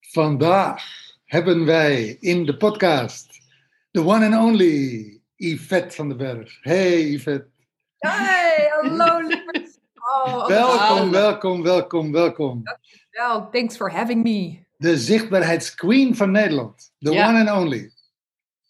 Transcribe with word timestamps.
Vandaag 0.00 0.82
hebben 1.24 1.64
wij 1.64 2.16
in 2.20 2.44
de 2.46 2.56
podcast 2.56 3.26
de 3.90 4.00
one 4.06 4.26
and 4.26 4.44
only 4.44 5.20
Yvette 5.36 5.94
van 5.94 6.08
den 6.08 6.16
Berg. 6.16 6.58
Hey 6.60 7.02
Yvette. 7.10 7.48
Hey, 7.98 8.68
hallo 8.80 9.20
lieverd. 9.28 9.78
Oh, 9.94 10.46
Welkom, 10.46 11.10
welkom, 11.10 11.62
welkom, 11.62 12.12
welkom. 12.12 12.62
Wel, 13.10 13.48
thanks 13.50 13.76
for 13.76 13.92
having 13.92 14.22
me. 14.22 14.58
De 14.76 14.98
zichtbaarheidsqueen 14.98 16.16
van 16.16 16.30
Nederland. 16.30 16.92
De 16.98 17.10
Ja. 17.12 17.28
one 17.28 17.50
and 17.50 17.60
only. 17.64 17.90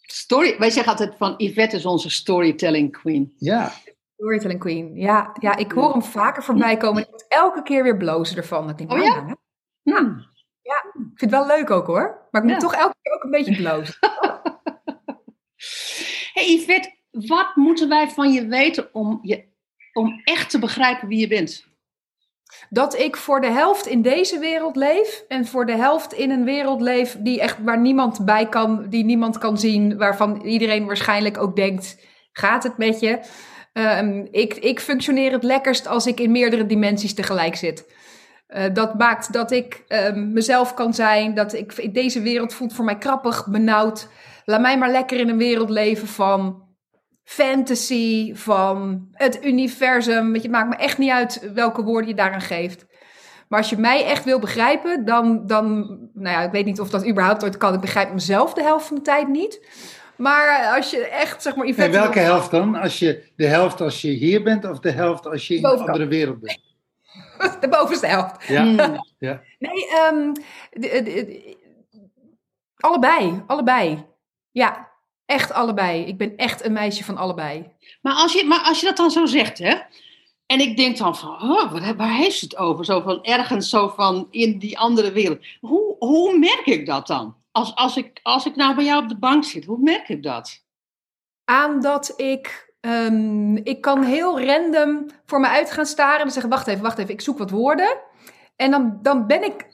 Story, 0.01 0.59
wij 0.59 0.71
zeggen 0.71 0.93
altijd 0.93 1.15
van 1.17 1.35
Yvette 1.37 1.77
is 1.77 1.87
onze 1.87 2.11
storytelling 2.11 2.93
queen. 2.93 3.33
Ja, 3.39 3.73
Storytelling 4.21 4.61
Queen. 4.61 4.95
Ja, 4.97 5.33
ja, 5.41 5.57
ik 5.57 5.73
hoor 5.73 5.91
hem 5.93 6.03
vaker 6.03 6.43
voorbij 6.43 6.77
komen. 6.77 7.03
Ik 7.03 7.11
moet 7.11 7.25
elke 7.29 7.63
keer 7.63 7.83
weer 7.83 7.97
blozen 7.97 8.37
ervan. 8.37 8.69
Ik 8.71 8.79
denk, 8.79 8.93
Oh 8.93 8.99
nou, 8.99 9.11
ja? 9.11 9.37
nou, 9.83 10.05
Hmm. 10.05 10.19
ik 11.13 11.19
vind 11.19 11.21
het 11.21 11.31
wel 11.31 11.47
leuk 11.47 11.71
ook 11.71 11.87
hoor. 11.87 12.29
Maar 12.31 12.43
ik 12.43 12.49
moet 12.49 12.61
Ja. 12.63 12.69
toch 12.69 12.75
elke 12.75 12.95
keer 13.03 13.13
ook 13.15 13.23
een 13.25 13.31
beetje 13.31 13.57
blozen. 13.57 13.95
Hey 16.33 16.53
Yvette, 16.53 16.95
wat 17.11 17.57
moeten 17.57 17.89
wij 17.89 18.09
van 18.09 18.33
je 18.33 18.47
weten 18.47 18.89
om, 18.95 19.19
je, 19.23 19.45
om 19.93 20.21
echt 20.25 20.51
te 20.51 20.59
begrijpen 20.59 21.09
wie 21.09 21.19
je 21.19 21.29
bent? 21.29 21.67
Dat 22.71 22.99
ik 22.99 23.17
voor 23.17 23.41
de 23.41 23.47
helft 23.51 23.87
in 23.87 24.03
deze 24.03 24.39
wereld 24.39 24.77
leef. 24.77 25.25
En 25.29 25.47
voor 25.47 25.67
de 25.67 25.77
helft 25.77 26.13
in 26.13 26.31
een 26.31 26.45
wereld 26.45 26.81
leef 26.81 27.17
die 27.21 27.41
echt 27.41 27.63
waar 27.63 27.79
niemand 27.81 28.25
bij 28.25 28.49
kan. 28.49 28.89
Die 28.89 29.05
niemand 29.05 29.39
kan 29.39 29.59
zien. 29.59 29.99
Waarvan 29.99 30.41
iedereen 30.41 30.87
waarschijnlijk 30.87 31.39
ook 31.39 31.57
denkt, 31.57 32.07
gaat 32.33 32.63
het 32.63 32.77
met 32.79 33.01
je? 33.01 33.21
Ehm, 33.73 34.27
ik, 34.31 34.55
ik 34.55 34.81
functioneer 34.81 35.33
het 35.33 35.43
lekkerst 35.43 35.87
als 35.87 36.07
ik 36.07 36.21
in 36.21 36.33
meerdere 36.33 36.67
dimensies 36.67 37.15
tegelijk 37.15 37.57
zit. 37.57 37.95
Eh, 38.47 38.65
dat 38.73 38.99
maakt 38.99 39.33
dat 39.33 39.51
ik 39.51 39.85
ehm, 39.89 40.33
mezelf 40.33 40.75
kan 40.75 40.95
zijn. 40.95 41.35
Dat 41.35 41.53
ik 41.53 41.95
deze 41.95 42.21
wereld 42.21 42.55
voelt 42.55 42.73
voor 42.73 42.85
mij 42.85 42.99
krappig, 42.99 43.47
benauwd. 43.47 44.09
Laat 44.45 44.61
mij 44.61 44.79
maar 44.79 44.91
lekker 44.91 45.19
in 45.19 45.29
een 45.29 45.39
wereld 45.39 45.71
leven 45.71 46.09
van 46.09 46.69
fantasy, 47.25 48.35
van 48.35 49.09
het 49.13 49.45
universum. 49.45 50.35
Het 50.35 50.51
maakt 50.51 50.69
me 50.69 50.77
echt 50.77 50.99
niet 50.99 51.11
uit 51.11 51.51
welke 51.55 51.83
woorden 51.83 52.09
je 52.09 52.17
daaraan 52.17 52.41
geeft. 52.41 52.87
Maar 53.49 53.59
als 53.59 53.71
je 53.71 53.79
mij 53.79 54.05
echt 54.05 54.25
wil 54.25 54.39
begrijpen, 54.39 55.05
dan, 55.05 55.47
dan, 55.47 55.87
nou 56.13 56.37
ja, 56.37 56.43
ik 56.43 56.53
weet 56.53 56.65
niet 56.65 56.81
of 56.81 56.91
dat 56.91 57.09
überhaupt 57.09 57.45
ooit 57.45 57.57
kan. 57.57 57.75
Ik 57.75 57.81
begrijp 57.81 58.13
mezelf 58.13 58.55
de 58.55 58.63
helft 58.63 58.87
van 58.87 58.97
de 58.97 59.03
tijd 59.03 59.29
niet. 59.29 59.67
Maar 60.21 60.77
als 60.77 60.91
je 60.91 61.07
echt, 61.07 61.43
zeg 61.43 61.55
maar, 61.57 61.67
en 61.67 61.91
welke 61.91 62.19
helft 62.19 62.51
dan? 62.51 62.75
Als 62.75 62.99
je, 62.99 63.25
de 63.37 63.47
helft 63.47 63.81
als 63.81 64.01
je 64.01 64.09
hier 64.09 64.43
bent 64.43 64.65
of 64.65 64.79
de 64.79 64.91
helft 64.91 65.27
als 65.27 65.47
je 65.47 65.55
in 65.55 65.65
een 65.65 65.71
Bovenkant. 65.71 65.89
andere 65.91 66.09
wereld 66.09 66.41
bent? 66.41 66.61
de 67.61 67.69
bovenste 67.69 68.07
helft. 68.07 68.47
Ja, 68.47 68.63
Hmm. 68.63 69.07
ja. 69.19 69.43
Nee, 69.59 69.89
ehm, 69.89 70.33
de- 70.71 71.03
de- 71.03 71.03
de- 71.03 71.57
allebei, 72.77 73.43
allebei. 73.47 74.07
Ja, 74.51 74.89
echt 75.27 75.53
allebei. 75.53 76.05
Ik 76.05 76.17
ben 76.19 76.37
echt 76.37 76.65
een 76.65 76.73
meisje 76.73 77.05
van 77.05 77.17
allebei. 77.17 77.71
Maar, 78.03 78.15
als 78.15 78.33
je, 78.33 78.45
maar 78.45 78.63
als 78.65 78.81
je 78.81 78.87
dat 78.87 78.97
dan 78.97 79.11
zo 79.11 79.27
zegt, 79.27 79.59
hè? 79.59 79.75
En 80.47 80.61
ik 80.61 80.77
denk 80.77 80.97
dan 80.97 81.17
van, 81.17 81.31
oh, 81.31 81.73
wat, 81.73 81.95
waar 81.97 82.15
heeft 82.17 82.39
ze 82.39 82.45
het 82.45 82.57
over? 82.57 82.85
Zo 82.85 83.01
van 83.01 83.23
ergens 83.25 83.69
zo 83.69 83.89
van 83.89 84.27
in 84.31 84.59
die 84.59 84.79
andere 84.79 85.13
wereld. 85.13 85.45
Hoe, 85.61 85.97
hoe 85.99 86.39
merk 86.39 86.67
ik 86.67 86.87
dat 86.87 87.07
dan? 87.07 87.37
Als, 87.53 87.75
als, 87.75 87.97
ik, 87.97 88.21
als 88.23 88.47
ik 88.47 88.57
nou 88.57 88.75
bij 88.75 88.85
jou 88.85 89.03
op 89.03 89.09
de 89.09 89.19
bank 89.19 89.45
zit, 89.45 89.65
hoe 89.65 89.79
merk 89.81 90.09
ik 90.09 90.23
dat? 90.23 90.69
aan 91.45 91.81
dat 91.81 92.13
ik. 92.17 92.73
ehm, 92.81 93.57
ik 93.57 93.81
kan 93.81 94.03
heel 94.03 94.41
random 94.45 95.07
voor 95.27 95.41
me 95.41 95.49
uit 95.49 95.71
gaan 95.71 95.87
staren 95.87 96.21
en 96.27 96.31
zeggen: 96.31 96.51
Wacht 96.51 96.67
even, 96.67 96.83
wacht 96.83 96.99
even, 96.99 97.13
ik 97.13 97.21
zoek 97.21 97.39
wat 97.39 97.51
woorden. 97.51 97.99
En 98.57 98.71
dan, 98.71 98.99
dan 99.03 99.27
ben 99.27 99.45
ik 99.45 99.67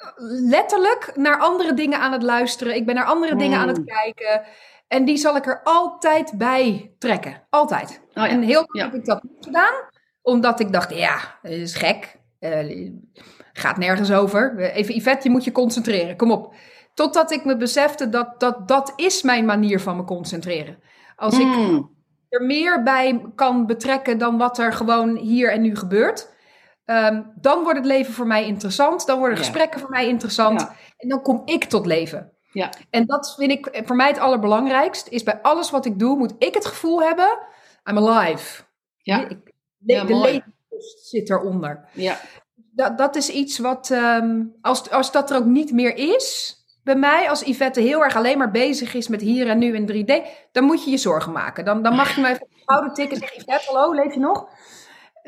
letterlijk 0.48 1.12
naar 1.14 1.38
andere 1.40 1.74
dingen 1.74 1.98
aan 1.98 2.12
het 2.12 2.22
luisteren. 2.22 2.74
Ik 2.74 2.86
ben 2.86 2.94
naar 2.94 3.04
andere 3.04 3.36
dingen 3.36 3.58
aan 3.58 3.68
het 3.68 3.76
Hmm. 3.76 3.86
kijken. 3.86 4.42
En 4.88 5.04
die 5.04 5.16
zal 5.16 5.36
ik 5.36 5.46
er 5.46 5.60
altijd 5.62 6.32
bij 6.38 6.94
trekken. 6.98 7.46
Altijd. 7.50 8.00
Oh 8.08 8.24
ja, 8.24 8.28
En 8.28 8.42
heel 8.42 8.54
lang 8.54 8.76
ja. 8.78 8.84
heb 8.84 8.94
ik 8.94 9.04
dat 9.04 9.22
niet 9.22 9.44
gedaan. 9.44 9.74
Omdat 10.22 10.60
ik 10.60 10.72
dacht, 10.72 10.94
ja, 10.94 11.38
dat 11.42 11.52
is 11.52 11.74
gek. 11.74 12.16
Eh, 12.38 12.90
gaat 13.52 13.76
nergens 13.76 14.12
over. 14.12 14.58
Even 14.58 14.94
Yvette, 14.94 15.26
je 15.28 15.30
moet 15.30 15.44
je 15.44 15.52
concentreren. 15.52 16.16
Kom 16.16 16.30
op. 16.30 16.54
Totdat 16.96 17.30
ik 17.30 17.44
me 17.44 17.56
besefte 17.56 18.08
dat 18.08 18.40
dat, 18.40 18.68
dat 18.68 18.92
is 18.96 19.22
mijn 19.22 19.44
manier 19.44 19.80
van 19.80 19.96
me 19.96 20.04
concentreren. 20.04 20.78
Als 21.16 21.38
ik 21.38 21.46
Hmm. 21.54 21.90
er 22.28 22.42
meer 22.42 22.82
bij 22.82 23.24
kan 23.34 23.66
betrekken 23.66 24.18
dan 24.18 24.38
wat 24.38 24.58
er 24.58 24.72
gewoon 24.72 25.16
hier 25.16 25.52
en 25.52 25.60
nu 25.60 25.76
gebeurt. 25.76 26.34
ehm, 26.84 27.22
dan 27.34 27.62
wordt 27.62 27.78
het 27.78 27.86
leven 27.86 28.12
voor 28.12 28.26
mij 28.26 28.46
interessant. 28.46 29.06
Dan 29.06 29.18
worden 29.18 29.36
Ja. 29.36 29.42
gesprekken 29.42 29.80
voor 29.80 29.90
mij 29.90 30.06
interessant. 30.08 30.60
Ja. 30.60 30.74
En 30.96 31.08
dan 31.08 31.22
kom 31.22 31.42
ik 31.44 31.64
tot 31.64 31.86
leven. 31.86 32.32
Ja. 32.52 32.70
En 32.90 33.06
dat 33.06 33.34
vind 33.38 33.50
ik 33.50 33.82
voor 33.84 33.96
mij 33.96 34.08
het 34.08 34.18
allerbelangrijkst. 34.18 35.08
Is 35.08 35.22
bij 35.22 35.42
alles 35.42 35.70
wat 35.70 35.84
ik 35.86 35.98
doe, 35.98 36.16
moet 36.16 36.34
ik 36.38 36.54
het 36.54 36.66
gevoel 36.66 37.02
hebben... 37.02 37.38
I'm 37.90 37.98
alive. 38.08 38.62
Ja. 38.96 39.28
Ik, 39.28 39.38
Ja, 39.78 40.04
de 40.04 40.14
levenslust 40.16 41.06
zit 41.08 41.30
eronder. 41.30 41.88
Ja. 41.92 42.16
Dat, 42.54 42.98
dat 42.98 43.16
is 43.16 43.28
iets 43.28 43.58
wat... 43.58 43.90
ehm, 43.90 44.42
als, 44.60 44.90
als 44.90 45.12
dat 45.12 45.30
er 45.30 45.36
ook 45.36 45.44
niet 45.44 45.72
meer 45.72 45.96
is... 45.96 46.55
Bij 46.86 46.96
mij, 46.96 47.28
als 47.28 47.42
Yvette 47.42 47.80
heel 47.80 48.04
erg 48.04 48.16
alleen 48.16 48.38
maar 48.38 48.50
bezig 48.50 48.94
is 48.94 49.08
met 49.08 49.20
hier 49.20 49.48
en 49.48 49.58
nu 49.58 49.74
in 49.74 50.06
3D, 50.06 50.26
dan 50.52 50.64
moet 50.64 50.84
je 50.84 50.90
je 50.90 50.96
zorgen 50.96 51.32
maken. 51.32 51.64
Dan, 51.64 51.82
dan 51.82 51.94
mag 51.94 52.14
je 52.14 52.20
me 52.20 52.28
even 52.28 52.42
op 52.42 52.50
de 52.50 52.60
schouder 52.60 52.92
tikken 52.94 53.14
en 53.14 53.22
zeggen: 53.22 53.42
Yvette, 53.42 53.72
hallo, 53.72 53.92
leef 53.94 54.14
je 54.14 54.20
nog? 54.20 54.48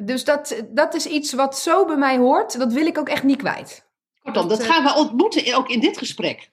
Dus 0.04 0.24
dat, 0.24 0.62
dat 0.68 0.94
is 0.94 1.06
iets 1.06 1.32
wat 1.32 1.58
zo 1.58 1.84
bij 1.86 1.96
mij 1.96 2.16
hoort. 2.16 2.58
Dat 2.58 2.72
wil 2.72 2.86
ik 2.86 2.98
ook 2.98 3.08
echt 3.08 3.22
niet 3.22 3.36
kwijt. 3.36 3.86
Kortom, 4.22 4.48
dat 4.48 4.60
eh, 4.60 4.66
gaan 4.66 4.84
we 4.84 4.94
ontmoeten 4.94 5.56
ook 5.56 5.68
in 5.68 5.80
dit 5.80 5.98
gesprek. 5.98 6.50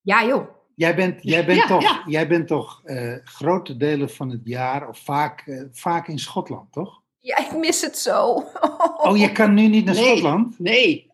Ja, 0.00 0.24
joh. 0.24 0.48
Jij 0.74 0.96
bent, 0.96 1.22
jij 1.22 1.46
bent 1.46 1.58
Ja, 1.58 1.66
toch, 1.66 1.82
ja. 1.82 2.02
Jij 2.06 2.28
bent 2.28 2.48
toch 2.48 2.80
eh, 2.84 3.14
grote 3.24 3.76
delen 3.76 4.10
van 4.10 4.30
het 4.30 4.40
jaar, 4.44 4.88
of 4.88 4.98
vaak, 4.98 5.42
eh, 5.46 5.62
vaak 5.72 6.08
in 6.08 6.18
Schotland, 6.18 6.72
toch? 6.72 7.02
Ja, 7.20 7.38
ik 7.38 7.56
mis 7.56 7.80
het 7.80 7.98
zo. 7.98 8.44
Oh, 8.96 9.16
je 9.16 9.32
kan 9.32 9.54
nu 9.54 9.68
niet 9.68 9.84
naar 9.84 9.94
Nee. 9.94 10.04
Schotland? 10.04 10.58
Nee, 10.58 11.10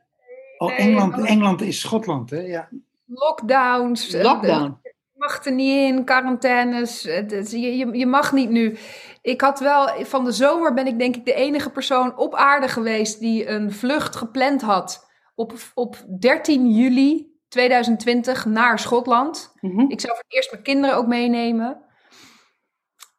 Oh, 0.59 0.79
Engeland, 0.79 1.19
oh. 1.19 1.31
Engeland 1.31 1.61
is 1.61 1.81
Schotland, 1.81 2.31
hè? 2.31 2.41
Ja. 2.41 2.69
Lockdowns. 3.15 4.13
eh, 4.13 4.23
lockdown. 4.23 4.79
Je 4.83 5.29
mag 5.29 5.45
er 5.45 5.53
niet 5.53 5.77
in, 5.89 6.05
quarantaines. 6.05 7.03
het- 7.03 7.51
Je, 7.51 7.77
je, 7.77 7.99
je 7.99 8.07
mag 8.07 8.33
niet 8.33 8.51
nu. 8.51 8.77
Ik 9.23 9.41
had 9.41 9.61
wel, 9.61 9.89
van 10.05 10.25
de 10.25 10.33
zomer 10.33 10.75
ben 10.75 10.87
ik 10.87 10.99
denk 10.99 11.17
ik 11.17 11.25
de 11.25 11.35
enige 11.35 11.71
persoon 11.71 12.17
op 12.19 12.35
aarde 12.35 12.69
geweest 12.69 13.21
die 13.21 13.49
een 13.49 13.73
vlucht 13.73 14.17
gepland 14.17 14.63
had 14.63 15.11
op, 15.35 15.53
op 15.75 15.97
13 16.21 16.71
juli 16.71 17.31
2020 17.49 18.45
naar 18.47 18.79
Schotland. 18.79 19.53
Mhm. 19.61 19.81
Ik 19.81 20.01
zou 20.01 20.13
voor 20.15 20.25
het 20.27 20.35
eerst 20.37 20.51
mijn 20.51 20.63
kinderen 20.63 20.97
ook 20.97 21.07
meenemen. 21.07 21.83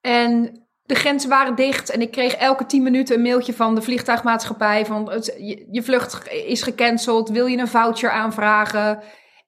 En 0.02 0.62
de 0.84 0.96
grenzen 0.96 1.30
waren 1.30 1.56
dicht 1.56 1.90
en 1.90 2.02
ik 2.02 2.12
kreeg 2.12 2.34
elke 2.36 2.66
10 2.66 2.84
minuten 2.84 3.16
een 3.16 3.22
mailtje 3.22 3.54
van 3.54 3.76
de 3.76 3.82
vliegtuigmaatschappij 3.82 4.86
van 4.86 5.10
het, 5.12 5.26
je, 5.38 5.68
je 5.72 5.84
vlucht 5.84 6.28
is 6.32 6.62
gecanceld, 6.62 7.30
wil 7.30 7.46
je 7.46 7.58
een 7.58 7.68
voucher 7.68 8.12
aanvragen? 8.12 9.00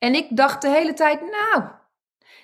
En 0.06 0.16
ik 0.16 0.28
dacht 0.30 0.62
de 0.62 0.69
hele 0.69 0.94
tijd, 0.94 1.22
nou, 1.22 1.63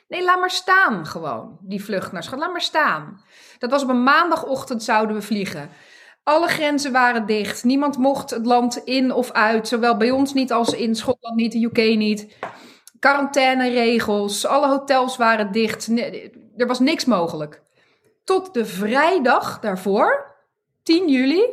nee, 0.08 0.24
laat 0.24 0.40
maar 0.40 0.52
staan 0.52 1.06
gewoon, 1.06 1.58
die 1.62 1.84
vlucht 1.84 2.12
naar 2.12 2.24
Schotland, 2.24 2.44
laat 2.44 2.52
maar 2.52 2.62
staan. 2.68 3.24
Dat 3.60 3.72
was 3.72 3.84
op 3.84 3.90
een 3.90 4.04
maandagochtend 4.04 4.84
zouden 4.84 5.16
we 5.16 5.22
vliegen. 5.22 5.70
Alle 6.24 6.48
grenzen 6.48 6.92
waren 6.92 7.26
dicht. 7.26 7.64
Niemand 7.64 7.98
mocht 7.98 8.30
het 8.30 8.46
land 8.46 8.78
in 8.78 9.12
of 9.14 9.32
uit. 9.32 9.68
Zowel 9.68 9.98
bij 9.98 10.12
ons 10.12 10.34
niet 10.34 10.52
als 10.52 10.74
in 10.74 10.96
Schotland 10.96 11.36
niet, 11.36 11.52
de 11.52 11.64
UK 11.64 11.98
niet. 11.98 12.38
Quarantaineregels. 13.00 14.46
Alle 14.46 14.68
hotels 14.68 15.18
waren 15.18 15.52
dicht. 15.52 15.88
Er 16.58 16.68
was 16.68 16.80
niks 16.80 17.06
mogelijk. 17.06 17.62
Tot 18.24 18.54
de 18.54 18.66
vrijdag 18.66 19.60
daarvoor, 19.60 20.36
10 20.84 21.10
juli, 21.10 21.44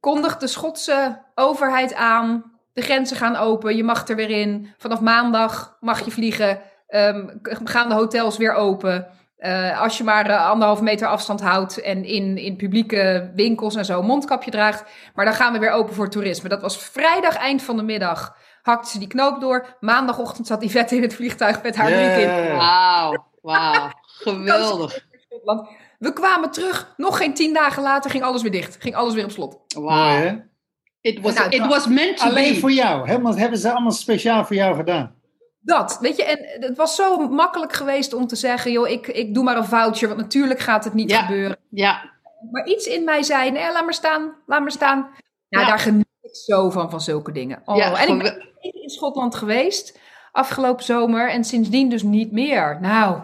kondigt 0.00 0.40
de 0.40 0.46
Schotse 0.46 1.22
overheid 1.34 1.94
aan. 1.94 2.55
De 2.76 2.82
grenzen 2.82 3.16
gaan 3.16 3.36
open, 3.36 3.76
je 3.76 3.84
mag 3.84 4.08
er 4.08 4.16
weer 4.16 4.30
in. 4.30 4.74
Vanaf 4.78 5.00
maandag 5.00 5.76
mag 5.80 6.04
je 6.04 6.10
vliegen. 6.10 6.60
Ehm, 6.86 7.28
gaan 7.64 7.88
de 7.88 7.94
hotels 7.94 8.36
weer 8.36 8.52
open? 8.52 9.06
Eh, 9.36 9.80
als 9.80 9.98
je 9.98 10.04
maar 10.04 10.26
eh, 10.26 10.50
anderhalve 10.50 10.82
meter 10.82 11.08
afstand 11.08 11.40
houdt 11.40 11.80
en 11.80 12.04
in, 12.04 12.38
in 12.38 12.56
publieke 12.56 13.30
winkels 13.34 13.74
en 13.74 13.84
zo 13.84 13.98
een 13.98 14.06
mondkapje 14.06 14.50
draagt. 14.50 14.84
Maar 15.14 15.24
dan 15.24 15.34
gaan 15.34 15.52
we 15.52 15.58
weer 15.58 15.70
open 15.70 15.94
voor 15.94 16.08
toerisme. 16.08 16.48
Dat 16.48 16.60
was 16.60 16.78
vrijdag 16.78 17.36
eind 17.36 17.62
van 17.62 17.76
de 17.76 17.82
middag. 17.82 18.36
Hakte 18.62 18.90
ze 18.90 18.98
die 18.98 19.08
knoop 19.08 19.40
door. 19.40 19.76
Maandagochtend 19.80 20.46
zat 20.46 20.62
Yvette 20.62 20.96
in 20.96 21.02
het 21.02 21.14
vliegtuig 21.14 21.62
met 21.62 21.76
haar 21.76 21.90
drie 21.90 22.14
kinderen. 22.14 22.56
Wauw, 22.56 23.26
wauw. 23.42 23.90
Geweldig. 24.26 25.06
We 25.98 26.12
kwamen 26.12 26.50
terug. 26.50 26.94
Nog 26.96 27.16
geen 27.16 27.34
tien 27.34 27.54
dagen 27.54 27.82
later 27.82 28.10
ging 28.10 28.24
alles 28.24 28.42
weer 28.42 28.52
dicht. 28.52 28.76
Ging 28.80 28.94
alles 28.94 29.14
weer 29.14 29.24
op 29.24 29.30
slot. 29.30 29.58
Wauw. 29.74 30.44
It 31.06 31.20
was, 31.20 31.34
Nou, 31.34 31.48
it 31.50 31.66
was 31.66 31.86
meant 31.86 32.16
to 32.16 32.24
Alleen 32.28 32.52
be. 32.54 32.60
voor 32.60 32.70
jou. 32.72 33.08
Hebben 33.08 33.58
ze 33.58 33.70
allemaal 33.70 33.92
speciaal 33.92 34.44
voor 34.44 34.56
jou 34.56 34.76
gedaan. 34.76 35.14
Dat, 35.60 35.98
weet 36.00 36.16
je, 36.16 36.24
en 36.24 36.62
het 36.66 36.76
was 36.76 36.94
zo 36.96 37.28
makkelijk 37.28 37.72
geweest 37.72 38.12
om 38.14 38.26
te 38.26 38.36
zeggen, 38.36 38.72
joh, 38.72 38.88
ik, 38.88 39.06
ik 39.06 39.34
doe 39.34 39.44
maar 39.44 39.56
een 39.56 39.64
voucher, 39.64 40.08
want 40.08 40.20
natuurlijk 40.20 40.60
gaat 40.60 40.84
het 40.84 40.94
niet 40.94 41.10
Ja. 41.10 41.20
gebeuren. 41.22 41.56
Ja, 41.70 42.10
Maar 42.50 42.66
iets 42.66 42.86
in 42.86 43.04
mij 43.04 43.22
zei, 43.22 43.50
nee, 43.50 43.72
laat 43.72 43.84
maar 43.84 43.94
staan, 43.94 44.34
laat 44.46 44.60
maar 44.60 44.70
staan. 44.70 44.98
Nou, 45.48 45.64
Ja. 45.64 45.66
daar 45.70 45.78
geniet 45.78 46.06
ik 46.22 46.34
zo 46.34 46.70
van, 46.70 46.90
van 46.90 47.00
zulke 47.00 47.32
dingen. 47.32 47.62
Oh, 47.64 47.76
ja 47.76 47.96
en 47.98 48.08
ik 48.08 48.22
ben 48.22 48.52
in 48.60 48.88
Schotland 48.90 49.34
geweest, 49.34 49.98
afgelopen 50.32 50.84
zomer, 50.84 51.30
en 51.30 51.44
sindsdien 51.44 51.88
dus 51.88 52.02
niet 52.02 52.32
meer. 52.32 52.78
Nou, 52.80 53.20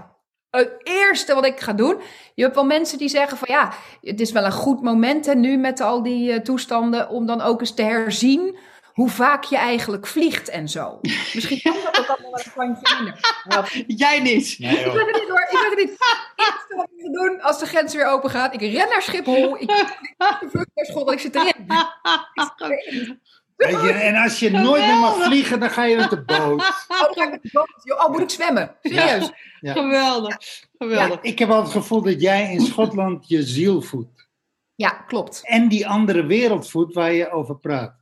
het 0.60 0.80
eerste 0.82 1.34
wat 1.34 1.46
ik 1.46 1.60
ga 1.60 1.72
doen, 1.72 2.00
je 2.34 2.42
hebt 2.42 2.54
wel 2.54 2.64
mensen 2.64 2.98
die 2.98 3.08
zeggen 3.08 3.38
van, 3.38 3.48
ja, 3.50 3.72
het 4.00 4.20
is 4.20 4.32
wel 4.32 4.44
een 4.44 4.52
goed 4.52 4.82
moment 4.82 5.26
hè, 5.26 5.34
nu 5.34 5.56
met 5.56 5.80
al 5.80 6.02
die 6.02 6.32
eh, 6.32 6.40
toestanden, 6.40 7.08
om 7.08 7.26
dan 7.26 7.40
ook 7.40 7.60
eens 7.60 7.74
te 7.74 7.82
herzien 7.82 8.56
hoe 8.92 9.08
vaak 9.08 9.44
je 9.44 9.56
eigenlijk 9.56 10.06
vliegt 10.06 10.48
en 10.48 10.68
zo. 10.68 10.98
Misschien 11.34 11.60
kan 11.62 11.76
dat 11.84 11.98
ook 11.98 12.06
allemaal 12.06 12.30
wel 12.30 12.40
een 12.44 12.52
klantje 12.52 12.94
minder. 12.94 13.84
Jij 13.86 14.20
niet. 14.20 14.56
Nee, 14.58 14.70
ik 14.70 14.92
zeg 14.92 15.06
het 15.06 15.20
niet 15.20 15.28
hoor, 15.28 15.40
ik 15.40 15.48
zeg 15.50 15.68
het 15.70 15.78
niet. 15.78 15.90
Het 15.90 16.46
eerste 16.46 16.74
wat 16.76 16.88
ik 16.96 17.04
ga 17.04 17.08
doen 17.12 17.40
als 17.40 17.58
de 17.58 17.66
grens 17.66 17.94
weer 17.94 18.06
open 18.06 18.30
gaat. 18.30 18.54
Ik 18.54 18.60
ren 18.60 18.88
naar 18.88 19.02
Schiphol. 19.02 19.56
Ik 19.56 19.70
ik 20.40 20.48
vlucht 20.50 20.70
naar 20.74 20.84
Schotland. 20.84 21.10
Ik 21.10 21.20
zit 21.20 21.34
erin. 21.34 21.66
Weet 23.66 23.82
je, 23.82 23.92
en 23.92 24.14
als 24.22 24.38
je 24.38 24.50
nooit 24.50 24.86
meer 24.86 24.96
mag 24.98 25.22
vliegen, 25.24 25.60
dan 25.60 25.70
ga 25.70 25.84
je 25.84 25.96
met 25.96 26.10
de 26.10 26.22
boot. 26.22 26.38
Oh, 26.60 26.88
dan 26.88 27.14
ga 27.14 27.24
ik 27.24 27.30
met 27.30 27.42
de 27.42 27.48
boot. 27.52 27.68
Joh, 27.82 28.04
Oh, 28.04 28.10
moet 28.10 28.20
ik 28.20 28.30
zwemmen? 28.30 28.76
Serieus? 28.82 29.30
Ja. 29.60 29.72
Geweldig. 29.72 30.36
Geweldig. 30.78 31.18
Ik 31.22 31.38
heb 31.38 31.48
altijd 31.48 31.72
het 31.74 31.82
gevoel 31.82 32.02
dat 32.02 32.20
jij 32.20 32.52
in 32.52 32.60
Schotland 32.60 33.28
je 33.28 33.42
ziel 33.42 33.82
voedt. 33.82 34.28
Ja, 34.74 34.88
klopt. 34.90 35.40
En 35.44 35.68
die 35.68 35.88
andere 35.88 36.26
wereld 36.26 36.70
voedt 36.70 36.94
waar 36.94 37.12
je 37.12 37.30
over 37.30 37.56
praat. 37.58 37.94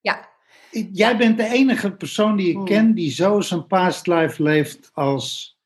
Ja. 0.00 0.28
Jij 0.92 1.16
bent 1.16 1.36
de 1.36 1.48
enige 1.48 1.92
persoon 1.92 2.36
die 2.36 2.48
ik 2.48 2.54
Hmm. 2.54 2.64
ken 2.64 2.94
die 2.94 3.10
zo 3.10 3.40
zijn 3.40 3.66
past 3.66 4.06
life 4.06 4.42
leeft 4.42 4.90
als... 4.92 5.56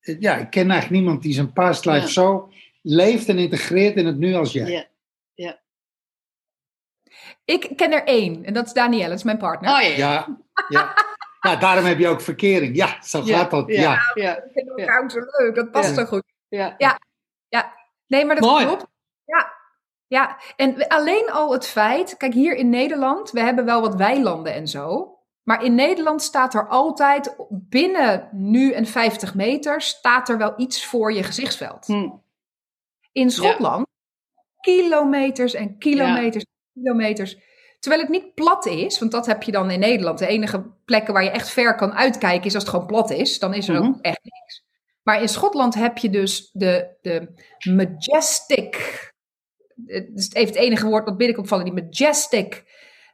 Ja, 0.00 0.36
ik 0.36 0.50
ken 0.50 0.70
eigenlijk 0.70 1.00
niemand 1.00 1.22
die 1.22 1.32
zijn 1.32 1.52
past 1.52 1.84
life 1.84 2.00
Ja. 2.00 2.06
zo 2.06 2.50
leeft 2.82 3.28
en 3.28 3.38
integreert 3.38 3.96
in 3.96 4.06
het 4.06 4.18
nu 4.18 4.34
als 4.34 4.52
jij. 4.52 4.88
Ja. 7.48 7.54
Ik 7.54 7.76
ken 7.76 7.92
er 7.92 8.04
één. 8.04 8.44
En 8.44 8.52
dat 8.54 8.66
is 8.66 8.72
Danielle. 8.72 9.08
Dat 9.08 9.18
is 9.18 9.22
mijn 9.24 9.38
partner. 9.38 9.70
Oh 9.74 9.80
ja. 9.82 9.88
Ja, 9.96 10.26
ja. 10.68 10.94
ja, 11.40 11.56
daarom 11.56 11.84
heb 11.84 11.98
je 11.98 12.08
ook 12.08 12.20
verkering. 12.20 12.76
Ja, 12.76 12.96
zo 13.02 13.22
gaat 13.22 13.50
dat. 13.50 13.68
Ja. 13.68 13.80
Ja. 13.82 14.00
Ja. 14.14 14.34
We 14.34 14.50
vinden 14.52 14.76
elkaar 14.76 15.02
ook 15.02 15.10
zo 15.10 15.18
leuk. 15.20 15.54
Dat 15.54 15.70
past 15.70 15.88
Ja. 15.88 15.94
zo 15.94 16.04
goed. 16.04 16.22
ja. 16.48 16.76
Nee, 18.06 18.24
maar 18.24 18.34
dat 18.36 18.44
Mooi. 18.44 18.64
klopt. 18.64 18.86
Ja. 19.24 19.52
Ja, 20.06 20.36
en 20.56 20.86
alleen 20.86 21.30
al 21.30 21.52
het 21.52 21.66
feit, 21.66 22.16
kijk 22.16 22.32
hier 22.34 22.54
in 22.56 22.70
Nederland, 22.70 23.30
we 23.30 23.40
hebben 23.40 23.64
wel 23.64 23.80
wat 23.80 23.94
weilanden 23.94 24.54
en 24.54 24.68
zo. 24.68 25.16
Maar 25.42 25.64
in 25.64 25.74
Nederland 25.74 26.22
staat 26.22 26.54
er 26.54 26.68
altijd 26.68 27.36
binnen 27.50 28.28
nu 28.32 28.72
en 28.72 28.86
50 28.86 29.34
meter, 29.34 29.80
staat 29.80 30.28
er 30.28 30.38
wel 30.38 30.52
iets 30.56 30.86
voor 30.86 31.12
je 31.12 31.22
gezichtsveld. 31.22 31.86
Hm. 31.86 32.08
In 33.12 33.30
Schotland, 33.30 33.86
kilometers 34.60 35.54
en 35.54 35.78
kilometers 35.78 36.44
kilometers. 36.82 37.36
Terwijl 37.78 38.02
het 38.02 38.10
niet 38.10 38.34
plat 38.34 38.66
is, 38.66 38.98
want 38.98 39.12
dat 39.12 39.26
heb 39.26 39.42
je 39.42 39.52
dan 39.52 39.70
in 39.70 39.78
Nederland. 39.80 40.18
De 40.18 40.26
enige 40.26 40.64
plekken 40.84 41.12
waar 41.12 41.24
je 41.24 41.30
echt 41.30 41.50
ver 41.50 41.74
kan 41.74 41.92
uitkijken 41.92 42.46
is 42.46 42.54
als 42.54 42.62
het 42.62 42.72
gewoon 42.72 42.86
plat 42.86 43.10
is. 43.10 43.38
Dan 43.38 43.54
is 43.54 43.68
er 43.68 43.76
ook 43.76 43.82
Mhm. 43.82 44.00
echt 44.00 44.20
niks. 44.22 44.66
Maar 45.02 45.20
in 45.20 45.28
Schotland 45.28 45.74
heb 45.74 45.98
je 45.98 46.10
dus 46.10 46.50
de, 46.52 46.96
de 47.02 47.28
majestic. 47.74 48.76
Het 49.86 50.10
is 50.14 50.32
even 50.32 50.54
het 50.54 50.62
enige 50.62 50.86
woord 50.86 51.04
wat 51.04 51.16
binnenkomt 51.16 51.48
vallen. 51.48 51.64
Die 51.64 51.84
majestic, 51.84 52.64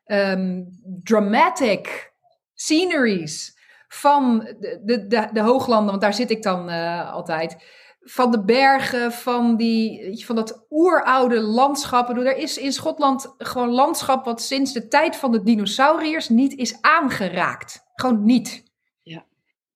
ehm, 0.05 0.62
dramatic 1.02 2.12
sceneries 2.55 3.52
van 3.88 4.38
de, 4.61 4.81
de, 4.84 5.06
de, 5.06 5.28
de 5.32 5.40
hooglanden. 5.40 5.88
Want 5.90 6.00
daar 6.00 6.14
zit 6.14 6.31
ik 6.31 6.43
dan 6.43 6.69
eh, 6.70 7.12
altijd 7.12 7.56
van 8.04 8.30
de 8.30 8.44
bergen, 8.44 9.12
van, 9.12 9.56
die, 9.56 10.02
weet 10.02 10.18
je, 10.20 10.26
van 10.26 10.36
dat 10.36 10.66
oeroude 10.70 11.40
landschap. 11.40 12.06
Bedoel, 12.06 12.24
Er 12.24 12.36
is 12.36 12.58
in 12.58 12.72
Schotland 12.72 13.34
gewoon 13.38 13.70
landschap 13.70 14.24
wat 14.24 14.42
sinds 14.42 14.72
de 14.72 14.88
tijd 14.88 15.16
van 15.16 15.32
de 15.32 15.42
dinosauriërs 15.42 16.28
niet 16.28 16.52
is 16.54 16.80
aangeraakt. 16.80 17.84
Gewoon 17.94 18.24
niet. 18.24 18.72
Ja. 19.02 19.24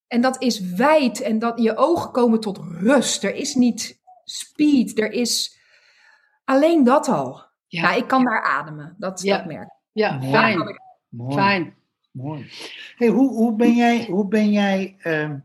En 0.06 0.20
dat 0.20 0.42
is 0.42 0.60
wijd 0.60 1.20
en 1.20 1.38
dat 1.38 1.62
je 1.62 1.76
ogen 1.76 2.10
komen 2.12 2.40
tot 2.40 2.58
rust. 2.80 3.24
Er 3.24 3.34
is 3.34 3.54
niet 3.54 4.00
speed, 4.24 4.98
er 4.98 5.12
is 5.12 5.58
alleen 6.44 6.84
dat 6.84 7.08
al. 7.08 7.46
Ja. 7.66 7.82
Ja, 7.82 7.92
ik 7.92 8.06
kan 8.08 8.24
daar 8.24 8.42
ademen, 8.42 8.94
dat, 8.98 9.22
Ja. 9.22 9.36
dat 9.36 9.46
merk 9.46 9.66
ik. 9.66 9.76
Ja, 9.92 10.12
Mooi. 10.12 10.30
fijn. 10.30 10.80
Mooi. 11.08 11.34
Fijn. 11.34 11.76
Mooi. 12.12 12.50
Hey, 12.96 13.08
hoe, 13.08 13.28
hoe 13.30 13.56
ben 13.56 13.74
jij, 13.74 14.06
hoe 14.10 14.28
ben 14.28 14.50
jij, 14.50 14.96
ehm, 14.98 15.38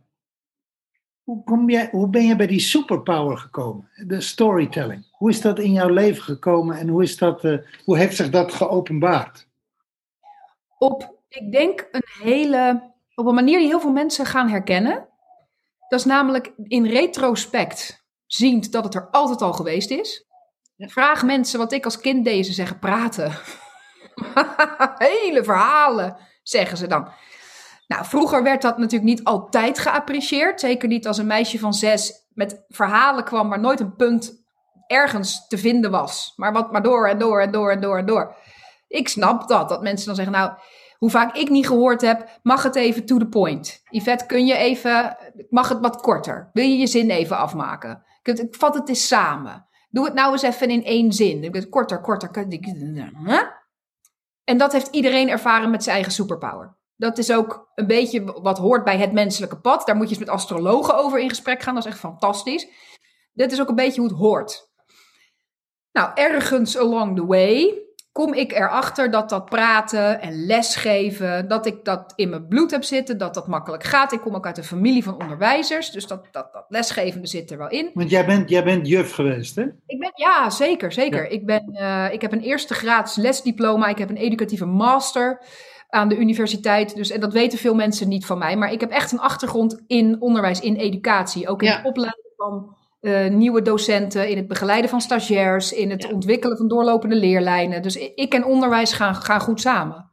hoe, 1.23 1.43
kom 1.43 1.69
jij, 1.69 1.87
hoe 1.91 2.09
ben 2.09 2.25
jij 2.25 2.35
bij 2.35 2.47
die 2.47 2.59
superpower 2.59 3.37
gekomen? 3.37 3.89
De 4.07 4.21
storytelling. 4.21 5.07
Hoe 5.11 5.29
is 5.29 5.41
dat 5.41 5.59
in 5.59 5.71
jouw 5.71 5.89
leven 5.89 6.23
gekomen 6.23 6.77
en 6.77 6.87
hoe, 6.87 7.03
is 7.03 7.17
dat, 7.17 7.43
eh, 7.43 7.57
hoe 7.85 7.97
heeft 7.97 8.15
zich 8.15 8.29
dat 8.29 8.53
geopenbaard? 8.53 9.47
op, 10.83 11.15
ik 11.29 11.51
denk, 11.51 11.87
een 11.91 12.05
hele, 12.21 12.91
op 13.15 13.25
een 13.25 13.33
manier 13.33 13.59
die 13.59 13.67
heel 13.67 13.79
veel 13.79 13.91
mensen 13.91 14.25
gaan 14.25 14.49
herkennen. 14.49 15.07
Dat 15.87 15.99
is 15.99 16.05
namelijk 16.05 16.53
in 16.63 16.85
retrospect 16.85 18.05
ziend 18.25 18.71
dat 18.71 18.83
het 18.83 18.95
er 18.95 19.07
altijd 19.11 19.41
al 19.41 19.53
geweest 19.53 19.89
is. 19.89 20.25
Vraag 20.77 21.23
mensen 21.23 21.59
wat 21.59 21.71
ik 21.71 21.85
als 21.85 21.99
kind 21.99 22.25
deed, 22.25 22.45
ze 22.45 22.53
zeggen 22.53 22.79
praten. 22.79 23.31
hele 24.97 25.43
verhalen, 25.43 26.17
zeggen 26.43 26.77
ze 26.77 26.87
dan. 26.87 27.07
Nou, 27.87 28.05
vroeger 28.05 28.43
werd 28.43 28.61
dat 28.61 28.77
natuurlijk 28.77 29.09
niet 29.09 29.23
altijd 29.23 29.79
geapprecieerd. 29.79 30.59
Zeker 30.59 30.87
niet 30.87 31.07
als 31.07 31.17
een 31.17 31.27
meisje 31.27 31.59
van 31.59 31.73
zes 31.73 32.27
met 32.33 32.63
verhalen 32.67 33.23
kwam, 33.23 33.47
maar 33.47 33.59
nooit 33.59 33.79
een 33.79 33.95
punt 33.95 34.43
ergens 34.87 35.47
te 35.47 35.57
vinden 35.57 35.91
was. 35.91 36.33
Maar 36.35 36.53
wat 36.53 36.71
maar 36.71 36.83
door 36.83 37.07
en 37.07 37.17
door 37.17 37.41
en 37.41 37.51
door 37.51 37.71
en 37.71 37.81
door 37.81 37.97
en 37.97 38.05
door. 38.05 38.35
Ik 38.87 39.07
snap 39.07 39.47
dat, 39.47 39.69
dat 39.69 39.81
mensen 39.81 40.05
dan 40.05 40.15
zeggen, 40.15 40.33
nou, 40.33 40.51
hoe 40.97 41.09
vaak 41.09 41.35
ik 41.35 41.49
niet 41.49 41.67
gehoord 41.67 42.01
heb, 42.01 42.39
mag 42.43 42.63
het 42.63 42.75
even 42.75 43.05
to 43.05 43.17
the 43.17 43.27
point. 43.27 43.81
Yvette, 43.89 44.25
kun 44.25 44.45
je 44.45 44.55
even, 44.55 45.17
mag 45.49 45.69
het 45.69 45.79
wat 45.79 46.01
korter? 46.01 46.49
Wil 46.53 46.65
je 46.65 46.77
je 46.77 46.87
zin 46.87 47.09
even 47.09 47.37
afmaken? 47.37 48.03
Ik, 48.23 48.47
vat 48.49 48.75
het 48.75 48.89
eens 48.89 49.07
samen. 49.07 49.67
Doe 49.89 50.05
het 50.05 50.13
nou 50.13 50.31
eens 50.31 50.41
even 50.41 50.69
in 50.69 50.83
één 50.83 51.13
zin. 51.13 51.69
Korter, 51.69 52.01
korter. 52.01 52.31
En 54.43 54.57
dat 54.57 54.71
heeft 54.71 54.87
iedereen 54.87 55.29
ervaren 55.29 55.69
met 55.69 55.83
zijn 55.83 55.95
eigen 55.95 56.13
superpower. 56.13 56.77
Dat 57.03 57.17
is 57.17 57.31
ook 57.31 57.71
een 57.75 57.87
beetje 57.87 58.23
wat 58.23 58.57
hoort 58.57 58.83
bij 58.83 58.97
het 58.97 59.11
menselijke 59.11 59.59
pad. 59.59 59.85
Daar 59.85 59.95
moet 59.95 60.09
je 60.09 60.15
eens 60.15 60.25
met 60.25 60.33
astrologen 60.33 60.97
over 60.97 61.19
in 61.19 61.29
gesprek 61.29 61.61
gaan. 61.61 61.73
Dat 61.75 61.85
is 61.85 61.91
echt 61.91 61.99
fantastisch. 61.99 62.67
Dit 63.33 63.51
is 63.51 63.61
ook 63.61 63.69
een 63.69 63.75
beetje 63.75 64.01
hoe 64.01 64.09
het 64.09 64.19
hoort. 64.19 64.71
Nou, 65.91 66.11
ergens 66.15 66.77
along 66.77 67.15
the 67.15 67.25
way 67.25 67.81
kom 68.11 68.33
ik 68.33 68.51
erachter 68.51 69.11
dat 69.11 69.29
dat 69.29 69.45
praten 69.45 70.21
en 70.21 70.45
lesgeven, 70.45 71.47
dat 71.47 71.65
ik 71.65 71.85
dat 71.85 72.13
in 72.15 72.29
mijn 72.29 72.47
bloed 72.47 72.71
heb 72.71 72.83
zitten, 72.83 73.17
dat 73.17 73.33
dat 73.33 73.47
makkelijk 73.47 73.83
gaat. 73.83 74.11
Ik 74.11 74.21
kom 74.21 74.35
ook 74.35 74.45
uit 74.45 74.57
een 74.57 74.63
familie 74.63 75.03
van 75.03 75.21
onderwijzers, 75.21 75.91
dus 75.91 76.07
dat, 76.07 76.27
dat, 76.31 76.53
dat 76.53 76.65
lesgevende 76.67 77.27
zit 77.27 77.51
er 77.51 77.57
wel 77.57 77.69
in. 77.69 77.91
Want 77.93 78.09
jij 78.09 78.25
bent, 78.25 78.49
jij 78.49 78.63
bent 78.63 78.87
juf 78.87 79.13
geweest, 79.13 79.55
hè? 79.55 79.63
Ik 79.85 79.99
ben, 79.99 80.11
ja, 80.13 80.49
zeker, 80.49 80.91
zeker. 80.91 81.23
Ja. 81.23 81.29
Ik, 81.29 81.45
ben, 81.45 81.73
eh, 81.73 82.13
ik 82.13 82.21
heb 82.21 82.31
een 82.31 82.41
eerste 82.41 82.73
graads 82.73 83.15
lesdiploma, 83.15 83.87
ik 83.87 83.97
heb 83.97 84.09
een 84.09 84.17
educatieve 84.17 84.65
master 84.65 85.41
aan 85.93 86.07
de 86.07 86.17
universiteit. 86.17 86.95
Dus, 86.95 87.09
en 87.09 87.19
dat 87.19 87.33
weten 87.33 87.57
veel 87.57 87.75
mensen 87.75 88.07
niet 88.07 88.25
van 88.25 88.37
mij, 88.37 88.57
maar 88.57 88.71
ik 88.71 88.79
heb 88.79 88.91
echt 88.91 89.11
een 89.11 89.19
achtergrond 89.19 89.83
in 89.87 90.21
onderwijs, 90.21 90.59
in 90.59 90.75
educatie. 90.75 91.47
Ook 91.47 91.61
in 91.61 91.67
Ja. 91.67 91.75
het 91.77 91.85
opleiden 91.85 92.25
van 92.37 92.75
eh, 92.99 93.29
nieuwe 93.29 93.61
docenten, 93.61 94.29
in 94.29 94.37
het 94.37 94.47
begeleiden 94.47 94.89
van 94.89 95.01
stagiairs, 95.01 95.73
in 95.73 95.89
het 95.89 96.03
Ja. 96.03 96.09
ontwikkelen 96.09 96.57
van 96.57 96.67
doorlopende 96.67 97.15
leerlijnen. 97.15 97.81
Dus 97.81 97.95
ik, 97.95 98.33
en 98.33 98.45
onderwijs 98.45 98.93
gaan, 98.93 99.15
gaan 99.15 99.41
goed 99.41 99.61
samen. 99.61 100.11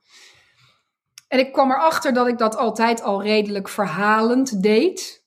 En 1.29 1.39
ik 1.39 1.53
kwam 1.53 1.71
erachter 1.71 2.13
dat 2.13 2.27
ik 2.27 2.39
dat 2.39 2.57
altijd 2.57 3.03
al 3.03 3.23
redelijk 3.23 3.69
verhalend 3.69 4.63
deed. 4.63 5.19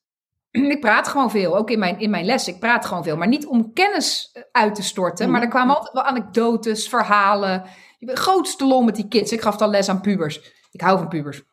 Ik 0.52 0.80
praat 0.82 1.08
gewoon 1.08 1.32
veel, 1.32 1.58
ook 1.58 1.70
in 1.70 1.80
mijn, 1.80 2.00
in 2.00 2.10
mijn 2.10 2.26
les. 2.26 2.48
Ik 2.48 2.60
praat 2.60 2.86
gewoon 2.86 3.04
veel, 3.04 3.18
maar 3.18 3.28
niet 3.28 3.46
om 3.46 3.74
kennis 3.74 4.30
eh, 4.34 4.44
uit 4.52 4.76
te 4.76 4.84
storten. 4.84 5.32
Maar 5.32 5.42
er 5.42 5.48
kwamen 5.48 5.76
altijd 5.76 5.94
wel 5.94 6.04
anekdotes, 6.04 6.90
verhalen. 6.90 7.64
Ik 8.04 8.10
ben 8.10 8.18
grootste 8.18 8.66
lol 8.66 8.82
met 8.82 8.96
die 8.96 9.08
kids. 9.08 9.32
Ik 9.32 9.42
gaf 9.42 9.58
dan 9.58 9.70
les 9.70 9.90
aan 9.90 10.02
pubers. 10.02 10.54
Ik 10.72 10.82
hou 10.82 10.98
van 10.98 11.08
pubers. 11.08 11.44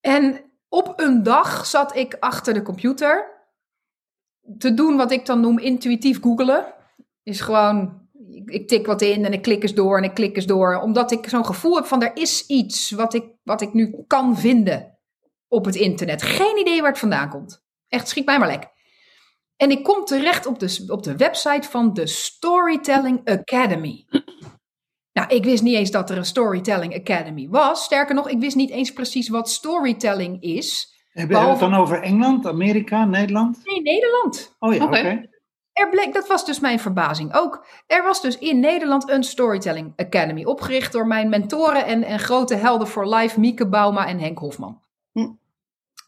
En 0.00 0.52
op 0.68 1.00
een 1.00 1.22
dag 1.22 1.66
zat 1.66 1.96
ik 1.96 2.16
achter 2.20 2.54
de 2.54 2.62
computer 2.62 3.30
te 4.58 4.74
doen 4.74 4.96
wat 4.96 5.10
ik 5.10 5.26
dan 5.26 5.40
noem 5.40 5.58
intuïtief 5.58 6.22
googelen. 6.22 6.74
Is 7.22 7.40
gewoon, 7.40 8.08
ik, 8.28 8.50
ik 8.50 8.68
tik 8.68 8.86
wat 8.86 9.02
in 9.02 9.24
en 9.24 9.32
ik 9.32 9.42
klik 9.42 9.62
eens 9.62 9.74
door 9.74 9.96
en 9.96 10.04
ik 10.04 10.14
klik 10.14 10.36
eens 10.36 10.46
door. 10.46 10.80
Omdat 10.80 11.10
ik 11.10 11.28
zo'n 11.28 11.46
gevoel 11.46 11.76
heb 11.76 11.84
van 11.84 12.02
er 12.02 12.16
is 12.16 12.46
iets 12.46 12.90
wat 12.90 13.14
ik, 13.14 13.24
wat 13.42 13.60
ik 13.60 13.72
nu 13.72 14.04
kan 14.06 14.38
vinden 14.38 14.98
op 15.48 15.64
het 15.64 15.74
internet. 15.74 16.22
Geen 16.22 16.58
idee 16.58 16.80
waar 16.80 16.90
het 16.90 16.98
vandaan 16.98 17.28
komt. 17.28 17.64
Echt, 17.88 18.08
schiet 18.08 18.26
mij 18.26 18.38
maar 18.38 18.48
lek. 18.48 18.70
En 19.62 19.70
ik 19.70 19.82
kom 19.82 20.04
terecht 20.04 20.46
op 20.46 20.58
de, 20.58 20.84
op 20.88 21.02
de 21.02 21.16
website 21.16 21.68
van 21.68 21.94
de 21.94 22.06
Storytelling 22.06 23.20
Academy. 23.24 24.06
Nou, 25.12 25.28
ik 25.28 25.44
wist 25.44 25.62
niet 25.62 25.76
eens 25.76 25.90
dat 25.90 26.10
er 26.10 26.16
een 26.16 26.24
Storytelling 26.24 26.94
Academy 26.94 27.48
was. 27.48 27.84
Sterker 27.84 28.14
nog, 28.14 28.28
ik 28.28 28.40
wist 28.40 28.56
niet 28.56 28.70
eens 28.70 28.92
precies 28.92 29.28
wat 29.28 29.50
storytelling 29.50 30.42
is. 30.42 30.94
Hebben 31.08 31.40
we 31.40 31.50
het 31.50 31.58
dan 31.58 31.74
over 31.74 32.02
Engeland, 32.02 32.46
Amerika, 32.46 33.04
Nederland? 33.04 33.60
Nee, 33.64 33.82
Nederland. 33.82 34.56
Oh 34.58 34.74
ja, 34.74 34.84
oké. 34.84 34.98
Oké. 34.98 35.26
Er 35.72 35.88
bleek, 35.88 36.12
dat 36.12 36.26
was 36.26 36.44
dus 36.44 36.60
mijn 36.60 36.80
verbazing 36.80 37.34
ook. 37.34 37.66
Er 37.86 38.02
was 38.02 38.22
dus 38.22 38.38
in 38.38 38.60
Nederland 38.60 39.10
een 39.10 39.24
Storytelling 39.24 39.92
Academy. 39.96 40.44
Opgericht 40.44 40.92
door 40.92 41.06
mijn 41.06 41.28
mentoren 41.28 41.86
en, 41.86 42.02
en 42.02 42.18
grote 42.18 42.54
helden 42.54 42.88
voor 42.88 43.14
life, 43.14 43.40
Mieke 43.40 43.68
Bauma 43.68 44.06
en 44.06 44.18
Henk 44.18 44.38
Hofman. 44.38 44.80
Hm. 45.12 45.30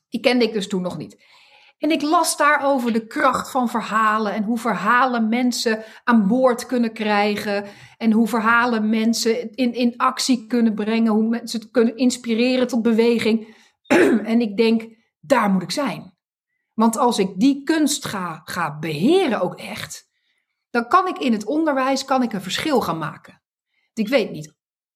Die 0.08 0.20
kende 0.20 0.44
ik 0.44 0.52
dus 0.52 0.68
toen 0.68 0.82
nog 0.82 0.96
niet. 0.96 1.16
En 1.78 1.90
ik 1.90 2.02
las 2.02 2.36
daarover 2.36 2.92
de 2.92 3.06
kracht 3.06 3.50
van 3.50 3.68
verhalen 3.68 4.32
en 4.32 4.42
hoe 4.42 4.58
verhalen 4.58 5.28
mensen 5.28 5.84
aan 6.04 6.26
boord 6.26 6.66
kunnen 6.66 6.92
krijgen. 6.92 7.64
En 7.96 8.12
hoe 8.12 8.28
verhalen 8.28 8.88
mensen 8.88 9.54
in, 9.54 9.74
in 9.74 9.96
actie 9.96 10.46
kunnen 10.46 10.74
brengen, 10.74 11.12
hoe 11.12 11.28
mensen 11.28 11.60
het 11.60 11.70
kunnen 11.70 11.96
inspireren 11.96 12.66
tot 12.66 12.82
beweging. 12.82 13.56
en 14.32 14.40
ik 14.40 14.56
denk, 14.56 14.96
daar 15.20 15.50
moet 15.50 15.62
ik 15.62 15.70
zijn. 15.70 16.16
Want 16.74 16.96
als 16.96 17.18
ik 17.18 17.32
die 17.36 17.62
kunst 17.62 18.04
ga, 18.04 18.42
ga 18.44 18.78
beheren 18.78 19.40
ook 19.40 19.54
echt, 19.54 20.08
dan 20.70 20.88
kan 20.88 21.08
ik 21.08 21.18
in 21.18 21.32
het 21.32 21.44
onderwijs 21.44 22.04
kan 22.04 22.22
ik 22.22 22.32
een 22.32 22.42
verschil 22.42 22.80
gaan 22.80 22.98
maken. 22.98 23.42
Ik 23.92 24.08
weet 24.08 24.30
niet 24.30 24.54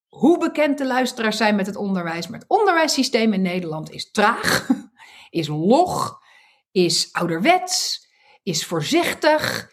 hoe 0.09 0.39
bekend 0.39 0.79
de 0.79 0.87
luisteraars 0.87 1.37
zijn 1.37 1.57
met 1.57 1.67
het 1.67 1.77
onderwijs, 1.77 2.29
maar 2.29 2.39
het 2.39 2.49
onderwijssysteem 2.49 3.33
in 3.33 3.43
Nederland 3.43 3.91
is 3.91 4.11
traag, 4.11 4.69
is 5.31 5.49
log, 5.49 6.18
is 6.85 7.09
ouderwets, 7.13 8.07
is 8.43 8.67
voorzichtig. 8.67 9.71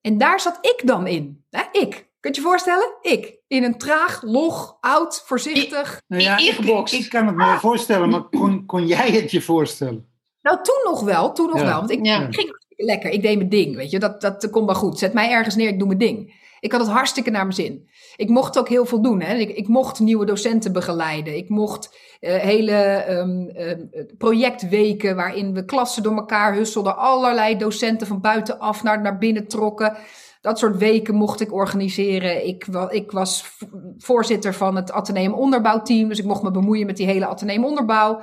En 0.00 0.18
daar 0.18 0.40
zat 0.40 0.58
ik 0.60 0.86
dan 0.86 1.06
in. 1.06 1.44
Hè? 1.50 1.62
Ik. 1.72 2.08
Kunt 2.20 2.36
je 2.36 2.42
je 2.42 2.46
voorstellen? 2.48 2.96
Ik. 3.00 3.38
In 3.46 3.62
een 3.64 3.78
traag, 3.78 4.22
log, 4.22 4.76
oud, 4.80 5.22
voorzichtig. 5.26 6.02
Nou 6.06 6.22
ja, 6.22 6.36
ik, 6.38 6.40
ik, 6.40 6.46
Ingeboxt. 6.58 6.94
ik 6.94 7.08
kan 7.08 7.26
het 7.26 7.36
me 7.36 7.44
wel 7.44 7.58
voorstellen, 7.58 8.08
maar 8.08 8.22
kon, 8.22 8.66
kon 8.66 8.86
jij 8.86 9.10
het 9.10 9.30
je 9.30 9.40
voorstellen? 9.42 10.08
Nou, 10.42 10.58
toen 10.62 10.80
nog 10.84 11.00
wel, 11.02 11.32
toen 11.32 11.46
nog 11.48 11.58
Ja. 11.58 11.64
wel. 11.64 11.78
Want 11.78 11.90
ik 11.90 12.04
Ja. 12.06 12.16
ging 12.30 12.48
hartstikke 12.48 12.84
lekker. 12.84 13.10
Ik 13.10 13.22
deed 13.22 13.36
mijn 13.36 13.48
ding, 13.48 13.76
weet 13.76 13.90
je. 13.90 13.98
Dat, 13.98 14.20
dat 14.20 14.50
komt 14.50 14.66
wel 14.66 14.74
goed. 14.74 14.98
Zet 14.98 15.12
mij 15.12 15.30
ergens 15.30 15.54
neer, 15.54 15.68
ik 15.68 15.78
doe 15.78 15.86
mijn 15.86 15.98
ding. 15.98 16.38
Ik 16.60 16.72
had 16.72 16.80
het 16.80 16.90
hartstikke 16.90 17.30
naar 17.30 17.42
mijn 17.42 17.54
zin. 17.54 17.88
Ik 18.20 18.28
mocht 18.28 18.58
ook 18.58 18.68
heel 18.68 18.84
veel 18.84 19.02
doen. 19.02 19.20
Hè. 19.20 19.34
Ik, 19.34 19.50
ik 19.50 19.68
mocht 19.68 20.00
nieuwe 20.00 20.24
docenten 20.26 20.72
begeleiden. 20.72 21.36
Ik 21.36 21.48
mocht 21.48 21.96
eh, 22.20 22.34
hele 22.34 22.72
ehm, 22.72 23.48
ehm, 23.48 23.80
projectweken 24.18 25.16
waarin 25.16 25.54
we 25.54 25.64
klassen 25.64 26.02
door 26.02 26.16
elkaar 26.16 26.54
husselden. 26.54 26.96
Allerlei 26.96 27.56
docenten 27.56 28.06
van 28.06 28.20
buitenaf 28.20 28.82
naar, 28.82 29.00
naar 29.00 29.18
binnen 29.18 29.46
trokken. 29.46 29.96
Dat 30.40 30.58
soort 30.58 30.76
weken 30.76 31.14
mocht 31.14 31.40
ik 31.40 31.52
organiseren. 31.52 32.46
Ik, 32.46 32.66
ik 32.88 33.10
was 33.10 33.58
voorzitter 33.98 34.54
van 34.54 34.76
het 34.76 34.92
Atheneum 34.92 35.32
Onderbouwteam. 35.32 36.08
Dus 36.08 36.18
ik 36.18 36.24
mocht 36.24 36.42
me 36.42 36.50
bemoeien 36.50 36.86
met 36.86 36.96
die 36.96 37.06
hele 37.06 37.26
Atheneum 37.26 37.64
Onderbouw. 37.64 38.20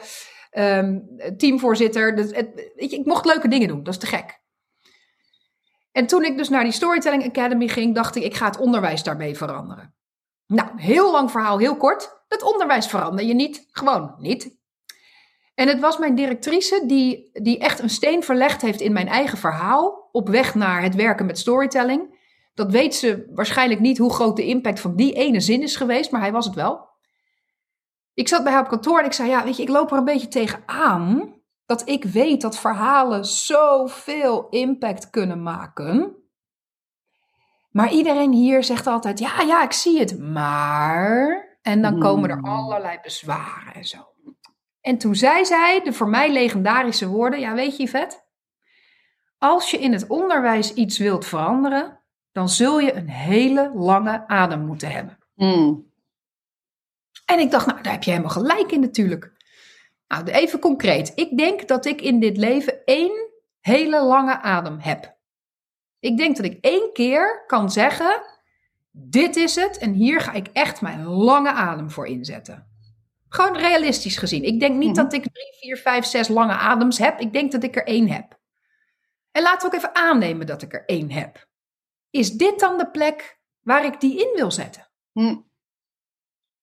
Ehm, 0.52 1.00
teamvoorzitter. 1.38 2.16
Dus 2.16 2.32
ik 2.76 3.06
mocht 3.06 3.26
leuke 3.26 3.48
dingen 3.48 3.68
doen. 3.68 3.84
Dat 3.84 3.94
is 3.94 4.00
te 4.00 4.06
gek. 4.06 4.40
En 5.98 6.08
toen 6.08 6.24
ik 6.24 6.38
dus 6.38 6.50
naar 6.50 6.64
die 6.64 6.72
Storytelling 6.72 7.26
Academy 7.26 7.68
ging, 7.68 7.96
dacht 7.96 8.16
ik, 8.16 8.24
ik 8.24 8.36
ga 8.36 8.46
het 8.46 8.58
onderwijs 8.58 9.04
daarmee 9.04 9.38
veranderen. 9.38 9.96
Nou, 10.48 10.70
heel 10.76 11.12
lang 11.12 11.32
verhaal, 11.32 11.58
heel 11.58 11.78
kort. 11.78 12.24
Het 12.28 12.44
onderwijs 12.44 12.88
verander 12.88 13.26
je 13.26 13.34
niet. 13.34 13.68
Gewoon 13.72 14.16
niet. 14.18 14.58
En 15.56 15.68
het 15.68 15.80
was 15.80 15.98
mijn 15.98 16.16
directrice 16.16 16.84
die, 16.86 17.30
die 17.34 17.60
echt 17.60 17.80
een 17.80 17.90
steen 17.90 18.24
verlegd 18.24 18.62
heeft 18.62 18.82
in 18.82 18.94
mijn 18.94 19.08
eigen 19.08 19.38
verhaal. 19.38 20.10
Op 20.12 20.30
weg 20.30 20.56
naar 20.56 20.82
het 20.82 20.96
werken 20.96 21.26
met 21.26 21.38
storytelling. 21.38 22.20
Dat 22.54 22.72
weet 22.72 22.96
ze 22.96 23.32
waarschijnlijk 23.34 23.80
niet 23.80 23.98
hoe 23.98 24.14
groot 24.14 24.36
de 24.36 24.46
impact 24.46 24.80
van 24.80 24.96
die 24.96 25.14
ene 25.14 25.40
zin 25.40 25.62
is 25.62 25.76
geweest, 25.76 26.12
maar 26.12 26.22
hij 26.22 26.32
was 26.32 26.46
het 26.46 26.56
wel. 26.56 26.90
Ik 28.14 28.28
zat 28.28 28.44
bij 28.44 28.54
haar 28.54 28.64
op 28.64 28.70
kantoor 28.70 29.00
en 29.00 29.06
ik 29.06 29.14
zei: 29.14 29.30
Ja, 29.30 29.44
weet 29.44 29.58
je, 29.58 29.64
ik 29.64 29.70
loop 29.70 29.92
er 29.92 29.98
een 29.98 30.06
beetje 30.06 30.28
tegenaan 30.28 31.37
dat 31.68 31.90
ik 31.90 32.04
weet 32.04 32.42
dat 32.42 32.60
verhalen 32.60 33.26
zoveel 33.26 34.50
impact 34.50 35.10
kunnen 35.10 35.44
maken. 35.44 36.16
Maar 37.70 37.92
iedereen 37.92 38.32
hier 38.32 38.64
zegt 38.64 38.88
altijd: 38.88 39.20
Ja, 39.20 39.42
ja, 39.42 39.64
ik 39.64 39.72
zie 39.72 40.00
het, 40.00 40.20
maar. 40.20 41.46
En 41.62 41.82
dan 41.82 42.00
komen 42.00 42.30
er 42.30 42.38
Hmm. 42.38 42.46
allerlei 42.46 43.00
bezwaren 43.02 43.74
en 43.74 43.86
zo. 43.86 43.98
En 44.82 44.98
toen 44.98 45.16
zei 45.16 45.46
zij 45.46 45.82
de 45.84 45.94
voor 45.94 46.10
mij 46.10 46.32
legendarische 46.32 47.08
woorden: 47.08 47.40
Ja, 47.40 47.54
weet 47.54 47.78
je, 47.78 47.84
Yvette, 47.84 48.24
als 49.38 49.72
je 49.72 49.78
in 49.78 49.94
het 49.94 50.08
onderwijs 50.08 50.74
iets 50.74 50.98
wilt 50.98 51.26
veranderen, 51.26 52.00
dan 52.32 52.50
zul 52.50 52.80
je 52.80 52.94
een 52.94 53.10
hele 53.10 53.72
lange 53.76 54.28
adem 54.28 54.66
moeten 54.66 54.92
hebben. 54.92 55.18
Hmm. 55.34 55.92
En 57.26 57.40
ik 57.40 57.52
dacht, 57.52 57.66
nou, 57.66 57.82
daar 57.82 57.94
heb 57.94 58.04
je 58.04 58.10
helemaal 58.12 58.32
gelijk 58.32 58.72
in 58.72 58.80
natuurlijk. 58.80 59.37
Nou, 60.08 60.26
even 60.26 60.60
concreet. 60.60 61.12
Ik 61.16 61.38
denk 61.38 61.68
dat 61.68 61.86
ik 61.86 62.02
in 62.02 62.20
dit 62.20 62.38
leven 62.38 62.84
één 62.86 63.30
hele 63.60 64.04
lange 64.04 64.42
adem 64.42 64.80
heb. 64.80 65.16
Ik 66.00 66.18
denk 66.18 66.36
dat 66.36 66.46
ik 66.46 66.58
één 66.62 66.90
keer 66.94 67.44
kan 67.48 67.72
zeggen, 67.72 68.22
dit 68.92 69.36
is 69.36 69.56
het 69.56 69.78
en 69.78 69.94
hier 69.94 70.22
ga 70.22 70.32
ik 70.32 70.48
echt 70.48 70.82
mijn 70.82 71.06
lange 71.06 71.52
adem 71.52 71.92
voor 71.92 72.08
inzetten. 72.08 72.68
Gewoon 73.30 73.58
realistisch 73.58 74.18
gezien. 74.18 74.44
Ik 74.44 74.60
denk 74.60 74.76
niet 74.78 74.96
Mhm. 74.96 75.04
dat 75.04 75.14
ik 75.14 75.22
drie, 75.22 75.58
vier, 75.60 75.78
vijf, 75.78 76.06
zes 76.06 76.28
lange 76.28 76.54
adems 76.54 76.98
heb. 76.98 77.20
Ik 77.20 77.34
denk 77.34 77.52
dat 77.52 77.64
ik 77.64 77.76
er 77.76 77.86
één 77.86 78.10
heb. 78.10 78.40
En 79.32 79.42
laten 79.42 79.60
we 79.70 79.76
ook 79.76 79.82
even 79.82 79.96
aannemen 79.96 80.48
dat 80.48 80.62
ik 80.62 80.74
er 80.74 80.86
één 80.86 81.12
heb. 81.12 81.48
Is 82.10 82.32
dit 82.32 82.60
dan 82.60 82.78
de 82.78 82.90
plek 82.90 83.40
waar 83.62 83.86
ik 83.86 84.00
die 84.00 84.20
in 84.20 84.36
wil 84.36 84.52
zetten? 84.52 84.88
Hmm. 85.12 85.50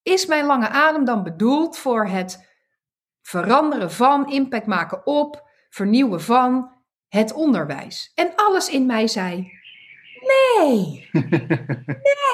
Is 0.03 0.27
mijn 0.27 0.45
lange 0.47 0.69
adem 0.69 1.05
dan 1.05 1.23
bedoeld 1.23 1.79
voor 1.79 2.07
het 2.07 2.53
veranderen 3.29 3.91
van, 3.93 4.31
impact 4.31 4.67
maken 4.67 5.07
op, 5.07 5.49
vernieuwen 5.71 6.21
van 6.21 6.71
het 7.09 7.33
onderwijs? 7.33 8.13
En 8.15 8.33
alles 8.37 8.69
in 8.69 8.87
mij 8.87 9.07
zei: 9.09 9.53
nee, 10.59 11.09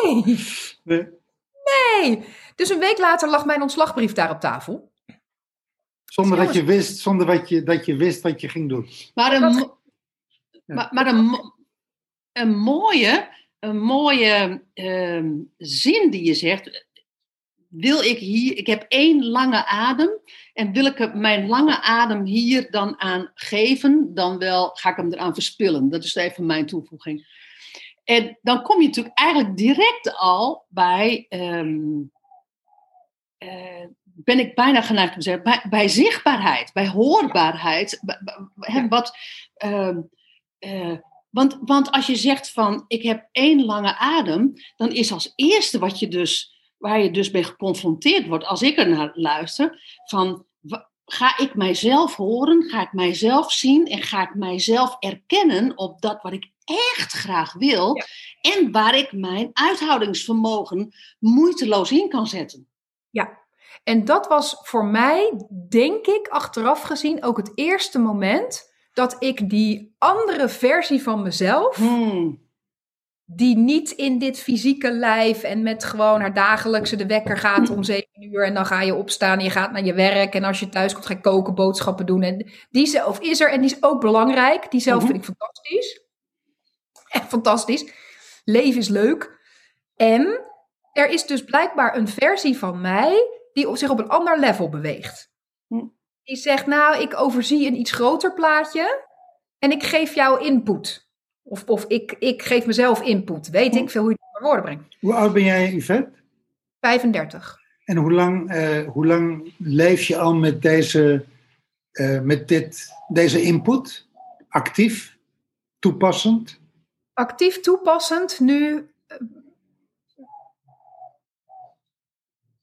nee, 0.02 0.38
Nee. 2.02 2.24
Dus 2.54 2.70
een 2.70 2.78
week 2.78 2.98
later 2.98 3.28
lag 3.28 3.44
mijn 3.44 3.62
ontslagbrief 3.62 4.12
daar 4.12 4.30
op 4.30 4.40
tafel. 4.40 4.92
Zonder 6.04 6.38
dat 6.38 6.54
je 6.54 6.64
wist, 6.64 6.98
zonder 6.98 7.26
dat 7.26 7.48
je, 7.48 7.62
dat 7.62 7.86
je 7.86 7.96
wist 7.96 8.22
wat 8.22 8.40
je 8.40 8.48
ging 8.48 8.68
doen. 8.68 8.88
Maar 9.14 9.32
een, 9.32 9.40
Dat- 9.52 9.78
maar, 10.66 10.88
maar 10.90 11.06
een, 11.06 11.52
een 12.32 12.56
mooie, 12.56 13.28
een 13.58 13.80
mooie 13.80 14.62
ehm, 14.74 15.32
zin 15.58 16.10
die 16.10 16.24
je 16.24 16.34
zegt. 16.34 16.86
Wil 17.70 18.02
ik 18.02 18.18
hier, 18.18 18.56
ik 18.56 18.66
heb 18.66 18.84
één 18.88 19.26
lange 19.26 19.66
adem 19.66 20.10
en 20.52 20.72
wil 20.72 20.84
ik 20.84 21.14
mijn 21.14 21.46
lange 21.46 21.80
adem 21.80 22.24
hier 22.24 22.70
dan 22.70 23.00
aan 23.00 23.30
geven, 23.34 24.14
dan 24.14 24.38
wel 24.38 24.68
ga 24.68 24.90
ik 24.90 24.96
hem 24.96 25.12
eraan 25.12 25.34
verspillen. 25.34 25.90
Dat 25.90 26.04
is 26.04 26.14
even 26.14 26.46
mijn 26.46 26.66
toevoeging. 26.66 27.26
En 28.04 28.38
dan 28.42 28.62
kom 28.62 28.80
je 28.80 28.86
natuurlijk 28.86 29.18
eigenlijk 29.18 29.56
direct 29.56 30.16
al 30.16 30.64
bij, 30.68 31.26
ehm, 31.28 31.78
eh, 33.38 33.86
ben 34.02 34.38
ik 34.38 34.54
bijna 34.54 34.82
geneigd 34.82 35.10
om 35.14 35.18
te 35.18 35.22
zeggen, 35.22 35.42
bij, 35.42 35.62
bij 35.70 35.88
zichtbaarheid, 35.88 36.72
bij 36.72 36.88
hoorbaarheid. 36.88 37.98
bij- 38.02 38.20
bij- 38.24 38.72
hè, 38.72 38.88
wat, 38.88 39.16
ehm, 39.54 40.00
eh, 40.58 40.96
want, 41.30 41.58
want 41.60 41.90
als 41.90 42.06
je 42.06 42.16
zegt 42.16 42.50
van 42.50 42.84
ik 42.86 43.02
heb 43.02 43.28
één 43.32 43.64
lange 43.64 43.96
adem, 43.96 44.52
dan 44.76 44.92
is 44.92 45.12
als 45.12 45.32
eerste 45.36 45.78
wat 45.78 45.98
je 45.98 46.08
dus, 46.08 46.59
waar 46.80 47.00
je 47.02 47.10
dus 47.10 47.30
mee 47.30 47.44
geconfronteerd 47.44 48.26
wordt, 48.26 48.44
als 48.44 48.62
ik 48.62 48.78
er 48.78 48.88
naar 48.88 49.10
luister, 49.14 49.82
van 50.04 50.44
ga 51.04 51.38
ik 51.38 51.54
mijzelf 51.54 52.16
horen, 52.16 52.62
ga 52.62 52.82
ik 52.82 52.92
mijzelf 52.92 53.52
zien 53.52 53.86
en 53.86 54.02
ga 54.02 54.22
ik 54.22 54.34
mijzelf 54.34 54.96
erkennen 54.98 55.78
op 55.78 56.00
dat 56.00 56.22
wat 56.22 56.32
ik 56.32 56.50
echt 56.64 57.12
graag 57.12 57.52
wil 57.52 57.96
Ja. 57.96 58.04
en 58.52 58.72
waar 58.72 58.96
ik 58.96 59.12
mijn 59.12 59.50
uithoudingsvermogen 59.52 60.94
moeiteloos 61.18 61.92
in 61.92 62.08
kan 62.08 62.26
zetten. 62.26 62.68
Ja, 63.10 63.38
en 63.84 64.04
dat 64.04 64.26
was 64.26 64.56
voor 64.62 64.84
mij, 64.84 65.32
denk 65.68 66.06
ik, 66.06 66.28
achteraf 66.28 66.82
gezien 66.82 67.24
ook 67.24 67.36
het 67.36 67.52
eerste 67.54 67.98
moment 67.98 68.72
dat 68.92 69.16
ik 69.18 69.50
die 69.50 69.94
andere 69.98 70.48
versie 70.48 71.02
van 71.02 71.22
mezelf 71.22 71.76
Hmm. 71.76 72.48
Die 73.34 73.56
niet 73.56 73.90
in 73.90 74.18
dit 74.18 74.38
fysieke 74.40 74.92
lijf 74.92 75.42
en 75.42 75.62
met 75.62 75.84
gewoon 75.84 76.20
haar 76.20 76.34
dagelijkse 76.34 76.96
de 76.96 77.06
wekker 77.06 77.36
gaat 77.38 77.70
om 77.70 77.82
zeven 77.82 78.22
uur 78.32 78.44
en 78.44 78.54
dan 78.54 78.66
ga 78.66 78.82
je 78.82 78.94
opstaan 78.94 79.38
en 79.38 79.44
je 79.44 79.50
gaat 79.50 79.72
naar 79.72 79.84
je 79.84 79.94
werk 79.94 80.34
en 80.34 80.44
als 80.44 80.60
je 80.60 80.68
thuis 80.68 80.92
komt 80.92 81.06
ga 81.06 81.14
je 81.14 81.20
koken, 81.20 81.54
boodschappen 81.54 82.06
doen 82.06 82.22
en 82.22 82.50
die 82.70 82.86
zelf 82.86 83.20
is 83.20 83.40
er 83.40 83.50
en 83.50 83.60
die 83.60 83.70
is 83.70 83.82
ook 83.82 84.00
belangrijk. 84.00 84.70
Die 84.70 84.80
zelf 84.80 85.02
Mhm. 85.02 85.12
vind 85.12 85.18
ik 85.18 85.24
fantastisch. 85.36 86.00
Echt 87.08 87.28
fantastisch. 87.28 87.92
Leven 88.44 88.80
is 88.80 88.88
leuk. 88.88 89.38
En 89.96 90.40
er 90.92 91.08
is 91.08 91.26
dus 91.26 91.44
blijkbaar 91.44 91.96
een 91.96 92.08
versie 92.08 92.58
van 92.58 92.80
mij 92.80 93.28
die 93.52 93.68
op 93.68 93.76
zich 93.76 93.90
op 93.90 93.98
een 93.98 94.08
ander 94.08 94.38
level 94.38 94.68
beweegt. 94.68 95.30
Hm. 95.66 95.84
Die 96.22 96.36
zegt, 96.36 96.66
nou, 96.66 97.02
ik 97.02 97.20
overzie 97.20 97.66
een 97.66 97.78
iets 97.78 97.92
groter 97.92 98.34
plaatje 98.34 99.04
en 99.58 99.70
ik 99.70 99.82
geef 99.82 100.14
jou 100.14 100.44
input. 100.44 101.08
Of, 101.42 101.64
of 101.64 101.84
ik, 101.84 102.16
ik 102.18 102.42
geef 102.42 102.66
mezelf 102.66 103.02
input. 103.02 103.50
Weet 103.50 103.74
ik 103.76 103.90
veel 103.90 104.02
hoe 104.02 104.10
je 104.10 104.16
het 104.20 104.32
naar 104.32 104.42
woorden 104.42 104.64
brengt. 104.64 104.96
Hoe 105.00 105.14
oud 105.14 105.32
ben 105.32 105.44
jij, 105.44 105.72
Yvette? 105.72 106.10
35. 106.80 107.58
En 107.84 107.96
hoe 107.96 108.12
lang, 108.12 108.50
eh, 108.50 108.86
hoe 108.88 109.06
lang 109.06 109.52
leef 109.58 110.02
je 110.02 110.18
al 110.18 110.34
met 110.34 110.62
deze, 110.62 111.24
eh, 111.92 112.20
met 112.20 112.48
dit, 112.48 112.88
deze 113.08 113.42
input? 113.42 114.06
Actief? 114.48 115.18
Toepassend? 115.78 116.60
Actief 117.12 117.60
toepassend 117.60 118.40
nu. 118.40 118.88
eh, 119.06 119.16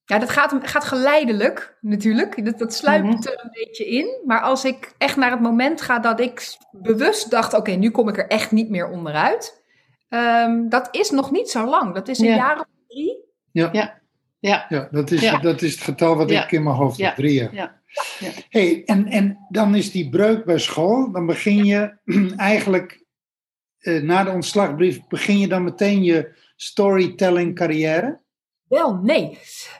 Ja, 0.10 0.20
dat 0.20 0.30
gaat, 0.30 0.56
gaat 0.62 0.84
geleidelijk 0.84 1.78
natuurlijk. 1.82 2.46
Dat, 2.46 2.58
dat 2.60 2.74
sluipt 2.74 3.06
Mhm. 3.08 3.28
er 3.28 3.42
een 3.44 3.50
beetje 3.54 3.86
in. 3.88 4.22
Maar 4.26 4.42
als 4.42 4.66
ik 4.66 4.94
echt 4.98 5.16
naar 5.16 5.32
het 5.32 5.42
moment 5.42 5.82
ga 5.82 6.00
dat 6.00 6.20
ik 6.20 6.58
bewust 6.72 7.32
dacht: 7.32 7.54
oké, 7.54 7.72
nu 7.72 7.90
kom 7.90 8.10
ik 8.10 8.18
er 8.18 8.28
echt 8.28 8.52
niet 8.52 8.70
meer 8.70 8.90
onderuit. 8.90 9.64
Ehm, 10.10 10.70
dat 10.70 10.88
is 10.92 11.10
nog 11.10 11.32
niet 11.32 11.50
zo 11.50 11.66
lang. 11.66 11.94
Dat 11.94 12.08
is 12.08 12.20
een 12.20 12.28
Ja. 12.28 12.36
jaar 12.36 12.60
of 12.60 12.66
drie. 12.88 13.18
Ja. 13.52 14.66
Ja, 14.70 14.88
dat 14.92 15.12
is, 15.12 15.22
Ja. 15.22 15.38
dat 15.38 15.62
is 15.62 15.72
het 15.74 15.84
getal 15.84 16.16
wat 16.16 16.30
Ja. 16.30 16.44
ik 16.44 16.52
in 16.52 16.64
mijn 16.64 16.76
hoofd 16.76 16.98
heb. 16.98 17.08
Ja. 17.08 17.14
Drie 17.16 17.34
jaar. 17.34 17.54
Ja. 17.54 17.82
Ja. 18.20 18.30
Hey, 18.50 18.84
en, 18.86 19.06
en 19.08 19.38
dan 19.50 19.76
is 19.76 19.92
die 19.92 20.10
breuk 20.10 20.46
bij 20.46 20.58
school. 20.60 21.12
Dan 21.12 21.26
begin 21.26 21.66
je 21.66 21.98
eigenlijk, 22.38 23.04
eh, 23.78 24.02
na 24.02 24.24
de 24.24 24.30
ontslagbrief, 24.30 25.08
begin 25.08 25.40
je 25.40 25.48
dan 25.48 25.64
meteen 25.64 26.04
je 26.04 26.32
storytelling 26.56 27.56
carrière? 27.56 28.20
Wel, 28.70 28.94
nee. 28.94 29.40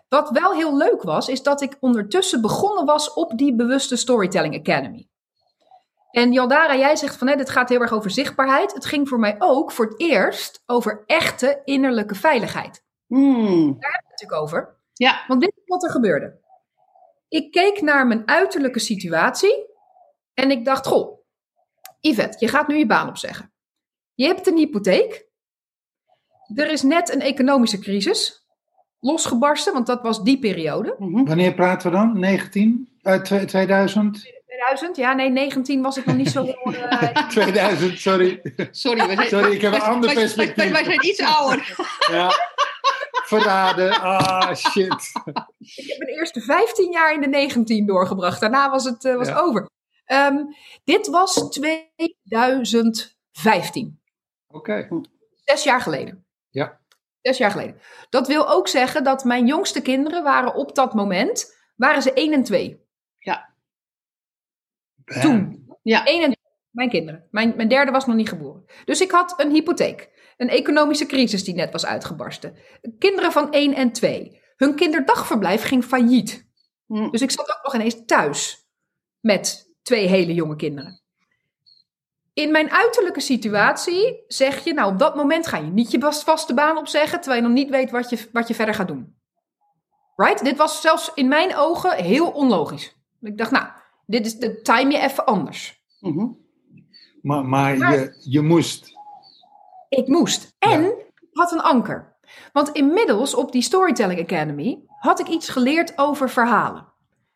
Wat 0.10 0.30
wel 0.30 0.54
heel 0.54 0.78
leuk 0.78 1.02
was, 1.02 1.28
is 1.28 1.44
dat 1.44 1.62
ik 1.62 1.78
ondertussen 1.80 2.42
begonnen 2.42 2.86
was 2.86 3.14
op 3.14 3.38
die 3.38 3.56
bewuste 3.56 3.96
Storytelling 3.96 4.56
Academy. 4.56 5.08
En 6.12 6.32
Jaldara, 6.32 6.76
jij 6.76 6.96
zegt 6.96 7.18
van 7.18 7.28
hè, 7.28 7.36
dit 7.36 7.50
gaat 7.50 7.70
heel 7.70 7.82
erg 7.82 7.92
over 7.92 8.12
zichtbaarheid. 8.12 8.74
Het 8.74 8.86
ging 8.86 9.10
voor 9.10 9.20
mij 9.20 9.36
ook 9.40 9.72
voor 9.72 9.86
het 9.86 10.00
eerst 10.00 10.64
over 10.66 11.04
echte 11.06 11.62
innerlijke 11.64 12.16
veiligheid. 12.16 12.84
Hmm. 13.08 13.78
Natuurlijk 14.10 14.42
over. 14.42 14.76
Ja. 14.94 15.24
Want 15.28 15.42
dit 15.42 15.54
is 15.56 15.64
wat 15.66 15.84
er 15.84 15.90
gebeurde. 15.90 16.40
Ik 17.28 17.52
keek 17.52 17.82
naar 17.82 18.08
mijn 18.08 18.28
uiterlijke 18.28 18.80
situatie 18.80 19.66
en 20.34 20.52
ik 20.52 20.66
dacht, 20.66 20.88
goh, 20.88 21.18
Yvette, 22.00 22.46
je 22.46 22.48
gaat 22.48 22.68
nu 22.68 22.78
je 22.78 22.86
baan 22.86 23.10
opzeggen. 23.10 23.54
Je 24.14 24.26
hebt 24.26 24.48
een 24.48 24.58
hypotheek. 24.58 25.28
Er 26.56 26.72
is 26.72 26.82
net 26.82 27.14
een 27.14 27.22
economische 27.22 27.80
crisis 27.80 28.47
losgebarsten, 29.00 29.74
want 29.74 29.88
dat 29.88 30.02
was 30.02 30.24
die 30.24 30.40
periode. 30.40 30.96
Mhm. 31.00 31.24
Wanneer 31.26 31.54
praten 31.54 31.92
we 31.92 31.98
dan? 31.98 32.20
19? 32.20 32.90
Uit 33.02 33.26
twe- 33.26 33.46
2000? 33.46 34.32
2000, 34.46 34.96
ja, 34.98 35.14
nee, 35.14 35.30
19 35.30 35.82
was 35.82 35.98
ik 35.98 36.06
nog 36.06 36.16
niet 36.16 36.30
zo 36.30 36.44
heel... 36.64 36.74
eh, 36.74 37.28
2000, 37.30 38.00
sorry. 38.00 38.42
Sorry, 38.72 39.08
we 39.08 39.16
zijn, 39.16 39.28
Sorry, 39.28 39.52
ik 39.54 39.62
heb 39.62 39.74
een 39.74 39.82
ander 39.82 40.14
perspectief. 40.14 40.72
Wij, 40.72 40.84
zijn 40.84 41.06
iets 41.06 41.22
ouder. 41.22 41.76
Ja. 42.12 42.32
Verraden. 43.26 44.02
Ah, 44.02 44.56
shit. 44.56 45.12
ik 45.60 45.88
heb 45.88 45.98
mijn 45.98 46.10
eerste 46.18 46.42
15 46.42 46.92
jaar 46.92 47.14
in 47.14 47.22
de 47.22 47.28
19 47.28 47.86
doorgebracht. 47.86 48.40
Daarna 48.40 48.70
was 48.70 48.84
het 48.84 49.06
eh, 49.06 49.16
was 49.16 49.28
Ja. 49.28 49.40
over. 49.40 49.70
Ehm, 50.06 50.38
dit 50.84 51.08
was 51.08 51.50
2015. 51.50 54.00
Oké. 54.48 54.88
Zes 55.46 55.64
jaar 55.64 55.82
geleden. 55.82 56.26
Ja. 56.50 56.80
Zes 57.28 57.38
jaar 57.38 57.52
geleden. 57.52 57.82
Dat 58.10 58.28
wil 58.28 58.50
ook 58.50 58.68
zeggen 58.68 59.04
dat 59.04 59.24
mijn 59.24 59.46
jongste 59.46 59.82
kinderen 59.82 60.24
waren 60.24 60.56
op 60.56 60.76
dat 60.76 60.94
moment, 60.94 61.56
waren 61.76 62.02
ze 62.02 62.14
1 62.14 62.34
en 62.34 62.44
2. 62.44 62.86
Toen. 65.22 65.68
Ja. 65.84 66.06
1 66.06 66.24
en 66.24 66.32
2. 66.32 66.36
Mijn 66.70 66.90
kinderen. 66.90 67.28
Mijn, 67.32 67.54
mijn 67.56 67.68
derde 67.68 67.92
was 67.92 68.06
nog 68.06 68.16
niet 68.16 68.30
geboren. 68.30 68.66
Dus 68.86 69.02
ik 69.02 69.12
had 69.12 69.34
een 69.38 69.52
hypotheek. 69.52 70.10
Een 70.38 70.50
economische 70.50 71.06
crisis 71.06 71.44
die 71.44 71.54
net 71.54 71.72
was 71.72 71.86
uitgebarsten. 71.86 72.58
Kinderen 73.00 73.32
van 73.32 73.52
1 73.52 73.74
en 73.74 73.92
2. 73.92 74.42
Hun 74.56 74.76
kinderdagverblijf 74.76 75.64
ging 75.64 75.84
failliet. 75.84 76.50
Hm. 76.86 77.10
Dus 77.10 77.22
ik 77.22 77.32
zat 77.32 77.50
ook 77.50 77.64
nog 77.64 77.74
ineens 77.74 78.06
thuis 78.06 78.68
met 79.20 79.74
twee 79.82 80.08
hele 80.08 80.34
jonge 80.34 80.56
kinderen. 80.56 81.02
In 82.38 82.52
mijn 82.52 82.72
uiterlijke 82.72 83.20
situatie 83.20 84.24
zeg 84.28 84.64
je, 84.64 84.74
nou 84.74 84.92
op 84.92 85.00
dat 85.00 85.16
moment 85.16 85.48
ga 85.48 85.58
je 85.58 85.72
niet 85.72 85.92
je 85.92 86.00
vast- 86.00 86.24
vaste 86.24 86.54
baan 86.54 86.78
opzeggen, 86.78 87.22
terwijl 87.22 87.42
je 87.42 87.48
nog 87.48 87.58
niet 87.58 87.70
weet 87.70 87.92
wat 87.92 88.10
je, 88.10 88.30
wat 88.32 88.48
je 88.48 88.56
verder 88.56 88.76
gaat 88.76 88.88
doen. 88.88 89.16
Right? 90.16 90.44
Dit 90.44 90.58
was 90.58 90.82
zelfs 90.82 91.12
in 91.14 91.28
mijn 91.28 91.56
ogen 91.56 91.96
heel 92.04 92.30
onlogisch. 92.30 92.96
Ik 93.22 93.38
dacht, 93.38 93.52
nou, 93.52 93.68
dit 94.06 94.26
is 94.26 94.40
de 94.40 94.62
time 94.62 94.92
je 94.92 94.98
even 94.98 95.26
anders. 95.26 95.84
Mhm. 96.00 96.28
Maar, 97.22 97.46
maar 97.46 97.78
je, 97.78 98.18
je 98.24 98.42
moest. 98.42 98.92
Ik 99.90 100.08
moest. 100.08 100.56
En 100.60 100.84
ik 100.84 101.30
had 101.32 101.52
een 101.52 101.62
anker. 101.62 102.18
Want 102.54 102.70
inmiddels 102.70 103.36
op 103.36 103.52
die 103.52 103.62
Storytelling 103.62 104.20
Academy 104.22 104.84
had 105.00 105.20
ik 105.20 105.28
iets 105.28 105.50
geleerd 105.50 105.98
over 105.98 106.30
verhalen. 106.30 106.88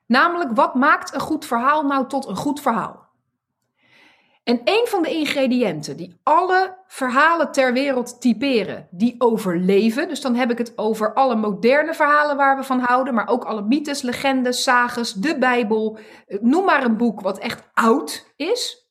Namelijk, 0.08 0.52
wat 0.56 0.76
maakt 0.76 1.14
een 1.14 1.20
goed 1.20 1.46
verhaal 1.46 1.84
nou 1.86 2.08
tot 2.08 2.28
een 2.28 2.36
goed 2.36 2.62
verhaal? 2.62 3.01
En 4.52 4.62
een 4.64 4.88
van 4.88 5.02
de 5.02 5.10
ingrediënten 5.10 5.98
die 5.98 6.20
alle 6.24 6.78
verhalen 6.88 7.52
ter 7.52 7.74
wereld 7.74 8.22
typeren, 8.22 8.88
die 8.92 9.16
overleven, 9.18 10.08
dus 10.08 10.22
dan 10.22 10.36
heb 10.36 10.52
ik 10.52 10.58
het 10.58 10.78
over 10.78 11.14
alle 11.14 11.36
moderne 11.36 11.94
verhalen 11.94 12.38
waar 12.38 12.58
we 12.58 12.64
van 12.64 12.80
houden, 12.80 13.14
maar 13.14 13.28
ook 13.28 13.44
alle 13.44 13.62
mythes, 13.62 14.02
legendes, 14.02 14.64
sages, 14.64 15.14
de 15.14 15.38
Bijbel, 15.38 15.98
eh, 16.28 16.38
noem 16.42 16.66
maar 16.66 16.84
een 16.84 16.98
boek 16.98 17.22
wat 17.22 17.40
echt 17.40 17.64
oud 17.74 18.34
is. 18.36 18.90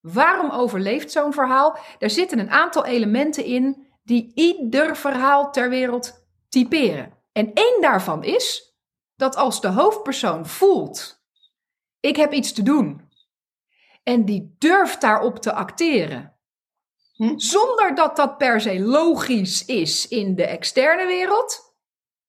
Waarom 0.00 0.50
overleeft 0.50 1.10
zo'n 1.10 1.32
verhaal? 1.32 1.78
Daar 1.98 2.10
zitten 2.10 2.38
een 2.38 2.50
aantal 2.50 2.84
elementen 2.84 3.44
in 3.44 3.86
die 4.04 4.32
ieder 4.34 4.96
verhaal 4.96 5.52
ter 5.52 5.68
wereld 5.68 6.26
typeren. 6.48 7.12
En 7.32 7.52
één 7.54 7.80
daarvan 7.80 8.24
is 8.24 8.76
dat 9.16 9.36
als 9.36 9.60
de 9.60 9.68
hoofdpersoon 9.68 10.46
voelt: 10.46 11.24
ik 12.00 12.16
heb 12.16 12.32
iets 12.32 12.52
te 12.52 12.62
doen. 12.62 13.05
En 14.06 14.24
die 14.24 14.54
durft 14.58 15.00
daarop 15.00 15.38
te 15.38 15.52
acteren. 15.52 16.34
Hm. 17.14 17.38
Zonder 17.38 17.94
dat 17.94 18.16
dat 18.16 18.38
per 18.38 18.60
se 18.60 18.80
logisch 18.80 19.64
is 19.64 20.08
in 20.08 20.34
de 20.34 20.44
externe 20.46 21.06
wereld. 21.06 21.74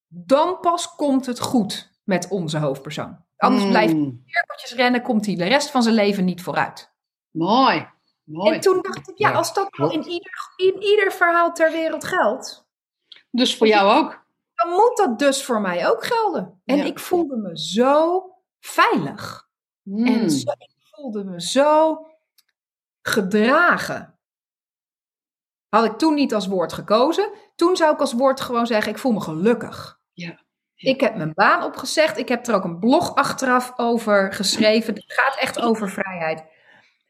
Dan 0.08 0.60
pas 0.60 0.96
komt 0.96 1.26
het 1.26 1.40
goed 1.40 1.92
met 2.04 2.28
onze 2.30 2.58
hoofdpersoon. 2.58 3.18
Anders 3.38 3.62
Hmm. 3.64 3.72
blijft 3.72 3.94
hij 3.94 4.20
cirkeltjes 4.26 4.74
rennen, 4.74 5.02
komt 5.02 5.26
hij 5.26 5.36
de 5.36 5.44
rest 5.44 5.70
van 5.72 5.84
zijn 5.84 5.96
leven 5.96 6.26
niet 6.26 6.42
vooruit. 6.42 6.92
Mooi. 7.32 7.88
Mooi. 8.24 8.54
En 8.54 8.60
toen 8.60 8.82
dacht 8.82 9.10
ik, 9.10 9.18
ja, 9.18 9.32
als 9.32 9.54
dat 9.54 9.78
nou 9.78 9.94
in 9.94 10.04
ieder, 10.08 10.32
in 10.56 10.82
ieder 10.84 11.12
verhaal 11.12 11.54
ter 11.54 11.72
wereld 11.72 12.04
geldt, 12.04 12.66
Dus 13.30 13.58
voor 13.58 13.68
jou 13.68 14.04
ook. 14.06 14.26
dan 14.54 14.70
moet 14.70 14.98
dat 14.98 15.20
dus 15.20 15.44
voor 15.46 15.62
mij 15.62 15.90
ook 15.90 16.04
gelden. 16.06 16.62
En 16.66 16.78
Ja. 16.78 16.84
ik 16.84 17.00
voelde 17.00 17.36
me 17.36 17.60
zo 17.60 18.24
veilig. 18.60 19.46
En 19.86 20.32
zo, 20.32 20.52
ik 20.52 20.72
voelde 20.98 21.24
me 21.24 21.42
zo 21.42 22.06
gedragen. 23.02 24.20
Had 25.70 25.86
ik 25.86 25.98
toen 25.98 26.14
niet 26.14 26.34
als 26.34 26.48
woord 26.48 26.74
gekozen. 26.74 27.32
Toen 27.56 27.76
zou 27.76 27.94
ik 27.94 28.00
als 28.00 28.14
woord 28.14 28.42
gewoon 28.42 28.68
zeggen, 28.68 28.92
ik 28.92 28.98
voel 28.98 29.12
me 29.12 29.22
gelukkig. 29.22 30.00
Ja. 30.14 30.46
Ja. 30.74 30.92
Ik 30.92 31.02
heb 31.02 31.16
mijn 31.16 31.34
baan 31.34 31.64
opgezegd. 31.64 32.18
Ik 32.18 32.30
heb 32.30 32.48
er 32.48 32.56
ook 32.56 32.64
een 32.64 32.80
blog 32.80 33.16
achteraf 33.16 33.74
over 33.76 34.34
geschreven. 34.34 34.94
Het 34.94 35.04
gaat 35.08 35.38
echt 35.40 35.60
over 35.62 35.90
vrijheid. 35.90 36.44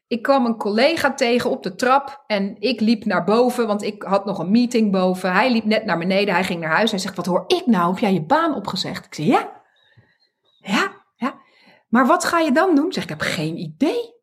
Ik 0.06 0.22
kwam 0.22 0.46
een 0.46 0.56
collega 0.56 1.14
tegen 1.14 1.50
op 1.50 1.62
de 1.62 1.74
trap 1.74 2.24
en 2.26 2.60
ik 2.60 2.80
liep 2.80 3.04
naar 3.04 3.24
boven, 3.24 3.66
want 3.66 3.82
ik 3.82 4.02
had 4.02 4.24
nog 4.24 4.38
een 4.38 4.50
meeting 4.50 4.92
boven. 4.92 5.32
Hij 5.32 5.52
liep 5.52 5.64
net 5.64 5.84
naar 5.84 5.98
beneden, 5.98 6.34
hij 6.34 6.44
ging 6.44 6.60
naar 6.60 6.76
huis. 6.76 6.90
Hij 6.90 7.00
zegt, 7.00 7.16
wat 7.16 7.26
hoor 7.26 7.44
ik 7.46 7.66
nou? 7.66 7.90
Heb 7.90 7.98
jij 7.98 8.12
je 8.12 8.22
baan 8.22 8.54
opgezegd? 8.54 9.06
Ik 9.06 9.14
zei, 9.14 9.26
ja. 9.26 9.62
Ja, 10.58 10.72
ja. 10.72 10.97
Maar 11.88 12.06
wat 12.06 12.24
ga 12.24 12.38
je 12.38 12.52
dan 12.52 12.74
doen? 12.74 12.92
Zeg, 12.92 13.02
ik 13.02 13.08
heb 13.08 13.20
geen 13.20 13.56
idee. 13.56 14.16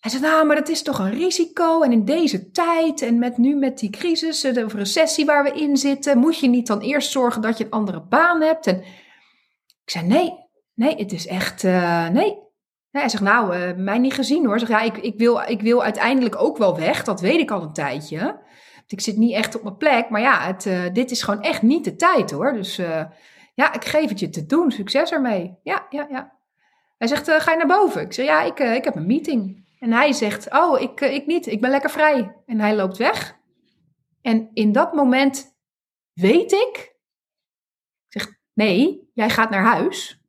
Hij 0.00 0.10
zegt, 0.10 0.22
nou, 0.22 0.46
maar 0.46 0.56
dat 0.56 0.68
is 0.68 0.82
toch 0.82 0.98
een 0.98 1.10
risico. 1.10 1.82
En 1.82 1.92
in 1.92 2.04
deze 2.04 2.50
tijd 2.50 3.02
en 3.02 3.18
met 3.18 3.38
nu 3.38 3.56
met 3.56 3.78
die 3.78 3.90
crisis, 3.90 4.44
eh, 4.44 4.54
de 4.54 4.66
recessie 4.66 5.24
waar 5.24 5.44
we 5.44 5.52
in 5.52 5.76
zitten, 5.76 6.18
moet 6.18 6.38
je 6.38 6.48
niet 6.48 6.66
dan 6.66 6.80
eerst 6.80 7.10
zorgen 7.10 7.42
dat 7.42 7.58
je 7.58 7.64
een 7.64 7.70
andere 7.70 8.00
baan 8.00 8.42
hebt? 8.42 8.66
En 8.66 8.76
ik 9.84 9.90
zei, 9.90 10.06
nee, 10.06 10.32
nee, 10.74 10.96
het 10.96 11.12
is 11.12 11.26
echt, 11.26 11.64
eh, 11.64 12.08
nee. 12.08 12.46
Hij 12.90 13.08
zegt, 13.08 13.22
nou, 13.22 13.54
eh, 13.54 13.76
mij 13.76 13.98
niet 13.98 14.14
gezien 14.14 14.46
hoor. 14.46 14.58
Zeg, 14.58 14.68
ja, 14.68 14.80
ik, 14.80 14.96
ik, 14.96 15.18
wil, 15.18 15.40
ik 15.46 15.60
wil 15.60 15.82
uiteindelijk 15.82 16.42
ook 16.42 16.56
wel 16.56 16.76
weg, 16.76 17.04
dat 17.04 17.20
weet 17.20 17.40
ik 17.40 17.50
al 17.50 17.62
een 17.62 17.72
tijdje. 17.72 18.46
Ik 18.86 19.00
zit 19.00 19.16
niet 19.16 19.34
echt 19.34 19.56
op 19.56 19.62
mijn 19.62 19.76
plek, 19.76 20.10
maar 20.10 20.20
ja, 20.20 20.40
het, 20.40 20.94
dit 20.94 21.10
is 21.10 21.22
gewoon 21.22 21.42
echt 21.42 21.62
niet 21.62 21.84
de 21.84 21.96
tijd 21.96 22.30
hoor. 22.30 22.52
Dus 22.52 22.80
ja, 23.58 23.72
ik 23.72 23.84
geef 23.84 24.08
het 24.08 24.18
je 24.20 24.30
te 24.30 24.46
doen. 24.46 24.70
Succes 24.70 25.10
ermee. 25.12 25.58
Ja, 25.62 25.86
ja, 25.90 26.06
ja. 26.10 26.36
Hij 26.98 27.08
zegt, 27.08 27.28
eh, 27.28 27.40
ga 27.40 27.50
je 27.50 27.56
naar 27.56 27.66
boven? 27.78 28.00
Ik 28.02 28.12
zeg, 28.12 28.26
ja, 28.26 28.42
ik, 28.42 28.58
eh, 28.60 28.74
ik 28.74 28.84
heb 28.84 28.96
een 28.96 29.06
meeting. 29.06 29.66
En 29.78 29.92
hij 29.92 30.12
zegt, 30.12 30.52
oh, 30.54 30.80
ik, 30.80 31.00
eh, 31.00 31.14
ik 31.14 31.26
niet. 31.26 31.46
Ik 31.46 31.60
ben 31.60 31.70
lekker 31.70 31.90
vrij. 31.90 32.36
En 32.46 32.60
hij 32.60 32.76
loopt 32.76 32.96
weg. 32.96 33.36
En 34.22 34.50
in 34.54 34.72
dat 34.72 34.92
moment 34.94 35.56
weet 36.12 36.52
ik, 36.52 36.96
ik 38.08 38.22
zeg, 38.22 38.38
nee, 38.52 39.10
jij 39.14 39.30
gaat 39.30 39.50
naar 39.50 39.64
huis. 39.64 40.20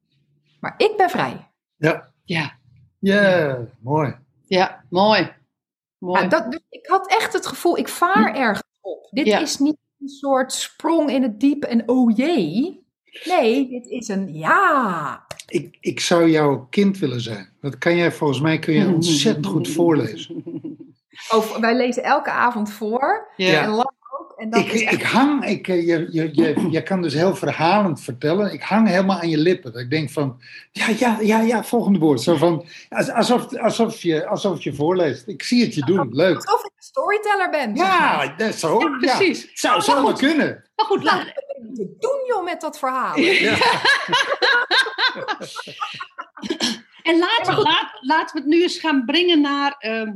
Maar 0.60 0.74
ik 0.78 0.94
ben 0.98 1.10
vrij. 1.10 1.52
Ja, 1.76 2.14
Ja, 2.24 2.58
ja, 3.00 3.58
mooi. 3.82 4.16
ja, 4.46 4.84
mooi. 4.90 5.34
Mooi. 5.98 6.22
Ja, 6.22 6.28
dat, 6.28 6.52
dus 6.52 6.62
ik 6.70 6.88
had 6.88 7.12
echt 7.12 7.34
het 7.34 7.46
gevoel, 7.46 7.78
ik 7.78 7.88
vaar 7.88 8.36
ergens 8.36 8.64
op. 8.82 9.08
Dit 9.12 9.26
Ja. 9.26 9.40
is 9.40 9.58
niet 9.58 9.78
een 10.00 10.08
soort 10.08 10.52
sprong 10.54 11.10
in 11.10 11.24
het 11.24 11.40
diepe 11.40 11.68
en 11.68 11.90
oh 11.90 12.16
jee. 12.18 12.79
Nee, 13.26 13.70
dit 13.70 13.86
is 13.88 14.08
een 14.08 14.34
ja. 14.34 15.26
Ik, 15.48 15.78
ik 15.82 16.00
zou 16.00 16.30
jouw 16.30 16.68
kind 16.70 16.98
willen 16.98 17.22
zijn. 17.22 17.50
Dat 17.62 17.78
kan 17.78 17.96
jij 17.96 18.12
volgens 18.12 18.40
mij 18.42 18.60
kun 18.60 18.74
je 18.74 18.88
ontzettend 18.88 19.46
goed 19.46 19.68
voorlezen. 19.70 20.44
Oh, 21.32 21.58
wij 21.58 21.76
lezen 21.76 22.04
elke 22.04 22.30
avond 22.32 22.72
voor. 22.72 23.28
Ja. 23.36 23.62
En 23.64 23.70
lang 23.70 23.92
ook. 24.20 24.34
En 24.38 24.50
dat 24.50 24.60
Ik, 24.60 24.72
echt... 24.72 24.94
ik 24.94 25.02
hang, 25.04 25.46
ik, 25.46 25.68
eh, 25.68 25.88
je, 25.88 26.08
je, 26.12 26.30
je, 26.34 26.68
je 26.70 26.84
kan 26.84 27.02
dus 27.02 27.14
heel 27.14 27.36
verhalend 27.36 28.02
vertellen. 28.02 28.54
Ik 28.54 28.62
hang 28.62 28.88
helemaal 28.88 29.20
aan 29.20 29.30
je 29.30 29.38
lippen. 29.38 29.72
Dat 29.72 29.82
ik 29.82 29.90
denk 29.90 30.10
van, 30.10 30.42
ja, 30.72 30.88
ja, 31.00 31.18
ja, 31.22 31.42
ja, 31.42 31.64
volgende 31.64 32.00
woord. 32.00 32.22
Zo 32.22 32.36
van, 32.36 32.66
als- 32.90 33.10
alsof, 33.10 33.58
alsof, 33.58 34.02
je, 34.02 34.28
alsof 34.28 34.62
je 34.64 34.74
voorleest. 34.74 35.28
Ik 35.28 35.44
zie 35.44 35.64
het 35.64 35.76
je 35.76 35.86
doen, 35.86 36.10
leuk. 36.12 36.36
Alsof 36.36 36.60
ik 36.66 36.72
een 36.76 36.84
storyteller 36.84 37.50
ben. 37.50 37.76
Ja, 37.76 38.34
dat 38.38 38.56
zo. 38.56 38.80
Ja, 38.80 38.98
Ja, 39.02 39.16
precies. 39.18 39.50
Zou, 39.54 39.82
zou 39.82 40.04
wel 40.04 40.14
kunnen. 40.14 40.64
Maar 40.76 40.86
goed, 40.86 41.04
laat, 41.04 41.24
Te 41.74 41.96
doen 42.00 42.26
joh 42.28 42.44
met 42.44 42.62
dat 42.62 42.80
verhaal. 42.80 43.20
Ja. 43.20 43.58
En 47.04 47.18
laten, 47.20 47.56
we- 47.56 47.62
laat, 47.62 47.98
laten 48.02 48.36
we 48.36 48.42
het 48.42 48.50
nu 48.50 48.62
eens 48.62 48.80
gaan 48.80 49.06
brengen 49.06 49.42
naar, 49.42 49.76
ehm, 49.80 50.14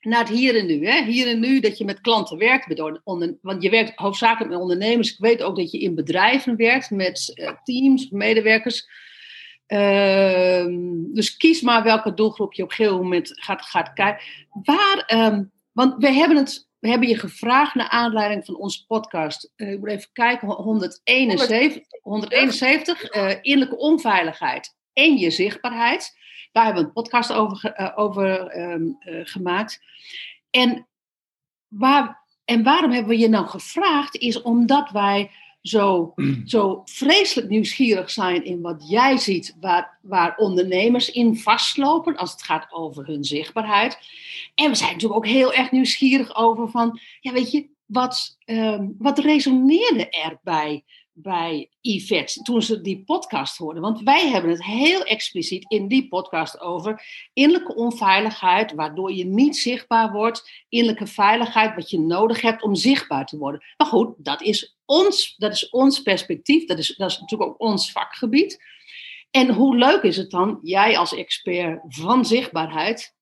naar 0.00 0.18
het 0.20 0.28
hier 0.28 0.56
en 0.56 0.66
nu. 0.66 0.86
Hè? 0.86 1.04
Hier 1.04 1.26
en 1.28 1.40
nu 1.40 1.60
dat 1.60 1.78
je 1.78 1.84
met 1.84 2.00
klanten 2.00 2.38
werkt. 2.38 2.66
Met 2.68 2.80
onder- 2.80 3.00
onder- 3.04 3.38
want 3.42 3.62
je 3.62 3.70
werkt 3.70 3.92
hoofdzakelijk 3.98 4.50
met 4.50 4.60
ondernemers. 4.60 5.12
Ik 5.12 5.18
weet 5.18 5.42
ook 5.42 5.56
dat 5.56 5.70
je 5.70 5.78
in 5.78 5.94
bedrijven 5.94 6.56
werkt 6.56 6.90
met 6.90 7.30
eh, 7.34 7.52
teams, 7.64 8.10
medewerkers. 8.10 8.88
Ehm, 9.66 10.74
dus 11.12 11.36
kies 11.36 11.60
maar 11.60 11.82
welke 11.82 12.14
doelgroep 12.14 12.52
je 12.54 12.62
op 12.62 12.68
een 12.70 12.74
gegeven 12.76 12.98
moment 12.98 13.32
gaat, 13.34 13.62
gaat 13.62 13.92
kijken. 13.92 14.24
Waar, 14.62 15.02
ehm, 15.06 15.44
want 15.72 15.94
we 15.98 16.12
hebben, 16.12 16.36
het, 16.36 16.65
we 16.86 16.92
hebben 16.92 17.08
je 17.08 17.18
gevraagd 17.18 17.74
naar 17.74 17.88
aanleiding 17.88 18.44
van 18.44 18.56
onze 18.56 18.86
podcast. 18.86 19.52
Eh, 19.56 19.72
ik 19.72 19.78
moet 19.78 19.88
even 19.88 20.12
kijken, 20.12 20.48
171, 20.48 21.82
171 22.00 23.04
eh, 23.04 23.34
innerlijke 23.40 23.76
onveiligheid 23.76 24.76
en 24.92 25.16
je 25.16 25.30
zichtbaarheid. 25.30 26.16
Daar 26.52 26.64
hebben 26.64 26.82
we 26.82 26.88
een 26.88 26.94
podcast 26.94 27.32
over, 27.32 27.72
eh, 27.72 27.92
over 27.94 28.46
ehm, 28.46 28.82
eh, 28.98 29.20
gemaakt. 29.24 29.80
En, 30.50 30.86
waar, 31.68 32.24
en 32.44 32.62
waarom 32.62 32.90
hebben 32.90 33.10
we 33.10 33.18
je 33.18 33.28
nou 33.28 33.46
gevraagd? 33.46 34.16
Is 34.16 34.42
omdat 34.42 34.90
wij 34.90 35.30
zo, 35.68 36.14
zo 36.44 36.82
vreselijk 36.84 37.48
nieuwsgierig 37.48 38.10
zijn 38.10 38.44
in 38.44 38.60
wat 38.60 38.88
jij 38.88 39.16
ziet, 39.16 39.56
waar, 39.60 39.98
waar 40.02 40.36
ondernemers 40.36 41.10
in 41.10 41.36
vastlopen 41.36 42.16
als 42.16 42.32
het 42.32 42.42
gaat 42.42 42.72
over 42.72 43.06
hun 43.06 43.24
zichtbaarheid. 43.24 43.98
En 44.54 44.70
we 44.70 44.76
zijn 44.76 44.92
natuurlijk 44.92 45.24
ook 45.24 45.32
heel 45.32 45.52
erg 45.52 45.70
nieuwsgierig 45.70 46.36
over 46.36 46.68
van, 46.68 47.00
ja 47.20 47.32
weet 47.32 47.50
je, 47.50 47.68
wat, 47.86 48.38
ehm, 48.44 48.88
wat 48.98 49.18
resoneerde 49.18 50.10
er 50.10 50.38
bij, 50.42 50.84
bij 51.18 51.70
Yvette 51.80 52.42
toen 52.42 52.62
ze 52.62 52.80
die 52.80 53.04
podcast 53.04 53.56
hoorde? 53.56 53.80
Want 53.80 54.00
wij 54.00 54.28
hebben 54.28 54.50
het 54.50 54.64
heel 54.64 55.02
expliciet 55.02 55.70
in 55.70 55.88
die 55.88 56.08
podcast 56.08 56.60
over 56.60 57.02
innerlijke 57.32 57.74
onveiligheid, 57.74 58.72
waardoor 58.72 59.12
je 59.12 59.24
niet 59.24 59.56
zichtbaar 59.56 60.12
wordt, 60.12 60.64
innerlijke 60.68 61.06
veiligheid, 61.06 61.74
wat 61.74 61.90
je 61.90 62.00
nodig 62.00 62.40
hebt 62.40 62.62
om 62.62 62.74
zichtbaar 62.74 63.26
te 63.26 63.38
worden. 63.38 63.62
Maar 63.76 63.86
goed, 63.86 64.14
dat 64.16 64.42
is 64.42 64.76
ons, 64.84 65.34
dat 65.36 65.52
is 65.52 65.70
ons 65.70 66.02
perspectief, 66.02 66.64
dat 66.64 66.78
is, 66.78 66.94
dat 66.96 67.10
is 67.10 67.20
natuurlijk 67.20 67.50
ook 67.50 67.60
ons 67.60 67.92
vakgebied. 67.92 68.64
En 69.30 69.54
hoe 69.54 69.76
leuk 69.76 70.02
is 70.02 70.16
het 70.16 70.30
dan, 70.30 70.58
jij 70.62 70.98
als 70.98 71.14
expert 71.14 71.80
van 71.88 72.24
zichtbaarheid, 72.24 73.14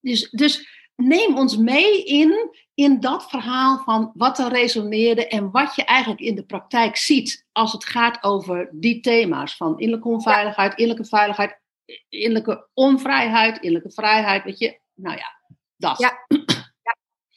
dus, 0.00 0.30
dus 0.30 0.81
neem 1.06 1.36
ons 1.36 1.56
mee 1.56 2.04
in, 2.04 2.56
in 2.74 3.00
dat 3.00 3.28
verhaal 3.28 3.78
van 3.78 4.12
wat 4.14 4.38
er 4.38 4.48
resoneerde 4.48 5.26
en 5.26 5.50
wat 5.50 5.74
je 5.74 5.84
eigenlijk 5.84 6.20
in 6.20 6.34
de 6.34 6.44
praktijk 6.44 6.96
ziet 6.96 7.46
als 7.52 7.72
het 7.72 7.84
gaat 7.84 8.22
over 8.22 8.68
die 8.72 9.00
thema's 9.00 9.56
van 9.56 9.78
innerlijke 9.78 10.08
onveiligheid, 10.08 10.74
innerlijke 10.74 11.08
veiligheid, 11.08 11.60
innerlijke 12.08 12.68
onvrijheid, 12.74 13.56
innerlijke 13.56 13.92
vrijheid, 13.94 14.44
weet 14.44 14.58
je, 14.58 14.78
nou 14.94 15.16
ja, 15.16 15.56
dat. 15.76 15.98
Ja. 15.98 16.26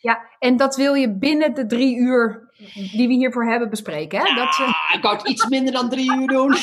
Ja, 0.06 0.30
en 0.40 0.58
dat 0.58 0.76
wil 0.76 0.94
je 0.94 1.14
binnen 1.14 1.54
de 1.54 1.66
drie 1.66 1.98
uur 1.98 2.50
die 2.74 3.08
we 3.08 3.14
hiervoor 3.14 3.46
hebben 3.46 3.70
bespreken. 3.70 4.20
Hè? 4.20 4.36
Dat, 4.36 4.60
eh, 4.60 4.68
Ah, 4.68 4.96
ik 4.96 5.02
wou 5.02 5.18
het 5.18 5.28
iets 5.28 5.48
minder 5.48 5.74
dan 5.74 5.90
drie 5.90 6.16
uur 6.16 6.28
doen. 6.28 6.56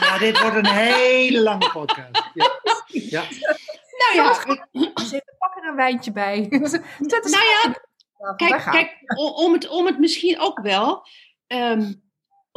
Ja, 0.00 0.18
dit 0.18 0.40
wordt 0.40 0.56
een 0.56 0.66
hele 0.66 1.42
lange 1.42 1.70
podcast. 1.70 2.30
Ja. 2.34 2.50
Ja. 2.88 3.22
Nou 3.98 4.14
ja, 4.16 4.56
pak 5.38 5.56
er 5.56 5.68
een 5.68 5.76
wijntje 5.76 6.12
bij. 6.12 6.46
Nou 6.98 7.44
ja, 7.44 7.74
Kijk, 8.36 8.62
kijk 8.70 8.96
om, 9.16 9.52
het, 9.52 9.68
om 9.68 9.86
het 9.86 9.98
misschien 9.98 10.40
ook 10.40 10.60
wel. 10.60 11.06
ehm, 11.46 11.92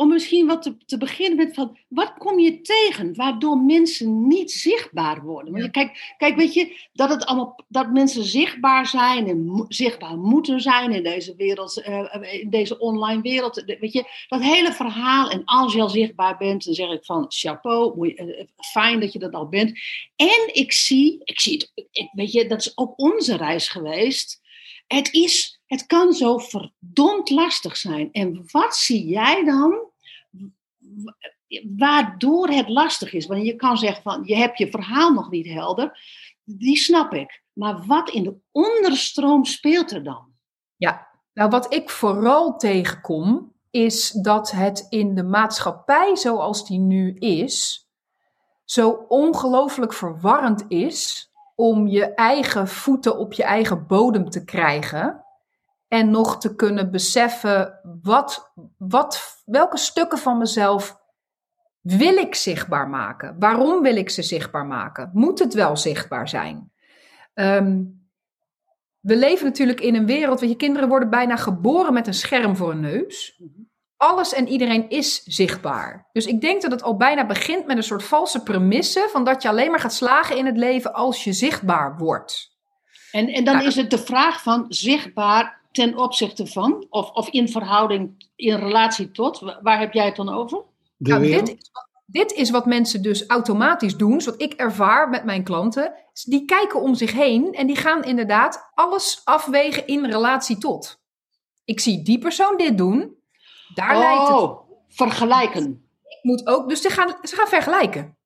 om 0.02 0.08
misschien 0.08 0.48
wat 0.48 0.62
te, 0.62 0.78
te 0.86 0.98
beginnen 0.98 1.38
met 1.38 1.54
van. 1.54 1.78
Wat 1.88 2.14
kom 2.18 2.40
je 2.40 2.62
tegen 2.62 3.16
waardoor 3.16 3.58
mensen 3.58 4.28
niet 4.28 4.52
zichtbaar 4.52 5.22
worden? 5.24 5.52
Want 5.52 5.64
je, 5.64 5.72
kijk, 5.72 6.14
kijk, 6.18 6.36
weet 6.36 6.54
je, 6.54 6.78
dat, 6.94 7.10
het 7.10 7.26
allemaal, 7.26 7.60
dat 7.68 7.92
mensen 7.92 8.24
zichtbaar 8.24 8.88
zijn 8.88 9.28
en 9.28 9.66
zichtbaar 9.68 10.18
moeten 10.18 10.62
zijn 10.62 10.92
in 10.92 11.04
deze 11.04 11.36
wereld, 11.36 11.82
eh, 11.82 12.40
in 12.42 12.50
deze 12.50 12.80
online 12.80 13.22
wereld. 13.22 13.56
De- 13.56 13.78
Weet 13.80 13.94
je, 13.94 14.26
dat 14.28 14.42
hele 14.42 14.74
verhaal. 14.74 15.30
En 15.30 15.42
als 15.46 15.74
je 15.74 15.82
al 15.82 15.90
zichtbaar 15.90 16.38
bent, 16.38 16.66
dan 16.66 16.74
zeg 16.74 16.90
ik 16.92 17.06
van 17.06 17.26
chapeau, 17.28 18.14
eh, 18.14 18.46
fijn 18.72 19.00
dat 19.00 19.14
je 19.14 19.20
dat 19.20 19.34
al 19.34 19.48
bent. 19.50 19.80
En 20.16 20.50
ik 20.54 20.72
zie, 20.72 21.22
ik 21.24 21.40
zie 21.40 21.54
het, 21.54 21.72
ik, 21.92 22.10
weet 22.12 22.32
je, 22.32 22.48
dat 22.48 22.60
is 22.60 22.78
ook 22.78 22.94
onze 22.96 23.38
reis 23.38 23.68
geweest. 23.68 24.42
Het, 24.88 25.14
is, 25.14 25.62
het 25.66 25.86
kan 25.86 26.14
zo 26.14 26.38
verdomd 26.38 27.30
lastig 27.30 27.78
zijn. 27.78 28.10
En 28.12 28.44
wat 28.52 28.76
zie 28.76 29.06
jij 29.08 29.44
dan 29.46 29.90
waardoor 31.77 32.47
het 32.47 32.69
lastig 32.69 33.13
is? 33.13 33.25
Want 33.25 33.45
je 33.45 33.56
kan 33.56 33.77
zeggen 33.77 34.01
van, 34.04 34.21
je 34.23 34.36
hebt 34.36 34.58
je 34.58 34.69
verhaal 34.69 35.13
nog 35.13 35.30
niet 35.30 35.47
helder. 35.47 35.99
Die 36.43 36.77
snap 36.77 37.13
ik. 37.13 37.43
Maar 37.54 37.86
wat 37.86 38.10
in 38.10 38.23
de 38.23 38.36
onderstroom 38.51 39.45
speelt 39.45 39.91
er 39.91 40.04
dan? 40.04 40.34
Ja, 40.75 41.08
nou 41.34 41.49
wat 41.49 41.73
ik 41.73 41.89
vooral 41.89 42.58
tegenkom, 42.58 43.54
is 43.71 44.12
dat 44.12 44.51
het 44.51 44.86
in 44.89 45.15
de 45.15 45.23
maatschappij 45.23 46.15
zoals 46.15 46.67
die 46.67 46.80
nu 46.80 47.13
is, 47.13 47.88
zo 48.65 49.06
ongelooflijk 49.08 49.93
verwarrend 49.93 50.65
is 50.67 51.32
om 51.56 51.88
je 51.88 52.13
eigen 52.13 52.67
voeten 52.67 53.17
op 53.17 53.34
je 53.34 53.43
eigen 53.43 53.88
bodem 53.88 54.30
te 54.30 54.43
krijgen. 54.43 55.21
En 55.91 56.10
nog 56.10 56.38
te 56.38 56.56
kunnen 56.56 56.91
beseffen 56.91 57.80
wat, 58.01 58.51
wat, 58.77 59.41
welke 59.45 59.77
stukken 59.77 60.17
van 60.17 60.38
mezelf 60.38 60.97
wil 61.82 62.17
ik 62.17 62.36
zichtbaar 62.36 62.88
maken? 62.89 63.36
Waarom 63.39 63.82
wil 63.82 63.95
ik 63.95 64.10
ze 64.10 64.21
zichtbaar 64.23 64.65
maken? 64.65 65.10
Moet 65.13 65.39
het 65.39 65.54
wel 65.54 65.77
zichtbaar 65.77 66.30
zijn? 66.30 66.71
Ehm, 67.34 67.84
we 68.99 69.15
leven 69.15 69.45
natuurlijk 69.45 69.80
in 69.82 69.95
een 69.95 70.06
wereld 70.06 70.39
waar 70.39 70.49
je 70.49 70.56
kinderen 70.56 70.89
worden 70.89 71.10
bijna 71.10 71.36
geboren 71.36 71.93
met 71.93 72.08
een 72.08 72.13
scherm 72.13 72.56
voor 72.56 72.71
een 72.71 72.80
neus. 72.80 73.41
Alles 73.97 74.34
en 74.34 74.47
iedereen 74.47 74.89
is 74.89 75.23
zichtbaar. 75.23 76.10
Dus 76.12 76.25
ik 76.25 76.41
denk 76.41 76.62
dat 76.62 76.71
het 76.71 76.84
al 76.84 76.97
bijna 76.97 77.25
begint 77.25 77.65
met 77.65 77.77
een 77.77 77.84
soort 77.84 78.04
valse 78.04 78.43
premisse 78.43 79.08
van 79.12 79.23
dat 79.23 79.41
je 79.41 79.49
alleen 79.49 79.69
maar 79.71 79.80
gaat 79.80 79.93
slagen 79.93 80.38
in 80.38 80.45
het 80.45 80.58
leven 80.58 80.93
als 80.93 81.23
je 81.23 81.34
zichtbaar 81.34 81.97
wordt. 81.97 82.58
En, 83.12 83.27
en 83.27 83.43
dan 83.43 83.60
Ja. 83.60 83.67
is 83.67 83.75
het 83.75 83.89
de 83.89 83.97
vraag 83.97 84.41
van 84.41 84.65
zichtbaar 84.69 85.61
ten 85.72 85.98
opzichte 85.98 86.48
van, 86.48 86.86
of, 86.90 87.12
of 87.12 87.30
in 87.30 87.50
verhouding, 87.50 88.30
in 88.36 88.56
relatie 88.56 89.12
tot, 89.12 89.40
Wa- 89.40 89.60
waar 89.62 89.80
heb 89.80 89.94
jij 89.94 90.06
het 90.06 90.16
dan 90.16 90.30
over? 90.30 90.64
Nou, 90.98 91.22
dit, 91.22 91.50
is 91.50 91.70
wat- 91.72 91.90
dit 92.06 92.32
is 92.32 92.50
wat 92.50 92.66
mensen 92.66 93.02
dus 93.02 93.26
automatisch 93.28 93.98
doen, 93.98 94.22
wat 94.24 94.42
ik 94.42 94.54
ervaar 94.54 95.10
met 95.10 95.24
mijn 95.24 95.44
klanten. 95.44 95.94
Die 96.26 96.46
kijken 96.46 96.82
om 96.82 96.96
zich 96.96 97.12
heen 97.12 97.54
en 97.54 97.68
die 97.68 97.76
gaan 97.76 98.04
inderdaad 98.04 98.70
alles 98.74 99.22
afwegen 99.24 99.88
in 99.88 100.06
relatie 100.06 100.58
tot. 100.58 101.00
Ik 101.66 101.80
zie 101.80 102.04
die 102.04 102.20
persoon 102.20 102.58
dit 102.58 102.78
doen, 102.78 103.16
daar 103.74 103.98
lijkt 103.98 104.28
het 104.28 104.38
Oh, 104.38 104.60
vergelijken. 104.88 105.86
ik 106.08 106.20
moet 106.22 106.48
ook, 106.48 106.70
dus 106.70 106.82
ze 106.82 106.90
gaan, 106.90 107.16
ze 107.22 107.36
gaan 107.36 107.48
vergelijken. 107.48 108.18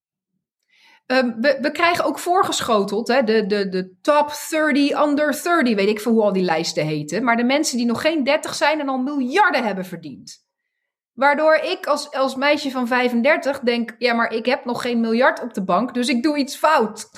Ehm, 1.06 1.32
we, 1.40 1.58
we 1.62 1.72
krijgen 1.72 2.06
ook 2.06 2.20
voorgeschoteld 2.20 3.08
hè, 3.08 3.24
de, 3.24 3.46
de, 3.46 3.70
de 3.70 3.96
top 4.02 4.48
30 4.50 5.04
under 5.04 5.32
30, 5.44 5.76
weet 5.76 5.90
ik 5.90 6.02
veel 6.02 6.12
hoe 6.12 6.24
al 6.24 6.34
die 6.34 6.44
lijsten 6.44 6.86
heten. 6.86 7.24
Maar 7.24 7.38
de 7.38 7.44
mensen 7.44 7.78
die 7.78 7.86
nog 7.86 8.02
geen 8.02 8.24
30 8.24 8.54
zijn 8.54 8.80
en 8.80 8.90
al 8.90 8.98
miljarden 8.98 9.64
hebben 9.64 9.86
verdiend. 9.86 10.44
Waardoor 11.14 11.56
ik 11.56 11.86
als, 11.86 12.12
als 12.12 12.36
meisje 12.36 12.72
van 12.72 12.88
35 12.88 13.60
denk, 13.60 13.96
ja, 13.98 14.14
maar 14.14 14.32
ik 14.32 14.46
heb 14.46 14.66
nog 14.66 14.82
geen 14.82 15.00
miljard 15.00 15.42
op 15.42 15.54
de 15.54 15.64
bank, 15.64 15.94
dus 15.94 16.08
ik 16.08 16.24
doe 16.24 16.38
iets 16.38 16.56
fout. 16.56 17.10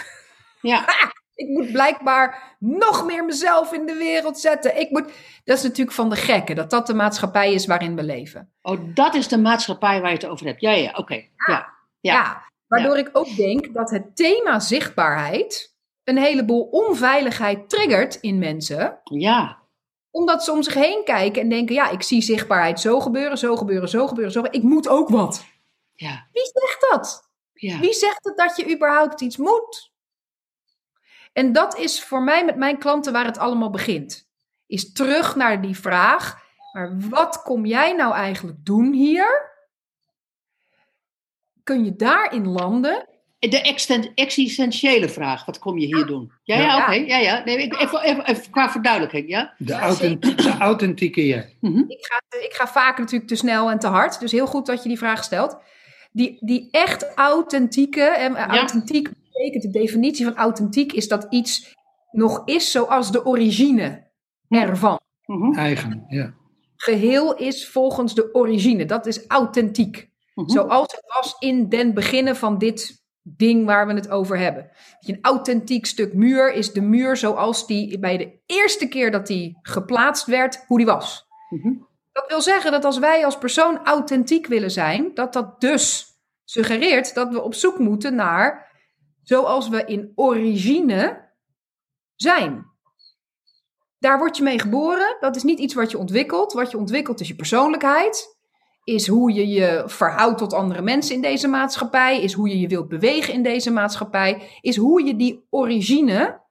Ja. 0.61 0.85
Ik 1.37 1.47
moet 1.47 1.71
blijkbaar 1.71 2.55
nog 2.59 3.05
meer 3.05 3.25
mezelf 3.25 3.73
in 3.73 3.85
de 3.85 3.93
wereld 3.95 4.39
zetten. 4.39 4.79
Ik 4.79 4.89
moet... 4.89 5.03
Dat 5.43 5.57
is 5.57 5.63
natuurlijk 5.63 5.95
van 5.95 6.09
de 6.09 6.15
gekken, 6.15 6.55
dat 6.55 6.69
dat 6.69 6.87
de 6.87 6.93
maatschappij 6.93 7.53
is 7.53 7.65
waarin 7.65 7.95
we 7.95 8.03
leven. 8.03 8.51
Oh, 8.61 8.79
dat 8.93 9.15
is 9.15 9.27
de 9.27 9.37
maatschappij 9.37 10.01
waar 10.01 10.09
je 10.09 10.15
het 10.15 10.25
over 10.25 10.45
hebt. 10.45 10.61
Ja, 10.61 10.71
ja, 10.71 10.91
oké. 10.95 11.13
Ja. 11.13 11.73
Ja, 11.99 12.13
Ja. 12.13 12.43
Waardoor 12.67 12.97
ik 12.97 13.09
ook 13.13 13.35
denk 13.35 13.73
dat 13.73 13.89
het 13.89 14.15
thema 14.15 14.59
zichtbaarheid 14.59 15.75
een 16.03 16.17
heleboel 16.17 16.61
onveiligheid 16.61 17.69
triggert 17.69 18.15
in 18.15 18.39
mensen. 18.39 18.99
Ja. 19.03 19.59
Omdat 20.11 20.43
ze 20.43 20.51
om 20.51 20.63
zich 20.63 20.73
heen 20.73 21.03
kijken 21.03 21.41
en 21.41 21.49
denken, 21.49 21.75
ja, 21.75 21.89
ik 21.89 22.01
zie 22.01 22.21
zichtbaarheid 22.21 22.79
zo 22.79 22.99
gebeuren, 22.99 23.37
zo 23.37 23.55
gebeuren, 23.55 23.89
zo 23.89 24.07
gebeuren, 24.07 24.31
zo 24.31 24.41
gebeuren. 24.41 24.61
Ik 24.61 24.69
moet 24.69 24.87
ook 24.87 25.09
wat. 25.09 25.45
Ja. 25.95 26.27
Wie 26.31 26.49
zegt 26.53 26.85
dat? 26.89 27.29
Ja. 27.53 27.79
Wie 27.79 27.93
zegt 27.93 28.25
het 28.25 28.37
dat 28.37 28.57
je 28.57 28.73
überhaupt 28.73 29.21
iets 29.21 29.37
moet? 29.37 29.91
En 31.33 31.51
dat 31.51 31.77
is 31.77 32.03
voor 32.03 32.23
mij 32.23 32.45
met 32.45 32.55
mijn 32.55 32.77
klanten 32.77 33.13
waar 33.13 33.25
het 33.25 33.37
allemaal 33.37 33.69
begint. 33.69 34.29
Is 34.65 34.91
terug 34.91 35.35
naar 35.35 35.61
die 35.61 35.77
vraag, 35.77 36.45
maar 36.71 36.95
wat 37.09 37.41
kom 37.41 37.65
jij 37.65 37.93
nou 37.93 38.13
eigenlijk 38.13 38.57
doen 38.65 38.93
hier? 38.93 39.55
Kun 41.67 41.85
je 41.85 41.95
daarin 41.95 42.47
landen? 42.47 43.07
De 43.39 44.11
existentiële 44.15 45.09
vraag, 45.09 45.45
wat 45.45 45.59
kom 45.59 45.77
je 45.77 45.85
hier 45.85 46.05
doen? 46.05 46.31
Ja, 46.43 46.55
ja, 46.55 46.61
Ja. 46.63 46.81
oké. 46.83 46.91
Ja, 46.93 47.17
ja. 47.17 47.43
Nee, 47.43 47.57
ik- 47.57 47.79
even, 47.81 48.01
even, 48.01 48.25
even 48.25 48.51
qua 48.51 48.69
verduidelijking, 48.71 49.29
ja? 49.29 49.53
De, 49.57 49.73
Ja, 49.73 49.79
authentieke, 49.79 50.41
de 50.43 50.57
authentieke 50.57 51.25
jij. 51.25 51.55
Ik 51.87 51.97
ga, 52.09 52.37
ik 52.37 52.53
ga 52.53 52.67
vaak 52.67 52.97
natuurlijk 52.97 53.29
te 53.29 53.35
snel 53.35 53.69
en 53.69 53.79
te 53.79 53.87
hard. 53.87 54.19
Dus 54.19 54.31
heel 54.31 54.47
goed 54.47 54.65
dat 54.65 54.83
je 54.83 54.89
die 54.89 54.97
vraag 54.97 55.23
stelt. 55.23 55.57
Die, 56.11 56.37
die 56.39 56.67
echt 56.71 57.13
authentieke, 57.15 58.01
en 58.01 58.35
authentiek 58.37 59.09
betekent 59.31 59.63
de 59.63 59.79
definitie 59.79 60.25
van 60.25 60.35
authentiek 60.35 60.93
is 60.93 61.07
dat 61.07 61.27
iets 61.29 61.75
nog 62.11 62.41
is 62.45 62.71
zoals 62.71 63.11
de 63.11 63.25
origine 63.25 64.07
ervan. 64.49 64.99
Mhm. 65.25 65.53
Eigen, 65.57 66.05
ja. 66.07 66.33
Geheel 66.75 67.35
is 67.35 67.67
volgens 67.69 68.15
de 68.15 68.33
origine. 68.33 68.85
Dat 68.85 69.05
is 69.05 69.27
authentiek. 69.27 70.09
Mhm. 70.37 70.49
Zoals 70.49 70.91
het 70.91 71.13
was 71.15 71.35
in 71.39 71.69
den 71.69 71.93
beginnen 71.93 72.35
van 72.35 72.57
dit 72.57 73.05
ding 73.21 73.65
waar 73.65 73.87
we 73.87 73.93
het 73.93 74.09
over 74.09 74.37
hebben. 74.37 74.69
Een 74.99 75.19
authentiek 75.21 75.85
stuk 75.85 76.13
muur 76.13 76.53
is 76.53 76.73
de 76.73 76.81
muur 76.81 77.17
zoals 77.17 77.67
die 77.67 77.99
bij 77.99 78.17
de 78.17 78.39
eerste 78.45 78.87
keer 78.87 79.11
dat 79.11 79.27
die 79.27 79.59
geplaatst 79.61 80.25
werd, 80.25 80.63
hoe 80.67 80.77
die 80.77 80.85
was. 80.85 81.25
Mhm. 81.49 81.73
Dat 82.11 82.27
wil 82.27 82.41
zeggen 82.41 82.71
dat 82.71 82.85
als 82.85 82.97
wij 82.97 83.25
als 83.25 83.37
persoon 83.37 83.85
authentiek 83.85 84.47
willen 84.47 84.71
zijn, 84.71 85.13
dat 85.13 85.33
dat 85.33 85.61
dus 85.61 86.05
suggereert 86.43 87.13
dat 87.13 87.29
we 87.29 87.41
op 87.41 87.53
zoek 87.53 87.79
moeten 87.79 88.15
naar 88.15 88.71
zoals 89.23 89.69
we 89.69 89.85
in 89.85 90.11
origine 90.15 91.31
zijn. 92.15 92.65
Daar 93.99 94.17
word 94.17 94.37
je 94.37 94.43
mee 94.43 94.59
geboren. 94.59 95.17
Dat 95.19 95.35
is 95.35 95.43
niet 95.43 95.59
iets 95.59 95.73
wat 95.73 95.91
je 95.91 95.97
ontwikkelt. 95.97 96.53
Wat 96.53 96.71
je 96.71 96.77
ontwikkelt 96.77 97.19
is 97.19 97.27
je 97.27 97.35
persoonlijkheid. 97.35 98.36
Is 98.87 99.07
hoe 99.07 99.33
je 99.33 99.47
je 99.47 99.83
verhoudt 99.85 100.37
tot 100.37 100.53
andere 100.53 100.81
mensen 100.81 101.15
in 101.15 101.21
deze 101.21 101.47
maatschappij. 101.47 102.21
Is 102.21 102.33
hoe 102.33 102.49
je 102.49 102.59
je 102.59 102.67
wilt 102.67 102.87
bewegen 102.87 103.33
in 103.33 103.43
deze 103.43 103.71
maatschappij. 103.71 104.49
Is 104.61 104.75
hoe 104.77 105.05
je 105.05 105.15
die 105.15 105.45
origine 105.49 106.41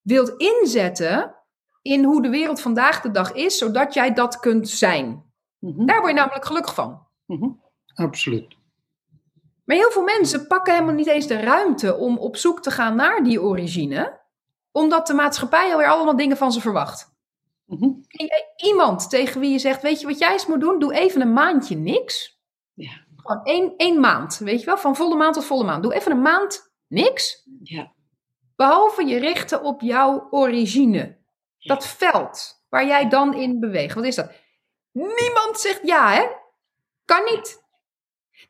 wilt 0.00 0.34
inzetten 0.36 1.34
in 1.82 2.04
hoe 2.04 2.22
de 2.22 2.28
wereld 2.28 2.60
vandaag 2.60 3.00
de 3.00 3.10
dag 3.10 3.32
is, 3.32 3.58
zodat 3.58 3.94
jij 3.94 4.12
dat 4.14 4.40
kunt 4.40 4.68
zijn. 4.68 5.32
Mhm. 5.58 5.86
Daar 5.86 5.98
word 5.98 6.10
je 6.10 6.18
namelijk 6.18 6.44
gelukkig 6.44 6.74
van. 6.74 7.06
Mhm. 7.26 7.48
Absoluut. 7.94 8.56
Maar 9.64 9.76
heel 9.76 9.90
veel 9.90 10.02
mensen 10.02 10.46
pakken 10.46 10.72
helemaal 10.72 10.94
niet 10.94 11.06
eens 11.06 11.26
de 11.26 11.40
ruimte 11.40 11.96
om 11.96 12.18
op 12.18 12.36
zoek 12.36 12.62
te 12.62 12.70
gaan 12.70 12.96
naar 12.96 13.22
die 13.24 13.42
origine, 13.42 14.20
omdat 14.72 15.06
de 15.06 15.14
maatschappij 15.14 15.70
alweer 15.72 15.88
allemaal 15.88 16.16
dingen 16.16 16.36
van 16.36 16.52
ze 16.52 16.60
verwacht. 16.60 17.11
Mhm. 17.72 17.90
Ken 18.08 18.26
jij 18.26 18.52
Iemand 18.56 19.10
tegen 19.10 19.40
wie 19.40 19.50
je 19.50 19.58
zegt, 19.58 19.82
weet 19.82 20.00
je 20.00 20.06
wat 20.06 20.18
jij 20.18 20.32
eens 20.32 20.46
moet 20.46 20.60
doen? 20.60 20.78
Doe 20.78 20.94
even 20.94 21.20
een 21.20 21.32
maandje 21.32 21.76
niks. 21.76 22.40
Ja. 22.74 23.06
Gewoon 23.16 23.44
één, 23.44 23.76
één 23.76 24.00
maand, 24.00 24.38
weet 24.38 24.60
je 24.60 24.66
wel? 24.66 24.78
Van 24.78 24.96
volle 24.96 25.16
maand 25.16 25.34
tot 25.34 25.44
volle 25.44 25.64
maand. 25.64 25.82
Doe 25.82 25.94
even 25.94 26.12
een 26.12 26.22
maand 26.22 26.72
niks. 26.86 27.48
Ja. 27.62 27.92
Behalve 28.56 29.04
je 29.04 29.18
richten 29.18 29.62
op 29.62 29.80
jouw 29.80 30.26
origine. 30.30 31.20
Dat 31.58 31.86
veld 31.86 32.64
waar 32.68 32.86
jij 32.86 33.08
dan 33.08 33.34
in 33.34 33.60
beweegt. 33.60 33.94
Wat 33.94 34.04
is 34.04 34.14
dat? 34.14 34.32
Niemand 34.92 35.58
zegt 35.58 35.80
ja, 35.82 36.12
hè? 36.12 36.26
Kan 37.04 37.24
niet. 37.24 37.61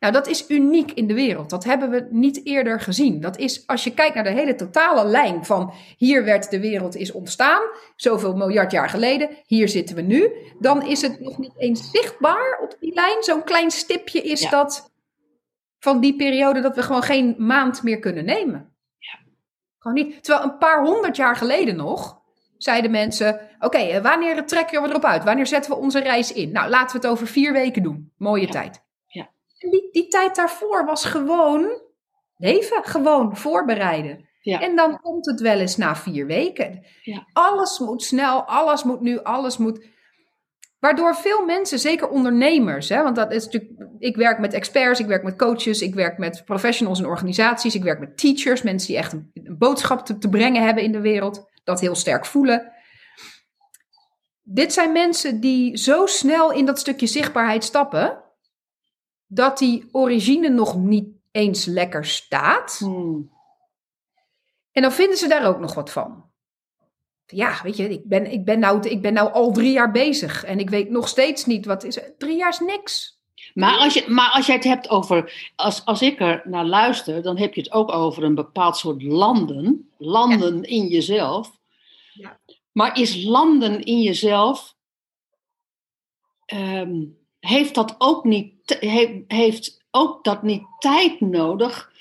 Nou, 0.02 0.14
dat 0.14 0.26
is 0.26 0.44
uniek 0.50 0.92
in 0.92 1.06
de 1.06 1.14
wereld. 1.14 1.50
Dat 1.50 1.64
hebben 1.64 1.90
we 1.90 2.06
niet 2.10 2.46
eerder 2.46 2.80
gezien. 2.80 3.20
Dat 3.20 3.38
is, 3.38 3.66
als 3.66 3.84
je 3.84 3.94
kijkt 3.94 4.14
naar 4.14 4.24
de 4.24 4.30
hele 4.30 4.54
totale 4.54 5.04
lijn 5.04 5.44
van 5.44 5.72
hier 5.96 6.24
werd 6.24 6.50
de 6.50 6.60
wereld 6.60 6.96
is 6.96 7.12
ontstaan, 7.12 7.62
zoveel 7.96 8.36
miljard 8.36 8.70
jaar 8.72 8.88
geleden, 8.88 9.30
hier 9.46 9.68
zitten 9.68 9.96
we 9.96 10.02
nu, 10.02 10.30
dan 10.58 10.86
is 10.86 11.02
het 11.02 11.20
nog 11.20 11.38
niet 11.38 11.52
eens 11.58 11.90
zichtbaar 11.90 12.58
op 12.62 12.76
die 12.80 12.94
lijn. 12.94 13.22
Zo'n 13.22 13.44
klein 13.44 13.70
stipje 13.70 14.22
is 14.22 14.40
Ja. 14.42 14.50
dat 14.50 14.90
van 15.78 16.00
die 16.00 16.16
periode 16.16 16.60
dat 16.60 16.76
we 16.76 16.82
gewoon 16.82 17.02
geen 17.02 17.34
maand 17.38 17.82
meer 17.82 17.98
kunnen 17.98 18.24
nemen. 18.24 18.74
Gewoon 19.78 19.96
niet. 19.96 20.24
Terwijl 20.24 20.44
een 20.44 20.58
paar 20.58 20.84
honderd 20.84 21.16
jaar 21.16 21.36
geleden 21.36 21.76
nog 21.76 22.20
zeiden 22.58 22.90
mensen: 22.90 23.40
Oké, 23.60 23.78
eh, 23.78 24.02
wanneer 24.02 24.46
trekken 24.46 24.82
we 24.82 24.88
erop 24.88 25.04
uit? 25.04 25.24
Wanneer 25.24 25.46
zetten 25.46 25.70
we 25.70 25.76
onze 25.78 26.00
reis 26.00 26.32
in? 26.32 26.52
Nou, 26.52 26.68
laten 26.70 27.00
we 27.00 27.06
het 27.06 27.12
over 27.16 27.26
vier 27.26 27.52
weken 27.52 27.82
doen. 27.82 28.12
Mooie 28.16 28.46
Ja. 28.46 28.50
tijd. 28.52 28.80
Die, 29.70 29.88
die 29.90 30.08
tijd 30.08 30.36
daarvoor 30.36 30.84
was 30.84 31.04
gewoon 31.04 31.80
leven, 32.36 32.84
gewoon 32.84 33.36
voorbereiden. 33.36 34.28
Ja. 34.40 34.60
En 34.60 34.76
dan 34.76 35.00
komt 35.00 35.26
het 35.26 35.40
wel 35.40 35.58
eens 35.58 35.76
na 35.76 35.96
vier 35.96 36.26
weken. 36.26 36.86
Ja. 37.02 37.26
Alles 37.32 37.78
moet 37.78 38.02
snel, 38.02 38.42
alles 38.42 38.82
moet 38.84 39.00
nu, 39.00 39.22
alles 39.22 39.56
moet. 39.56 39.90
Waardoor 40.78 41.14
veel 41.14 41.44
mensen, 41.44 41.78
zeker 41.78 42.08
ondernemers, 42.08 42.88
hè, 42.88 43.02
want 43.02 43.16
dat 43.16 43.32
is 43.32 43.44
natuurlijk, 43.44 43.72
ik 43.98 44.16
werk 44.16 44.38
met 44.38 44.52
experts, 44.52 45.00
ik 45.00 45.06
werk 45.06 45.22
met 45.22 45.36
coaches, 45.36 45.82
ik 45.82 45.94
werk 45.94 46.18
met 46.18 46.42
professionals 46.44 46.98
en 46.98 47.06
organisaties, 47.06 47.74
ik 47.74 47.82
werk 47.82 48.00
met 48.00 48.18
teachers, 48.18 48.62
mensen 48.62 48.88
die 48.88 48.96
echt 48.96 49.12
een, 49.12 49.30
een 49.34 49.58
boodschap 49.58 50.06
te, 50.06 50.18
te 50.18 50.28
brengen 50.28 50.64
hebben 50.64 50.82
in 50.82 50.92
de 50.92 51.00
wereld, 51.00 51.50
dat 51.64 51.80
heel 51.80 51.94
sterk 51.94 52.26
voelen. 52.26 52.72
Dit 54.42 54.72
zijn 54.72 54.92
mensen 54.92 55.40
die 55.40 55.76
zo 55.76 56.06
snel 56.06 56.52
in 56.52 56.66
dat 56.66 56.78
stukje 56.78 57.06
zichtbaarheid 57.06 57.64
stappen, 57.64 58.21
dat 59.34 59.58
die 59.58 59.88
origine 59.92 60.48
nog 60.48 60.76
niet 60.76 61.08
eens 61.30 61.64
lekker 61.64 62.04
staat. 62.04 62.76
Hmm. 62.78 63.30
En 64.72 64.82
dan 64.82 64.92
vinden 64.92 65.16
ze 65.16 65.28
daar 65.28 65.46
ook 65.46 65.58
nog 65.58 65.74
wat 65.74 65.90
van. 65.90 66.30
Ja, 67.26 67.60
weet 67.62 67.76
je, 67.76 67.88
ik 67.88 68.04
ben, 68.04 68.32
ik 68.32 68.44
ben, 68.44 68.58
nou, 68.58 68.88
ik 68.88 69.02
ben 69.02 69.12
nou 69.12 69.32
al 69.32 69.52
drie 69.52 69.72
jaar 69.72 69.90
bezig 69.90 70.44
en 70.44 70.58
ik 70.58 70.70
weet 70.70 70.90
nog 70.90 71.08
steeds 71.08 71.46
niet 71.46 71.66
wat 71.66 71.84
is. 71.84 71.98
Drie 72.18 72.36
jaar 72.36 72.48
is 72.48 72.58
niks. 72.58 73.20
Maar 73.54 73.78
als, 73.78 73.94
je, 73.94 74.04
maar 74.08 74.30
als 74.30 74.46
jij 74.46 74.54
het 74.54 74.64
hebt 74.64 74.88
over, 74.88 75.50
als, 75.56 75.84
als 75.84 76.02
ik 76.02 76.20
er 76.20 76.42
naar 76.44 76.64
luister, 76.64 77.22
dan 77.22 77.38
heb 77.38 77.54
je 77.54 77.60
het 77.60 77.72
ook 77.72 77.92
over 77.92 78.22
een 78.22 78.34
bepaald 78.34 78.76
soort 78.76 79.02
landen, 79.02 79.90
landen 79.98 80.62
in 80.62 80.86
jezelf. 80.86 81.58
Ja. 82.12 82.38
Maar 82.72 82.98
is 82.98 83.24
landen 83.24 83.84
in 83.84 84.00
jezelf, 84.00 84.74
ehm, 86.44 87.00
heeft 87.46 87.74
dat 87.74 87.94
ook 87.98 88.24
niet, 88.24 88.52
he- 88.80 89.24
heeft 89.28 89.82
ook 89.90 90.24
dat 90.24 90.42
niet 90.42 90.62
tijd 90.78 91.20
nodig 91.20 91.92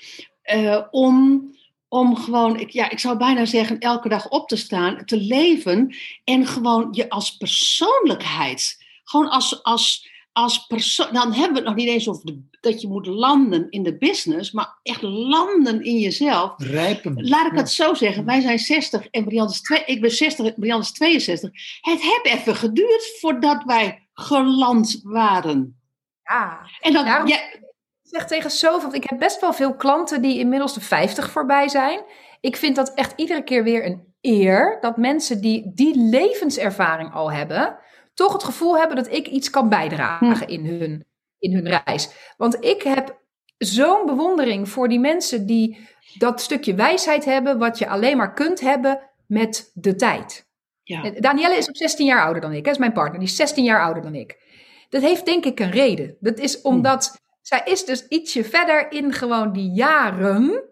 eh, 0.42 0.80
om, 0.90 1.42
om 1.88 2.16
gewoon, 2.16 2.60
ik, 2.60 2.70
ja, 2.70 2.90
ik 2.90 2.98
zou 2.98 3.18
bijna 3.18 3.44
zeggen, 3.44 3.78
elke 3.78 4.08
dag 4.08 4.28
op 4.28 4.48
te 4.48 4.56
staan, 4.56 5.04
te 5.04 5.16
leven 5.16 5.96
en 6.24 6.46
gewoon 6.46 6.88
je 6.90 7.08
als 7.08 7.36
persoonlijkheid, 7.36 8.84
gewoon 9.04 9.28
als, 9.28 9.62
als, 9.62 10.08
als 10.32 10.66
persoon, 10.66 11.12
dan 11.12 11.32
hebben 11.32 11.52
we 11.52 11.58
het 11.58 11.64
nog 11.68 11.74
niet 11.74 11.88
eens 11.88 12.08
over 12.08 12.26
de, 12.26 12.40
dat 12.60 12.80
je 12.80 12.88
moet 12.88 13.06
landen 13.06 13.70
in 13.70 13.82
de 13.82 13.98
business, 13.98 14.52
maar 14.52 14.78
echt 14.82 15.02
landen 15.02 15.84
in 15.84 15.98
jezelf. 15.98 16.54
Rijpen. 16.56 17.28
Laat 17.28 17.46
ik 17.46 17.52
Ja. 17.52 17.58
het 17.58 17.70
zo 17.70 17.94
zeggen, 17.94 18.24
wij 18.24 18.40
zijn 18.40 18.58
60 18.58 19.06
en 19.06 19.24
Brianne 19.24 19.52
is, 19.52 19.82
ik 19.86 20.00
ben 20.00 20.10
60 20.10 20.46
en 20.46 20.54
Brianne 20.56 20.84
is 20.84 20.92
62. 20.92 21.50
Het 21.80 22.02
heeft 22.02 22.26
even 22.40 22.56
geduurd 22.56 23.16
voordat 23.20 23.62
wij 23.64 24.01
geland 24.12 25.00
waren. 25.02 25.80
Ja. 26.22 26.60
En 26.80 26.92
dan, 26.92 27.04
Daarom- 27.04 27.28
ja, 27.28 27.36
Ik 27.52 28.18
zeg 28.18 28.26
tegen 28.26 28.50
zoveel, 28.50 28.80
want 28.80 28.94
ik 28.94 29.04
heb 29.10 29.18
best 29.18 29.40
wel 29.40 29.52
veel 29.52 29.76
klanten 29.76 30.22
die 30.22 30.38
inmiddels 30.38 30.74
de 30.74 30.80
50 30.80 31.30
voorbij 31.30 31.68
zijn. 31.68 32.04
Ik 32.40 32.56
vind 32.56 32.76
dat 32.76 32.94
echt 32.94 33.12
iedere 33.16 33.42
keer 33.44 33.64
weer 33.64 33.86
een 33.86 34.14
eer 34.20 34.78
dat 34.80 34.96
mensen 34.96 35.40
die 35.40 35.72
die 35.74 35.96
levenservaring 35.98 37.12
al 37.14 37.32
hebben, 37.32 37.78
toch 38.14 38.32
het 38.32 38.44
gevoel 38.44 38.78
hebben 38.78 38.96
dat 38.96 39.12
ik 39.12 39.26
iets 39.28 39.50
kan 39.50 39.68
bijdragen 39.68 40.48
in 40.48 40.66
hun, 40.66 41.06
in 41.38 41.54
hun 41.54 41.68
reis. 41.84 42.32
Want 42.36 42.64
ik 42.64 42.82
heb 42.82 43.20
zo'n 43.58 44.06
bewondering 44.06 44.68
voor 44.68 44.88
die 44.88 45.00
mensen 45.00 45.46
die 45.46 45.88
dat 46.18 46.40
stukje 46.40 46.74
wijsheid 46.74 47.24
hebben, 47.24 47.58
wat 47.58 47.78
je 47.78 47.88
alleen 47.88 48.16
maar 48.16 48.34
kunt 48.34 48.60
hebben 48.60 49.00
met 49.26 49.70
de 49.74 49.94
tijd. 49.94 50.46
Ja. 50.92 51.02
En 51.02 51.20
Danielle 51.20 51.56
is 51.56 51.68
ook 51.68 51.76
16 51.76 52.06
jaar 52.06 52.22
ouder 52.24 52.42
dan 52.42 52.52
ik. 52.52 52.64
Dat 52.64 52.72
is 52.72 52.78
mijn 52.78 52.92
partner. 52.92 53.18
Die 53.18 53.28
is 53.28 53.36
16 53.36 53.64
jaar 53.64 53.82
ouder 53.82 54.02
dan 54.02 54.14
ik. 54.14 54.40
Dat 54.88 55.02
heeft 55.02 55.24
denk 55.24 55.44
ik 55.44 55.60
een 55.60 55.70
reden. 55.70 56.16
Dat 56.20 56.38
is 56.38 56.60
omdat 56.60 57.20
zij 57.40 57.60
is 57.64 57.84
dus 57.84 58.06
ietsje 58.08 58.44
verder 58.44 58.92
in 58.92 59.12
gewoon 59.12 59.52
die 59.52 59.70
jaren. 59.70 60.64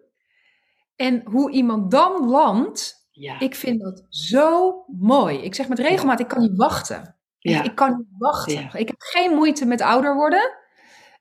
En 0.97 1.23
hoe 1.25 1.51
iemand 1.51 1.91
dan 1.91 2.29
landt, 2.29 3.09
Ja. 3.11 3.41
ik 3.41 3.55
vind 3.55 3.81
dat 3.81 4.05
zo 4.09 4.75
mooi. 4.87 5.39
Ik 5.39 5.55
zeg 5.55 5.69
met 5.69 5.79
regelmaat, 5.79 6.21
ik 6.21 6.29
kan 6.29 6.41
niet 6.41 6.57
wachten. 6.57 7.17
Ja. 7.39 7.63
Ik 7.63 7.75
kan 7.75 7.97
niet 7.97 8.15
wachten. 8.19 8.71
Ik 8.73 8.87
heb 8.89 8.97
geen 8.99 9.35
moeite 9.35 9.67
met 9.67 9.81
ouder 9.81 10.15
worden. 10.15 10.59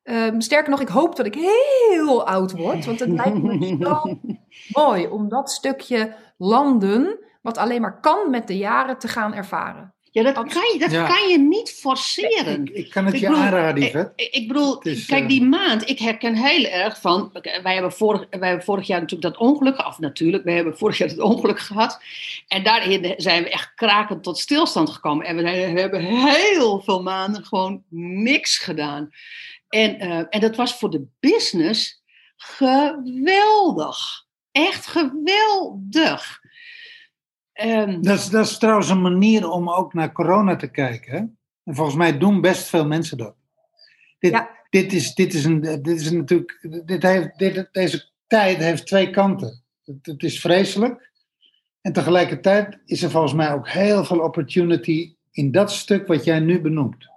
Ehm, 0.04 0.40
sterker 0.40 0.70
nog, 0.70 0.82
ik 0.82 0.88
hoop 0.88 1.16
dat 1.16 1.26
ik 1.26 1.36
heel 1.36 2.28
oud 2.28 2.52
word. 2.52 2.86
Want 2.86 3.00
het 3.00 3.10
lijkt 3.10 3.44
me 3.44 3.78
zo 3.80 4.20
mooi 4.84 5.08
om 5.08 5.30
dat 5.30 5.52
stukje 5.52 6.16
landen, 6.38 7.20
wat 7.42 7.58
alleen 7.58 7.82
maar 7.82 8.00
kan 8.00 8.30
met 8.30 8.48
de 8.48 8.58
jaren, 8.58 9.00
te 9.00 9.08
gaan 9.08 9.34
ervaren. 9.34 9.94
Ja, 10.12 10.24
dat, 10.24 10.34
kan 10.34 10.64
je, 10.74 10.76
dat 10.80 10.92
Ja. 10.92 11.08
kan 11.08 11.28
je 11.30 11.38
niet 11.40 11.72
forceren. 11.72 12.62
Ik, 12.66 12.70
ik 12.70 12.90
kan 12.90 13.06
het 13.06 13.14
Ik 13.14 13.20
je 13.20 13.28
bedoel, 13.28 13.42
aanraden, 13.44 13.84
Ik, 13.84 13.90
Yvette. 13.90 14.12
ik- 14.16 14.34
ik 14.34 14.48
bedoel, 14.48 14.82
is, 14.82 15.06
kijk, 15.06 15.22
eh, 15.24 15.28
die 15.30 15.44
maand, 15.44 15.90
ik 15.90 16.00
herken 16.00 16.36
heel 16.36 16.66
erg 16.66 17.00
van. 17.02 17.30
Wij 17.64 17.74
hebben, 17.74 17.92
vorig, 17.94 18.28
wij 18.30 18.48
hebben 18.48 18.66
vorig 18.66 18.88
jaar 18.88 19.02
natuurlijk 19.02 19.34
dat 19.34 19.42
ongeluk, 19.42 19.86
of 19.86 20.00
natuurlijk, 20.00 20.44
we 20.44 20.52
hebben 20.52 20.78
vorig 20.78 20.98
jaar 20.98 21.08
het 21.10 21.20
ongeluk 21.20 21.60
gehad. 21.60 22.02
En 22.48 22.64
daarin 22.64 23.14
zijn 23.18 23.44
we 23.44 23.50
echt 23.50 23.72
krakend 23.76 24.24
tot 24.24 24.38
stilstand 24.40 24.90
gekomen. 24.90 25.26
En 25.26 25.36
we, 25.36 25.42
we 25.42 25.80
hebben 25.80 26.02
heel 26.02 26.80
veel 26.82 27.02
maanden 27.04 27.46
gewoon 27.46 27.84
niks 28.24 28.58
gedaan. 28.58 29.10
En, 29.70 30.00
eh, 30.00 30.24
en 30.30 30.40
dat 30.40 30.56
was 30.56 30.76
voor 30.78 30.90
de 30.90 31.06
business 31.20 32.04
geweldig. 32.38 33.98
Echt 34.52 34.88
geweldig. 34.88 36.40
Ehm, 37.60 38.02
Dat 38.02 38.18
is, 38.18 38.30
dat 38.30 38.46
is 38.46 38.58
trouwens 38.58 38.90
een 38.90 39.02
manier 39.02 39.50
om 39.50 39.70
ook 39.70 39.94
naar 39.94 40.12
corona 40.12 40.56
te 40.56 40.68
kijken. 40.72 41.12
Hè? 41.12 41.18
En 41.64 41.76
volgens 41.76 41.96
mij 41.96 42.18
doen 42.18 42.42
best 42.42 42.68
veel 42.68 42.86
mensen 42.86 43.18
dat. 43.18 43.36
Dit, 44.20 44.32
Ja. 44.32 44.50
dit, 44.70 44.94
is, 44.94 45.14
dit, 45.16 45.34
is, 45.34 45.46
een, 45.46 45.62
dit 45.62 45.88
is 46.02 46.12
natuurlijk. 46.12 46.68
Dit 46.86 47.04
heeft, 47.04 47.38
dit, 47.38 47.70
deze 47.72 48.10
tijd 48.28 48.58
heeft 48.58 48.88
twee 48.88 49.10
kanten. 49.10 49.64
Het, 49.86 49.96
het 50.02 50.24
is 50.24 50.40
vreselijk. 50.40 51.12
En 51.82 51.94
tegelijkertijd 51.94 52.80
is 52.86 53.04
er 53.04 53.10
volgens 53.10 53.34
mij 53.34 53.54
ook 53.54 53.70
heel 53.70 54.06
veel 54.06 54.20
opportunity 54.20 55.16
in 55.32 55.52
dat 55.52 55.72
stuk 55.72 56.08
wat 56.08 56.24
jij 56.24 56.40
nu 56.40 56.62
benoemt. 56.62 57.08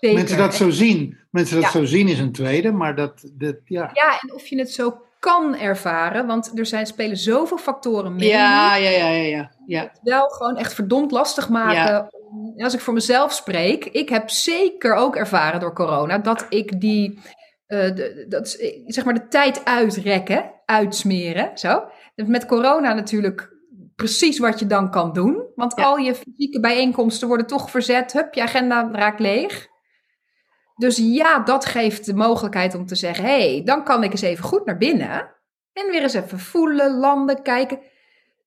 Zeker. 0.00 0.16
Mensen 0.18 0.38
dat 0.38 0.54
zo 0.54 0.70
zien. 0.70 1.16
Mensen 1.30 1.54
dat 1.54 1.64
Ja. 1.64 1.70
zo 1.70 1.84
zien 1.84 2.08
is 2.08 2.18
een 2.18 2.32
tweede, 2.32 2.72
maar 2.72 2.96
dat, 2.96 3.30
dat 3.32 3.56
ja. 3.64 3.90
Ja, 3.92 4.18
en 4.20 4.34
of 4.34 4.46
je 4.46 4.58
het 4.58 4.70
zo 4.70 5.02
kan 5.32 5.56
ervaren, 5.56 6.26
want 6.26 6.58
er 6.58 6.66
zijn, 6.66 6.86
spelen 6.86 7.16
zoveel 7.16 7.58
factoren 7.58 8.14
mee. 8.14 8.28
ja, 8.28 8.76
ja, 8.76 8.90
ja, 8.90 9.08
ja, 9.08 9.22
ja, 9.22 9.50
ja. 9.66 9.90
wel 10.02 10.28
gewoon 10.28 10.56
echt 10.56 10.74
verdomd 10.74 11.10
lastig 11.10 11.48
maken. 11.48 12.08
Ja. 12.54 12.64
Als 12.64 12.74
ik 12.74 12.80
voor 12.80 12.94
mezelf 12.94 13.32
spreek, 13.32 13.84
ik 13.84 14.08
heb 14.08 14.30
zeker 14.30 14.94
ook 14.94 15.16
ervaren 15.16 15.60
door 15.60 15.74
corona 15.74 16.18
dat 16.18 16.46
ik 16.48 16.80
die, 16.80 17.20
eh, 17.66 17.94
de, 17.94 18.26
dat, 18.28 18.48
zeg 18.86 19.04
maar 19.04 19.14
de 19.14 19.28
tijd 19.28 19.64
uitrekken, 19.64 20.52
uitsmeren, 20.64 21.50
zo. 21.58 21.84
Met 22.14 22.46
corona 22.46 22.92
natuurlijk 22.94 23.54
precies 23.96 24.38
wat 24.38 24.58
je 24.58 24.66
dan 24.66 24.90
kan 24.90 25.12
doen, 25.12 25.42
want 25.54 25.72
Ja. 25.76 25.84
al 25.84 25.96
je 25.96 26.14
fysieke 26.14 26.60
bijeenkomsten 26.60 27.28
worden 27.28 27.46
toch 27.46 27.70
verzet, 27.70 28.12
hup, 28.12 28.34
je 28.34 28.42
agenda 28.42 28.88
raakt 28.92 29.20
leeg. 29.20 29.66
Dus 30.76 30.96
ja, 30.96 31.38
dat 31.38 31.64
geeft 31.64 32.06
de 32.06 32.14
mogelijkheid 32.14 32.74
om 32.74 32.86
te 32.86 32.94
zeggen, 32.94 33.24
hé, 33.24 33.52
hey, 33.52 33.62
dan 33.64 33.84
kan 33.84 34.02
ik 34.02 34.10
eens 34.10 34.20
even 34.20 34.44
goed 34.44 34.64
naar 34.64 34.76
binnen 34.76 35.34
en 35.72 35.90
weer 35.90 36.02
eens 36.02 36.14
even 36.14 36.38
voelen, 36.38 36.96
landen, 36.98 37.42
kijken. 37.42 37.78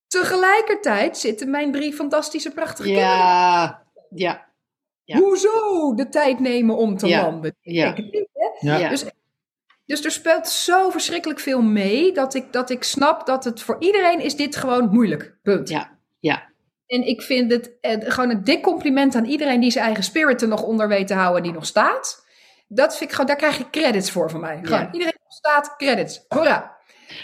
Tegelijkertijd 0.08 1.18
zitten 1.18 1.50
mijn 1.50 1.72
drie 1.72 1.94
fantastische, 1.94 2.52
prachtige 2.52 2.88
kinderen. 2.88 3.10
Ja, 3.10 3.84
ja, 4.10 4.48
ja. 5.04 5.18
Hoezo 5.18 5.94
de 5.96 6.10
tijd 6.10 6.40
nemen 6.40 6.76
om 6.78 6.98
te 6.98 7.08
Ja, 7.08 7.22
landen? 7.22 7.56
niet? 7.62 7.76
Ja. 8.60 8.78
ja. 8.80 8.90
Dus, 8.90 9.06
dus 9.86 10.06
er 10.06 10.12
speelt 10.12 10.48
zo 10.48 10.90
verschrikkelijk 10.90 11.40
veel 11.40 11.62
mee 11.62 12.12
dat 12.12 12.34
ik, 12.34 12.54
dat 12.54 12.70
ik 12.70 12.84
snap 12.84 13.26
dat 13.26 13.44
het 13.44 13.62
voor 13.62 13.76
iedereen 13.80 14.20
is 14.20 14.36
dit 14.36 14.56
gewoon 14.56 14.90
moeilijk. 14.90 15.38
Punt. 15.44 15.70
Ja, 15.70 15.98
ja. 16.20 16.49
En 16.90 17.08
ik 17.08 17.22
vind 17.22 17.52
het 17.52 17.72
eh, 17.82 17.98
gewoon 18.02 18.30
een 18.30 18.44
dik 18.44 18.62
compliment 18.64 19.16
aan 19.16 19.26
iedereen 19.26 19.60
die 19.60 19.72
zijn 19.72 19.86
eigen 19.86 20.04
spirit 20.04 20.42
er 20.42 20.48
nog 20.48 20.64
onder 20.64 20.88
weet 20.88 21.08
te 21.08 21.14
houden 21.14 21.38
en 21.38 21.44
die 21.44 21.52
nog 21.54 21.66
staat. 21.66 22.26
Dat 22.68 22.92
vind 22.98 23.04
ik 23.10 23.12
gewoon, 23.16 23.28
daar 23.28 23.36
krijg 23.36 23.58
je 23.58 23.70
credits 23.70 24.12
voor 24.12 24.30
van 24.30 24.40
mij. 24.40 24.60
Gewoon, 24.64 24.80
Ja. 24.80 24.86
iedereen 24.92 25.14
die 25.14 25.24
nog 25.24 25.34
staat, 25.34 25.76
credits. 25.78 26.26
Hoera. 26.28 26.78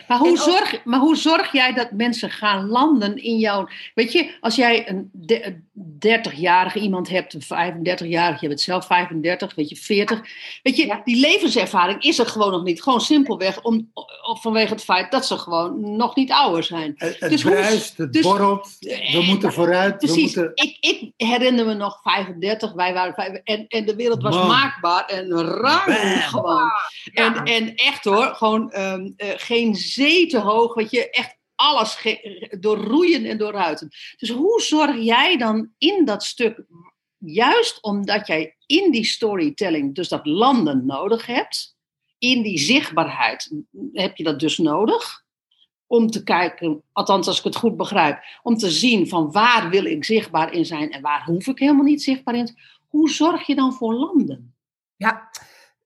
Maar 0.07 0.17
hoe, 0.17 0.37
zorg, 0.37 0.83
maar 0.85 0.99
hoe 0.99 1.15
zorg 1.15 1.51
jij 1.51 1.73
dat 1.73 1.91
mensen 1.91 2.29
gaan 2.29 2.67
landen 2.67 3.17
in 3.23 3.37
jouw. 3.37 3.67
Weet 3.93 4.11
je, 4.11 4.35
als 4.39 4.55
jij 4.55 4.89
een 4.89 5.09
de- 5.13 5.45
een 5.45 5.63
30-jarige 5.99 6.79
iemand 6.79 7.09
hebt, 7.09 7.33
een 7.33 7.41
35-jarige, 7.41 8.37
je 8.41 8.47
bent 8.47 8.61
zelf 8.61 8.85
35, 8.85 9.55
weet 9.55 9.69
je, 9.69 9.75
40. 9.75 10.21
Weet 10.63 10.77
je, 10.77 10.85
Ja. 10.85 11.01
die 11.03 11.19
levenservaring 11.19 12.01
is 12.03 12.19
er 12.19 12.25
gewoon 12.27 12.51
nog 12.51 12.63
niet. 12.63 12.81
Gewoon 12.83 13.01
simpelweg 13.01 13.61
om, 13.61 13.91
vanwege 14.41 14.73
het 14.73 14.83
feit 14.83 15.11
dat 15.11 15.25
ze 15.25 15.37
gewoon 15.37 15.95
nog 15.95 16.15
niet 16.15 16.31
ouder 16.31 16.63
zijn. 16.63 16.93
Het, 16.97 17.19
het 17.19 17.29
Dus 17.29 17.41
bruist, 17.43 17.97
het 17.97 18.13
dus- 18.13 18.21
borrelt, 18.23 18.75
we 18.79 18.89
Eh, 18.91 19.27
moeten 19.27 19.53
vooruit. 19.53 19.91
We 19.91 19.97
Precies. 19.97 20.35
moeten, 20.35 20.51
Ik, 20.53 20.77
ik 20.79 21.11
herinner 21.17 21.65
me 21.65 21.73
nog 21.73 21.99
35, 22.03 22.73
wij 22.73 22.93
waren 22.93 23.13
vijf, 23.13 23.39
en, 23.43 23.65
en 23.67 23.85
de 23.85 23.95
wereld 23.95 24.21
was 24.21 24.35
Man. 24.35 24.47
maakbaar 24.47 25.05
en 25.05 25.29
ruim 25.31 25.85
Bam. 25.85 26.19
gewoon. 26.21 26.71
En, 27.13 27.43
en 27.43 27.75
echt 27.75 28.03
hoor, 28.03 28.25
gewoon 28.35 28.71
ehm, 28.71 29.09
eh, 29.17 29.27
geen 29.35 29.74
zee 29.75 30.27
te 30.27 30.39
hoog, 30.39 30.73
weet 30.73 30.91
je, 30.91 31.09
echt 31.09 31.37
alles 31.55 31.95
ge- 31.95 32.57
door 32.59 32.77
roeien 32.77 33.25
en 33.25 33.37
door 33.37 33.51
ruiten. 33.51 33.89
Dus 34.17 34.29
hoe 34.29 34.61
zorg 34.61 34.97
jij 34.97 35.37
dan 35.37 35.69
in 35.77 36.05
dat 36.05 36.23
stuk, 36.23 36.63
juist 37.17 37.81
omdat 37.81 38.27
jij 38.27 38.55
in 38.65 38.91
die 38.91 39.05
storytelling 39.05 39.95
dus 39.95 40.07
dat 40.09 40.25
landen 40.25 40.85
nodig 40.85 41.25
hebt, 41.25 41.75
in 42.17 42.41
die 42.41 42.57
zichtbaarheid 42.57 43.51
heb 43.93 44.17
je 44.17 44.23
dat 44.23 44.39
dus 44.39 44.57
nodig, 44.57 45.23
om 45.87 46.09
te 46.09 46.23
kijken, 46.23 46.83
althans 46.91 47.27
als 47.27 47.37
ik 47.37 47.43
het 47.43 47.55
goed 47.55 47.77
begrijp, 47.77 48.23
om 48.41 48.57
te 48.57 48.71
zien 48.71 49.07
van 49.07 49.31
waar 49.31 49.69
wil 49.69 49.85
ik 49.85 50.05
zichtbaar 50.05 50.53
in 50.53 50.65
zijn 50.65 50.91
en 50.91 51.01
waar 51.01 51.23
hoef 51.25 51.47
ik 51.47 51.59
helemaal 51.59 51.83
niet 51.83 52.03
zichtbaar 52.03 52.35
in. 52.35 52.57
Hoe 52.87 53.09
zorg 53.09 53.47
je 53.47 53.55
dan 53.55 53.73
voor 53.73 53.93
landen? 53.93 54.55
Ja, 54.95 55.29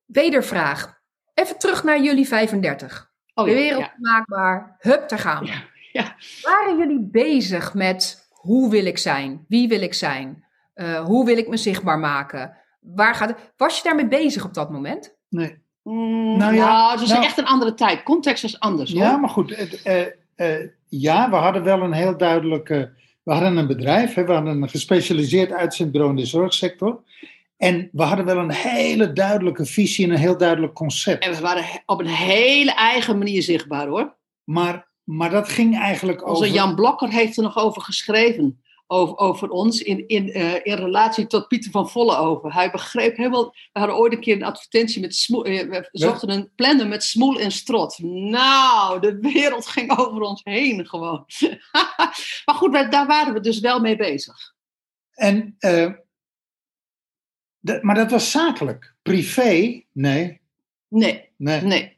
wedervraag. 0.06 1.02
Even 1.34 1.60
terug 1.60 1.84
naar 1.84 2.04
jullie 2.04 2.28
35. 2.28 3.09
Oh 3.40 3.46
de 3.46 3.54
wereld 3.54 3.84
ja. 3.84 3.94
maakbaar. 4.00 4.76
Hup, 4.80 5.10
daar 5.10 5.20
gaan 5.20 5.40
we. 5.44 5.46
Ja, 5.48 5.64
ja. 5.92 6.16
Waren 6.42 6.78
jullie 6.78 7.08
bezig 7.12 7.74
met 7.74 8.30
hoe 8.32 8.70
wil 8.70 8.86
ik 8.86 8.98
zijn? 8.98 9.46
Wie 9.48 9.68
wil 9.68 9.82
ik 9.82 9.94
zijn? 9.94 10.44
Eh, 10.74 11.06
hoe 11.06 11.26
wil 11.26 11.38
ik 11.38 11.48
me 11.48 11.58
zichtbaar 11.58 12.00
maken? 12.00 12.58
Waar 12.80 13.16
gaat 13.16 13.30
het? 13.30 13.52
Was 13.58 13.78
je 13.78 13.84
daarmee 13.84 14.08
bezig 14.08 14.46
op 14.46 14.54
dat 14.54 14.70
moment? 14.72 15.16
nee. 15.30 15.68
Mm, 15.84 16.38
Nou 16.38 16.38
nou 16.38 16.56
ja, 16.56 16.92
het 16.92 17.02
is 17.02 17.10
nou- 17.10 17.24
echt 17.24 17.38
een 17.38 17.46
andere 17.46 17.74
tijd. 17.74 18.04
Context 18.04 18.44
is 18.44 18.60
anders 18.60 18.92
hoor. 18.92 19.02
Ja, 19.02 19.18
maar 19.18 19.30
goed. 19.30 19.52
eh, 19.84 20.06
eh, 20.36 20.70
ja, 20.88 21.30
we 21.30 21.36
hadden 21.36 21.64
wel 21.64 21.82
een 21.82 21.92
heel 21.94 22.18
duidelijke. 22.18 22.92
We 23.24 23.32
hadden 23.32 23.58
een 23.58 23.68
bedrijf, 23.68 24.14
hè, 24.14 24.26
we 24.26 24.32
hadden 24.34 24.62
een 24.62 24.70
gespecialiseerd 24.70 25.52
uitzendbureau 25.52 26.12
in 26.12 26.18
de 26.18 26.26
zorgsector. 26.26 27.04
En 27.60 27.90
we 27.92 28.04
hadden 28.04 28.26
wel 28.26 28.38
een 28.38 28.52
hele 28.52 29.14
duidelijke 29.14 29.66
visie 29.66 30.06
en 30.06 30.12
een 30.12 30.18
heel 30.18 30.38
duidelijk 30.38 30.74
concept. 30.74 31.24
En 31.24 31.32
we 31.32 31.40
waren 31.42 31.66
op 31.86 32.00
een 32.00 32.08
hele 32.08 32.72
eigen 32.72 33.18
manier 33.18 33.42
zichtbaar 33.42 33.88
hoor. 33.88 34.18
Maar, 34.44 34.90
maar 35.04 35.30
dat 35.30 35.50
ging 35.50 35.78
eigenlijk 35.78 36.28
Onze 36.28 36.44
over. 36.44 36.56
Jan 36.56 36.76
Blokker 36.76 37.10
heeft 37.10 37.38
er 37.38 37.44
nog 37.44 37.58
over 37.58 37.82
geschreven. 37.82 38.64
Over, 38.88 39.18
over 39.18 39.50
ons 39.50 39.82
in, 39.82 40.08
in, 40.08 40.32
eh, 40.32 40.54
in 40.64 40.74
relatie 40.74 41.28
tot 41.28 41.48
Pieter 41.48 41.72
van 41.72 41.90
Vollenhoven. 41.90 42.52
Hij 42.52 42.72
begreep 42.72 43.18
helemaal. 43.18 43.56
We 43.72 43.80
hadden 43.80 43.98
ooit 43.98 44.14
een 44.14 44.20
keer 44.20 44.36
een 44.36 44.44
advertentie 44.44 45.02
met 45.02 45.16
smoel. 45.16 45.46
eh, 45.46 45.70
We 45.70 45.90
zochten 45.92 46.30
een 46.30 46.52
planner 46.56 46.88
met 46.88 47.04
smoel 47.04 47.40
en 47.40 47.52
strot. 47.52 47.98
Nou, 48.04 49.00
de 49.00 49.18
wereld 49.20 49.68
ging 49.76 49.98
over 49.98 50.22
ons 50.22 50.42
heen 50.44 50.88
gewoon. 50.88 51.26
maar 52.46 52.56
goed, 52.56 52.92
daar 52.92 53.08
waren 53.08 53.34
we 53.34 53.40
dus 53.40 53.60
wel 53.60 53.80
mee 53.80 53.96
bezig. 53.96 54.54
En, 55.14 55.56
eh, 55.58 55.92
de- 57.60 57.80
maar 57.82 57.96
dat 57.96 58.12
was 58.12 58.32
zakelijk. 58.32 58.94
Privé, 59.02 59.84
nee. 59.92 60.42
Nee, 60.88 61.30
nee. 61.36 61.62
nee. 61.62 61.98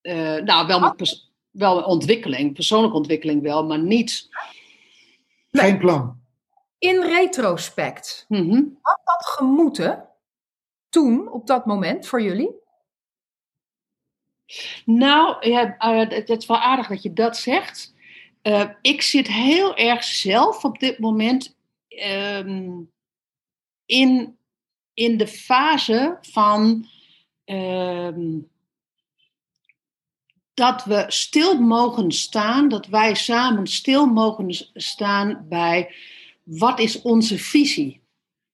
Eh, 0.00 0.36
nou, 0.42 0.66
wel 0.66 0.80
met 0.80 0.96
pers- 0.96 1.30
wel 1.50 1.82
ontwikkeling, 1.82 2.54
persoonlijke 2.54 2.96
ontwikkeling 2.96 3.42
wel, 3.42 3.66
maar 3.66 3.78
niet. 3.82 4.28
Geen 5.50 5.78
plan. 5.78 6.20
In 6.78 7.00
retrospect, 7.02 8.24
Mhm. 8.28 8.62
had 8.82 9.00
dat 9.04 9.26
gemoeten 9.26 10.08
toen, 10.88 11.32
op 11.32 11.46
dat 11.46 11.66
moment, 11.66 12.06
voor 12.06 12.22
jullie? 12.22 12.50
Nou, 14.84 15.48
ja, 15.48 15.76
eh, 15.78 15.98
het 15.98 16.12
het 16.12 16.28
is 16.28 16.46
wel 16.46 16.56
aardig 16.58 16.86
dat 16.88 17.02
je 17.02 17.12
dat 17.12 17.36
zegt. 17.36 17.94
Eh, 18.42 18.68
ik 18.82 19.02
zit 19.02 19.26
heel 19.26 19.76
erg 19.76 20.04
zelf 20.04 20.64
op 20.64 20.78
dit 20.78 20.98
moment 20.98 21.56
ehm, 21.88 22.70
in, 23.86 24.37
in 24.98 25.16
de 25.16 25.26
fase 25.26 26.18
van 26.20 26.86
ehm, 27.44 28.38
dat 30.54 30.84
we 30.84 31.04
stil 31.08 31.60
mogen 31.60 32.12
staan, 32.12 32.68
dat 32.68 32.86
wij 32.86 33.14
samen 33.14 33.66
stil 33.66 34.06
mogen 34.06 34.68
staan 34.74 35.46
bij 35.48 35.94
wat 36.42 36.80
is 36.80 37.02
onze 37.02 37.38
visie? 37.38 38.00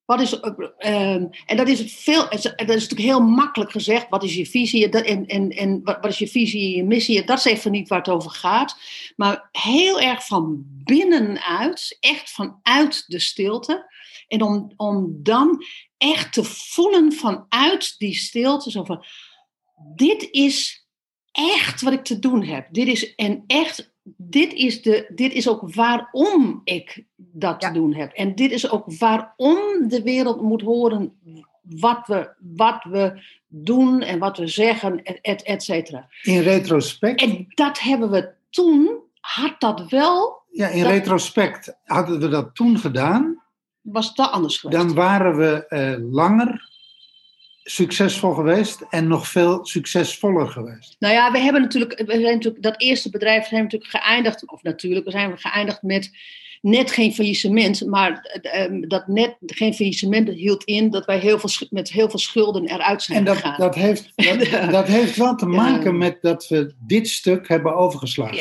Wat 0.05 0.21
is, 0.21 0.41
eh, 0.41 0.53
ehm, 0.79 1.27
en 1.47 1.57
dat 1.57 1.69
is, 1.69 1.95
veel, 1.95 2.23
dat 2.31 2.45
is 2.45 2.65
natuurlijk 2.67 3.01
heel 3.01 3.23
makkelijk 3.23 3.71
gezegd. 3.71 4.09
Wat 4.09 4.23
is 4.23 4.35
je 4.35 4.47
visie 4.47 4.89
en, 4.89 5.27
en, 5.27 5.49
en, 5.49 5.81
wat, 5.83 6.07
is 6.07 6.19
je 6.19 6.29
visie 6.29 6.77
je 6.77 6.85
missie? 6.85 7.25
Dat 7.25 7.39
is 7.39 7.45
even 7.45 7.71
niet 7.71 7.89
waar 7.89 7.99
het 7.99 8.09
over 8.09 8.31
gaat. 8.31 8.77
Maar 9.17 9.49
heel 9.53 10.01
erg 10.01 10.27
van 10.27 10.65
binnenuit, 10.67 11.97
echt 12.01 12.31
vanuit 12.31 13.05
de 13.07 13.19
stilte. 13.19 13.93
En 14.29 14.43
om, 14.43 14.73
om 14.77 15.11
dan 15.23 15.65
echt 16.13 16.33
te 16.33 16.45
voelen 16.45 17.13
vanuit 17.13 17.95
die 17.99 18.15
stilte. 18.15 18.71
Zo 18.71 18.85
van, 18.85 19.05
dit 19.95 20.29
is 20.31 20.87
echt 21.33 21.81
wat 21.83 21.93
ik 21.93 22.05
te 22.05 22.19
doen 22.19 22.45
heb. 22.45 22.67
Dit 22.71 22.87
is, 22.87 23.15
en 23.15 23.45
echt, 23.47 23.93
dit 24.17 24.53
is, 24.53 24.83
de, 24.83 25.11
dit 25.15 25.33
is 25.33 25.49
ook 25.49 25.75
waarom 25.75 26.61
ik 26.65 27.05
dat 27.17 27.63
Ja. 27.63 27.69
te 27.69 27.75
doen 27.75 27.95
heb. 27.95 28.13
En 28.13 28.35
dit 28.35 28.51
is 28.51 28.71
ook 28.71 28.85
waarom 28.99 29.89
de 29.89 30.01
wereld 30.03 30.41
moet 30.41 30.63
horen 30.63 31.19
wat 31.63 32.07
we, 32.07 32.31
wat 32.55 32.85
we 32.85 33.23
doen 33.49 34.01
en 34.03 34.19
wat 34.19 34.37
we 34.39 34.47
zeggen, 34.47 35.03
et, 35.03 35.19
et, 35.21 35.43
et 35.43 35.63
cetera. 35.63 36.09
In 36.23 36.41
retrospect, 36.41 37.21
En 37.21 37.47
dat 37.49 37.81
hebben 37.81 38.11
we 38.11 38.31
toen, 38.51 38.99
had 39.21 39.55
dat 39.61 39.89
wel, 39.89 40.43
ja, 40.51 40.69
in 40.69 40.83
dat- 40.83 40.93
retrospect 40.93 41.77
hadden 41.85 42.21
we 42.21 42.29
dat 42.29 42.55
toen 42.55 42.79
gedaan, 42.79 43.43
was 43.85 44.15
dat 44.15 44.31
anders 44.31 44.59
geweest. 44.59 44.81
dan 44.81 44.95
waren 44.95 45.37
we 45.37 45.67
eh, 45.67 45.95
langer 46.11 46.73
succesvol 47.63 48.35
geweest 48.35 48.85
en 48.91 49.09
nog 49.09 49.29
veel 49.29 49.67
succesvoller 49.67 50.49
geweest. 50.49 50.97
Nou 50.99 51.15
ja, 51.15 51.33
we 51.33 51.39
hebben 51.39 51.63
natuurlijk, 51.63 52.03
we 52.07 52.13
zijn 52.13 52.35
natuurlijk 52.35 52.63
dat 52.63 52.81
eerste 52.81 53.11
bedrijf 53.11 53.47
zijn 53.47 53.63
natuurlijk 53.63 53.91
geëindigd, 53.91 54.51
of 54.51 54.63
natuurlijk, 54.63 55.05
we 55.05 55.11
zijn 55.11 55.39
geëindigd 55.39 55.83
met 55.83 56.11
net 56.61 56.91
geen 56.91 57.15
faillissement, 57.15 57.87
maar 57.87 58.39
eh, 58.43 58.65
eh, 58.65 58.83
dat 58.89 59.07
net 59.07 59.37
geen 59.41 59.75
faillissement 59.75 60.29
hield 60.29 60.65
in 60.65 60.91
dat 60.91 61.05
wij 61.05 61.19
heel 61.19 61.39
veel, 61.39 61.67
met 61.71 61.91
heel 61.91 62.11
veel 62.11 62.19
schulden 62.19 62.69
eruit 62.69 63.03
zijn 63.03 63.19
En 63.19 63.25
dat, 63.25 63.37
gegaan. 63.37 63.59
dat, 63.59 63.75
heeft, 63.75 64.13
dat, 64.51 64.71
dat 64.71 64.87
heeft 64.87 65.17
wel 65.17 65.35
te 65.35 65.47
maken 65.47 65.99
met 65.99 66.23
dat 66.23 66.49
we 66.49 66.75
dit 66.87 67.09
stuk 67.09 67.49
hebben 67.49 67.77
overgeslagen. 67.77 68.37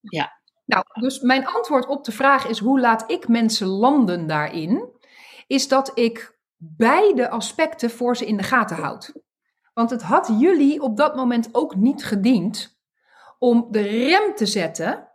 Ja, 0.00 0.34
Nou, 0.66 0.84
dus 1.00 1.20
mijn 1.20 1.46
antwoord 1.46 1.86
op 1.86 2.04
de 2.04 2.12
vraag 2.12 2.46
is: 2.46 2.58
hoe 2.58 2.80
laat 2.80 3.10
ik 3.10 3.28
mensen 3.28 3.66
landen 3.66 4.26
daarin? 4.26 4.88
Is 5.46 5.68
dat 5.68 5.90
ik 5.94 6.38
beide 6.56 7.30
aspecten 7.30 7.90
voor 7.90 8.16
ze 8.16 8.26
in 8.26 8.36
de 8.36 8.42
gaten 8.42 8.76
houd. 8.76 9.12
Want 9.74 9.90
het 9.90 10.02
had 10.02 10.30
jullie 10.38 10.80
op 10.82 10.96
dat 10.96 11.16
moment 11.16 11.48
ook 11.52 11.76
niet 11.76 12.04
gediend 12.04 12.80
om 13.38 13.66
de 13.70 13.80
rem 13.80 14.34
te 14.34 14.46
zetten 14.46 15.08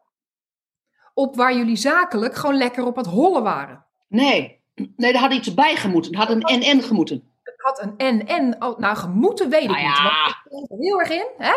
op 1.13 1.35
waar 1.35 1.55
jullie 1.55 1.75
zakelijk 1.75 2.35
gewoon 2.35 2.57
lekker 2.57 2.85
op 2.85 2.95
het 2.95 3.05
hollen 3.05 3.43
waren. 3.43 3.85
nee, 4.07 4.63
nee, 4.95 5.13
er 5.13 5.19
had 5.19 5.33
iets 5.33 5.53
bij 5.53 5.75
gemoeten, 5.75 6.11
er 6.11 6.17
had 6.17 6.29
een 6.29 6.41
en-en 6.41 6.81
gemoeten. 6.81 7.29
Het 7.43 7.55
had 7.57 7.81
een 7.81 7.97
en-en, 7.97 8.63
oh, 8.63 8.77
nou 8.77 8.95
gemoeten 8.95 9.49
weet 9.49 9.61
ik 9.61 9.69
Nou 9.69 9.81
niet. 9.81 9.97
ja. 9.97 10.41
Want 10.49 10.63
ik 10.63 10.71
er 10.71 10.77
heel 10.77 10.99
erg 10.99 11.09
in, 11.09 11.27
hè? 11.37 11.53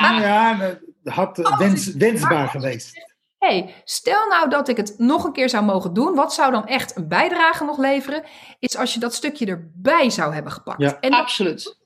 Nou 0.00 0.20
ja, 0.20 0.50
ja, 0.50 0.78
had 1.04 1.38
eh, 1.38 1.58
wens, 1.58 1.92
wensbaar 1.92 2.48
geweest. 2.48 2.92
hey, 3.38 3.82
stel 3.84 4.28
nou 4.28 4.50
dat 4.50 4.68
ik 4.68 4.76
het 4.76 4.94
nog 4.98 5.24
een 5.24 5.32
keer 5.32 5.48
zou 5.48 5.64
mogen 5.64 5.92
doen. 5.92 6.14
Wat 6.14 6.34
zou 6.34 6.52
dan 6.52 6.66
echt 6.66 6.96
een 6.96 7.08
bijdrage 7.08 7.64
nog 7.64 7.78
leveren? 7.78 8.24
Is 8.58 8.76
als 8.76 8.94
je 8.94 9.00
dat 9.00 9.14
stukje 9.14 9.46
erbij 9.46 10.10
zou 10.10 10.34
hebben 10.34 10.52
gepakt. 10.52 10.80
Ja. 10.80 11.00
En, 11.00 11.10
dat, 11.10 11.20
absoluut. 11.20 11.78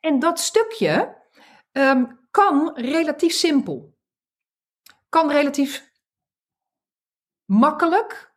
en 0.00 0.18
dat 0.18 0.40
stukje 0.40 1.22
ehm, 1.72 2.04
kan 2.30 2.72
relatief 2.74 3.32
simpel. 3.32 3.92
Kan 5.08 5.30
relatief 5.30 5.92
makkelijk, 7.44 8.34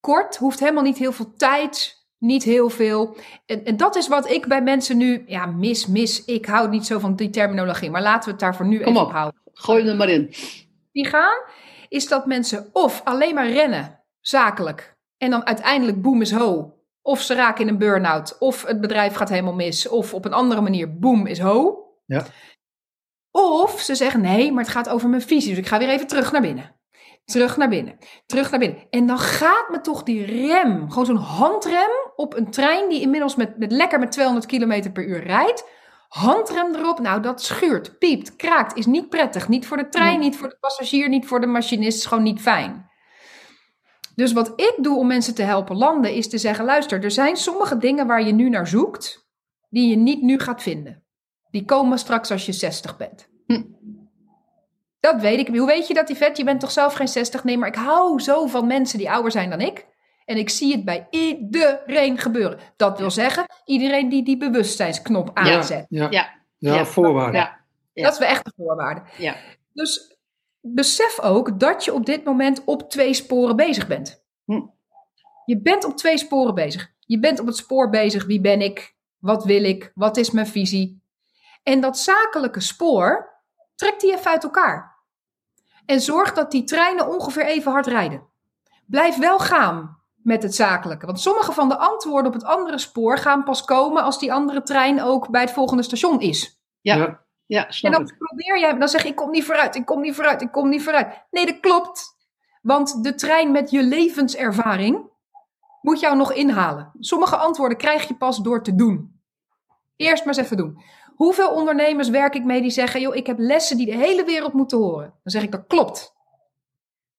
kort, 0.00 0.36
hoeft 0.36 0.60
helemaal 0.60 0.82
niet 0.82 0.98
heel 0.98 1.12
veel 1.12 1.32
tijd, 1.34 2.01
niet 2.22 2.42
heel 2.42 2.70
veel. 2.70 3.16
En, 3.46 3.64
en 3.64 3.76
dat 3.76 3.96
is 3.96 4.08
wat 4.08 4.30
ik 4.30 4.46
bij 4.46 4.62
mensen 4.62 4.96
nu, 4.96 5.24
ja, 5.26 5.46
mis, 5.46 5.86
mis. 5.86 6.24
Ik 6.24 6.46
hou 6.46 6.68
niet 6.68 6.86
zo 6.86 6.98
van 6.98 7.16
die 7.16 7.30
terminologie, 7.30 7.90
maar 7.90 8.02
laten 8.02 8.24
we 8.24 8.30
het 8.30 8.40
daar 8.40 8.56
voor 8.56 8.66
nu 8.66 8.78
Kom 8.78 8.88
even 8.88 9.00
op. 9.00 9.06
op 9.06 9.12
houden. 9.12 9.40
Gooi 9.52 9.80
hem 9.82 9.90
er 9.90 9.96
maar 9.96 10.08
in. 10.08 10.34
die 10.92 11.06
gaan, 11.06 11.42
is 11.88 12.08
dat 12.08 12.26
mensen 12.26 12.68
of 12.72 13.00
alleen 13.04 13.34
maar 13.34 13.50
rennen, 13.50 14.00
zakelijk, 14.20 14.96
en 15.16 15.30
dan 15.30 15.46
uiteindelijk 15.46 16.02
boom 16.02 16.20
is 16.20 16.32
ho. 16.32 16.76
Of 17.02 17.20
ze 17.20 17.34
raken 17.34 17.62
in 17.62 17.68
een 17.68 17.78
burn-out, 17.78 18.36
of 18.38 18.64
het 18.66 18.80
bedrijf 18.80 19.14
gaat 19.14 19.28
helemaal 19.28 19.54
mis, 19.54 19.88
of 19.88 20.14
op 20.14 20.24
een 20.24 20.32
andere 20.32 20.60
manier 20.60 20.98
boom 20.98 21.26
is 21.26 21.38
ho. 21.38 21.84
Ja. 22.06 22.24
Of 23.30 23.80
ze 23.80 23.94
zeggen 23.94 24.20
nee, 24.20 24.52
maar 24.52 24.62
het 24.64 24.72
gaat 24.72 24.88
over 24.88 25.08
mijn 25.08 25.22
visie, 25.22 25.48
dus 25.50 25.58
ik 25.58 25.66
ga 25.66 25.78
weer 25.78 25.88
even 25.88 26.06
terug 26.06 26.32
naar 26.32 26.40
binnen. 26.40 26.80
Terug 27.24 27.56
naar 27.56 27.68
binnen, 27.68 27.98
terug 28.26 28.50
naar 28.50 28.60
binnen. 28.60 28.78
En 28.90 29.06
dan 29.06 29.18
gaat 29.18 29.68
me 29.70 29.80
toch 29.80 30.02
die 30.02 30.24
rem, 30.24 30.90
gewoon 30.90 31.06
zo'n 31.06 31.16
handrem 31.16 31.90
op 32.22 32.36
een 32.36 32.50
trein 32.50 32.88
die 32.88 33.00
inmiddels 33.00 33.36
met, 33.36 33.58
met 33.58 33.72
lekker 33.72 33.98
met 33.98 34.12
200 34.12 34.46
km 34.46 34.92
per 34.92 35.04
uur 35.04 35.22
rijdt. 35.22 35.64
Handrem 36.08 36.74
erop, 36.74 36.98
nou 36.98 37.22
dat 37.22 37.42
schuurt, 37.42 37.98
piept, 37.98 38.36
kraakt, 38.36 38.76
is 38.76 38.86
niet 38.86 39.08
prettig. 39.08 39.48
Niet 39.48 39.66
voor 39.66 39.76
de 39.76 39.88
trein, 39.88 40.20
niet 40.20 40.36
voor 40.36 40.48
de 40.48 40.56
passagier, 40.60 41.08
niet 41.08 41.26
voor 41.26 41.40
de 41.40 41.46
machinist, 41.46 41.98
is 41.98 42.06
gewoon 42.06 42.24
niet 42.24 42.40
fijn. 42.40 42.90
Dus 44.14 44.32
wat 44.32 44.52
ik 44.56 44.74
doe 44.76 44.98
om 44.98 45.06
mensen 45.06 45.34
te 45.34 45.42
helpen 45.42 45.76
landen, 45.76 46.14
is 46.14 46.28
te 46.28 46.38
zeggen: 46.38 46.64
luister, 46.64 47.04
er 47.04 47.10
zijn 47.10 47.36
sommige 47.36 47.78
dingen 47.78 48.06
waar 48.06 48.22
je 48.22 48.32
nu 48.32 48.48
naar 48.48 48.66
zoekt, 48.66 49.28
die 49.68 49.88
je 49.88 49.96
niet 49.96 50.22
nu 50.22 50.38
gaat 50.38 50.62
vinden. 50.62 51.02
Die 51.50 51.64
komen 51.64 51.98
straks 51.98 52.30
als 52.30 52.46
je 52.46 52.52
60 52.52 52.96
bent. 52.96 53.28
Hm. 53.46 53.62
Dat 55.00 55.20
weet 55.20 55.38
ik. 55.38 55.56
Hoe 55.56 55.66
weet 55.66 55.86
je 55.86 55.94
dat, 55.94 56.10
vet? 56.12 56.36
Je 56.36 56.44
bent 56.44 56.60
toch 56.60 56.70
zelf 56.70 56.94
geen 56.94 57.08
60? 57.08 57.44
Nee, 57.44 57.58
maar 57.58 57.68
ik 57.68 57.74
hou 57.74 58.20
zo 58.20 58.46
van 58.46 58.66
mensen 58.66 58.98
die 58.98 59.10
ouder 59.10 59.32
zijn 59.32 59.50
dan 59.50 59.60
ik. 59.60 59.86
En 60.32 60.38
ik 60.38 60.48
zie 60.50 60.72
het 60.72 60.84
bij 60.84 61.06
iedereen 61.10 62.18
gebeuren. 62.18 62.58
Dat 62.76 62.98
wil 62.98 63.10
zeggen, 63.10 63.44
iedereen 63.64 64.08
die 64.08 64.24
die 64.24 64.36
bewustzijnsknop 64.36 65.30
aanzet. 65.34 65.86
Ja, 65.88 66.06
Ja, 66.10 66.32
ja, 66.58 66.74
ja. 66.74 66.84
voorwaarden. 66.84 67.40
ja, 67.40 67.60
Ja. 67.92 68.02
Dat 68.02 68.12
is 68.12 68.18
wel 68.18 68.28
echt 68.28 68.44
de 68.44 68.52
voorwaarde. 68.56 69.02
ja. 69.18 69.36
Dus 69.72 70.16
besef 70.60 71.20
ook 71.20 71.60
dat 71.60 71.84
je 71.84 71.94
op 71.94 72.06
dit 72.06 72.24
moment 72.24 72.62
op 72.64 72.90
twee 72.90 73.14
sporen 73.14 73.56
bezig 73.56 73.86
bent. 73.86 74.24
Hm. 74.44 74.60
Je 75.44 75.60
bent 75.60 75.84
op 75.84 75.96
twee 75.96 76.18
sporen 76.18 76.54
bezig. 76.54 76.92
Je 76.98 77.18
bent 77.18 77.40
op 77.40 77.46
het 77.46 77.56
spoor 77.56 77.90
bezig. 77.90 78.24
Wie 78.26 78.40
ben 78.40 78.60
ik? 78.60 78.94
Wat 79.18 79.44
wil 79.44 79.64
ik? 79.64 79.92
Wat 79.94 80.16
is 80.16 80.30
mijn 80.30 80.46
visie? 80.46 81.02
En 81.62 81.80
dat 81.80 81.98
zakelijke 81.98 82.60
spoor, 82.60 83.32
trek 83.74 84.00
die 84.00 84.12
even 84.12 84.30
uit 84.30 84.44
elkaar. 84.44 84.96
En 85.86 86.00
zorg 86.00 86.32
dat 86.32 86.50
die 86.50 86.64
treinen 86.64 87.08
ongeveer 87.08 87.44
even 87.46 87.72
hard 87.72 87.86
rijden. 87.86 88.26
Blijf 88.86 89.18
wel 89.18 89.38
gaan 89.38 90.00
met 90.22 90.42
het 90.42 90.54
zakelijke. 90.54 91.06
Want 91.06 91.20
sommige 91.20 91.52
van 91.52 91.68
de 91.68 91.78
antwoorden 91.78 92.26
op 92.26 92.32
het 92.32 92.44
andere 92.44 92.78
spoor 92.78 93.18
gaan 93.18 93.44
pas 93.44 93.64
komen 93.64 94.02
als 94.02 94.18
die 94.18 94.32
andere 94.32 94.62
trein 94.62 95.02
ook 95.02 95.30
bij 95.30 95.40
het 95.40 95.50
volgende 95.50 95.82
station 95.82 96.20
is. 96.20 96.60
Ja. 96.80 96.96
Ja. 96.96 97.20
Ja, 97.46 97.66
En 97.66 97.72
snap 97.72 97.92
dan 97.92 98.02
ik. 98.02 98.18
probeer 98.18 98.58
jij, 98.58 98.78
dan 98.78 98.88
zeg 98.88 99.02
je, 99.02 99.08
ik 99.08 99.16
kom 99.16 99.30
niet 99.30 99.44
vooruit, 99.44 99.74
ik 99.74 99.84
kom 99.84 100.00
niet 100.00 100.14
vooruit, 100.14 100.42
ik 100.42 100.52
kom 100.52 100.68
niet 100.68 100.82
vooruit. 100.82 101.26
Nee, 101.30 101.46
dat 101.46 101.60
klopt. 101.60 102.16
Want 102.62 103.04
de 103.04 103.14
trein 103.14 103.52
met 103.52 103.70
je 103.70 103.82
levenservaring 103.82 105.10
moet 105.80 106.00
jou 106.00 106.16
nog 106.16 106.32
inhalen. 106.32 106.92
Sommige 106.98 107.36
antwoorden 107.36 107.78
krijg 107.78 108.08
je 108.08 108.14
pas 108.14 108.38
door 108.38 108.62
te 108.62 108.74
doen. 108.74 109.20
Eerst 109.96 110.24
maar 110.24 110.34
eens 110.34 110.44
even 110.44 110.56
doen. 110.56 110.82
Hoeveel 111.14 111.50
ondernemers 111.50 112.08
werk 112.08 112.34
ik 112.34 112.44
mee 112.44 112.60
die 112.62 112.70
zeggen, 112.70 113.00
joh, 113.00 113.14
ik 113.16 113.26
heb 113.26 113.38
lessen 113.38 113.76
die 113.76 113.86
de 113.86 113.96
hele 113.96 114.24
wereld 114.24 114.52
moeten 114.52 114.78
horen. 114.78 115.06
Dan 115.22 115.32
zeg 115.32 115.42
ik, 115.42 115.50
dat 115.52 115.66
klopt. 115.66 116.14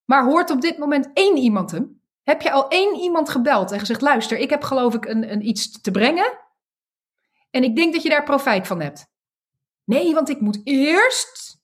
Maar 0.05 0.23
hoort 0.25 0.49
op 0.51 0.61
dit 0.61 0.77
moment 0.77 1.09
één 1.13 1.37
iemand 1.37 1.71
hem? 1.71 2.01
Heb 2.23 2.41
je 2.41 2.51
al 2.51 2.67
één 2.67 2.95
iemand 2.95 3.29
gebeld 3.29 3.71
en 3.71 3.79
gezegd, 3.79 4.01
luister, 4.01 4.37
ik 4.37 4.49
heb 4.49 4.63
geloof 4.63 4.93
ik 4.93 5.05
een, 5.05 5.31
een 5.31 5.47
iets 5.47 5.81
te 5.81 5.91
brengen. 5.91 6.39
En 7.49 7.63
ik 7.63 7.75
denk 7.75 7.93
dat 7.93 8.03
je 8.03 8.09
daar 8.09 8.23
profijt 8.23 8.67
van 8.67 8.81
hebt. 8.81 9.11
Nee, 9.83 10.13
want 10.13 10.29
ik 10.29 10.39
moet 10.39 10.61
eerst 10.63 11.61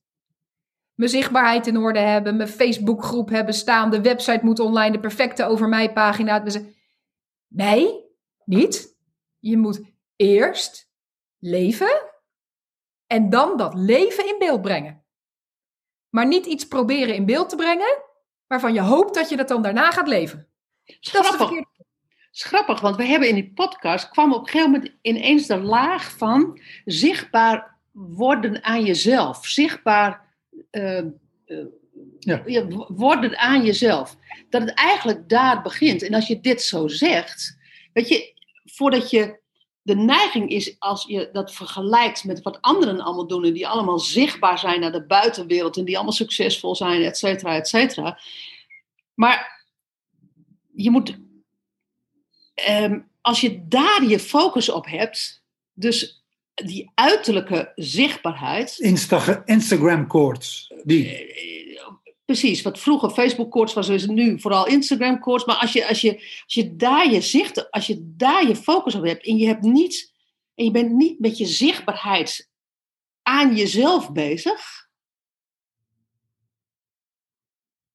mijn 0.93 1.10
zichtbaarheid 1.12 1.68
in 1.68 1.78
orde 1.78 1.99
hebben, 1.99 2.38
mijn 2.38 2.49
Facebookgroep 2.49 3.30
hebben 3.30 3.53
staan, 3.53 3.91
de 3.91 4.01
website 4.01 4.45
moet 4.45 4.60
online, 4.60 4.91
de 4.91 4.99
perfecte 4.99 5.45
over 5.45 5.68
mij 5.68 5.93
pagina. 5.93 6.39
Dus, 6.39 6.60
Nee, 7.49 8.05
niet. 8.45 8.97
Je 9.39 9.57
moet 9.57 9.82
eerst 10.16 10.91
leven 11.39 12.12
en 13.07 13.30
dan 13.30 13.57
dat 13.57 13.74
leven 13.74 14.28
in 14.28 14.39
beeld 14.39 14.62
brengen. 14.62 15.05
Maar 16.10 16.28
niet 16.28 16.45
iets 16.45 16.68
proberen 16.68 17.16
in 17.16 17.26
beeld 17.26 17.49
te 17.49 17.55
brengen, 17.55 18.03
waarvan 18.47 18.74
je 18.74 18.82
hoopt 18.82 19.14
dat 19.14 19.30
je 19.30 19.38
dat 19.38 19.47
dan 19.47 19.62
daarna 19.62 19.91
gaat 19.91 20.07
leven. 20.07 20.48
Dat 21.11 21.23
is 21.23 21.29
Grappig. 21.29 21.65
grappig, 22.31 22.79
want 22.81 22.95
we 22.95 23.03
hebben 23.03 23.29
in 23.29 23.35
die 23.35 23.51
podcast 23.53 24.09
kwam 24.09 24.33
op 24.33 24.39
een 24.41 24.47
gegeven 24.49 24.71
moment 24.71 24.91
ineens 25.01 25.47
de 25.47 25.57
laag 25.57 26.11
van 26.17 26.59
zichtbaar 26.85 27.77
worden 27.91 28.63
aan 28.63 28.83
jezelf. 28.85 29.45
Zichtbaar 29.45 30.25
eh, 30.69 30.97
eh, 30.97 31.05
Ja. 32.19 32.65
worden 32.87 33.37
aan 33.37 33.65
jezelf. 33.65 34.15
Dat 34.49 34.61
het 34.61 34.73
eigenlijk 34.73 35.29
daar 35.29 35.61
begint. 35.61 36.03
En 36.03 36.13
als 36.13 36.27
je 36.27 36.39
dit 36.39 36.61
zo 36.61 36.87
zegt, 36.87 37.57
weet 37.93 38.07
je, 38.07 38.33
voordat 38.65 39.09
je. 39.09 39.37
de 39.81 39.95
neiging 39.95 40.49
is 40.49 40.75
als 40.79 41.05
je 41.07 41.29
dat 41.31 41.53
vergelijkt 41.53 42.23
met 42.23 42.41
wat 42.41 42.61
anderen 42.61 42.99
allemaal 43.01 43.27
doen 43.27 43.45
en 43.45 43.53
die 43.53 43.67
allemaal 43.67 43.99
zichtbaar 43.99 44.59
zijn 44.59 44.79
naar 44.79 44.91
de 44.91 45.05
buitenwereld 45.05 45.77
en 45.77 45.85
die 45.85 45.95
allemaal 45.95 46.13
succesvol 46.13 46.75
zijn, 46.75 47.01
et 47.03 47.17
cetera, 47.17 47.55
et 47.55 47.67
cetera. 47.67 48.19
Maar 49.13 49.59
je 50.74 50.91
moet, 50.91 51.20
ehm, 52.53 52.99
als 53.22 53.41
je 53.41 53.67
daar 53.67 54.03
je 54.07 54.20
focus 54.20 54.70
op 54.70 54.86
hebt, 54.86 55.43
dus 55.74 56.24
die 56.53 56.91
uiterlijke 56.93 57.72
zichtbaarheid, 57.76 58.80
Insta 58.80 59.41
Instagram 59.45 60.07
koorts. 60.07 60.74
Die. 60.84 61.07
eh, 61.07 61.88
precies, 62.26 62.61
wat 62.61 62.80
vroeger 62.80 63.09
Facebook 63.09 63.51
koorts 63.51 63.74
was, 63.74 63.89
is 63.89 64.01
het 64.01 64.11
nu 64.11 64.39
vooral 64.39 64.67
Instagram 64.67 65.20
koorts. 65.20 65.45
Maar 65.45 65.55
als 65.55 65.74
je, 65.74 65.88
als, 65.88 66.01
je, 66.01 66.13
als 66.43 66.53
je 66.53 66.76
daar 66.76 67.11
je 67.11 67.22
zicht, 67.22 67.72
als 67.72 67.88
je 67.88 68.13
daar 68.15 68.47
je 68.47 68.55
focus 68.55 68.95
op 68.95 69.05
hebt 69.05 69.26
en 69.26 69.38
je 69.38 69.47
hebt 69.47 69.61
niet, 69.61 70.13
en 70.55 70.65
je 70.65 70.72
bent 70.72 70.91
niet 70.91 71.20
met 71.20 71.38
je 71.38 71.45
zichtbaarheid 71.45 72.49
aan 73.24 73.55
jezelf 73.55 74.11
bezig. 74.11 74.88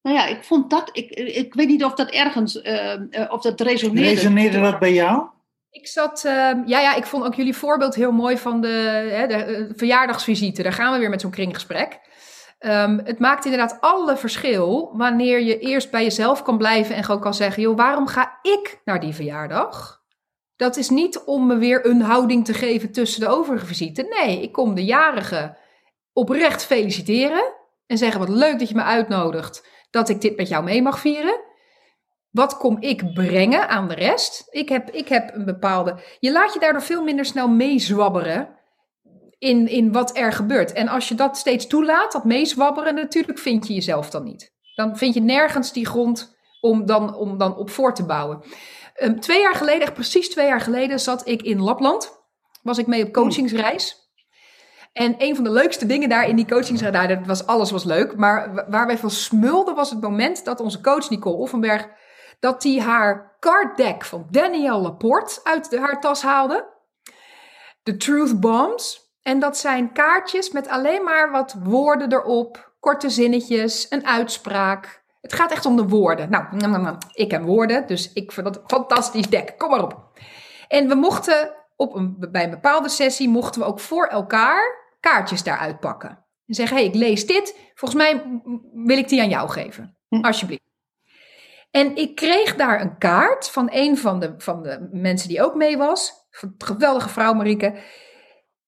Nou 0.04 0.16
ja, 0.16 0.26
ik 0.26 0.44
vond 0.44 0.70
dat, 0.70 0.88
ik, 0.92 1.10
ik 1.10 1.54
weet 1.54 1.68
niet 1.68 1.84
of 1.84 1.94
dat 1.94 2.10
ergens, 2.10 2.62
eh, 2.62 2.92
eh, 2.92 3.32
of 3.32 3.42
dat 3.42 3.60
resoneerde. 3.60 4.10
Resoneerde 4.10 4.60
dat 4.60 4.78
bij 4.78 4.92
jou? 4.92 5.26
Ik 5.70 5.86
zat, 5.86 6.24
ehm, 6.24 6.62
ja, 6.66 6.80
ja, 6.80 6.94
ik 6.94 7.06
vond 7.06 7.24
ook 7.24 7.34
jullie 7.34 7.56
voorbeeld 7.56 7.94
heel 7.94 8.12
mooi 8.12 8.38
van 8.38 8.60
de, 8.60 9.08
hè, 9.10 9.26
de 9.26 9.34
eh, 9.34 9.64
verjaardagsvisite. 9.76 10.62
Daar 10.62 10.72
gaan 10.72 10.92
we 10.92 10.98
weer 10.98 11.10
met 11.10 11.20
zo'n 11.20 11.30
kringgesprek. 11.30 12.00
Ehm, 12.58 12.98
het 13.04 13.18
maakt 13.18 13.44
inderdaad 13.44 13.80
alle 13.80 14.16
verschil 14.16 14.90
wanneer 14.96 15.40
je 15.40 15.58
eerst 15.58 15.90
bij 15.90 16.02
jezelf 16.02 16.42
kan 16.42 16.58
blijven 16.58 16.96
en 16.96 17.04
gewoon 17.04 17.20
kan 17.20 17.34
zeggen: 17.34 17.62
joh, 17.62 17.76
waarom 17.76 18.06
ga 18.06 18.38
ik 18.42 18.80
naar 18.84 19.00
die 19.00 19.14
verjaardag? 19.14 20.02
Dat 20.56 20.76
is 20.76 20.88
niet 20.88 21.22
om 21.24 21.46
me 21.46 21.56
weer 21.56 21.86
een 21.86 22.02
houding 22.02 22.44
te 22.44 22.54
geven 22.54 22.92
tussen 22.92 23.20
de 23.20 23.28
overige 23.28 23.66
visite. 23.66 24.20
Nee, 24.20 24.42
ik 24.42 24.52
kom 24.52 24.74
de 24.74 24.84
jarige 24.84 25.56
oprecht 26.12 26.64
feliciteren 26.64 27.62
en 27.94 28.00
zeggen: 28.00 28.20
wat 28.20 28.28
leuk 28.28 28.58
dat 28.58 28.68
je 28.68 28.74
me 28.74 28.82
uitnodigt 28.82 29.66
dat 29.90 30.08
ik 30.08 30.20
dit 30.20 30.36
met 30.36 30.48
jou 30.48 30.64
mee 30.64 30.82
mag 30.82 30.98
vieren. 30.98 31.40
Wat 32.30 32.56
kom 32.56 32.76
ik 32.80 33.14
brengen 33.14 33.68
aan 33.68 33.88
de 33.88 33.94
rest? 33.94 34.46
Ik 34.50 34.68
heb, 34.68 34.90
ik 34.90 35.08
heb 35.08 35.34
een 35.34 35.44
bepaalde. 35.44 36.00
Je 36.20 36.32
laat 36.32 36.52
je 36.52 36.58
daardoor 36.58 36.82
veel 36.82 37.02
minder 37.02 37.24
snel 37.24 37.48
meezwabberen 37.48 38.58
in, 39.38 39.68
in 39.68 39.92
wat 39.92 40.16
er 40.16 40.32
gebeurt. 40.32 40.72
En 40.72 40.88
als 40.88 41.08
je 41.08 41.14
dat 41.14 41.36
steeds 41.36 41.66
toelaat, 41.66 42.12
dat 42.12 42.24
meezwabberen, 42.24 42.94
natuurlijk 42.94 43.38
vind 43.38 43.66
je 43.66 43.74
jezelf 43.74 44.10
dan 44.10 44.24
niet. 44.24 44.52
Dan 44.74 44.96
vind 44.96 45.14
je 45.14 45.20
nergens 45.20 45.72
die 45.72 45.86
grond 45.86 46.36
om 46.60 46.86
dan, 46.86 47.14
om 47.14 47.38
dan 47.38 47.56
op 47.56 47.70
voor 47.70 47.94
te 47.94 48.06
bouwen. 48.06 48.42
Um, 49.02 49.20
twee 49.20 49.40
jaar 49.40 49.54
geleden, 49.54 49.82
echt 49.82 49.94
precies 49.94 50.30
twee 50.30 50.46
jaar 50.46 50.60
geleden, 50.60 51.00
zat 51.00 51.28
ik 51.28 51.42
in 51.42 51.60
Lapland. 51.60 52.22
Was 52.62 52.78
ik 52.78 52.86
mee 52.86 53.04
op 53.04 53.12
coachingsreis. 53.12 54.03
En 54.94 55.14
een 55.18 55.34
van 55.34 55.44
de 55.44 55.50
leukste 55.50 55.86
dingen 55.86 56.08
daar 56.08 56.28
in 56.28 56.36
die 56.36 56.46
coachingsreis, 56.46 56.94
nou, 56.94 57.08
dat 57.08 57.26
was, 57.26 57.46
alles 57.46 57.70
was 57.70 57.84
leuk. 57.84 58.16
Maar 58.16 58.64
waar 58.68 58.86
wij 58.86 58.98
van 58.98 59.10
smulden 59.10 59.74
was 59.74 59.90
het 59.90 60.00
moment 60.00 60.44
dat 60.44 60.60
onze 60.60 60.80
coach 60.80 61.10
Nicole 61.10 61.36
Offenberg, 61.36 61.88
dat 62.40 62.62
die 62.62 62.80
haar 62.80 63.36
card 63.40 63.76
deck 63.76 64.04
van 64.04 64.26
Danielle 64.30 64.80
Laporte 64.80 65.40
uit 65.44 65.70
de, 65.70 65.80
haar 65.80 66.00
tas 66.00 66.22
haalde. 66.22 66.66
De 67.82 67.96
Truth 67.96 68.40
Bombs. 68.40 69.12
En 69.22 69.38
dat 69.38 69.56
zijn 69.56 69.92
kaartjes 69.92 70.50
met 70.50 70.68
alleen 70.68 71.04
maar 71.04 71.30
wat 71.30 71.56
woorden 71.62 72.12
erop, 72.12 72.72
korte 72.80 73.10
zinnetjes, 73.10 73.86
een 73.90 74.06
uitspraak. 74.06 75.02
Het 75.20 75.32
gaat 75.32 75.52
echt 75.52 75.66
om 75.66 75.76
de 75.76 75.88
woorden. 75.88 76.30
Nou, 76.30 76.96
ik 77.12 77.30
heb 77.30 77.42
woorden, 77.42 77.86
dus 77.86 78.12
ik 78.12 78.32
vind 78.32 78.46
dat 78.46 78.56
een 78.56 78.62
fantastisch 78.66 79.28
deck. 79.28 79.54
Kom 79.58 79.70
maar 79.70 79.82
op. 79.82 80.10
En 80.68 80.88
we 80.88 80.94
mochten 80.94 81.54
op 81.76 81.94
een, 81.94 82.16
bij 82.30 82.44
een 82.44 82.50
bepaalde 82.50 82.88
sessie 82.88 83.28
mochten 83.28 83.60
we 83.60 83.66
ook 83.66 83.80
voor 83.80 84.06
elkaar 84.06 84.83
kaartjes 85.04 85.42
daaruit 85.42 85.80
pakken. 85.80 86.10
En 86.46 86.54
zeggen, 86.54 86.76
hé, 86.76 86.82
hey, 86.82 86.92
ik 86.92 86.98
lees 86.98 87.26
dit. 87.26 87.58
Volgens 87.74 88.02
mij 88.02 88.40
wil 88.72 88.98
ik 88.98 89.08
die 89.08 89.20
aan 89.20 89.28
jou 89.28 89.50
geven. 89.50 89.96
Alsjeblieft. 90.08 90.62
En 91.70 91.96
ik 91.96 92.14
kreeg 92.14 92.56
daar 92.56 92.80
een 92.80 92.98
kaart 92.98 93.50
van 93.50 93.68
een 93.72 93.98
van 93.98 94.20
de, 94.20 94.34
van 94.38 94.62
de 94.62 94.88
mensen 94.92 95.28
die 95.28 95.42
ook 95.42 95.54
mee 95.54 95.76
was. 95.76 96.12
Geweldige 96.58 97.08
vrouw 97.08 97.32
Marieke. 97.32 97.82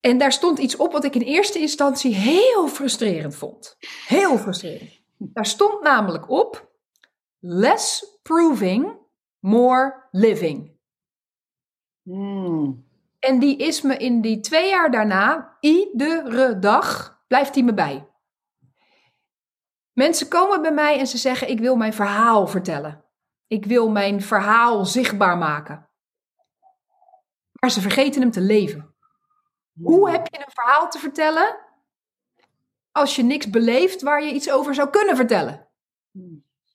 En 0.01 0.18
daar 0.18 0.32
stond 0.32 0.59
iets 0.59 0.76
op 0.76 0.93
wat 0.93 1.05
ik 1.05 1.14
in 1.14 1.20
eerste 1.20 1.59
instantie 1.59 2.14
heel 2.14 2.68
frustrerend 2.68 3.37
vond. 3.37 3.76
Heel 4.07 4.39
frustrerend. 4.39 5.01
Daar 5.16 5.47
stond 5.47 5.82
namelijk 5.82 6.30
op: 6.30 6.70
less 7.39 8.18
proving, 8.22 8.99
more 9.39 10.09
living. 10.11 10.78
Hmm. 12.03 12.86
En 13.27 13.39
die 13.39 13.57
is 13.57 13.83
me 13.83 13.97
in 13.97 14.20
die 14.20 14.41
twee 14.41 14.68
jaar 14.68 14.91
daarna, 14.91 15.57
iedere 15.61 16.59
dag, 16.59 17.18
blijft 17.27 17.55
die 17.55 17.64
me 17.64 17.74
bij. 17.74 18.09
Mensen 19.93 20.29
komen 20.29 20.62
bij 20.62 20.72
mij 20.72 20.99
en 20.99 21.07
ze 21.07 21.18
zeggen: 21.18 21.49
Ik 21.49 21.59
wil 21.59 21.77
mijn 21.77 21.93
verhaal 21.93 22.47
vertellen. 22.47 23.05
Ik 23.47 23.64
wil 23.64 23.91
mijn 23.91 24.22
verhaal 24.22 24.85
zichtbaar 24.85 25.39
maken. 25.39 25.89
Maar 27.53 27.70
ze 27.70 27.81
vergeten 27.81 28.20
hem 28.20 28.31
te 28.31 28.41
leven. 28.41 28.95
Hoe 29.83 30.11
heb 30.11 30.27
je 30.31 30.39
een 30.39 30.53
verhaal 30.53 30.91
te 30.91 30.99
vertellen 30.99 31.57
als 32.93 33.16
je 33.16 33.22
niks 33.22 33.51
beleeft 33.51 34.03
waar 34.03 34.22
je 34.22 34.33
iets 34.33 34.51
over 34.51 34.74
zou 34.74 34.91
kunnen 34.91 35.16
vertellen? 35.16 35.68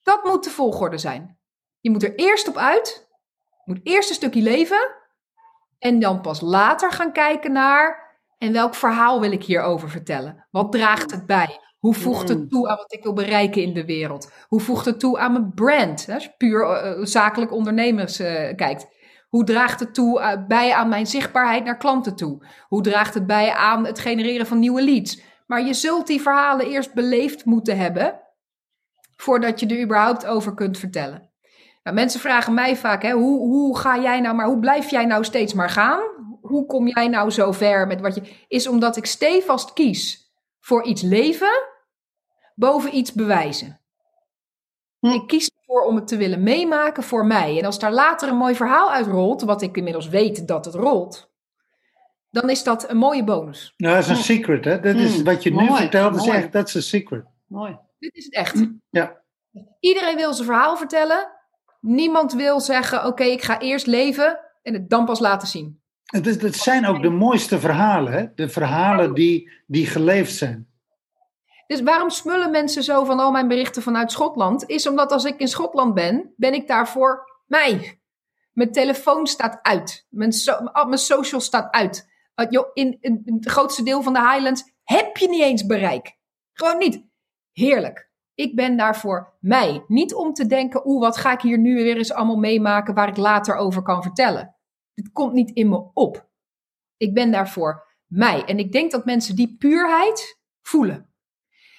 Dat 0.04 0.24
moet 0.24 0.44
de 0.44 0.50
volgorde 0.50 0.98
zijn. 0.98 1.40
Je 1.80 1.92
moet 1.92 2.04
er 2.04 2.16
eerst 2.16 2.48
op 2.48 2.58
uit, 2.58 3.08
je 3.50 3.74
moet 3.74 3.80
eerst 3.84 4.10
een 4.10 4.16
stukje 4.16 4.42
leven 4.42 5.01
en 5.82 6.00
dan 6.00 6.22
pas 6.22 6.42
later 6.42 6.92
gaan 6.92 7.12
kijken 7.12 7.52
naar 7.52 8.18
en 8.38 8.54
welk 8.54 8.76
verhaal 8.76 9.22
wil 9.22 9.32
ik 9.32 9.44
hierover 9.44 9.90
vertellen? 9.90 10.48
Wat 10.52 10.72
draagt 10.72 11.12
het 11.12 11.26
bij? 11.26 11.60
Hoe 11.80 11.94
voegt 11.94 12.30
het 12.30 12.50
toe 12.50 12.70
aan 12.70 12.78
wat 12.78 12.94
ik 12.94 13.04
wil 13.04 13.14
bereiken 13.14 13.62
in 13.62 13.74
de 13.74 13.86
wereld? 13.86 14.32
Hoe 14.48 14.60
voegt 14.60 14.86
het 14.86 15.00
toe 15.00 15.20
aan 15.20 15.32
mijn 15.32 15.54
brand? 15.54 16.08
Als 16.14 16.24
je 16.24 16.34
puur 16.38 16.62
uh, 16.62 17.06
zakelijk 17.06 17.52
ondernemers 17.52 18.20
uh, 18.20 18.56
kijkt. 18.56 18.88
Hoe 19.30 19.44
draagt 19.44 19.80
het 19.80 19.94
toe 19.94 20.20
uh, 20.20 20.48
bij 20.48 20.74
aan 20.74 20.90
mijn 20.90 21.08
zichtbaarheid 21.08 21.64
naar 21.64 21.78
klanten 21.78 22.16
toe? 22.16 22.46
Hoe 22.68 22.82
draagt 22.82 23.14
het 23.14 23.28
bij 23.28 23.54
aan 23.54 23.86
het 23.86 24.00
genereren 24.00 24.48
van 24.48 24.60
nieuwe 24.60 24.84
leads? 24.84 25.22
Maar 25.48 25.66
je 25.66 25.74
zult 25.74 26.08
die 26.08 26.22
verhalen 26.22 26.68
eerst 26.68 26.94
beleefd 26.94 27.46
moeten 27.46 27.78
hebben 27.78 28.20
voordat 29.16 29.60
je 29.60 29.68
er 29.68 29.84
überhaupt 29.84 30.26
over 30.26 30.54
kunt 30.54 30.78
vertellen. 30.78 31.31
Nou, 31.84 31.96
mensen 31.96 32.20
vragen 32.20 32.54
mij 32.54 32.78
vaak, 32.78 33.02
hè, 33.02 33.12
hoe, 33.12 33.40
hoe 33.40 33.78
ga 33.78 34.00
jij 34.00 34.20
nou, 34.20 34.36
maar 34.36 34.46
hoe 34.46 34.60
blijf 34.60 34.90
jij 34.90 35.06
nou 35.06 35.24
steeds 35.24 35.54
maar 35.54 35.70
gaan? 35.70 36.02
Hoe 36.42 36.66
kom 36.66 36.88
jij 36.88 37.08
nou 37.08 37.30
zo 37.30 37.52
ver 37.52 37.88
met 37.88 38.02
wat 38.02 38.16
je... 38.16 38.22
Is 38.48 38.68
omdat 38.68 38.98
ik 38.98 39.06
stevast 39.06 39.74
kies 39.74 40.32
voor 40.60 40.84
iets 40.84 41.02
leven 41.02 41.70
boven 42.56 42.96
iets 42.96 43.14
bewijzen. 43.14 43.80
Hm. 45.00 45.08
Ik 45.08 45.28
kies 45.28 45.52
ervoor 45.60 45.86
om 45.86 45.96
het 45.96 46.08
te 46.08 46.18
willen 46.18 46.44
meemaken 46.44 47.04
voor 47.04 47.26
mij. 47.26 47.58
En 47.58 47.66
als 47.66 47.80
daar 47.80 47.94
later 47.94 48.30
een 48.30 48.38
mooi 48.38 48.56
verhaal 48.56 48.92
uitrolt, 48.92 49.42
wat 49.42 49.62
ik 49.62 49.78
inmiddels 49.78 50.08
weet 50.08 50.48
dat 50.48 50.66
het 50.66 50.74
rolt, 50.74 51.32
dan 52.30 52.50
is 52.50 52.64
dat 52.64 52.90
een 52.90 52.98
mooie 52.98 53.24
bonus. 53.24 53.74
Nou, 53.78 53.96
dat 53.96 54.04
is 54.04 54.10
een 54.10 54.16
hm. 54.16 54.22
secret, 54.22 54.66
hè? 54.66 54.80
Dat 54.80 54.96
is 54.96 55.22
wat 55.22 55.44
je 55.44 55.52
mooi, 55.52 55.70
nu 55.70 55.76
vertelt, 55.76 56.16
is 56.16 56.28
echt, 56.28 56.52
dat 56.52 56.68
is 56.68 56.74
een 56.74 56.82
secret. 56.82 57.26
Mooi. 57.48 57.78
Dit 58.00 58.16
is 58.16 58.26
het 58.26 58.34
echt. 58.34 58.66
Ja. 58.90 59.22
Iedereen 59.80 60.16
wil 60.16 60.34
zijn 60.34 60.48
verhaal 60.48 60.78
vertellen. 60.78 61.41
Niemand 61.82 62.34
wil 62.34 62.60
zeggen, 62.60 62.98
oké, 62.98 63.08
okay, 63.08 63.30
ik 63.30 63.44
ga 63.44 63.60
eerst 63.60 63.88
leven 63.88 64.40
en 64.62 64.74
het 64.74 64.90
dan 64.90 65.06
pas 65.06 65.20
laten 65.20 65.48
zien. 65.48 65.82
Het, 66.06 66.42
het 66.42 66.56
zijn 66.56 66.86
ook 66.86 67.02
de 67.02 67.10
mooiste 67.10 67.60
verhalen, 67.60 68.14
hè? 68.14 68.34
De 68.36 68.50
verhalen 68.50 69.14
die, 69.14 69.52
die 69.68 69.86
geleefd 69.86 70.36
zijn. 70.36 70.70
Dus 71.68 71.82
waarom 71.82 72.10
smullen 72.10 72.52
mensen 72.52 72.84
zo 72.84 73.04
van 73.04 73.20
al 73.20 73.32
mijn 73.32 73.48
berichten 73.48 73.82
vanuit 73.82 74.12
Schotland? 74.12 74.70
Is 74.70 74.88
omdat 74.88 75.12
als 75.12 75.26
ik 75.26 75.40
in 75.40 75.48
Schotland 75.48 75.94
ben, 75.94 76.34
ben 76.36 76.54
ik 76.54 76.68
daar 76.68 76.88
voor 76.88 77.42
mij. 77.46 78.00
Mijn 78.52 78.72
telefoon 78.72 79.28
staat 79.28 79.60
uit. 79.62 80.08
Mijn, 80.10 80.32
so 80.32 80.70
mijn 80.74 80.98
social 80.98 81.42
staat 81.42 81.74
uit. 81.74 82.10
Uh, 82.36 82.62
in, 82.74 82.98
in 83.02 83.22
het 83.26 83.50
grootste 83.50 83.84
deel 83.84 84.02
van 84.02 84.14
de 84.14 84.30
Highlands 84.32 84.64
heb 84.84 85.18
je 85.18 85.30
niet 85.30 85.42
eens 85.42 85.66
bereik. 85.66 86.18
Gewoon 86.54 86.78
niet. 86.78 87.06
Heerlijk. 87.52 88.11
Ik 88.42 88.56
ben 88.56 88.78
daar 88.78 88.98
voor 88.98 89.34
mij. 89.40 89.84
Niet 89.88 90.14
om 90.14 90.34
te 90.34 90.46
denken, 90.46 90.88
oeh, 90.88 91.02
wat 91.02 91.18
ga 91.18 91.32
ik 91.32 91.42
hier 91.42 91.58
nu 91.58 91.76
weer 91.76 91.98
eens 91.98 92.12
allemaal 92.12 92.38
meemaken 92.38 92.94
waar 92.94 93.08
ik 93.08 93.18
later 93.18 93.56
over 93.56 93.82
kan 93.82 94.02
vertellen. 94.02 94.56
Dit 94.94 95.12
komt 95.12 95.34
niet 95.34 95.52
in 95.52 95.70
me 95.70 95.90
op. 95.94 96.30
Ik 96.98 97.14
ben 97.14 97.32
daar 97.32 97.50
voor 97.50 97.88
mij. 98.06 98.46
En 98.46 98.60
ik 98.60 98.72
denk 98.72 98.92
dat 98.92 99.06
mensen 99.06 99.36
die 99.36 99.56
puurheid 99.58 100.40
voelen. 100.62 101.10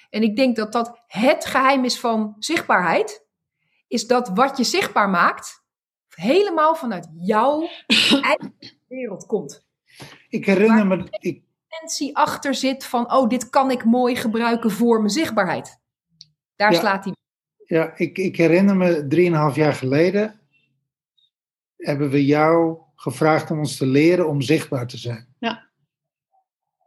En 0.09 0.21
ik 0.21 0.35
denk 0.35 0.55
dat 0.55 0.71
dat 0.71 1.03
het 1.07 1.45
geheim 1.45 1.83
is 1.83 1.99
van 1.99 2.35
zichtbaarheid. 2.39 3.25
Is 3.87 4.07
dat 4.07 4.29
wat 4.33 4.57
je 4.57 4.63
zichtbaar 4.63 5.09
maakt, 5.09 5.63
helemaal 6.09 6.75
vanuit 6.75 7.09
jouw 7.13 7.61
eigen 8.21 8.55
wereld 8.87 9.25
komt. 9.25 9.65
Ik 10.29 10.45
herinner 10.45 10.87
me. 10.87 11.07
Ik... 11.09 11.43
intentie 11.69 12.17
achter 12.17 12.55
zit 12.55 12.85
van, 12.85 13.13
oh, 13.13 13.29
dit 13.29 13.49
kan 13.49 13.71
ik 13.71 13.85
mooi 13.85 14.15
gebruiken 14.15 14.71
voor 14.71 14.97
mijn 14.97 15.09
zichtbaarheid. 15.09 15.81
Daar 16.55 16.71
ja, 16.71 16.79
slaat 16.79 17.03
hij. 17.03 17.13
Ja, 17.65 17.93
ik, 17.97 18.17
ik 18.17 18.37
herinner 18.37 18.75
me 18.75 19.07
drieënhalf 19.07 19.55
jaar 19.55 19.73
geleden. 19.73 20.39
hebben 21.77 22.09
we 22.09 22.25
jou 22.25 22.77
gevraagd 22.95 23.51
om 23.51 23.59
ons 23.59 23.77
te 23.77 23.85
leren 23.85 24.29
om 24.29 24.41
zichtbaar 24.41 24.87
te 24.87 24.97
zijn. 24.97 25.27
Ja. 25.39 25.69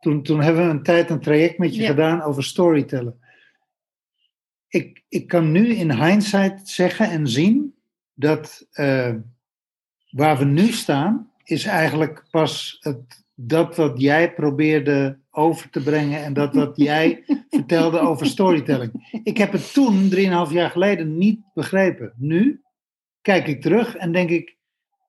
Toen, 0.00 0.22
toen 0.22 0.40
hebben 0.40 0.64
we 0.64 0.70
een 0.70 0.82
tijd 0.82 1.10
een 1.10 1.20
traject 1.20 1.58
met 1.58 1.74
je 1.74 1.80
Ja. 1.80 1.86
gedaan 1.88 2.22
over 2.22 2.44
storytellen. 2.44 3.20
Ik, 4.68 5.04
ik 5.08 5.26
kan 5.28 5.52
nu 5.52 5.74
in 5.74 5.92
hindsight 6.04 6.68
zeggen 6.68 7.10
en 7.10 7.28
zien 7.28 7.74
dat 8.14 8.66
eh, 8.70 9.14
waar 10.10 10.38
we 10.38 10.44
nu 10.44 10.72
staan, 10.72 11.32
is 11.44 11.64
eigenlijk 11.64 12.24
pas 12.30 12.76
het, 12.80 13.24
dat 13.38 13.76
wat 13.76 14.00
jij 14.00 14.34
probeerde 14.34 15.18
over 15.30 15.70
te 15.70 15.82
brengen 15.82 16.24
en 16.24 16.32
dat 16.32 16.54
wat 16.54 16.76
jij 16.76 17.24
vertelde 17.50 17.98
over 17.98 18.26
storytelling. 18.26 19.20
Ik 19.22 19.36
heb 19.36 19.52
het 19.52 19.72
toen, 19.72 20.08
drieënhalf 20.08 20.52
jaar 20.52 20.70
geleden, 20.70 21.18
niet 21.18 21.40
begrepen. 21.54 22.12
Nu 22.16 22.62
kijk 23.20 23.46
ik 23.46 23.62
terug 23.62 23.96
en 23.96 24.12
denk 24.12 24.30
ik, 24.30 24.56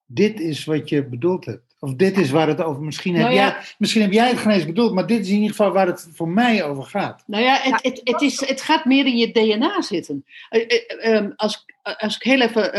dit 0.06 0.40
is 0.40 0.64
wat 0.64 0.88
je 0.88 1.08
bedoeld 1.08 1.44
hebt. 1.44 1.67
Of 1.80 1.94
dit 1.94 2.18
is 2.18 2.30
waar 2.30 2.48
het 2.48 2.62
over, 2.62 2.82
misschien 2.82 3.14
heb, 3.14 3.22
Nou 3.22 3.34
ja. 3.34 3.46
jij, 3.46 3.56
misschien 3.78 4.02
heb 4.02 4.12
jij 4.12 4.28
het 4.28 4.38
geen 4.38 4.52
eens 4.52 4.64
bedoeld, 4.66 4.92
maar 4.94 5.06
dit 5.06 5.20
is 5.20 5.28
in 5.28 5.34
ieder 5.34 5.48
geval 5.50 5.72
waar 5.72 5.86
het 5.86 6.08
voor 6.12 6.28
mij 6.28 6.64
over 6.64 6.82
gaat. 6.84 7.22
Nou 7.26 7.42
ja, 7.44 7.58
het, 7.62 7.82
het, 7.82 8.00
het, 8.04 8.20
is, 8.20 8.40
het 8.48 8.60
gaat 8.62 8.84
meer 8.84 9.06
in 9.06 9.16
je 9.16 9.32
DNA 9.32 9.82
zitten. 9.82 10.24
Eh, 10.48 10.60
eh, 10.68 11.14
ehm, 11.14 11.30
als, 11.36 11.64
ik- 11.66 11.96
als 11.98 12.16
ik 12.16 12.22
heel 12.22 12.40
even, 12.40 12.72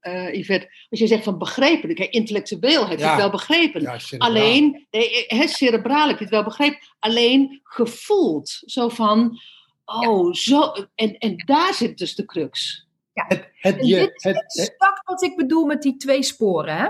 eh, 0.00 0.34
Yvette, 0.34 0.66
als 0.90 1.00
je 1.00 1.06
zegt 1.06 1.24
van 1.24 1.38
begrepen, 1.38 1.94
kijk, 1.94 2.10
intellectueel 2.10 2.88
heb 2.88 2.98
je 2.98 3.04
Ja. 3.04 3.10
het 3.10 3.20
wel 3.20 3.30
begrepen. 3.30 3.80
Ja, 3.80 3.98
cerebraal. 3.98 4.30
Alleen, 4.30 4.86
nee, 4.90 5.24
het 5.26 5.50
cerebraal 5.50 6.08
heb 6.08 6.16
je 6.18 6.24
het 6.24 6.32
wel 6.32 6.44
begrepen, 6.44 6.78
alleen 6.98 7.60
gevoeld. 7.64 8.62
Zo 8.64 8.88
van, 8.88 9.38
oh, 9.84 10.32
zo, 10.32 10.72
en, 10.94 11.18
en 11.18 11.36
daar 11.36 11.74
zit 11.74 11.98
dus 11.98 12.14
de 12.14 12.24
crux. 12.24 12.86
Het, 13.14 13.48
het, 13.54 13.86
je, 13.86 13.96
dit 13.96 14.10
is 14.14 14.22
het, 14.22 14.36
exact 14.36 15.00
wat 15.04 15.22
ik 15.22 15.36
bedoel 15.36 15.64
met 15.64 15.82
die 15.82 15.96
twee 15.96 16.22
sporen. 16.22 16.76
Hè? 16.76 16.88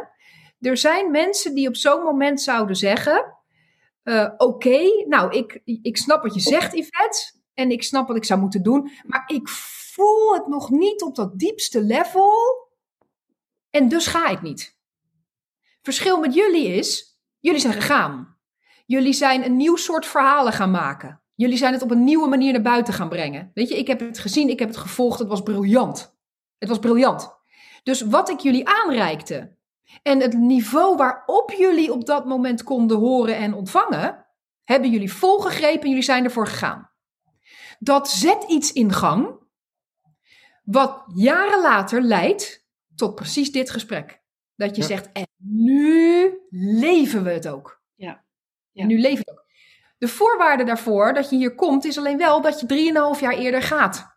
Er 0.61 0.77
zijn 0.77 1.11
mensen 1.11 1.55
die 1.55 1.69
op 1.69 1.77
zo'n 1.77 2.03
moment 2.03 2.41
zouden 2.41 2.77
zeggen: 2.77 3.37
eh, 4.03 4.31
Oké, 4.37 5.05
nou, 5.09 5.33
ik, 5.37 5.61
ik 5.65 5.97
snap 5.97 6.23
wat 6.23 6.35
je 6.35 6.41
zegt, 6.41 6.73
Yvette. 6.73 7.39
En 7.55 7.71
ik 7.71 7.83
snap 7.83 8.09
wat 8.09 8.17
ik 8.17 8.25
zou 8.25 8.41
moeten 8.41 8.63
doen. 8.63 8.91
Maar 9.07 9.25
ik 9.27 9.49
voel 9.49 10.35
het 10.35 10.47
nog 10.47 10.71
niet 10.71 11.03
op 11.03 11.15
dat 11.15 11.39
diepste 11.39 11.83
level. 11.83 12.33
En 13.71 13.89
dus 13.89 14.07
ga 14.07 14.29
ik 14.29 14.43
niet. 14.43 14.79
Verschil 15.83 16.21
met 16.21 16.35
jullie 16.35 16.69
is: 16.69 17.19
jullie 17.39 17.61
zijn 17.61 17.73
gegaan. 17.73 18.39
Jullie 18.87 19.13
zijn 19.13 19.45
een 19.45 19.57
nieuw 19.57 19.77
soort 19.77 20.07
verhalen 20.07 20.53
gaan 20.53 20.71
maken. 20.71 21.23
Jullie 21.35 21.57
zijn 21.57 21.73
het 21.73 21.83
op 21.83 21.91
een 21.91 22.05
nieuwe 22.05 22.29
manier 22.29 22.53
naar 22.53 22.63
buiten 22.63 22.95
gaan 22.95 23.09
brengen. 23.09 23.51
Weet 23.55 23.69
je, 23.69 23.79
ik 23.79 23.87
heb 23.87 24.01
het 24.01 24.19
gezien, 24.19 24.49
ik 24.49 24.59
heb 24.59 24.69
het 24.69 24.77
gevolgd, 24.77 25.19
het 25.19 25.29
was 25.29 25.43
briljant. 25.43 26.17
Het 26.59 26.69
was 26.69 26.79
briljant. 26.79 27.39
Dus 27.83 28.01
wat 28.01 28.29
ik 28.29 28.41
jullie 28.41 28.69
aanreikte 28.69 29.57
en 30.03 30.21
het 30.21 30.33
niveau 30.35 30.97
waarop 30.97 31.51
jullie 31.51 31.93
op 31.93 32.07
dat 32.07 32.25
moment 32.27 32.63
konden 32.63 32.99
horen 32.99 33.37
en 33.37 33.55
ontvangen, 33.55 34.27
hebben 34.65 34.91
jullie 34.91 35.13
volgegrepen 35.13 35.83
en 35.83 35.89
jullie 35.89 36.03
zijn 36.05 36.25
ervoor 36.25 36.47
gegaan. 36.47 36.91
Dat 37.79 38.09
zet 38.09 38.45
iets 38.49 38.73
in 38.73 38.93
gang, 38.93 39.39
wat 40.65 41.05
jaren 41.15 41.61
later 41.61 42.03
leidt 42.03 42.67
tot 42.95 43.15
precies 43.15 43.53
dit 43.53 43.71
gesprek. 43.71 44.23
Dat 44.57 44.77
je 44.77 44.83
Ja. 44.83 44.89
zegt, 44.89 45.13
en 45.13 45.27
nu 45.37 46.39
leven 46.51 47.25
we 47.25 47.31
het 47.31 47.49
ook. 47.49 47.83
Ja. 47.95 48.25
En 48.73 48.87
nu 48.87 48.99
leven 48.99 49.25
we 49.25 49.31
het 49.31 49.41
ook. 49.41 49.45
De 49.99 50.09
voorwaarde 50.09 50.65
daarvoor 50.65 51.15
dat 51.15 51.31
je 51.31 51.37
hier 51.37 51.55
komt, 51.55 51.85
is 51.85 51.99
alleen 51.99 52.19
wel 52.19 52.41
dat 52.41 52.61
je 52.61 52.67
drieënhalf 52.67 53.21
jaar 53.21 53.35
eerder 53.35 53.63
gaat 53.63 54.11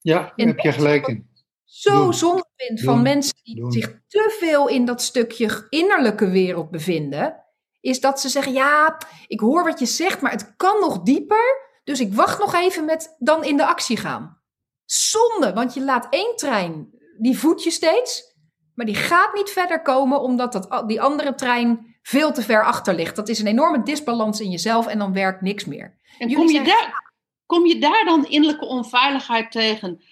ja, 0.00 0.32
daar 0.36 0.46
heb 0.46 0.58
je 0.58 0.72
gelijk 0.72 1.06
in. 1.06 1.28
Zo 1.68 2.02
Doen. 2.04 2.14
zonde 2.14 2.44
vind 2.56 2.80
van 2.80 2.94
Doen. 2.94 3.02
mensen 3.02 3.34
die 3.42 3.56
Doen. 3.56 3.72
zich 3.72 4.00
te 4.08 4.36
veel 4.40 4.68
in 4.68 4.84
dat 4.84 5.02
stukje 5.02 5.66
innerlijke 5.68 6.28
wereld 6.30 6.70
bevinden, 6.70 7.44
is 7.80 8.00
dat 8.00 8.20
ze 8.20 8.28
zeggen: 8.28 8.52
Ja, 8.52 8.98
ik 9.26 9.40
hoor 9.40 9.64
wat 9.64 9.78
je 9.78 9.86
zegt, 9.86 10.20
maar 10.20 10.30
het 10.30 10.56
kan 10.56 10.80
nog 10.80 11.02
dieper. 11.02 11.66
Dus 11.84 12.00
ik 12.00 12.14
wacht 12.14 12.38
nog 12.38 12.54
even 12.54 12.84
met 12.84 13.16
dan 13.18 13.44
in 13.44 13.56
de 13.56 13.66
actie 13.66 13.96
gaan. 13.96 14.40
Zonde, 14.84 15.52
want 15.52 15.74
je 15.74 15.80
laat 15.84 16.06
één 16.10 16.36
trein, 16.36 16.88
die 17.18 17.38
voed 17.38 17.62
je 17.64 17.70
steeds, 17.70 18.36
maar 18.74 18.86
die 18.86 18.94
gaat 18.94 19.34
niet 19.34 19.50
verder 19.50 19.82
komen 19.82 20.20
omdat 20.20 20.52
dat, 20.52 20.84
die 20.88 21.00
andere 21.00 21.34
trein 21.34 21.96
veel 22.02 22.32
te 22.32 22.42
ver 22.42 22.64
achter 22.64 22.94
ligt. 22.94 23.16
Dat 23.16 23.28
is 23.28 23.38
een 23.38 23.46
enorme 23.46 23.82
disbalans 23.82 24.40
in 24.40 24.50
jezelf 24.50 24.86
en 24.86 24.98
dan 24.98 25.12
werkt 25.12 25.40
niks 25.40 25.64
meer. 25.64 25.96
En 26.18 26.32
kom 26.34 26.44
je, 26.46 26.52
zijn- 26.52 26.64
daar, 26.64 27.12
kom 27.46 27.66
je 27.66 27.78
daar 27.80 28.04
dan 28.04 28.26
innerlijke 28.26 28.66
onveiligheid 28.66 29.50
tegen 29.52 30.02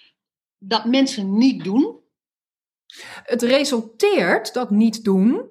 dat 0.58 0.84
mensen 0.84 1.38
niet 1.38 1.64
doen? 1.64 2.00
Het 3.22 3.42
resulteert, 3.42 4.54
dat 4.54 4.70
niet 4.70 5.04
doen, 5.04 5.50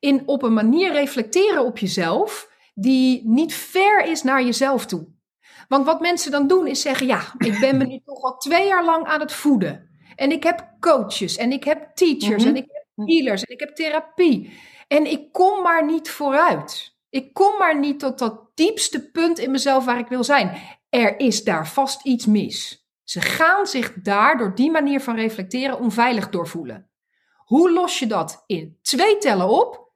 in 0.00 0.22
op 0.26 0.42
een 0.42 0.52
manier 0.54 0.92
reflecteren 0.92 1.64
op 1.64 1.78
jezelf 1.78 2.50
die 2.74 3.28
niet 3.28 3.54
ver 3.54 4.04
is 4.04 4.22
naar 4.22 4.42
jezelf 4.44 4.86
toe. 4.86 5.06
Want 5.68 5.86
wat 5.86 6.00
mensen 6.00 6.30
dan 6.30 6.46
doen 6.46 6.66
is 6.66 6.80
zeggen, 6.80 7.06
ja, 7.06 7.34
ik 7.38 7.60
ben 7.60 7.76
me 7.76 7.84
nu 7.84 8.00
toch 8.04 8.22
al 8.22 8.36
twee 8.36 8.66
jaar 8.66 8.84
lang 8.84 9.04
aan 9.06 9.20
het 9.20 9.32
voeden. 9.32 9.88
En 10.16 10.32
ik 10.32 10.42
heb 10.42 10.68
coaches 10.80 11.36
en 11.36 11.52
ik 11.52 11.64
heb 11.64 11.90
teachers 11.94 12.44
Mhm. 12.44 12.54
en 12.54 12.56
ik 12.56 12.66
heb 12.68 13.06
healers 13.08 13.42
en 13.42 13.52
ik 13.54 13.60
heb 13.60 13.74
therapie. 13.74 14.52
En 14.88 15.10
ik 15.10 15.32
kom 15.32 15.62
maar 15.62 15.84
niet 15.84 16.10
vooruit. 16.10 16.94
Ik 17.10 17.32
kom 17.34 17.58
maar 17.58 17.78
niet 17.78 17.98
tot 17.98 18.18
dat 18.18 18.50
diepste 18.54 19.10
punt 19.10 19.38
in 19.38 19.50
mezelf 19.50 19.84
waar 19.84 19.98
ik 19.98 20.08
wil 20.08 20.24
zijn. 20.24 20.60
Er 20.88 21.18
is 21.20 21.44
daar 21.44 21.68
vast 21.68 22.04
iets 22.04 22.26
mis. 22.26 22.85
Ze 23.06 23.20
gaan 23.20 23.66
zich 23.66 23.92
daar 23.92 24.38
door 24.38 24.54
die 24.54 24.70
manier 24.70 25.00
van 25.00 25.16
reflecteren 25.16 25.78
onveilig 25.78 26.30
doorvoelen. 26.30 26.90
Hoe 27.36 27.72
los 27.72 27.98
je 27.98 28.06
dat 28.06 28.42
in 28.46 28.78
twee 28.82 29.18
tellen 29.18 29.48
op? 29.48 29.92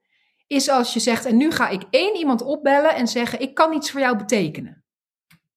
Is 0.47 0.69
als 0.69 0.93
je 0.93 0.99
zegt, 0.99 1.25
en 1.25 1.37
nu 1.37 1.51
ga 1.51 1.69
ik 1.69 1.83
één 1.89 2.15
iemand 2.15 2.41
opbellen 2.41 2.95
en 2.95 3.07
zeggen, 3.07 3.39
ik 3.39 3.53
kan 3.53 3.73
iets 3.73 3.91
voor 3.91 3.99
jou 3.99 4.17
betekenen. 4.17 4.83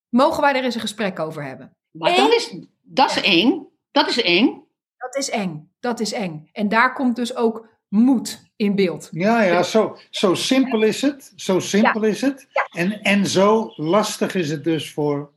Mogen 0.08 0.40
wij 0.40 0.54
er 0.54 0.64
eens 0.64 0.74
een 0.74 0.80
gesprek 0.80 1.18
over 1.18 1.44
hebben? 1.44 1.76
Maar 1.90 2.16
dat 2.16 2.32
is, 2.32 2.56
dat 2.82 3.10
is 3.10 3.20
eng. 3.20 3.66
Dat 3.90 4.08
is 4.08 4.22
eng. 4.22 4.64
Dat 4.96 5.16
is 5.16 5.30
eng. 5.30 5.72
Dat 5.80 6.00
is 6.00 6.12
eng. 6.12 6.48
En 6.52 6.68
daar 6.68 6.92
komt 6.94 7.16
dus 7.16 7.36
ook 7.36 7.68
moed 7.88 8.50
in 8.56 8.74
beeld. 8.74 9.08
Ja, 9.10 9.42
ja, 9.42 9.62
zo, 9.62 9.96
zo 10.10 10.34
simpel 10.34 10.82
is 10.82 11.02
het. 11.02 11.32
Zo 11.36 11.60
simpel 11.60 12.02
is 12.02 12.20
het. 12.20 12.46
En, 12.70 13.02
en 13.02 13.26
zo 13.26 13.72
lastig 13.76 14.34
is 14.34 14.50
het 14.50 14.64
dus 14.64 14.92
voor. 14.92 15.32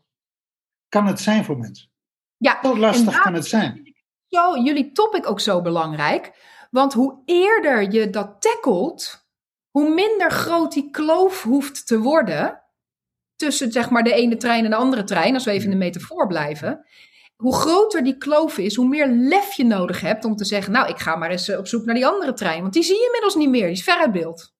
Kan 0.90 1.08
het 1.08 1.20
zijn 1.20 1.46
voor 1.46 1.58
mensen? 1.58 1.87
Ja, 2.38 2.60
Zo 2.64 2.74
en 2.74 2.80
lastig 2.80 3.22
kan 3.22 3.34
het 3.34 3.46
zijn. 3.46 3.96
zo, 4.28 4.58
jullie 4.58 4.92
topic 4.92 5.30
ook 5.30 5.40
zo 5.40 5.62
belangrijk. 5.62 6.32
Want 6.72 6.94
hoe 6.94 7.22
eerder 7.26 7.92
je 7.92 8.10
dat 8.10 8.42
tackelt, 8.42 9.26
hoe 9.70 9.94
minder 9.94 10.32
groot 10.32 10.72
die 10.74 10.90
kloof 10.90 11.44
hoeft 11.44 11.88
te 11.88 12.00
worden. 12.00 12.62
Tussen 13.36 13.72
zeg 13.72 13.90
maar 13.90 14.04
de 14.04 14.14
ene 14.14 14.38
trein 14.38 14.64
en 14.64 14.70
de 14.70 14.76
andere 14.76 15.04
trein, 15.04 15.34
als 15.34 15.44
we 15.44 15.52
even 15.52 15.66
in 15.66 15.72
de 15.72 15.86
metafoor 15.86 16.28
blijven. 16.28 16.86
Hoe 17.36 17.56
groter 17.56 18.04
die 18.04 18.18
kloof 18.18 18.58
is, 18.58 18.76
hoe 18.76 18.88
meer 18.88 19.08
lef 19.08 19.54
je 19.54 19.64
nodig 19.66 20.02
hebt 20.02 20.26
om 20.26 20.36
te 20.36 20.46
zeggen: 20.46 20.72
Nou, 20.72 20.90
ik 20.90 20.98
ga 20.98 21.16
maar 21.16 21.30
eens 21.32 21.48
eh, 21.48 21.58
op 21.58 21.68
zoek 21.68 21.86
naar 21.86 21.96
die 21.96 22.08
andere 22.08 22.34
trein. 22.34 22.62
Want 22.62 22.74
die 22.74 22.84
zie 22.84 22.96
je 22.96 23.06
inmiddels 23.06 23.36
niet 23.36 23.50
meer, 23.50 23.62
die 23.64 23.72
is 23.72 23.84
ver 23.84 23.98
uit 23.98 24.12
beeld. 24.12 24.56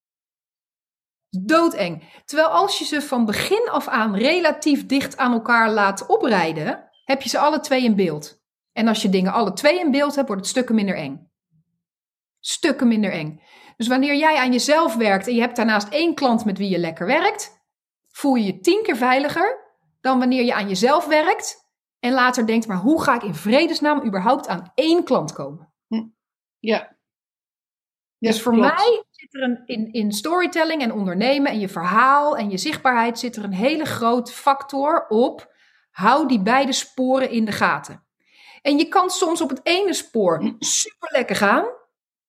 Doodeng. 1.30 2.04
Terwijl 2.26 2.48
als 2.50 2.78
je 2.80 2.86
ze 2.86 3.02
van 3.02 3.26
begin 3.26 3.70
af 3.70 3.88
aan 3.88 4.16
relatief 4.16 4.86
dicht 4.86 5.18
aan 5.18 5.32
elkaar 5.34 5.72
laat 5.72 6.06
oprijden, 6.06 6.87
heb 7.08 7.22
je 7.22 7.30
ze 7.30 7.40
alle 7.40 7.60
twee 7.60 7.84
in 7.84 7.96
beeld. 7.96 8.42
En 8.72 8.88
als 8.88 9.02
je 9.02 9.10
dingen 9.10 9.34
alle 9.34 9.54
twee 9.54 9.80
in 9.80 9.92
beeld 9.92 10.16
hebt, 10.16 10.28
wordt 10.28 10.42
het 10.42 10.52
stukken 10.52 10.76
minder 10.76 10.96
eng. 10.96 11.32
Stukken 12.40 12.88
minder 12.88 13.12
eng. 13.12 13.42
Dus 13.78 13.88
wanneer 13.88 14.16
jij 14.16 14.38
aan 14.38 14.52
jezelf 14.52 14.96
werkt 14.96 15.28
en 15.28 15.36
je 15.36 15.42
hebt 15.42 15.56
daarnaast 15.56 15.90
één 15.90 16.16
klant 16.16 16.46
met 16.46 16.58
wie 16.58 16.70
je 16.70 16.78
lekker 16.78 17.06
werkt, 17.06 17.66
voel 18.08 18.36
je 18.36 18.46
je 18.46 18.60
tien 18.60 18.84
keer 18.84 18.98
veiliger 18.98 19.66
dan 20.02 20.20
wanneer 20.20 20.44
je 20.44 20.54
aan 20.54 20.68
jezelf 20.68 21.08
werkt 21.08 21.66
en 22.00 22.14
later 22.14 22.46
denkt, 22.46 22.68
maar 22.68 22.78
hoe 22.78 23.04
ga 23.04 23.16
ik 23.16 23.24
in 23.24 23.36
vredesnaam 23.36 24.06
überhaupt 24.06 24.48
aan 24.48 24.72
één 24.76 25.04
klant 25.04 25.34
komen? 25.34 25.74
Ja. 26.60 26.98
Ja, 28.18 28.30
dus 28.30 28.42
voor 28.42 28.54
klopt. 28.54 28.74
mij 28.76 29.04
zit 29.12 29.34
er 29.34 29.42
een, 29.42 29.64
in, 29.66 29.92
in 29.94 30.12
storytelling 30.12 30.82
en 30.82 30.94
ondernemen 30.94 31.52
en 31.52 31.60
je 31.60 31.70
verhaal 31.70 32.38
en 32.38 32.50
je 32.50 32.58
zichtbaarheid 32.58 33.20
zit 33.20 33.36
er 33.36 33.44
een 33.44 33.54
hele 33.54 33.86
grote 33.86 34.32
factor 34.32 35.08
op. 35.08 35.56
Hou 35.98 36.28
die 36.28 36.42
beide 36.42 36.74
sporen 36.74 37.30
in 37.30 37.46
de 37.46 37.52
gaten. 37.52 38.04
En 38.62 38.78
je 38.78 38.88
kan 38.88 39.10
soms 39.10 39.42
op 39.42 39.50
het 39.50 39.60
ene 39.64 39.94
spoor 39.94 40.56
super 40.60 41.12
lekker 41.12 41.36
gaan. 41.36 41.66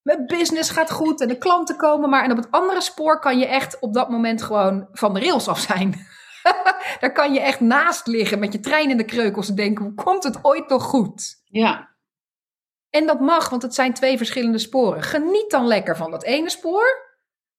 Mijn 0.03 0.27
business 0.27 0.71
gaat 0.71 0.91
goed 0.91 1.21
en 1.21 1.29
de 1.29 1.39
klanten 1.39 1.77
komen 1.77 2.11
maar. 2.11 2.25
En 2.25 2.31
op 2.31 2.37
het 2.37 2.51
andere 2.51 2.81
spoor 2.81 3.21
kan 3.21 3.39
je 3.39 3.47
echt 3.47 3.81
op 3.81 3.95
dat 3.95 4.11
moment 4.11 4.43
gewoon 4.43 4.89
van 4.93 5.14
de 5.14 5.21
rails 5.21 5.49
af 5.49 5.61
zijn. 5.61 6.07
Daar 7.01 7.12
kan 7.12 7.33
je 7.33 7.41
echt 7.41 7.61
naast 7.61 8.07
liggen 8.07 8.39
met 8.39 8.53
je 8.53 8.61
trein 8.61 8.91
in 8.91 8.97
de 8.97 9.05
kreukels 9.05 9.49
en 9.49 9.55
denken, 9.55 9.85
hoe 9.85 9.95
komt 9.95 10.25
het 10.25 10.39
ooit 10.43 10.69
nog 10.69 10.83
goed? 10.83 11.43
Ja. 11.45 11.89
En 12.91 13.07
dat 13.07 13.21
mag, 13.21 13.49
want 13.49 13.62
het 13.62 13.75
zijn 13.75 13.95
twee 13.95 14.16
verschillende 14.16 14.59
sporen. 14.59 15.03
Geniet 15.03 15.51
dan 15.51 15.66
lekker 15.66 15.97
van 15.97 16.11
dat 16.11 16.25
ene 16.25 16.51
spoor. 16.51 17.07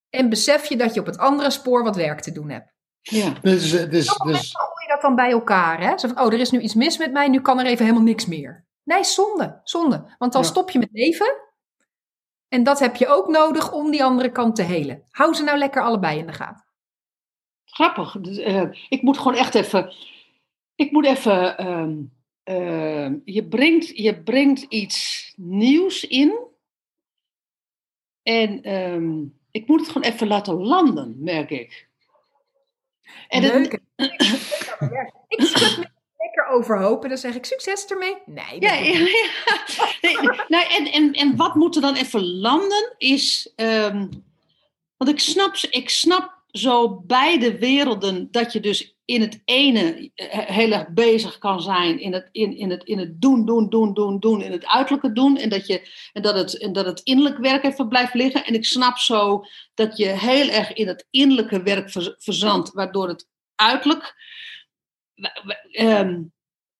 En 0.09 0.29
besef 0.29 0.65
je 0.65 0.77
dat 0.77 0.93
je 0.93 0.99
op 0.99 1.05
het 1.05 1.17
andere 1.17 1.49
spoor 1.49 1.83
wat 1.83 1.95
werk 1.95 2.21
te 2.21 2.31
doen 2.31 2.49
hebt. 2.49 2.73
ja. 3.01 3.33
Dus, 3.41 3.73
eh, 3.73 3.89
dus, 3.89 4.17
dus, 4.17 4.53
dan 5.01 5.15
bij 5.15 5.31
elkaar. 5.31 5.81
Hè? 5.81 5.97
Zo 5.97 6.07
van, 6.07 6.19
oh, 6.25 6.33
er 6.33 6.39
is 6.39 6.51
nu 6.51 6.59
iets 6.59 6.73
mis 6.73 6.97
met 6.97 7.11
mij, 7.11 7.27
nu 7.27 7.41
kan 7.41 7.59
er 7.59 7.65
even 7.65 7.85
helemaal 7.85 8.05
niks 8.07 8.25
meer. 8.25 8.65
Nee, 8.83 9.03
zonde, 9.03 9.59
zonde. 9.63 10.15
Want 10.17 10.33
dan 10.33 10.41
Ja. 10.41 10.47
stop 10.47 10.69
je 10.69 10.79
met 10.79 10.89
leven. 10.91 11.37
En 12.47 12.63
dat 12.63 12.79
heb 12.79 12.95
je 12.95 13.07
ook 13.07 13.27
nodig 13.27 13.71
om 13.71 13.91
die 13.91 14.03
andere 14.03 14.31
kant 14.31 14.55
te 14.55 14.61
helen. 14.63 15.03
Hou 15.11 15.33
ze 15.33 15.43
nou 15.43 15.57
lekker 15.57 15.81
allebei 15.83 16.19
in 16.19 16.25
de 16.27 16.33
gaten. 16.33 16.65
Grappig. 17.65 18.17
Dus, 18.21 18.37
eh, 18.37 18.63
ik 18.89 19.01
moet 19.01 19.17
gewoon 19.17 19.37
echt 19.37 19.55
even. 19.55 19.93
Ik 20.75 20.91
moet 20.91 21.05
even. 21.05 21.57
ehm, 21.57 21.97
ehm, 22.43 23.17
je, 23.25 23.47
brengt, 23.47 23.97
je 23.97 24.21
brengt 24.23 24.61
iets 24.61 25.33
nieuws 25.37 26.03
in. 26.07 26.47
En 28.23 28.61
ehm, 28.63 29.23
ik 29.51 29.67
moet 29.67 29.79
het 29.79 29.89
gewoon 29.89 30.07
even 30.11 30.27
laten 30.27 30.53
landen, 30.53 31.15
merk 31.23 31.49
ik. 31.49 31.87
En 33.27 33.43
het- 33.43 33.79
Ik 35.27 35.41
schud 35.41 35.77
me 35.77 35.85
lekker 36.17 36.47
overhoop 36.51 37.03
en 37.03 37.09
dan 37.09 37.17
zeg 37.17 37.35
ik 37.35 37.45
succes 37.45 37.85
ermee. 37.85 38.15
Nee, 38.25 38.59
Ja, 38.59 38.73
ja. 38.73 38.97
Nee, 40.01 40.15
nou, 40.47 40.65
en, 40.69 40.91
en, 40.91 41.13
en 41.13 41.35
wat 41.35 41.55
moet 41.55 41.75
er 41.75 41.81
dan 41.81 41.95
even 41.95 42.23
landen 42.39 42.93
is. 42.97 43.51
ehm, 43.55 44.07
want 44.97 45.11
ik 45.11 45.19
snap, 45.19 45.55
ik 45.69 45.89
snap 45.89 46.37
zo 46.51 47.01
beide 47.07 47.57
werelden 47.57 48.27
dat 48.31 48.53
je 48.53 48.59
dus 48.59 48.97
in 49.05 49.21
het 49.21 49.41
ene 49.45 50.11
eh, 50.15 50.39
heel 50.39 50.71
erg 50.71 50.87
bezig 50.89 51.37
kan 51.37 51.61
zijn. 51.61 51.99
In 51.99 52.13
het, 52.13 52.29
in, 52.31 52.57
in 52.57 52.69
het, 52.69 52.83
in 52.83 52.97
het 52.99 53.21
doen, 53.21 53.45
doen, 53.45 53.69
doen, 53.69 53.93
doen, 53.93 54.19
doen. 54.19 54.41
In 54.41 54.51
het 54.51 54.65
uiterlijke 54.65 55.11
doen. 55.13 55.37
En 55.37 55.49
dat, 55.49 55.67
je, 55.67 55.89
en, 56.13 56.21
dat 56.21 56.35
het, 56.35 56.57
en 56.57 56.73
dat 56.73 56.85
het 56.85 56.99
innerlijk 57.03 57.37
werk 57.37 57.63
even 57.63 57.87
blijft 57.87 58.13
liggen. 58.13 58.45
En 58.45 58.53
ik 58.53 58.65
snap 58.65 58.97
zo 58.97 59.43
dat 59.73 59.97
je 59.97 60.05
heel 60.05 60.49
erg 60.49 60.73
in 60.73 60.87
het 60.87 61.07
innerlijke 61.09 61.61
werk 61.63 61.89
ver- 61.91 62.15
verzandt. 62.17 62.73
Waardoor 62.73 63.07
het 63.07 63.27
uiterlijk. 63.55 64.15
W- 65.19 65.75
ehm, 65.77 66.21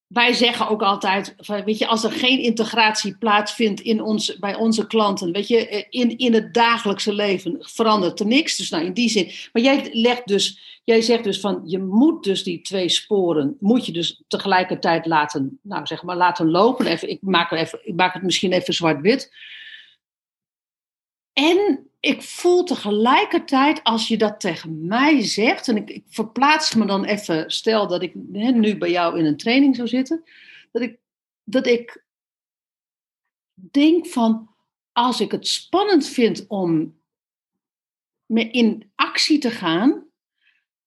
wij 0.08 0.34
zeggen 0.34 0.68
ook 0.68 0.82
altijd, 0.82 1.36
weet 1.66 1.78
je, 1.78 1.88
als 1.88 2.04
er 2.04 2.12
geen 2.12 2.40
integratie 2.40 3.18
plaatsvindt 3.18 3.82
in 3.82 4.02
ons, 4.02 4.38
bij 4.38 4.56
onze 4.56 4.88
klanten, 4.88 5.32
weet 5.32 5.48
je, 5.48 5.68
eh, 5.68 5.86
in, 5.90 6.18
in 6.18 6.34
het 6.34 6.54
dagelijkse 6.54 7.14
leven 7.14 7.58
verandert 7.60 8.20
er 8.20 8.26
niks. 8.26 8.58
Dus 8.58 8.70
nou, 8.70 8.86
in 8.86 8.94
die 8.94 9.10
zin. 9.10 9.32
Maar 9.54 9.64
jij 9.64 9.90
legt 9.92 10.28
dus, 10.28 10.80
jij 10.84 11.02
zegt 11.02 11.24
dus 11.24 11.40
van, 11.40 11.62
je 11.66 11.80
moet 11.80 12.24
dus 12.24 12.44
die 12.44 12.62
twee 12.62 12.90
sporen, 12.90 13.58
moet 13.60 13.86
je 13.86 13.92
dus 13.92 14.24
tegelijkertijd 14.28 15.06
laten, 15.06 15.60
nou 15.62 15.86
zeg 15.86 16.04
maar, 16.04 16.18
laten 16.18 16.50
lopen. 16.50 16.86
Even, 16.86 17.10
ik, 17.10 17.22
maak 17.22 17.52
er 17.52 17.58
even, 17.58 17.80
ik 17.84 17.96
maak 17.96 18.14
het 18.14 18.24
misschien 18.24 18.52
even 18.52 18.74
zwart-wit. 18.74 19.34
En 21.34 21.89
ik 22.00 22.22
voel 22.22 22.64
tegelijkertijd, 22.64 23.84
als 23.84 24.08
je 24.08 24.18
dat 24.18 24.39
tegen 24.39 24.88
mij 24.88 25.24
zegt, 25.24 25.68
en 25.68 25.78
ik, 25.78 25.89
ik 25.89 26.04
verplaats 26.10 26.76
me 26.76 26.86
dan 26.86 27.06
even, 27.06 27.52
stel 27.52 27.88
dat 27.88 28.02
ik 28.02 28.14
hè, 28.34 28.52
nu 28.52 28.78
bij 28.78 28.91
jou 28.91 29.20
in 29.20 29.26
een 29.26 29.38
training 29.38 29.76
zou 29.76 29.88
zitten, 29.88 30.24
dat 30.72 30.82
ik, 30.82 30.97
dat 31.43 31.68
ik 31.68 32.04
denk 33.54 34.08
van, 34.08 34.50
als 34.91 35.20
ik 35.20 35.32
het 35.32 35.47
spannend 35.47 36.08
vind 36.08 36.45
om 36.47 37.00
me 38.26 38.50
in 38.50 38.91
actie 38.95 39.38
te 39.38 39.52
gaan, 39.52 40.08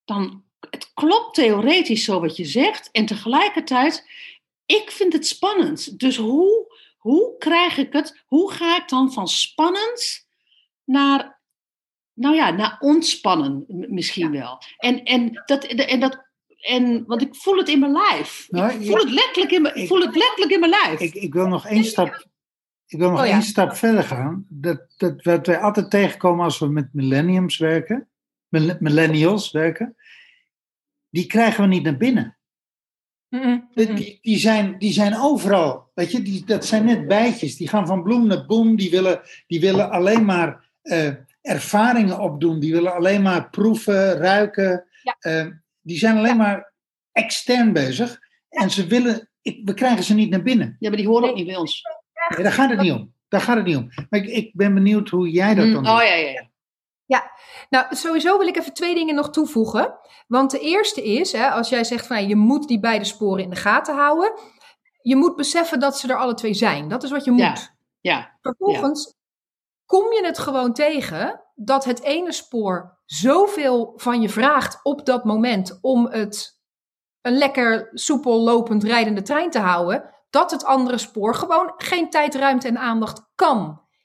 dan 0.04 0.44
het 0.70 0.90
klopt 0.94 1.34
theoretisch 1.34 2.04
zo 2.04 2.20
wat 2.20 2.36
je 2.36 2.44
zegt, 2.44 2.90
en 2.90 3.06
tegelijkertijd, 3.06 4.08
ik 4.66 4.90
vind 4.90 5.12
het 5.12 5.26
spannend. 5.26 5.98
Dus 5.98 6.16
hoe, 6.16 6.76
hoe 6.96 7.36
krijg 7.38 7.76
ik 7.76 7.92
het, 7.92 8.22
hoe 8.26 8.52
ga 8.52 8.76
ik 8.76 8.88
dan 8.88 9.12
van 9.12 9.28
spannend 9.28 10.30
naar, 10.84 11.40
nou 12.12 12.34
ja, 12.34 12.50
naar 12.50 12.76
ontspannen 12.80 13.64
misschien 13.68 14.30
wel. 14.30 14.62
En, 14.76 15.02
en, 15.02 15.42
dat, 15.46 15.64
en 15.64 16.00
dat, 16.00 16.30
en, 16.60 17.04
want 17.06 17.22
ik 17.22 17.36
voel 17.36 17.56
het 17.56 17.68
in 17.68 17.78
mijn 17.78 17.92
lijf. 17.92 18.46
Nou, 18.48 18.72
ik 18.72 18.86
voel 18.86 18.96
het 18.96 19.10
letterlijk 19.10 19.52
in 19.52 19.62
mijn, 19.62 19.74
ik 19.74 19.88
voel 19.88 20.00
het 20.00 20.16
letterlijk 20.16 20.50
in 20.50 20.60
mijn 20.60 20.72
lijf. 20.82 21.00
Ik, 21.00 21.14
ik 21.14 21.32
wil 21.32 21.48
nog 21.48 21.66
één 21.66 21.84
stap, 21.84 22.26
ik 22.86 22.98
wil 22.98 23.10
nog 23.10 23.20
Oh 23.20 23.26
ja. 23.26 23.32
één 23.32 23.42
stap 23.42 23.76
verder 23.76 24.02
gaan. 24.04 24.46
Dat, 24.48 24.94
dat 24.96 25.22
wat 25.22 25.46
wij 25.46 25.58
altijd 25.58 25.90
tegenkomen 25.90 26.44
als 26.44 26.58
we 26.58 26.66
met 26.66 26.88
millenniums 26.92 27.56
werken, 27.58 28.08
mille- 28.48 28.76
millennials 28.80 29.50
werken, 29.50 29.96
die 31.08 31.26
krijgen 31.26 31.62
we 31.62 31.68
niet 31.68 31.82
naar 31.82 31.96
binnen. 31.96 32.36
Die, 33.74 34.18
die 34.20 34.38
zijn, 34.38 34.78
die 34.78 34.92
zijn 34.92 35.16
overal. 35.16 35.90
Weet 35.94 36.10
je, 36.10 36.22
die, 36.22 36.44
dat 36.44 36.66
zijn 36.66 36.84
net 36.84 37.08
bijtjes. 37.08 37.56
Die 37.56 37.68
gaan 37.68 37.86
van 37.86 38.02
bloem 38.02 38.26
naar 38.26 38.46
boom. 38.46 38.76
Die 38.76 38.90
willen, 38.90 39.20
die 39.46 39.60
willen 39.60 39.90
alleen 39.90 40.24
maar 40.24 40.70
eh, 40.82 41.08
ervaringen 41.40 42.18
opdoen. 42.20 42.60
Die 42.60 42.72
willen 42.72 42.94
alleen 42.94 43.22
maar 43.22 43.50
proeven, 43.50 44.16
ruiken. 44.16 44.84
Ja. 45.02 45.16
Eh, 45.18 45.46
die 45.80 45.98
zijn 45.98 46.16
alleen 46.16 46.36
maar 46.36 46.72
extern 47.12 47.72
bezig. 47.72 48.18
En 48.48 48.70
ze 48.70 48.86
willen, 48.86 49.30
ik, 49.42 49.60
we 49.64 49.74
krijgen 49.74 50.04
ze 50.04 50.14
niet 50.14 50.30
naar 50.30 50.42
binnen. 50.42 50.76
Ja, 50.78 50.88
maar 50.88 50.98
die 50.98 51.06
horen 51.08 51.28
ook 51.28 51.34
niet 51.36 51.46
bij 51.46 51.56
ons. 51.56 51.82
Nee, 52.34 52.42
daar 52.42 52.52
gaat 52.52 52.70
het 52.70 52.80
niet 52.80 52.92
om. 52.92 53.14
Daar 53.28 53.40
gaat 53.40 53.56
het 53.56 53.66
niet 53.66 53.76
om. 53.76 53.88
Maar 54.10 54.20
ik, 54.20 54.26
ik 54.28 54.50
ben 54.54 54.74
benieuwd 54.74 55.08
hoe 55.08 55.30
jij 55.30 55.54
dat 55.54 55.66
Mm, 55.66 55.72
dan 55.72 55.86
oh 55.86 55.98
doet. 55.98 56.08
ja, 56.08 56.14
ja, 56.14 56.48
ja. 57.04 57.30
Nou, 57.70 57.94
sowieso 57.94 58.38
wil 58.38 58.46
ik 58.46 58.56
even 58.56 58.72
twee 58.72 58.94
dingen 58.94 59.14
nog 59.14 59.30
toevoegen. 59.30 59.94
Want 60.26 60.50
de 60.50 60.58
eerste 60.60 61.02
is, 61.02 61.32
hè, 61.32 61.48
als 61.48 61.68
jij 61.68 61.84
zegt 61.84 62.06
van 62.06 62.28
je 62.28 62.36
moet 62.36 62.68
die 62.68 62.80
beide 62.80 63.04
sporen 63.04 63.42
in 63.44 63.50
de 63.50 63.56
gaten 63.56 63.94
houden. 63.94 64.32
Je 65.02 65.16
moet 65.16 65.36
beseffen 65.36 65.80
dat 65.80 65.98
ze 65.98 66.08
er 66.08 66.16
alle 66.18 66.34
twee 66.34 66.54
zijn. 66.54 66.88
Dat 66.88 67.02
is 67.02 67.10
wat 67.10 67.24
je 67.24 67.30
moet. 67.30 67.40
Ja. 67.40 67.56
Ja, 68.00 68.38
Vervolgens 68.40 69.14
kom 69.86 70.12
je 70.12 70.24
het 70.24 70.38
gewoon 70.38 70.72
tegen 70.72 71.42
dat 71.54 71.84
het 71.84 72.02
ene 72.02 72.32
spoor 72.32 72.98
zoveel 73.06 73.92
van 73.96 74.20
je 74.20 74.28
vraagt 74.28 74.80
op 74.82 75.06
dat 75.06 75.24
moment 75.24 75.78
om 75.80 76.06
het 76.06 76.60
een 77.20 77.36
lekker 77.36 77.90
soepel 77.92 78.40
lopend 78.40 78.84
rijdende 78.84 79.22
trein 79.22 79.50
te 79.50 79.58
houden, 79.58 80.10
dat 80.30 80.50
het 80.50 80.64
andere 80.64 80.98
spoor 80.98 81.34
gewoon 81.34 81.72
geen 81.76 82.10
tijd, 82.10 82.34
ruimte 82.34 82.68
en 82.68 82.78
aandacht 82.78 83.30
kan 83.34 83.56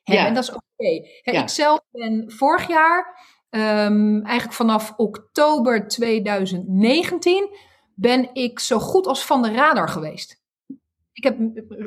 hebben. 0.04 0.24
Ja. 0.24 0.28
En 0.28 0.34
dat 0.34 0.44
is 0.44 0.50
oké. 0.50 1.10
Ja. 1.22 1.42
Ik 1.42 1.50
zelf 1.50 1.80
ben 1.92 2.32
vorig 2.32 2.68
jaar, 2.68 3.20
ehm, 3.50 4.22
eigenlijk 4.22 4.54
vanaf 4.54 4.94
oktober 4.98 5.88
2019, 5.88 7.50
ben 7.96 8.30
ik 8.34 8.60
zo 8.60 8.80
goed 8.80 9.08
als 9.08 9.26
van 9.26 9.42
de 9.42 9.52
radar 9.52 9.90
geweest. 9.90 10.42
Ik 11.12 11.24
heb 11.24 11.38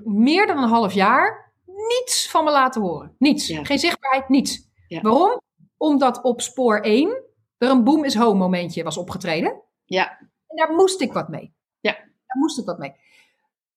meer 0.05 0.47
dan 0.47 0.59
een 0.59 0.69
half 0.69 0.93
jaar 0.93 1.50
niets 1.89 2.31
van 2.31 2.45
me 2.45 2.51
laten 2.51 2.83
horen. 2.83 3.15
Niets. 3.19 3.47
Ja. 3.47 3.65
Geen 3.65 3.79
zichtbaarheid, 3.79 4.29
niets. 4.29 4.69
Ja. 4.89 5.01
Waarom? 5.01 5.41
Omdat 5.77 6.23
op 6.23 6.41
spoor 6.41 6.81
1 6.81 7.23
er 7.59 7.71
een 7.71 7.85
boom 7.85 8.05
is 8.05 8.15
home 8.15 8.39
momentje 8.39 8.83
was 8.83 8.97
opgetreden. 8.97 9.63
ja, 9.85 10.19
En 10.19 10.57
daar 10.57 10.73
moest 10.73 11.01
ik 11.01 11.13
wat 11.13 11.29
mee. 11.29 11.55
Ja. 11.81 11.93
Daar 11.93 12.39
moest 12.39 12.59
ik 12.59 12.65
wat 12.65 12.79
mee. 12.79 12.95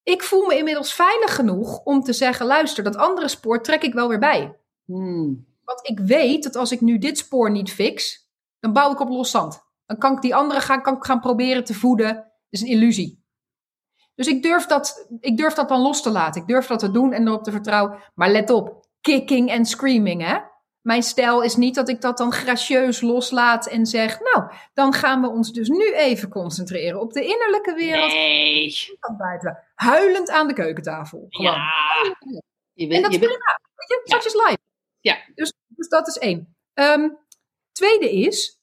Ik 0.02 0.22
voel 0.22 0.46
me 0.46 0.56
inmiddels 0.56 0.92
veilig 0.94 1.34
genoeg 1.34 1.80
om 1.84 2.02
te 2.02 2.12
zeggen: 2.12 2.46
luister, 2.46 2.84
dat 2.84 2.96
andere 2.96 3.28
spoor 3.28 3.62
trek 3.62 3.82
ik 3.82 3.94
wel 3.94 4.08
weer 4.08 4.18
bij. 4.18 4.56
Hmm. 4.84 5.46
Want 5.64 5.88
ik 5.88 5.98
weet 5.98 6.42
dat 6.42 6.56
als 6.56 6.72
ik 6.72 6.80
nu 6.80 6.98
dit 6.98 7.18
spoor 7.18 7.50
niet 7.50 7.72
fix, 7.72 8.28
dan 8.60 8.72
bouw 8.72 8.92
ik 8.92 9.00
op 9.00 9.08
los 9.08 9.30
zand. 9.30 9.62
Dan 9.86 9.98
kan 9.98 10.12
ik 10.12 10.20
die 10.22 10.34
andere 10.34 10.60
gaan, 10.60 10.82
kan 10.82 10.96
ik 10.96 11.04
gaan 11.04 11.20
proberen 11.20 11.64
te 11.64 11.74
voeden. 11.74 12.14
Dat 12.14 12.24
is 12.50 12.60
een 12.60 12.66
illusie. 12.68 13.23
Dus 14.14 14.26
ik 14.26 14.42
durf, 14.42 14.66
dat, 14.66 15.06
ik 15.20 15.36
durf 15.36 15.54
dat 15.54 15.68
dan 15.68 15.80
los 15.80 16.02
te 16.02 16.10
laten. 16.10 16.40
Ik 16.40 16.46
durf 16.46 16.66
dat 16.66 16.78
te 16.78 16.90
doen 16.90 17.12
en 17.12 17.26
erop 17.26 17.44
te 17.44 17.50
vertrouwen. 17.50 17.98
Maar 18.14 18.30
let 18.30 18.50
op, 18.50 18.86
kicking 19.00 19.50
en 19.50 19.64
screaming, 19.64 20.22
hè? 20.22 20.38
Mijn 20.80 21.02
stijl 21.02 21.42
is 21.42 21.56
niet 21.56 21.74
dat 21.74 21.88
ik 21.88 22.00
dat 22.00 22.18
dan 22.18 22.32
gracieus 22.32 23.00
loslaat 23.00 23.66
en 23.66 23.86
zeg... 23.86 24.20
nou, 24.20 24.52
dan 24.74 24.92
gaan 24.92 25.20
we 25.20 25.28
ons 25.28 25.52
dus 25.52 25.68
nu 25.68 25.94
even 25.94 26.28
concentreren 26.28 27.00
op 27.00 27.12
de 27.12 27.24
innerlijke 27.24 27.74
wereld 27.74 28.12
Nee. 28.12 28.98
buiten. 29.16 29.58
Huilend 29.74 30.30
aan 30.30 30.48
de 30.48 30.54
keukentafel. 30.54 31.26
Gewoon. 31.28 31.52
Ja. 31.52 31.72
Je 32.72 32.82
En 32.82 32.88
bent, 32.88 33.02
dat 33.02 33.12
je 33.12 33.18
is 33.18 33.26
bent, 33.26 33.38
prima. 33.38 33.60
Ja. 34.04 34.16
such 34.16 34.26
is 34.26 34.34
life. 34.34 34.58
Ja. 35.00 35.16
Dus, 35.34 35.52
dus 35.66 35.88
dat 35.88 36.08
is 36.08 36.18
één. 36.18 36.56
Ehm, 36.74 37.08
tweede 37.72 38.12
is, 38.12 38.60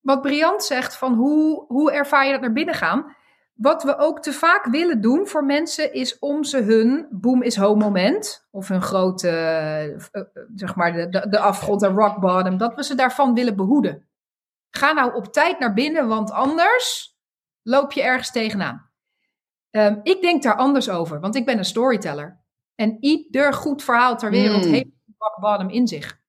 wat 0.00 0.22
Briant 0.22 0.64
zegt 0.64 0.96
van 0.96 1.14
hoe, 1.14 1.64
hoe 1.66 1.92
ervaar 1.92 2.26
je 2.26 2.32
dat 2.32 2.40
naar 2.40 2.52
binnen 2.52 2.74
gaan. 2.74 3.16
Wat 3.62 3.82
we 3.82 3.98
ook 3.98 4.22
te 4.22 4.32
vaak 4.32 4.64
willen 4.64 5.00
doen 5.00 5.26
voor 5.26 5.44
mensen 5.44 5.92
is 5.92 6.18
om 6.18 6.44
ze 6.44 6.62
hun 6.62 7.06
boom 7.10 7.42
is 7.42 7.56
home 7.56 7.84
moment, 7.84 8.48
of 8.50 8.68
hun 8.68 8.82
grote, 8.82 9.28
eh, 9.28 9.92
eh, 9.92 10.00
zeg 10.54 10.74
maar 10.74 10.92
de, 10.92 11.08
de, 11.08 11.28
de 11.28 11.38
afgrond, 11.38 11.80
de 11.80 11.86
rock 11.86 12.20
bottom, 12.20 12.56
dat 12.56 12.74
we 12.74 12.84
ze 12.84 12.94
daarvan 12.94 13.34
willen 13.34 13.56
behoeden. 13.56 14.08
Ga 14.70 14.92
nou 14.92 15.14
op 15.14 15.32
tijd 15.32 15.58
naar 15.58 15.72
binnen, 15.74 16.08
want 16.08 16.30
anders 16.30 17.16
loop 17.62 17.92
je 17.92 18.02
ergens 18.02 18.32
tegenaan. 18.32 18.90
Ehm, 19.70 20.00
ik 20.02 20.20
denk 20.20 20.42
daar 20.42 20.56
anders 20.56 20.90
over, 20.90 21.20
want 21.20 21.36
ik 21.36 21.46
ben 21.46 21.58
een 21.58 21.64
storyteller. 21.64 22.40
En 22.74 22.96
ieder 23.00 23.52
goed 23.52 23.82
verhaal 23.82 24.16
ter 24.16 24.30
wereld 24.30 24.64
Hmm. 24.64 24.72
heeft 24.72 24.86
een 24.86 25.14
rock 25.18 25.40
bottom 25.40 25.68
in 25.68 25.88
zich. 25.88 26.21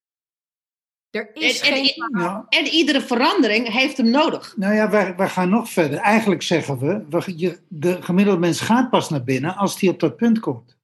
Er 1.13 1.29
is 1.33 1.59
En- 1.61 1.67
en- 1.73 1.85
geen... 1.85 2.07
Nou, 2.11 2.43
en 2.49 2.65
iedere 2.65 3.01
verandering 3.01 3.67
heeft 3.67 3.97
hem 3.97 4.09
nodig. 4.09 4.53
nou 4.57 4.73
ja, 4.73 4.89
wij, 4.89 5.15
wij 5.15 5.29
gaan 5.29 5.49
nog 5.49 5.69
verder. 5.69 5.99
Eigenlijk 5.99 6.41
zeggen 6.41 6.79
we, 6.79 7.05
we 7.09 7.33
je, 7.37 7.59
de 7.67 8.01
gemiddelde 8.01 8.39
mens 8.39 8.59
gaat 8.61 8.89
pas 8.89 9.09
naar 9.09 9.23
binnen 9.23 9.55
als 9.55 9.77
die 9.79 9.89
op 9.89 9.99
dat 9.99 10.15
punt 10.15 10.39
komt. 10.39 10.81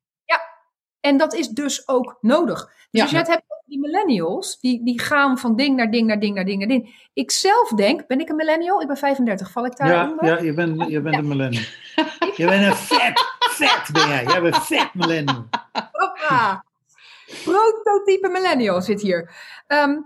En 1.00 1.18
dat 1.18 1.34
is 1.34 1.48
dus 1.48 1.88
ook 1.88 2.18
nodig. 2.22 2.66
Dus 2.66 2.76
Ja. 2.92 3.02
als 3.02 3.12
je 3.12 3.18
het 3.18 3.28
hebt 3.28 3.44
over 3.48 3.64
die 3.68 3.80
millennials, 3.80 4.60
die, 4.60 4.84
die 4.84 5.00
gaan 5.02 5.38
van 5.38 5.56
ding 5.56 5.76
naar 5.76 5.92
ding 5.92 6.08
naar 6.08 6.20
ding 6.20 6.36
naar 6.36 6.46
ding 6.46 6.60
naar 6.60 6.68
ding. 6.68 7.10
Ik 7.14 7.32
zelf 7.32 7.70
denk, 7.70 8.08
ben 8.08 8.20
ik 8.20 8.30
een 8.30 8.36
millennial? 8.36 8.82
Ik 8.82 8.88
ben 8.88 8.98
35, 8.98 9.52
val 9.52 9.66
ik 9.66 9.78
daar 9.78 9.88
Ja, 9.88 10.10
onder? 10.10 10.26
ja 10.26 10.38
je 10.40 10.54
bent, 10.54 10.90
je 10.90 11.02
bent 11.02 11.16
een 11.16 11.28
millennium. 11.28 11.64
Je 12.38 12.46
bent 12.46 12.66
een 12.66 12.76
vet, 12.98 13.26
vet 13.40 13.90
ben 13.92 14.08
jij. 14.08 14.24
Jij 14.24 14.42
bent 14.42 14.58
vet 14.66 14.94
millennium. 14.94 15.50
Hoppa. 15.92 16.64
prototype 17.44 18.30
millennial 18.32 18.82
zit 18.82 19.02
hier. 19.02 19.32
Ehm, 19.68 19.98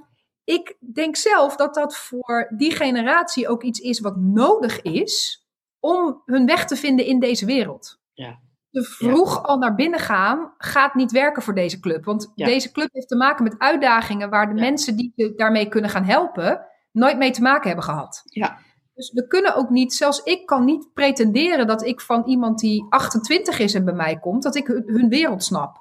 ik 0.44 0.76
denk 0.94 1.16
zelf 1.16 1.56
dat 1.56 1.74
dat 1.74 1.98
voor 1.98 2.52
die 2.58 2.72
generatie 2.72 3.48
ook 3.48 3.64
iets 3.64 3.80
is 3.80 4.00
wat 4.00 4.18
nodig 4.18 4.82
is 4.82 5.46
om 5.80 6.22
hun 6.26 6.46
weg 6.46 6.66
te 6.66 6.76
vinden 6.76 7.06
in 7.06 7.20
deze 7.20 7.46
wereld. 7.46 8.00
Ja. 8.14 8.40
Te 8.72 8.84
vroeg 8.84 9.44
al 9.44 9.58
naar 9.58 9.76
binnen 9.76 10.00
gaan 10.00 10.54
gaat 10.58 10.94
niet 10.94 11.12
werken 11.12 11.42
voor 11.42 11.54
deze 11.56 11.80
club. 11.80 12.06
Want 12.06 12.32
Ja. 12.36 12.46
deze 12.46 12.72
club 12.72 12.90
heeft 12.94 13.08
te 13.08 13.16
maken 13.16 13.44
met 13.44 13.56
uitdagingen 13.58 14.30
waar 14.30 14.48
de 14.50 14.56
Ja. 14.56 14.62
mensen 14.62 14.96
die 14.98 15.12
je 15.16 15.34
daarmee 15.36 15.68
kunnen 15.70 15.90
gaan 15.90 16.04
helpen, 16.04 16.66
nooit 16.92 17.18
mee 17.18 17.32
te 17.32 17.42
maken 17.42 17.68
hebben 17.68 17.86
gehad. 17.86 18.22
Ja. 18.26 18.58
Dus 18.96 19.12
we 19.12 19.28
kunnen 19.28 19.56
ook 19.56 19.70
niet, 19.70 19.94
zelfs 19.94 20.24
ik 20.24 20.46
kan 20.46 20.66
niet 20.66 20.94
pretenderen 20.94 21.68
dat 21.68 21.86
ik 21.86 22.02
van 22.02 22.24
iemand 22.26 22.60
die 22.60 22.86
28 22.90 23.60
is 23.60 23.74
en 23.74 23.86
bij 23.86 23.94
mij 23.94 24.20
komt, 24.20 24.44
dat 24.44 24.56
ik 24.56 24.68
hun 24.68 25.10
wereld 25.10 25.44
snap. 25.44 25.78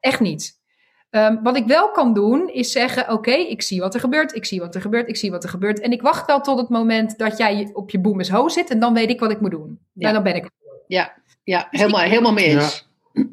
Echt 0.00 0.20
niet. 0.20 0.62
Ehm, 1.14 1.42
wat 1.42 1.56
ik 1.56 1.66
wel 1.66 1.90
kan 1.90 2.14
doen, 2.14 2.48
is 2.48 2.72
zeggen: 2.72 3.12
Oké, 3.12 3.30
ik 3.30 3.62
zie 3.62 3.80
wat 3.80 3.94
er 3.94 4.00
gebeurt, 4.00 4.34
ik 4.34 4.44
zie 4.44 4.60
wat 4.60 4.74
er 4.74 4.80
gebeurt, 4.80 5.08
ik 5.08 5.16
zie 5.16 5.30
wat 5.30 5.42
er 5.42 5.48
gebeurt. 5.48 5.80
En 5.80 5.92
ik 5.92 6.02
wacht 6.02 6.26
wel 6.26 6.40
tot 6.40 6.58
het 6.58 6.68
moment 6.68 7.18
dat 7.18 7.38
jij 7.38 7.70
op 7.72 7.90
je 7.90 8.00
boem 8.00 8.20
is 8.20 8.28
ho 8.28 8.48
zit 8.48 8.70
en 8.70 8.78
dan 8.78 8.94
weet 8.94 9.10
ik 9.10 9.20
wat 9.20 9.30
ik 9.30 9.40
moet 9.40 9.50
doen. 9.50 9.78
Ja. 9.92 10.08
En 10.08 10.14
dan 10.14 10.22
ben 10.22 10.34
ik 10.34 10.50
Ja, 10.86 11.14
ja 11.44 11.66
helemaal, 11.70 12.00
helemaal 12.00 12.32
mee 12.32 12.44
eens. 12.44 12.88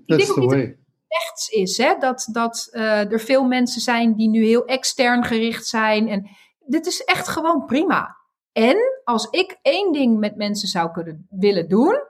That's 0.05 0.29
ook 0.29 0.35
the 0.35 0.45
way. 0.45 0.77
rechts 1.07 1.49
is. 1.49 1.77
Hè? 1.77 1.95
Dat, 1.99 2.27
dat 2.31 2.69
eh, 2.71 3.11
er 3.11 3.19
veel 3.19 3.43
mensen 3.43 3.81
zijn 3.81 4.15
die 4.15 4.29
nu 4.29 4.45
heel 4.45 4.65
extern 4.65 5.23
gericht 5.23 5.65
zijn. 5.65 6.07
En 6.07 6.27
dit 6.65 6.85
is 6.85 7.03
echt 7.03 7.27
gewoon 7.27 7.65
prima. 7.65 8.17
En 8.51 8.77
als 9.03 9.27
ik 9.29 9.57
één 9.61 9.91
ding 9.91 10.19
met 10.19 10.35
mensen 10.35 10.67
zou 10.67 10.91
kunnen 10.91 11.27
willen 11.29 11.69
doen. 11.69 12.01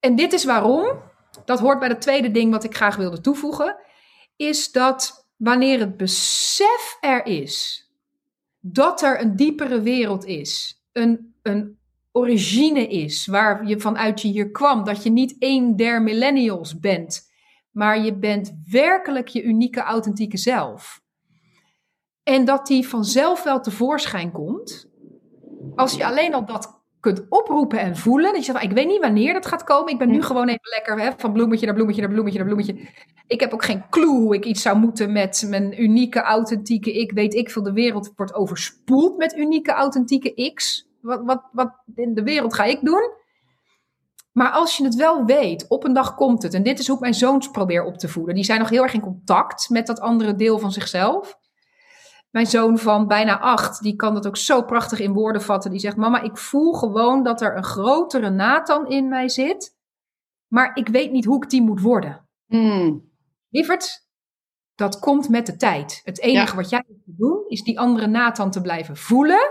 En 0.00 0.16
dit 0.16 0.32
is 0.32 0.44
waarom. 0.44 0.86
Dat 1.44 1.60
hoort 1.60 1.78
bij 1.78 1.88
het 1.88 2.00
tweede 2.00 2.30
ding 2.30 2.52
wat 2.52 2.64
ik 2.64 2.76
graag 2.76 2.96
wilde 2.96 3.20
toevoegen. 3.20 3.76
Is 4.38 4.72
dat 4.72 5.28
wanneer 5.36 5.78
het 5.78 5.96
besef 5.96 6.96
er 7.00 7.26
is 7.26 7.86
dat 8.60 9.02
er 9.02 9.20
een 9.20 9.36
diepere 9.36 9.80
wereld 9.80 10.24
is. 10.24 10.82
Een, 10.92 11.34
een 11.42 11.78
origine 12.12 12.88
is 12.88 13.26
waar 13.26 13.66
je 13.66 13.80
vanuit 13.80 14.20
je 14.20 14.28
hier 14.28 14.50
kwam. 14.50 14.84
Dat 14.84 15.02
je 15.02 15.10
niet 15.10 15.36
één 15.38 15.76
der 15.76 16.02
millennials 16.02 16.78
bent. 16.78 17.30
Maar 17.70 18.04
je 18.04 18.18
bent 18.18 18.54
werkelijk 18.70 19.28
je 19.28 19.42
unieke, 19.42 19.80
authentieke 19.80 20.36
zelf. 20.36 21.00
En 22.22 22.44
dat 22.44 22.66
die 22.66 22.88
vanzelf 22.88 23.42
wel 23.42 23.60
tevoorschijn 23.60 24.32
komt. 24.32 24.88
Als 25.74 25.94
je 25.94 26.06
alleen 26.06 26.34
al 26.34 26.44
dat 26.44 26.77
kunt 27.00 27.26
oproepen 27.28 27.78
en 27.78 27.96
voelen. 27.96 28.32
Dat 28.32 28.46
je 28.46 28.52
zegt, 28.52 28.64
ik 28.64 28.72
weet 28.72 28.86
niet 28.86 29.00
wanneer 29.00 29.32
dat 29.32 29.46
gaat 29.46 29.64
komen. 29.64 29.92
Ik 29.92 29.98
ben 29.98 30.10
nu 30.10 30.22
gewoon 30.22 30.48
even 30.48 30.70
lekker 30.74 31.00
hè, 31.00 31.10
van 31.16 31.32
bloemetje 31.32 31.66
naar 31.66 31.74
bloemetje 31.74 32.00
naar 32.00 32.10
bloemetje 32.10 32.38
naar 32.38 32.46
bloemetje. 32.46 32.76
Ik 33.26 33.40
heb 33.40 33.52
ook 33.52 33.64
geen 33.64 33.84
clue 33.90 34.20
hoe 34.20 34.34
ik 34.34 34.44
iets 34.44 34.62
zou 34.62 34.78
moeten 34.78 35.12
met 35.12 35.46
mijn 35.48 35.82
unieke, 35.82 36.20
authentieke 36.20 36.92
ik. 36.92 37.12
Weet 37.12 37.34
ik 37.34 37.50
veel, 37.50 37.62
de 37.62 37.72
wereld 37.72 38.12
wordt 38.16 38.34
overspoeld 38.34 39.16
met 39.16 39.36
unieke, 39.36 39.72
authentieke 39.72 40.52
X. 40.54 40.88
Wat, 41.00 41.20
wat, 41.24 41.42
wat 41.52 41.70
in 41.94 42.14
de 42.14 42.22
wereld 42.22 42.54
ga 42.54 42.64
ik 42.64 42.80
doen? 42.80 43.10
Maar 44.32 44.50
als 44.50 44.76
je 44.76 44.84
het 44.84 44.94
wel 44.94 45.24
weet, 45.24 45.68
op 45.68 45.84
een 45.84 45.92
dag 45.92 46.14
komt 46.14 46.42
het. 46.42 46.54
En 46.54 46.62
dit 46.62 46.78
is 46.78 46.86
hoe 46.86 46.96
ik 46.96 47.02
mijn 47.02 47.14
zoons 47.14 47.50
probeer 47.50 47.84
op 47.84 47.98
te 47.98 48.08
voeden. 48.08 48.34
Die 48.34 48.44
zijn 48.44 48.58
nog 48.58 48.68
heel 48.68 48.82
erg 48.82 48.94
in 48.94 49.00
contact 49.00 49.68
met 49.68 49.86
dat 49.86 50.00
andere 50.00 50.34
deel 50.34 50.58
van 50.58 50.72
zichzelf. 50.72 51.38
Mijn 52.30 52.46
zoon 52.46 52.78
van 52.78 53.06
bijna 53.06 53.38
acht, 53.40 53.82
die 53.82 53.96
kan 53.96 54.14
dat 54.14 54.26
ook 54.26 54.36
zo 54.36 54.62
prachtig 54.62 54.98
in 55.00 55.12
woorden 55.12 55.42
vatten. 55.42 55.70
Die 55.70 55.80
zegt, 55.80 55.96
mama, 55.96 56.20
ik 56.20 56.36
voel 56.36 56.72
gewoon 56.72 57.22
dat 57.22 57.40
er 57.40 57.56
een 57.56 57.64
grotere 57.64 58.30
Nathan 58.30 58.88
in 58.88 59.08
mij 59.08 59.28
zit. 59.28 59.76
Maar 60.52 60.76
ik 60.76 60.88
weet 60.88 61.10
niet 61.12 61.24
hoe 61.24 61.42
ik 61.44 61.50
die 61.50 61.62
moet 61.62 61.80
worden. 61.80 62.28
Hmm. 62.46 63.10
Lieverd, 63.48 64.06
dat 64.74 64.98
komt 64.98 65.28
met 65.28 65.46
de 65.46 65.56
tijd. 65.56 66.00
Het 66.04 66.20
enige 66.20 66.50
Ja. 66.50 66.54
wat 66.54 66.68
jij 66.70 66.84
moet 66.88 67.18
doen, 67.18 67.44
is 67.48 67.62
die 67.62 67.80
andere 67.80 68.06
Nathan 68.06 68.50
te 68.50 68.60
blijven 68.60 68.96
voelen. 68.96 69.50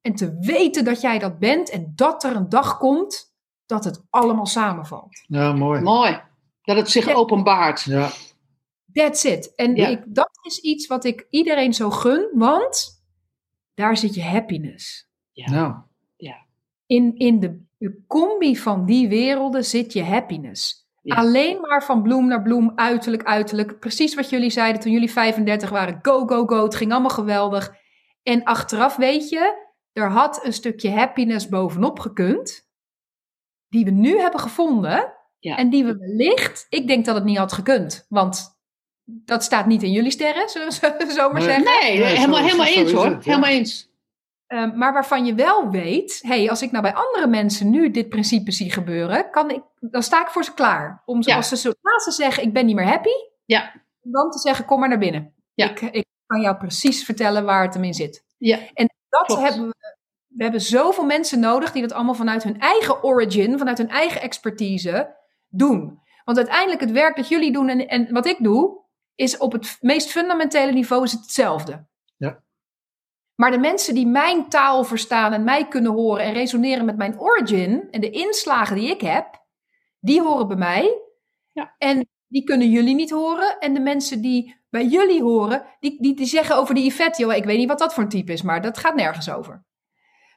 En 0.00 0.14
te 0.14 0.36
weten 0.40 0.84
dat 0.84 1.00
jij 1.00 1.18
dat 1.18 1.38
bent. 1.38 1.70
En 1.70 1.92
dat 1.94 2.24
er 2.24 2.36
een 2.36 2.48
dag 2.48 2.78
komt 2.78 3.34
dat 3.66 3.84
het 3.84 4.02
allemaal 4.10 4.46
samenvalt. 4.46 5.24
Ja, 5.26 5.52
mooi. 5.52 5.80
Mooi. 5.80 6.20
Dat 6.62 6.76
het 6.76 6.90
zich 6.90 7.06
Ja. 7.06 7.14
openbaart. 7.14 7.80
Ja, 7.82 8.08
That's 8.96 9.24
it. 9.24 9.54
En 9.54 9.74
Ja. 9.76 9.86
ik, 9.88 10.02
dat 10.06 10.38
is 10.42 10.58
iets 10.58 10.86
wat 10.86 11.04
ik 11.04 11.26
iedereen 11.30 11.74
zo 11.74 11.90
gun, 11.90 12.28
want 12.32 13.04
daar 13.74 13.96
zit 13.96 14.14
je 14.14 14.22
happiness. 14.22 15.08
nou. 15.32 15.74
In, 16.86 17.16
in 17.16 17.40
de, 17.40 17.64
de 17.78 18.04
combi 18.06 18.56
van 18.56 18.86
die 18.86 19.08
werelden 19.08 19.64
zit 19.64 19.92
je 19.92 20.04
happiness. 20.04 20.88
Ja. 21.02 21.14
Alleen 21.16 21.60
maar 21.60 21.84
van 21.84 22.02
bloem 22.02 22.26
naar 22.26 22.42
bloem, 22.42 22.72
uiterlijk, 22.74 23.22
uiterlijk. 23.24 23.78
Precies 23.78 24.14
wat 24.14 24.30
jullie 24.30 24.50
zeiden 24.50 24.80
toen 24.80 24.92
jullie 24.92 25.10
35 25.10 25.70
waren. 25.70 25.98
Go, 26.02 26.26
go, 26.26 26.46
go. 26.46 26.62
Het 26.62 26.74
ging 26.74 26.92
allemaal 26.92 27.10
geweldig. 27.10 27.74
En 28.22 28.42
achteraf 28.44 28.96
weet 28.96 29.28
je, 29.28 29.64
er 29.92 30.10
had 30.10 30.44
een 30.44 30.52
stukje 30.52 30.90
happiness 30.90 31.48
bovenop 31.48 31.98
gekund. 31.98 32.68
Die 33.68 33.84
we 33.84 33.90
nu 33.90 34.18
hebben 34.18 34.40
gevonden. 34.40 35.12
Ja. 35.38 35.56
En 35.56 35.70
die 35.70 35.84
we 35.84 35.96
wellicht, 35.96 36.66
ik 36.68 36.86
denk 36.86 37.04
dat 37.04 37.14
het 37.14 37.24
niet 37.24 37.38
had 37.38 37.52
gekund. 37.52 38.06
Want 38.08 38.55
dat 39.08 39.42
staat 39.44 39.66
niet 39.66 39.82
in 39.82 39.92
jullie 39.92 40.10
sterren, 40.10 40.48
zullen 40.48 40.68
we 40.98 41.12
zo 41.12 41.30
maar 41.32 41.40
Nee. 41.42 41.48
zeggen. 41.50 41.64
Nee, 41.64 42.02
helemaal, 42.04 42.36
zo- 42.38 42.44
helemaal 42.44 42.66
zo 42.66 42.72
eens 42.80 42.92
hoor. 42.92 43.04
het, 43.04 43.24
ja. 43.24 43.30
Helemaal 43.30 43.50
eens. 43.50 43.94
Maar 44.74 44.92
waarvan 44.92 45.26
je 45.26 45.34
wel 45.34 45.70
weet, 45.70 46.18
hey, 46.26 46.50
als 46.50 46.62
ik 46.62 46.70
nou 46.70 46.82
bij 46.82 46.94
andere 46.94 47.26
mensen 47.26 47.70
nu 47.70 47.90
dit 47.90 48.08
principe 48.08 48.50
zie 48.52 48.72
gebeuren, 48.72 49.30
kan 49.30 49.50
ik, 49.50 49.62
dan 49.80 50.02
sta 50.02 50.20
ik 50.22 50.28
voor 50.28 50.44
ze 50.44 50.54
klaar. 50.54 51.02
Om 51.04 51.18
Ja. 51.22 51.36
als 51.36 51.48
ze 51.48 51.56
zodra 51.56 51.98
ze 51.98 52.10
zeggen, 52.10 52.42
ik 52.42 52.52
ben 52.52 52.66
niet 52.66 52.74
meer 52.76 52.86
happy, 52.86 53.10
Ja. 53.44 53.72
dan 54.00 54.30
te 54.30 54.38
zeggen, 54.38 54.64
kom 54.64 54.80
maar 54.80 54.88
naar 54.88 54.98
binnen. 54.98 55.34
Ja. 55.54 55.70
Ik, 55.70 55.80
ik 55.80 56.04
kan 56.26 56.40
jou 56.40 56.56
precies 56.56 57.04
vertellen 57.04 57.44
waar 57.44 57.62
het 57.62 57.74
hem 57.74 57.84
in 57.84 57.94
zit. 57.94 58.24
Ja. 58.38 58.58
En 58.74 58.88
dat 59.08 59.26
Klopt. 59.26 59.42
hebben 59.42 59.66
we, 59.68 59.74
we 60.26 60.42
hebben 60.42 60.60
zoveel 60.60 61.04
mensen 61.04 61.40
nodig 61.40 61.72
die 61.72 61.82
dat 61.82 61.92
allemaal 61.92 62.14
vanuit 62.14 62.42
hun 62.42 62.60
eigen 62.60 63.02
origin, 63.04 63.58
vanuit 63.58 63.78
hun 63.78 63.88
eigen 63.90 64.20
expertise 64.20 65.16
doen. 65.48 66.00
Want 66.24 66.38
uiteindelijk 66.38 66.80
het 66.80 66.90
werk 66.90 67.16
dat 67.16 67.28
jullie 67.28 67.52
doen 67.52 67.68
en, 67.68 67.88
en 67.88 68.12
wat 68.12 68.26
ik 68.26 68.36
doe, 68.40 68.84
is 69.16 69.36
op 69.36 69.52
het 69.52 69.76
meest 69.80 70.10
fundamentele 70.10 70.72
niveau 70.72 71.04
is 71.04 71.12
het 71.12 71.20
hetzelfde. 71.20 71.86
Ja. 72.16 72.42
Maar 73.34 73.50
de 73.50 73.58
mensen 73.58 73.94
die 73.94 74.06
mijn 74.06 74.48
taal 74.48 74.84
verstaan 74.84 75.32
en 75.32 75.44
mij 75.44 75.68
kunnen 75.68 75.92
horen 75.92 76.24
en 76.24 76.32
resoneren 76.32 76.84
met 76.84 76.96
mijn 76.96 77.20
origin 77.20 77.90
en 77.90 78.00
de 78.00 78.10
inslagen 78.10 78.76
die 78.76 78.90
ik 78.90 79.00
heb, 79.00 79.44
die 80.00 80.22
horen 80.22 80.48
bij 80.48 80.56
mij. 80.56 81.00
Ja. 81.52 81.74
En 81.78 82.08
die 82.26 82.44
kunnen 82.44 82.70
jullie 82.70 82.94
niet 82.94 83.10
horen. 83.10 83.58
En 83.58 83.74
de 83.74 83.80
mensen 83.80 84.20
die 84.20 84.64
bij 84.70 84.86
jullie 84.86 85.22
horen, 85.22 85.66
die, 85.80 86.02
die, 86.02 86.14
die 86.14 86.26
zeggen 86.26 86.56
over 86.56 86.74
die 86.74 86.84
Yvette, 86.84 87.22
joh, 87.22 87.34
ik 87.34 87.44
weet 87.44 87.58
niet 87.58 87.68
wat 87.68 87.78
dat 87.78 87.94
voor 87.94 88.02
een 88.02 88.08
type 88.08 88.32
is, 88.32 88.42
maar 88.42 88.62
dat 88.62 88.78
gaat 88.78 88.94
nergens 88.94 89.30
over. 89.30 89.64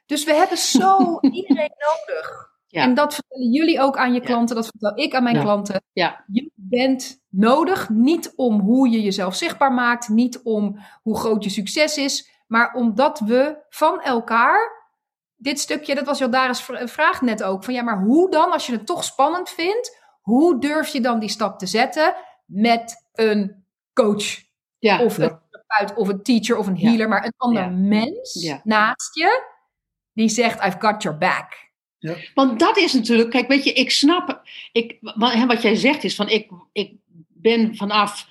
Dus 0.06 0.24
we 0.24 0.34
hebben 0.34 0.58
zo 0.58 1.18
iedereen 1.20 1.72
nodig. 1.76 2.49
Ja. 2.72 2.82
En 2.82 2.94
dat 2.94 3.14
vertellen 3.14 3.50
jullie 3.52 3.80
ook 3.80 3.96
aan 3.96 4.12
je 4.12 4.20
Ja. 4.20 4.26
klanten, 4.26 4.54
dat 4.56 4.66
vertel 4.66 4.98
ik 4.98 5.14
aan 5.14 5.22
mijn 5.22 5.36
Ja. 5.36 5.42
klanten. 5.42 5.82
Ja. 5.92 6.24
Je 6.26 6.50
bent 6.54 7.20
nodig, 7.28 7.88
niet 7.88 8.32
om 8.36 8.60
hoe 8.60 8.88
je 8.90 9.02
jezelf 9.02 9.34
zichtbaar 9.34 9.72
maakt, 9.72 10.08
niet 10.08 10.40
om 10.42 10.78
hoe 11.02 11.18
groot 11.18 11.44
je 11.44 11.50
succes 11.50 11.96
is, 11.96 12.30
maar 12.46 12.74
omdat 12.74 13.18
we 13.18 13.64
van 13.68 14.00
elkaar 14.02 14.78
dit 15.36 15.60
stukje, 15.60 15.94
dat 15.94 16.06
was 16.06 16.18
Jodaris 16.18 16.60
vra- 16.60 16.86
vraag 16.88 17.20
net 17.20 17.42
ook, 17.42 17.64
van 17.64 17.74
ja, 17.74 17.82
maar 17.82 18.02
hoe 18.02 18.30
dan, 18.30 18.52
als 18.52 18.66
je 18.66 18.72
het 18.72 18.86
toch 18.86 19.04
spannend 19.04 19.48
vindt, 19.48 19.98
hoe 20.20 20.60
durf 20.60 20.88
je 20.88 21.00
dan 21.00 21.18
die 21.20 21.28
stap 21.28 21.58
te 21.58 21.66
zetten 21.66 22.14
met 22.44 23.08
een 23.12 23.64
coach 23.92 24.24
Ja. 24.78 25.02
of 25.04 25.18
een 25.18 25.38
therapeut 25.50 25.96
of 25.98 26.08
een 26.08 26.22
teacher 26.22 26.56
of 26.56 26.66
een 26.66 26.78
healer, 26.78 27.08
maar 27.08 27.24
een 27.24 27.34
ander 27.36 27.72
mens 27.72 28.58
naast 28.64 29.14
je, 29.14 29.42
die 30.12 30.28
zegt, 30.28 30.64
I've 30.64 30.76
got 30.80 31.02
your 31.02 31.18
back. 31.18 31.68
Want 32.34 32.58
dat 32.58 32.76
is 32.76 32.92
natuurlijk, 32.92 33.30
kijk, 33.30 33.48
weet 33.48 33.64
je, 33.64 33.72
ik 33.72 33.90
snap, 33.90 34.42
ik, 34.72 34.98
wat 35.46 35.62
jij 35.62 35.74
zegt 35.74 36.04
is 36.04 36.14
van, 36.14 36.28
ik, 36.28 36.50
ik 36.72 36.92
ben 37.28 37.76
vanaf 37.76 38.28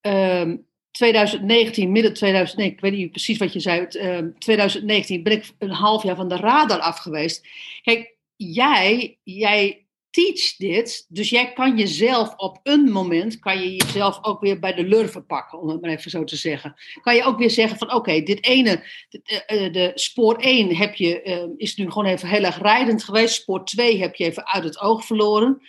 ehm, 0.00 0.56
2019, 0.90 1.92
midden 1.92 2.14
2019, 2.14 2.76
ik 2.76 2.80
weet 2.80 3.00
niet 3.00 3.10
precies 3.10 3.38
wat 3.38 3.52
je 3.52 3.60
zei, 3.60 3.80
het, 3.80 3.94
ehm, 3.94 4.30
2019 4.38 5.22
ben 5.22 5.32
ik 5.32 5.50
een 5.58 5.70
half 5.70 6.02
jaar 6.02 6.16
van 6.16 6.28
de 6.28 6.36
radar 6.36 6.80
af 6.80 6.98
geweest. 6.98 7.46
Kijk, 7.82 8.16
jij, 8.36 9.18
jij 9.22 9.86
teach 10.10 10.56
dit, 10.56 11.06
dus 11.08 11.30
jij 11.30 11.52
kan 11.52 11.76
jezelf 11.76 12.34
op 12.36 12.60
een 12.62 12.90
moment, 12.90 13.38
kan 13.38 13.60
je 13.60 13.76
jezelf 13.76 14.18
ook 14.22 14.40
weer 14.40 14.58
bij 14.58 14.74
de 14.74 14.84
lurven 14.84 15.26
pakken, 15.26 15.60
om 15.60 15.68
het 15.68 15.80
maar 15.80 15.90
even 15.90 16.10
zo 16.10 16.24
te 16.24 16.36
zeggen. 16.36 16.74
Kan 17.02 17.14
je 17.14 17.24
ook 17.24 17.38
weer 17.38 17.50
zeggen 17.50 17.78
van, 17.78 17.92
oké, 17.92 18.20
dit 18.22 18.44
ene, 18.46 18.84
de, 19.08 19.20
de, 19.46 19.70
de 19.70 19.92
spoor 19.94 20.36
1 20.36 20.76
heb 20.76 20.94
je, 20.94 21.22
eh, 21.22 21.44
is 21.56 21.76
nu 21.76 21.90
gewoon 21.90 22.06
even 22.06 22.28
heel 22.28 22.44
erg 22.44 22.58
rijdend 22.58 23.04
geweest. 23.04 23.34
Spoor 23.34 23.64
2 23.64 24.00
heb 24.00 24.14
je 24.14 24.24
even 24.24 24.46
uit 24.46 24.64
het 24.64 24.80
oog 24.80 25.04
verloren. 25.04 25.60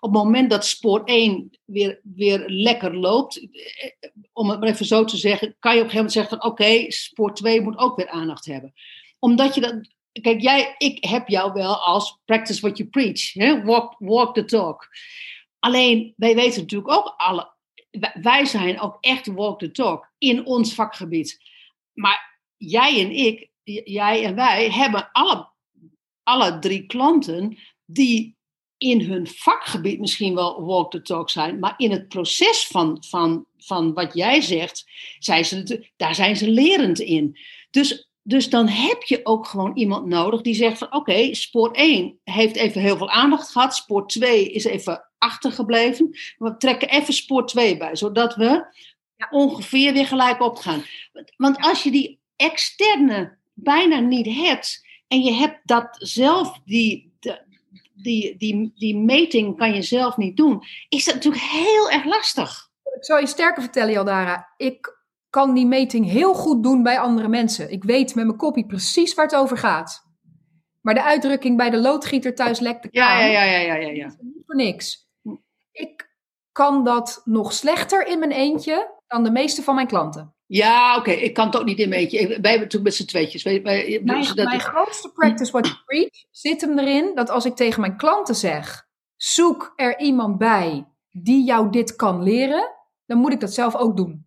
Op 0.00 0.14
het 0.14 0.22
moment 0.22 0.50
dat 0.50 0.66
spoor 0.66 1.02
1 1.04 1.58
weer, 1.64 2.00
weer 2.02 2.44
lekker 2.46 2.96
loopt, 2.96 3.36
eh, 3.36 4.10
om 4.32 4.50
het 4.50 4.60
maar 4.60 4.68
even 4.68 4.86
zo 4.86 5.04
te 5.04 5.16
zeggen, 5.16 5.56
kan 5.58 5.74
je 5.74 5.80
op 5.80 5.84
een 5.84 5.90
gegeven 5.90 5.96
moment 5.96 6.12
zeggen 6.12 6.38
van 6.38 6.50
oké, 6.50 6.90
spoor 6.90 7.34
2 7.34 7.60
moet 7.60 7.78
ook 7.78 7.96
weer 7.96 8.08
aandacht 8.08 8.46
hebben. 8.46 8.72
Omdat 9.18 9.54
je 9.54 9.60
dat, 9.60 9.88
kijk 10.20 10.40
jij, 10.40 10.74
ik 10.78 11.04
heb 11.04 11.28
jou 11.28 11.52
wel 11.52 11.76
als 11.76 12.18
practice 12.24 12.60
what 12.60 12.76
you 12.78 12.88
preach, 12.88 13.32
hè? 13.32 13.62
Walk, 13.62 13.94
walk 13.98 14.34
the 14.34 14.44
talk. 14.44 14.88
Alleen, 15.58 16.14
wij 16.16 16.34
weten 16.34 16.60
natuurlijk 16.60 16.92
ook 16.92 17.14
alle, 17.16 17.52
wij- 18.20 18.44
zijn 18.44 18.80
ook 18.80 18.96
echt 19.00 19.26
walk 19.26 19.58
the 19.58 19.70
talk 19.70 20.12
in 20.18 20.46
ons 20.46 20.74
vakgebied. 20.74 21.42
Maar 21.92 22.40
jij 22.56 23.00
en 23.00 23.10
ik, 23.10 23.50
jij 23.84 24.24
en 24.24 24.34
wij, 24.34 24.70
hebben 24.70 25.08
alle, 25.12 25.50
alle 26.22 26.58
drie 26.58 26.86
klanten 26.86 27.58
die 27.84 28.36
in 28.76 29.00
hun 29.00 29.26
vakgebied 29.26 30.00
misschien 30.00 30.34
wel 30.34 30.64
walk 30.64 30.90
the 30.90 31.02
talk 31.02 31.30
zijn, 31.30 31.58
maar 31.58 31.74
in 31.76 31.90
het 31.90 32.08
proces 32.08 32.66
van, 32.66 33.04
van, 33.08 33.46
van 33.58 33.92
wat 33.92 34.14
jij 34.14 34.40
zegt, 34.40 34.84
zijn 35.18 35.44
ze, 35.44 35.86
daar 35.96 36.14
zijn 36.14 36.36
ze 36.36 36.50
lerend 36.50 36.98
in. 36.98 37.38
Dus, 37.70 38.08
dus 38.26 38.50
dan 38.50 38.68
heb 38.68 39.02
je 39.02 39.20
ook 39.22 39.46
gewoon 39.46 39.76
iemand 39.76 40.06
nodig 40.06 40.40
die 40.40 40.54
zegt 40.54 40.78
van 40.78 40.94
oké, 40.94 41.34
spoor 41.34 41.70
1 41.72 42.18
heeft 42.24 42.56
even 42.56 42.80
heel 42.80 42.96
veel 42.96 43.10
aandacht 43.10 43.50
gehad, 43.50 43.74
spoor 43.76 44.06
2 44.08 44.50
is 44.50 44.64
even 44.64 45.08
achtergebleven. 45.18 46.10
We 46.38 46.56
trekken 46.56 46.88
even 46.88 47.14
spoor 47.14 47.46
2 47.46 47.76
bij, 47.76 47.96
zodat 47.96 48.34
we 48.34 48.66
Ja. 49.16 49.28
ongeveer 49.30 49.92
weer 49.92 50.06
gelijk 50.06 50.40
opgaan. 50.40 50.82
Want- 51.36 51.58
als 51.60 51.82
je 51.82 51.90
die 51.90 52.20
externe 52.36 53.36
bijna 53.52 53.98
niet 54.00 54.26
hebt 54.26 54.86
en 55.08 55.20
je 55.22 55.32
hebt 55.32 55.60
dat 55.64 55.96
zelf, 55.98 56.60
die, 56.64 57.12
die, 57.94 58.36
die, 58.36 58.72
die 58.74 58.96
meting 58.96 59.56
kan 59.56 59.74
je 59.74 59.82
zelf 59.82 60.16
niet 60.16 60.36
doen, 60.36 60.62
is 60.88 61.04
dat 61.04 61.14
natuurlijk 61.14 61.44
heel 61.44 61.90
erg 61.90 62.04
lastig. 62.04 62.70
Ik 62.96 63.04
zal 63.04 63.18
je 63.18 63.26
sterker 63.26 63.62
vertellen, 63.62 63.92
Jaldara. 63.92 64.52
Ik 64.56 65.02
kan 65.34 65.54
die 65.54 65.66
meting 65.66 66.06
heel 66.10 66.34
goed 66.34 66.62
doen 66.62 66.82
bij 66.82 66.98
andere 66.98 67.28
mensen. 67.28 67.70
Ik 67.70 67.84
weet 67.84 68.14
met 68.14 68.24
mijn 68.26 68.38
kopie 68.38 68.66
precies 68.66 69.14
waar 69.14 69.24
het 69.24 69.34
over 69.34 69.56
gaat. 69.58 70.02
Maar 70.80 70.94
de 70.94 71.02
uitdrukking 71.02 71.56
bij 71.56 71.70
de 71.70 71.76
loodgieter 71.80 72.34
thuis 72.34 72.58
lekt 72.60 72.82
de 72.82 72.88
Ja, 72.90 73.06
kraan, 73.06 73.30
ja, 73.30 73.42
ja, 73.42 73.58
ja, 73.58 73.74
ja, 73.74 73.88
ja. 73.88 74.06
niet 74.20 74.42
voor 74.46 74.54
niks. 74.56 75.08
Hm. 75.22 75.34
Ik 75.72 76.10
kan 76.52 76.84
dat 76.84 77.20
nog 77.24 77.52
slechter 77.52 78.06
in 78.06 78.18
mijn 78.18 78.30
eentje 78.30 78.90
dan 79.06 79.24
de 79.24 79.30
meeste 79.30 79.62
van 79.62 79.74
mijn 79.74 79.86
klanten. 79.86 80.34
Ja, 80.46 80.96
oké, 80.96 81.10
ik 81.10 81.34
kan 81.34 81.46
het 81.46 81.56
ook 81.56 81.64
niet 81.64 81.78
in 81.78 81.88
mijn 81.88 82.00
eentje. 82.00 82.18
Wij 82.18 82.28
hebben 82.34 82.50
natuurlijk 82.52 82.82
met 82.84 82.94
z'n 82.94 83.04
tweetjes. 83.06 83.42
Wij, 83.42 83.62
wij, 83.62 84.00
Mijn, 84.04 84.18
dus 84.18 84.32
dat- 84.32 84.46
mijn 84.46 84.60
grootste 84.60 85.12
practice 85.12 85.52
what 85.52 85.66
you 85.66 85.78
preach 85.86 86.24
zit 86.30 86.60
hem 86.60 86.78
erin 86.78 87.14
dat 87.14 87.30
als 87.30 87.44
ik 87.44 87.54
tegen 87.54 87.80
mijn 87.80 87.96
klanten 87.96 88.34
zeg: 88.34 88.86
zoek 89.16 89.72
er 89.76 89.98
iemand 90.00 90.38
bij 90.38 90.86
die 91.10 91.44
jou 91.44 91.70
dit 91.70 91.96
kan 91.96 92.22
leren, 92.22 92.70
dan 93.06 93.18
moet 93.18 93.32
ik 93.32 93.40
dat 93.40 93.54
zelf 93.54 93.76
ook 93.76 93.96
doen. 93.96 94.23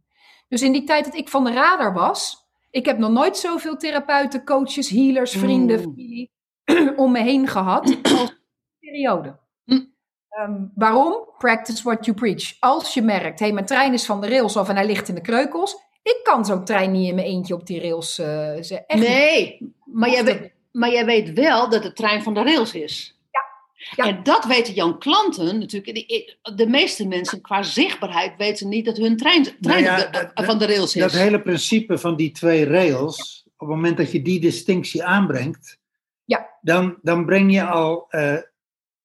Dus 0.48 0.62
in 0.62 0.72
die 0.72 0.84
tijd 0.84 1.06
dat 1.06 1.16
ik 1.16 1.30
van 1.30 1.44
de 1.44 1.52
radar 1.52 1.94
was, 1.94 2.48
ik 2.72 2.86
heb 2.86 2.98
nog 2.98 3.12
nooit 3.12 3.38
zoveel 3.38 3.78
therapeuten, 3.78 4.46
coaches, 4.46 4.90
healers, 4.90 5.32
vrienden, 5.32 5.78
Mm. 5.78 5.84
familie 5.84 6.32
om 6.96 7.12
me 7.12 7.20
heen 7.22 7.48
gehad 7.48 7.86
als 8.04 8.36
die 8.80 8.90
periode. 8.92 9.40
Mm. 9.66 9.94
Ehm, 10.30 10.62
waarom? 10.76 11.26
Practice 11.38 11.84
what 11.84 12.06
you 12.06 12.18
preach. 12.18 12.56
Als 12.60 12.94
je 12.94 13.02
merkt, 13.02 13.40
hey, 13.40 13.52
mijn 13.52 13.66
trein 13.66 13.94
is 13.94 14.06
van 14.06 14.22
de 14.22 14.28
rails 14.28 14.58
af 14.58 14.70
en 14.70 14.76
hij 14.76 14.86
ligt 14.86 15.08
in 15.08 15.16
de 15.16 15.22
kreukels. 15.22 15.86
Ik 16.04 16.20
kan 16.24 16.46
zo'n 16.46 16.66
trein 16.66 16.92
niet 16.92 17.08
in 17.10 17.16
mijn 17.16 17.28
eentje 17.28 17.54
op 17.54 17.66
die 17.66 17.82
rails 17.82 18.20
eh 18.20 18.52
zetten. 18.60 19.00
Nee, 19.00 19.74
maar 19.86 20.10
jij, 20.10 20.20
Of 20.20 20.26
weet, 20.26 20.54
maar 20.72 20.92
jij 20.92 21.06
weet 21.06 21.34
wel 21.34 21.70
dat 21.70 21.84
de 21.84 21.94
trein 21.94 22.24
van 22.24 22.34
de 22.34 22.44
rails 22.44 22.74
is. 22.74 23.17
Ja. 23.96 24.06
En 24.08 24.24
dat 24.24 24.46
weten 24.46 24.74
jouw 24.74 24.98
klanten 24.98 25.60
natuurlijk. 25.60 25.94
Die- 26.08 26.38
De 26.56 26.68
meeste 26.68 27.08
mensen 27.08 27.42
qua 27.42 27.64
zichtbaarheid 27.64 28.34
weten 28.38 28.68
niet 28.70 28.86
dat 28.86 28.98
hun 28.98 29.18
trein, 29.18 29.44
trein 29.44 29.58
Nou 29.62 29.82
ja, 29.84 30.06
op 30.06 30.14
de- 30.14 30.32
dat- 30.34 30.46
van 30.46 30.58
de 30.58 30.66
rails 30.66 30.96
is. 30.96 31.02
Dat 31.02 31.12
hele 31.12 31.42
principe 31.42 31.98
van 31.98 32.16
die 32.16 32.32
twee 32.32 32.66
rails, 32.66 33.44
op 33.58 33.68
het 33.68 33.76
moment 33.76 33.98
dat 33.98 34.12
je 34.12 34.22
die 34.22 34.40
distinctie 34.40 35.04
aanbrengt, 35.04 35.80
Ja. 36.26 36.50
dan, 36.62 36.98
dan 37.02 37.26
breng 37.26 37.54
je 37.54 37.64
al, 37.66 38.06
eh, 38.10 38.38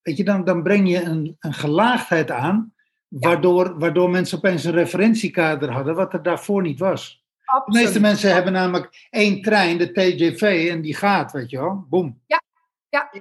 weet 0.03 0.16
je, 0.16 0.24
dan, 0.24 0.45
dan 0.45 0.62
breng 0.62 0.89
je 0.91 1.03
een, 1.03 1.37
een 1.41 1.55
gelaagdheid 1.55 2.30
aan, 2.30 2.74
waardoor, 3.09 3.78
waardoor 3.78 4.11
mensen 4.11 4.39
opeens 4.39 4.64
een 4.64 4.72
referentiekader 4.72 5.70
hadden, 5.70 5.95
wat 5.95 6.12
er 6.12 6.22
daarvoor 6.22 6.62
niet 6.62 6.78
was. 6.78 7.20
De 7.66 7.78
meeste 7.78 8.01
mensen 8.01 8.35
hebben 8.35 8.53
namelijk 8.53 9.07
één 9.11 9.43
trein, 9.43 9.78
de 9.78 9.93
TGV, 9.93 10.68
en 10.70 10.80
die 10.80 10.95
gaat, 10.95 11.33
weet 11.33 11.51
je 11.51 11.59
wel, 11.59 11.87
boom. 11.91 12.20
Ja, 12.26 12.43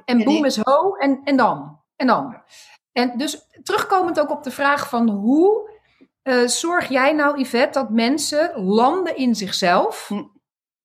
en 0.05 0.23
boom 0.23 0.45
is 0.45 0.57
ho 0.57 0.95
en, 0.95 1.21
en 1.23 1.37
dan. 1.37 1.79
En 1.95 2.07
dan. 2.07 2.41
En 2.91 3.17
dus 3.17 3.47
terugkomend 3.63 4.19
ook 4.19 4.29
op 4.29 4.43
de 4.43 4.51
vraag 4.51 4.89
van 4.89 5.09
hoe 5.09 5.69
eh, 6.21 6.47
zorg 6.47 6.89
jij 6.89 7.13
nou, 7.13 7.39
Yvette, 7.39 7.79
dat 7.79 7.89
mensen 7.89 8.63
landen 8.63 9.15
in 9.15 9.35
zichzelf 9.35 10.07
Hm. 10.07 10.23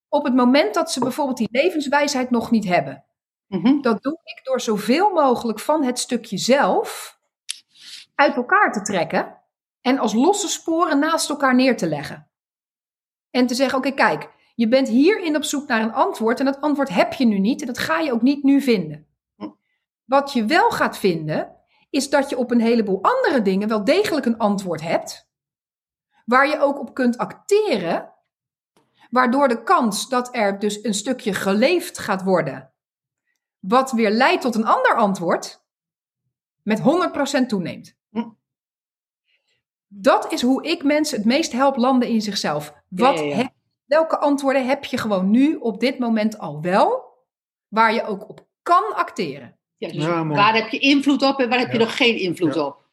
op 0.09 0.24
het 0.24 0.34
moment 0.34 0.74
dat 0.74 0.91
ze 0.91 1.01
bijvoorbeeld 1.01 1.37
die 1.37 1.49
levenswijsheid 1.51 2.30
nog 2.30 2.51
niet 2.51 2.64
hebben? 2.64 3.05
Mhm. 3.47 3.80
Dat 3.80 4.03
doe 4.03 4.20
ik 4.22 4.41
door 4.45 4.61
zoveel 4.61 5.11
mogelijk 5.12 5.61
van 5.61 5.84
het 5.84 5.99
stukje 5.99 6.39
zelf 6.39 7.18
uit 8.14 8.37
elkaar 8.37 8.72
te 8.72 8.82
trekken 8.82 9.43
en 9.80 9.99
als 9.99 10.14
losse 10.14 10.49
sporen 10.49 10.99
naast 10.99 11.30
elkaar 11.30 11.55
neer 11.55 11.76
te 11.76 11.87
leggen. 11.89 12.30
En 13.30 13.47
te 13.47 13.55
zeggen, 13.55 13.78
oké, 13.78 13.91
kijk, 13.91 14.30
je 14.57 14.68
bent 14.68 14.88
hierin 14.88 15.36
op 15.36 15.44
zoek 15.44 15.68
naar 15.68 15.82
een 15.82 15.92
antwoord 15.92 16.38
en 16.38 16.44
dat 16.44 16.61
antwoord 16.61 16.88
heb 16.88 17.12
je 17.12 17.24
nu 17.24 17.38
niet 17.38 17.61
en 17.61 17.66
dat 17.66 17.78
ga 17.78 17.98
je 17.98 18.12
ook 18.12 18.22
niet 18.22 18.42
nu 18.42 18.61
vinden. 18.61 19.07
Hm. 19.36 19.48
Wat 20.04 20.32
je 20.32 20.44
wel 20.44 20.70
gaat 20.70 20.98
vinden, 20.98 21.57
is 21.90 22.11
dat 22.11 22.30
je 22.30 22.36
op 22.36 22.50
een 22.50 22.61
heleboel 22.61 23.02
andere 23.02 23.42
dingen 23.42 23.68
wel 23.68 23.84
degelijk 23.84 24.26
een 24.26 24.38
antwoord 24.38 24.80
hebt, 24.80 25.28
waar 26.24 26.48
je 26.48 26.61
ook 26.61 26.78
op 26.78 26.94
kunt 26.94 27.18
acteren, 27.18 28.12
waardoor 29.11 29.48
de 29.48 29.62
kans 29.62 30.09
dat 30.09 30.34
er 30.34 30.59
dus 30.59 30.84
een 30.84 30.94
stukje 30.94 31.34
geleefd 31.34 31.98
gaat 31.98 32.22
worden, 32.22 32.72
wat 33.59 33.92
weer 33.92 34.11
leidt 34.11 34.42
tot 34.42 34.54
een 34.54 34.66
ander 34.66 34.96
antwoord, 34.96 35.64
met 36.62 36.80
100% 36.80 37.46
toeneemt. 37.48 37.96
Hm. 38.11 38.28
Dat 39.88 40.32
is 40.32 40.42
hoe 40.42 40.64
ik 40.64 40.84
mensen 40.84 41.16
het 41.16 41.26
meest 41.26 41.52
help 41.52 41.76
landen 41.76 42.09
in 42.09 42.20
zichzelf. 42.22 42.74
Wat 42.88 43.18
Ja, 43.18 43.24
ja, 43.24 43.28
ja. 43.28 43.36
heb- 43.36 43.54
welke 43.87 44.18
antwoorden 44.18 44.66
heb 44.66 44.84
je 44.84 44.99
gewoon 44.99 45.30
nu 45.30 45.55
op 45.55 45.80
dit 45.80 45.99
moment 45.99 46.39
al 46.39 46.61
wel, 46.61 47.05
waar 47.68 47.95
je 47.95 48.05
ook 48.05 48.28
op 48.28 48.47
kan 48.62 48.95
acteren? 48.95 49.59
Ja, 49.76 49.89
dus 49.89 50.05
Ja, 50.05 50.26
waar 50.26 50.55
heb 50.55 50.68
je 50.68 50.78
invloed 50.78 51.22
op 51.22 51.39
en 51.41 51.49
waar 51.49 51.59
heb 51.59 51.72
je 51.72 51.78
nog 51.78 51.97
geen 51.97 52.16
invloed 52.18 52.55
Ja. 52.55 52.64
op? 52.64 52.84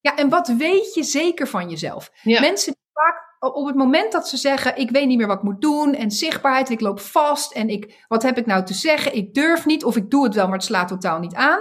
Ja, 0.00 0.16
en 0.16 0.28
wat 0.28 0.48
weet 0.48 0.94
je 0.94 1.02
zeker 1.02 1.46
van 1.48 1.70
jezelf? 1.70 2.10
Ja. 2.22 2.40
Mensen 2.40 2.72
die 2.72 2.82
vaak 2.92 3.36
op 3.54 3.66
het 3.66 3.74
moment 3.76 4.12
dat 4.12 4.28
ze 4.28 4.36
zeggen: 4.36 4.76
Ik 4.76 4.90
weet 4.90 5.06
niet 5.06 5.18
meer 5.18 5.26
wat 5.26 5.36
ik 5.36 5.42
moet 5.42 5.60
doen, 5.60 5.94
en 5.94 6.10
zichtbaarheid, 6.10 6.70
ik 6.70 6.80
loop 6.80 7.00
vast, 7.00 7.52
en 7.52 7.68
ik, 7.68 8.04
wat 8.08 8.22
heb 8.22 8.38
ik 8.38 8.46
nou 8.46 8.64
te 8.64 8.74
zeggen? 8.74 9.14
Ik 9.16 9.34
durf 9.34 9.66
niet, 9.66 9.84
of 9.84 9.96
ik 9.96 10.10
doe 10.10 10.24
het 10.24 10.34
wel, 10.34 10.44
maar 10.46 10.56
het 10.56 10.64
slaat 10.64 10.88
totaal 10.88 11.18
niet 11.18 11.34
aan. 11.34 11.60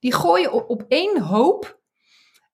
Die 0.00 0.14
gooien 0.14 0.52
op, 0.52 0.70
op 0.70 0.84
één 0.88 1.20
hoop, 1.20 1.78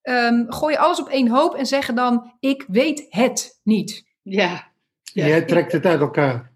ehm, 0.03 0.45
gooien 0.49 0.79
alles 0.79 1.01
op 1.01 1.09
één 1.09 1.29
hoop 1.29 1.55
en 1.55 1.67
zeggen 1.67 1.95
dan: 1.95 2.37
Ik 2.41 2.65
weet 2.69 3.07
het 3.09 3.61
niet. 3.63 4.05
Ja. 4.23 4.73
Ja. 5.15 5.27
Jij 5.27 5.43
trekt 5.43 5.73
het 5.73 5.87
uit 5.87 6.01
elkaar. 6.01 6.53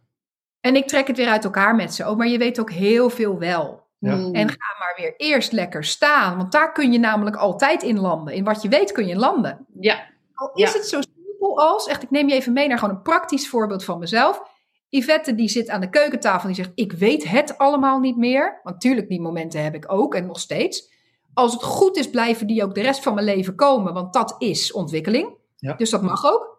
En 0.61 0.77
ik 0.77 0.87
trek 0.87 1.07
het 1.07 1.17
weer 1.17 1.29
uit 1.29 1.45
elkaar 1.45 1.75
met 1.75 1.95
ze. 1.95 2.09
Oh, 2.11 2.17
maar 2.17 2.27
je 2.29 2.39
weet 2.39 2.61
ook 2.61 2.71
heel 2.71 3.11
veel 3.11 3.39
wel. 3.39 3.87
Ja. 3.99 4.13
En 4.13 4.49
ga 4.49 4.77
maar 4.79 4.95
weer 4.97 5.15
eerst 5.17 5.53
lekker 5.53 5.85
staan, 5.85 6.37
want 6.37 6.53
daar 6.53 6.73
kun 6.73 6.93
je 6.93 6.99
namelijk 6.99 7.37
altijd 7.37 7.83
in 7.83 7.99
landen. 7.99 8.35
In 8.35 8.45
wat 8.45 8.63
je 8.63 8.69
weet 8.69 8.93
kun 8.93 9.07
je 9.07 9.17
landen. 9.17 9.67
ja. 9.81 10.07
Al 10.35 10.51
is 10.55 10.73
Ja. 10.73 10.79
het 10.79 10.89
zo 10.89 11.01
simpel 11.01 11.59
als, 11.61 11.87
echt, 11.87 12.03
ik 12.03 12.11
neem 12.11 12.29
je 12.29 12.35
even 12.35 12.53
mee 12.53 12.69
naar 12.69 12.79
gewoon 12.79 12.95
een 12.95 13.03
praktisch 13.03 13.49
voorbeeld 13.49 13.85
van 13.85 13.99
mezelf. 13.99 14.43
Yvette 14.89 15.35
die 15.35 15.49
zit 15.49 15.69
aan 15.69 15.81
de 15.81 15.91
keukentafel 15.91 16.49
en 16.49 16.55
die 16.55 16.65
zegt, 16.65 16.71
ik 16.75 16.93
weet 16.93 17.29
het 17.29 17.59
allemaal 17.59 17.99
niet 17.99 18.17
meer. 18.17 18.61
Want 18.63 18.81
tuurlijk, 18.81 19.09
die 19.09 19.21
momenten 19.21 19.63
heb 19.65 19.75
ik 19.75 19.85
ook 19.93 20.15
en 20.15 20.27
nog 20.27 20.41
steeds. 20.41 20.91
Als 21.35 21.53
het 21.53 21.63
goed 21.63 21.97
is, 21.97 22.11
blijven 22.11 22.47
die 22.47 22.63
ook 22.65 22.75
de 22.75 22.81
rest 22.83 23.03
van 23.03 23.15
mijn 23.15 23.27
leven 23.27 23.55
komen, 23.55 23.93
want 23.95 24.13
dat 24.13 24.35
is 24.39 24.73
ontwikkeling. 24.73 25.37
Ja. 25.57 25.75
Dus 25.75 25.91
dat 25.91 26.03
mag 26.03 26.25
ook. 26.25 26.58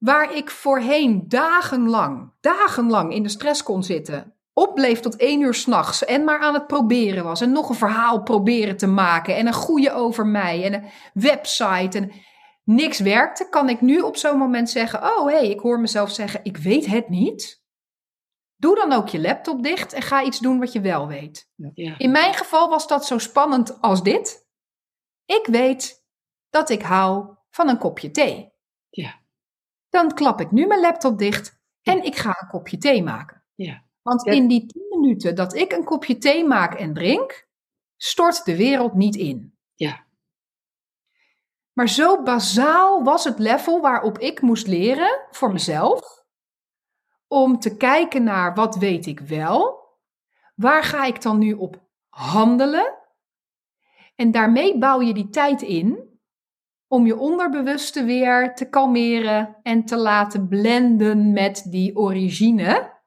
Waar 0.00 0.36
ik 0.36 0.50
voorheen 0.50 1.24
dagenlang, 1.28 2.32
dagenlang 2.40 3.14
in 3.14 3.22
de 3.22 3.28
stress 3.28 3.62
kon 3.62 3.82
zitten, 3.82 4.34
opbleef 4.52 5.00
tot 5.00 5.16
één 5.16 5.40
uur 5.40 5.54
s'nachts 5.54 6.04
en 6.04 6.24
maar 6.24 6.38
aan 6.38 6.54
het 6.54 6.66
proberen 6.66 7.24
was. 7.24 7.40
En 7.40 7.52
nog 7.52 7.68
een 7.68 7.74
verhaal 7.74 8.22
proberen 8.22 8.76
te 8.76 8.86
maken 8.86 9.36
en 9.36 9.46
een 9.46 9.52
goede 9.52 9.92
over 9.92 10.26
mij 10.26 10.64
en 10.64 10.72
een 10.72 10.90
website 11.14 11.98
en 11.98 12.12
niks 12.64 12.98
werkte, 12.98 13.48
kan 13.48 13.68
ik 13.68 13.80
nu 13.80 14.00
op 14.00 14.16
zo'n 14.16 14.38
moment 14.38 14.70
zeggen, 14.70 15.02
oh 15.02 15.26
hé, 15.26 15.32
hey, 15.32 15.50
ik 15.50 15.60
hoor 15.60 15.80
mezelf 15.80 16.10
zeggen, 16.10 16.40
ik 16.42 16.56
weet 16.56 16.86
het 16.86 17.08
niet. 17.08 17.62
Doe 18.56 18.74
dan 18.74 18.92
ook 18.92 19.08
je 19.08 19.20
laptop 19.20 19.62
dicht 19.62 19.92
en 19.92 20.02
ga 20.02 20.22
iets 20.22 20.38
doen 20.38 20.58
wat 20.58 20.72
je 20.72 20.80
wel 20.80 21.06
weet. 21.06 21.50
Ja. 21.74 21.98
In 21.98 22.10
mijn 22.10 22.34
geval 22.34 22.68
was 22.68 22.86
dat 22.86 23.06
zo 23.06 23.18
spannend 23.18 23.80
als 23.80 24.02
dit. 24.02 24.48
Ik 25.24 25.46
weet 25.46 26.04
dat 26.50 26.70
ik 26.70 26.82
hou 26.82 27.34
van 27.50 27.68
een 27.68 27.78
kopje 27.78 28.10
thee. 28.10 28.52
Ja. 28.88 29.19
Dan 29.90 30.14
klap 30.14 30.40
ik 30.40 30.50
nu 30.50 30.66
mijn 30.66 30.80
laptop 30.80 31.18
dicht 31.18 31.60
en 31.82 32.04
ik 32.04 32.16
ga 32.16 32.36
een 32.40 32.48
kopje 32.48 32.78
thee 32.78 33.02
maken. 33.02 33.44
Ja. 33.54 33.84
Want 34.02 34.26
in 34.26 34.48
die 34.48 34.66
10 34.66 34.86
minuten 34.88 35.34
dat 35.34 35.54
ik 35.54 35.72
een 35.72 35.84
kopje 35.84 36.18
thee 36.18 36.46
maak 36.46 36.74
en 36.74 36.94
drink, 36.94 37.48
stort 37.96 38.44
de 38.44 38.56
wereld 38.56 38.94
niet 38.94 39.16
in. 39.16 39.58
Ja. 39.74 40.04
Maar 41.72 41.88
zo 41.88 42.22
bazaal 42.22 43.02
was 43.02 43.24
het 43.24 43.38
level 43.38 43.80
waarop 43.80 44.18
ik 44.18 44.40
moest 44.40 44.66
leren 44.66 45.26
voor 45.30 45.52
mezelf. 45.52 46.24
Om 47.26 47.58
te 47.58 47.76
kijken 47.76 48.22
naar 48.22 48.54
wat 48.54 48.76
weet 48.76 49.06
ik 49.06 49.20
wel. 49.20 49.78
Waar 50.54 50.84
ga 50.84 51.04
ik 51.04 51.22
dan 51.22 51.38
nu 51.38 51.52
op 51.52 51.82
handelen? 52.08 52.94
En 54.16 54.30
daarmee 54.30 54.78
bouw 54.78 55.00
je 55.00 55.14
die 55.14 55.28
tijd 55.28 55.62
in 55.62 56.09
om 56.92 57.06
je 57.06 57.18
onderbewuste 57.18 58.04
weer 58.04 58.54
te 58.54 58.68
kalmeren 58.68 59.56
en 59.62 59.84
te 59.84 59.96
laten 59.96 60.48
blenden 60.48 61.32
met 61.32 61.66
die 61.68 61.96
origine. 61.96 62.98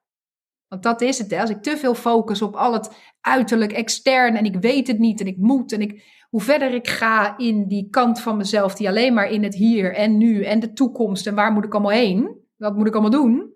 Want 0.68 0.84
dat 0.84 1.02
is 1.02 1.18
het, 1.18 1.32
hè? 1.32 1.42
als 1.42 1.50
ik 1.50 1.62
te 1.62 1.78
veel 1.78 1.96
focus 1.96 2.42
op 2.42 2.56
al 2.56 2.74
het 2.74 3.14
uiterlijk, 3.22 3.72
extern 3.72 4.36
en 4.36 4.46
ik 4.46 4.56
weet 4.56 4.88
het 4.88 5.00
niet 5.00 5.20
en 5.20 5.28
ik 5.28 5.38
moet 5.38 5.72
en 5.72 5.82
ik, 5.82 6.04
hoe 6.30 6.42
verder 6.42 6.74
ik 6.74 6.88
ga 6.88 7.38
in 7.38 7.68
die 7.68 7.90
kant 7.90 8.22
van 8.22 8.38
mezelf 8.38 8.76
die 8.76 8.88
alleen 8.88 9.14
maar 9.14 9.30
in 9.30 9.44
het 9.44 9.56
hier 9.56 9.96
en 9.96 10.18
nu 10.18 10.44
en 10.44 10.60
de 10.60 10.74
toekomst 10.74 11.28
en 11.28 11.36
waar 11.36 11.52
moet 11.52 11.66
ik 11.66 11.74
allemaal 11.74 11.92
heen, 11.92 12.38
wat 12.56 12.76
moet 12.76 12.88
ik 12.88 12.94
allemaal 12.94 13.12
doen, 13.12 13.54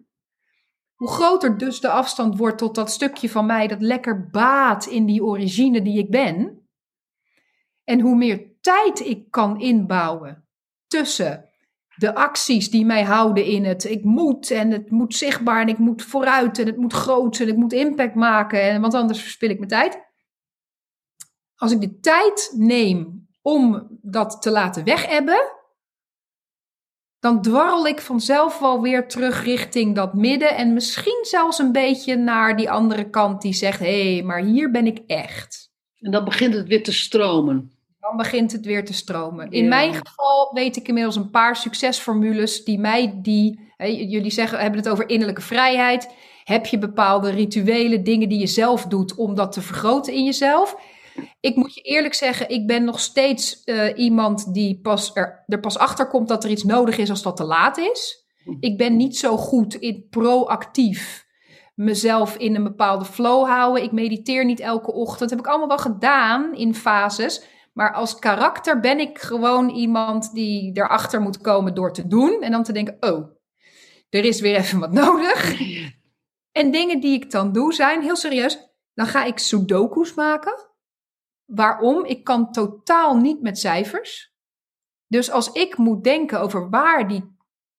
hoe 0.96 1.10
groter 1.10 1.58
dus 1.58 1.80
de 1.80 1.90
afstand 1.90 2.38
wordt 2.38 2.58
tot 2.58 2.76
dat 2.76 2.92
stukje 2.92 3.30
van 3.30 3.46
mij 3.46 3.68
dat 3.68 3.82
lekker 3.82 4.30
baat 4.30 4.86
in 4.86 5.06
die 5.06 5.24
origine 5.24 5.82
die 5.82 5.98
ik 5.98 6.10
ben. 6.10 6.68
En 7.84 8.00
hoe 8.00 8.16
meer 8.16 8.57
tijd 8.68 9.00
ik 9.00 9.32
kan 9.32 9.60
inbouwen 9.60 10.48
tussen 10.88 11.50
de 11.96 12.16
acties 12.16 12.70
die 12.70 12.86
mij 12.86 13.04
houden 13.04 13.46
in 13.46 13.66
het 13.66 13.84
ik 13.84 14.04
moet 14.04 14.52
en 14.52 14.72
het 14.72 14.90
moet 14.90 15.16
zichtbaar 15.16 15.62
en 15.62 15.68
ik 15.68 15.78
moet 15.78 16.04
vooruit 16.04 16.60
en 16.60 16.66
het 16.66 16.78
moet 16.78 16.94
groot 16.94 17.40
en 17.40 17.48
ik 17.48 17.56
moet 17.56 17.74
impact 17.74 18.16
maken 18.16 18.62
en 18.62 18.82
want 18.82 18.94
anders 18.94 19.22
verspil 19.22 19.50
ik 19.50 19.58
mijn 19.58 19.70
tijd. 19.70 20.06
Als 21.56 21.72
ik 21.72 21.82
de 21.82 22.00
tijd 22.00 22.54
neem 22.56 23.28
om 23.42 23.88
dat 24.02 24.42
te 24.42 24.52
laten 24.52 24.84
wegebben, 24.84 25.52
dan 27.20 27.42
dwarrel 27.42 27.88
ik 27.88 28.02
vanzelf 28.02 28.60
wel 28.60 28.82
weer 28.82 29.08
terug 29.08 29.44
richting 29.44 29.96
dat 29.96 30.14
midden 30.14 30.56
en 30.56 30.74
misschien 30.74 31.20
zelfs 31.22 31.60
een 31.60 31.72
beetje 31.72 32.16
naar 32.16 32.58
die 32.58 32.72
andere 32.72 33.10
kant 33.10 33.42
die 33.42 33.54
zegt: 33.54 33.80
hé, 33.80 34.14
hey, 34.14 34.24
maar 34.24 34.42
hier 34.44 34.72
ben 34.72 34.86
ik 34.86 35.00
echt. 35.06 35.72
En 36.00 36.12
dan 36.12 36.26
begint 36.26 36.54
het 36.54 36.68
weer 36.68 36.84
te 36.84 36.94
stromen. 36.94 37.77
Dan 38.08 38.18
begint 38.18 38.52
het 38.52 38.66
weer 38.66 38.86
te 38.86 38.94
stromen. 38.94 39.52
In 39.52 39.64
Ja. 39.64 39.70
mijn 39.70 39.94
geval 39.94 40.50
weet 40.54 40.76
ik 40.76 40.88
inmiddels 40.88 41.16
een 41.16 41.30
paar 41.30 41.56
succesformules 41.56 42.64
die 42.64 42.80
mij 42.80 43.20
die. 43.22 43.60
Hè, 43.78 43.86
jullie 43.86 44.32
zeggen, 44.32 44.60
hebben 44.60 44.80
het 44.80 44.90
over 44.90 45.10
innerlijke 45.10 45.42
vrijheid. 45.42 46.10
Heb 46.44 46.66
je 46.66 46.78
bepaalde 46.78 47.30
rituelen, 47.30 48.04
dingen 48.04 48.30
die 48.30 48.40
je 48.40 48.48
zelf 48.48 48.86
doet 48.86 49.16
om 49.16 49.36
dat 49.36 49.52
te 49.52 49.62
vergroten 49.62 50.14
in 50.14 50.24
jezelf? 50.24 50.76
Ik 51.40 51.56
moet 51.56 51.74
je 51.74 51.82
eerlijk 51.82 52.14
zeggen, 52.14 52.50
ik 52.50 52.68
ben 52.68 52.84
nog 52.84 53.00
steeds 53.00 53.64
eh, 53.64 53.98
iemand 53.98 54.54
die 54.54 54.80
pas 54.82 55.12
er, 55.14 55.44
er 55.48 55.60
pas 55.60 55.78
achter 55.78 56.08
komt 56.08 56.28
dat 56.28 56.44
er 56.44 56.50
iets 56.50 56.64
nodig 56.64 56.98
is 56.98 57.10
als 57.10 57.22
dat 57.22 57.38
te 57.38 57.44
laat 57.44 57.78
is. 57.78 58.26
Ik 58.60 58.78
ben 58.78 58.96
niet 58.96 59.18
zo 59.18 59.38
goed 59.38 59.76
in 59.76 60.08
proactief 60.10 61.26
mezelf 61.76 62.36
in 62.38 62.56
een 62.56 62.64
bepaalde 62.64 63.06
flow 63.06 63.48
houden. 63.48 63.84
Ik 63.84 63.92
mediteer 63.92 64.46
niet 64.46 64.60
elke 64.60 64.94
ochtend. 64.94 65.20
Dat 65.20 65.30
heb 65.30 65.40
ik 65.40 65.48
allemaal 65.48 65.68
wel 65.68 65.78
gedaan 65.78 66.56
in 66.56 66.76
fases. 66.76 67.42
Maar 67.78 67.94
als 67.94 68.20
karakter 68.20 68.80
ben 68.80 69.00
ik 69.00 69.20
gewoon 69.20 69.70
iemand 69.70 70.34
die 70.34 70.72
erachter 70.74 71.22
moet 71.22 71.42
komen 71.42 71.74
door 71.74 71.94
te 71.94 72.08
doen. 72.08 72.42
En 72.42 72.52
dan 72.52 72.64
te 72.64 72.72
denken, 72.72 72.98
oh, 73.00 73.30
er 74.10 74.26
is 74.26 74.42
weer 74.42 74.56
even 74.56 74.80
wat 74.80 74.92
nodig. 74.92 75.46
En 76.52 76.72
dingen 76.72 77.00
die 77.00 77.14
ik 77.14 77.32
dan 77.32 77.52
doe 77.52 77.74
zijn, 77.74 78.02
heel 78.02 78.16
serieus, 78.16 78.72
dan 78.94 79.08
ga 79.08 79.24
ik 79.24 79.40
sudoku's 79.40 80.14
maken. 80.14 80.54
Waarom? 81.46 82.06
Ik 82.06 82.24
kan 82.24 82.52
totaal 82.52 83.18
niet 83.18 83.42
met 83.42 83.60
cijfers. 83.60 84.34
Dus 85.08 85.32
als 85.32 85.52
ik 85.52 85.78
moet 85.78 86.04
denken 86.04 86.40
over 86.40 86.70
waar 86.70 87.08
die 87.08 87.38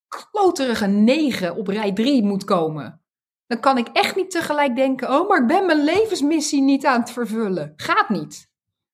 kloterige 0.09 0.87
9 0.87 1.57
op 1.57 1.67
rij 1.67 1.93
3 1.93 2.25
moet 2.25 2.45
komen, 2.45 3.03
dan 3.47 3.61
kan 3.61 3.79
ik 3.79 3.89
echt 3.89 4.17
niet 4.17 4.31
tegelijk 4.31 4.77
denken: 4.77 5.11
oh, 5.11 5.29
maar 5.29 5.41
ik 5.41 5.47
ben 5.47 5.67
mijn 5.67 5.85
levensmissie 5.85 6.63
niet 6.63 6.87
aan 6.87 7.01
het 7.01 7.11
vervullen. 7.11 7.73
Gaat 7.77 8.09
niet. 8.09 8.48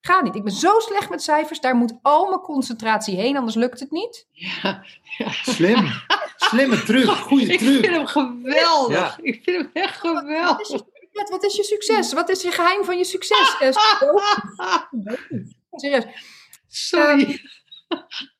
Gaat 0.05 0.23
niet. 0.23 0.35
Ik 0.35 0.43
ben 0.43 0.53
zo 0.53 0.79
slecht 0.79 1.09
met 1.09 1.21
cijfers, 1.23 1.59
daar 1.59 1.75
moet 1.75 1.93
al 2.01 2.27
mijn 2.29 2.41
concentratie 2.41 3.15
heen, 3.15 3.37
anders 3.37 3.55
lukt 3.55 3.79
het 3.79 3.91
niet. 3.91 4.27
Ja, 4.31 4.83
ja. 5.17 5.29
Slim. 5.31 5.87
Slimme 6.35 6.83
truc. 6.83 7.05
Goeie 7.09 7.47
Ik 7.47 7.59
truc. 7.59 7.83
vind 7.83 7.95
hem 7.95 8.05
geweldig. 8.07 8.95
Ja. 8.97 9.17
Ik 9.21 9.43
vind 9.43 9.57
hem 9.57 9.69
echt 9.73 10.01
Wat 10.01 10.13
is, 10.13 10.19
geweldig. 10.19 10.67
je, 10.67 11.09
wat- 11.11 11.29
wat 11.29 11.43
is 11.43 11.55
je 11.55 11.63
succes? 11.63 12.13
Wat 12.13 12.29
is 12.29 12.41
je 12.41 12.51
geheim 12.51 12.83
van 12.83 12.97
je 12.97 13.03
succes? 13.03 13.55
Eh. 13.59 13.69
Serieus. 15.71 16.05
Sorry. 16.67 17.39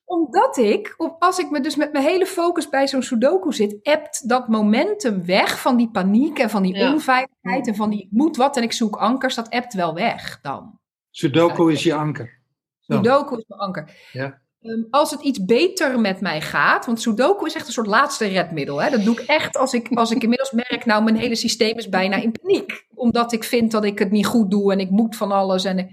Omdat 0.04 0.56
ik, 0.56 0.94
op, 0.96 1.22
als 1.22 1.38
ik 1.38 1.50
me 1.50 1.60
dus 1.60 1.76
met 1.76 1.92
mijn 1.92 2.04
hele 2.04 2.26
focus 2.26 2.68
bij 2.68 2.88
zo'n 2.88 3.02
sudoku 3.02 3.52
zit, 3.52 3.78
ebt 3.82 4.28
dat 4.28 4.48
momentum 4.48 5.24
weg 5.24 5.60
van 5.60 5.76
die 5.76 5.90
paniek 5.90 6.38
en 6.38 6.50
van 6.50 6.62
die 6.62 6.74
Ja. 6.74 6.92
onveiligheid 6.92 7.66
en 7.66 7.74
van 7.74 7.90
die 7.90 8.02
ik 8.02 8.08
moet 8.10 8.36
wat 8.36 8.56
en 8.56 8.62
ik 8.62 8.72
zoek 8.72 8.96
ankers, 8.96 9.34
dat 9.34 9.48
ebt 9.48 9.74
wel 9.74 9.94
weg 9.94 10.38
dan. 10.42 10.78
Sudoku 11.16 11.72
is 11.72 11.82
je 11.82 11.94
anker. 11.94 12.40
Zo. 12.80 12.94
Sudoku 12.94 13.36
is 13.36 13.44
mijn 13.46 13.60
anker. 13.60 13.90
Ja. 14.12 14.40
Ehm, 14.60 14.82
als 14.90 15.10
het 15.10 15.20
iets 15.20 15.44
beter 15.44 16.00
met 16.00 16.20
mij 16.20 16.40
gaat, 16.40 16.86
want 16.86 17.00
Sudoku 17.00 17.46
is 17.46 17.54
echt 17.54 17.66
een 17.66 17.72
soort 17.72 17.86
laatste 17.86 18.26
redmiddel. 18.26 18.82
Hè? 18.82 18.90
Dat 18.90 19.04
doe 19.04 19.20
ik 19.20 19.26
echt 19.26 19.56
als 19.56 19.72
ik, 19.72 19.88
als 19.88 20.10
ik 20.10 20.22
inmiddels 20.22 20.50
merk, 20.50 20.84
nou 20.84 21.04
mijn 21.04 21.16
hele 21.16 21.34
systeem 21.34 21.76
is 21.76 21.88
bijna 21.88 22.16
in 22.16 22.32
paniek. 22.32 22.86
Omdat 22.94 23.32
ik 23.32 23.44
vind 23.44 23.70
dat 23.70 23.84
ik 23.84 23.98
het 23.98 24.10
niet 24.10 24.26
goed 24.26 24.50
doe 24.50 24.72
en 24.72 24.80
ik 24.80 24.90
moet 24.90 25.16
van 25.16 25.32
alles. 25.32 25.64
En 25.64 25.90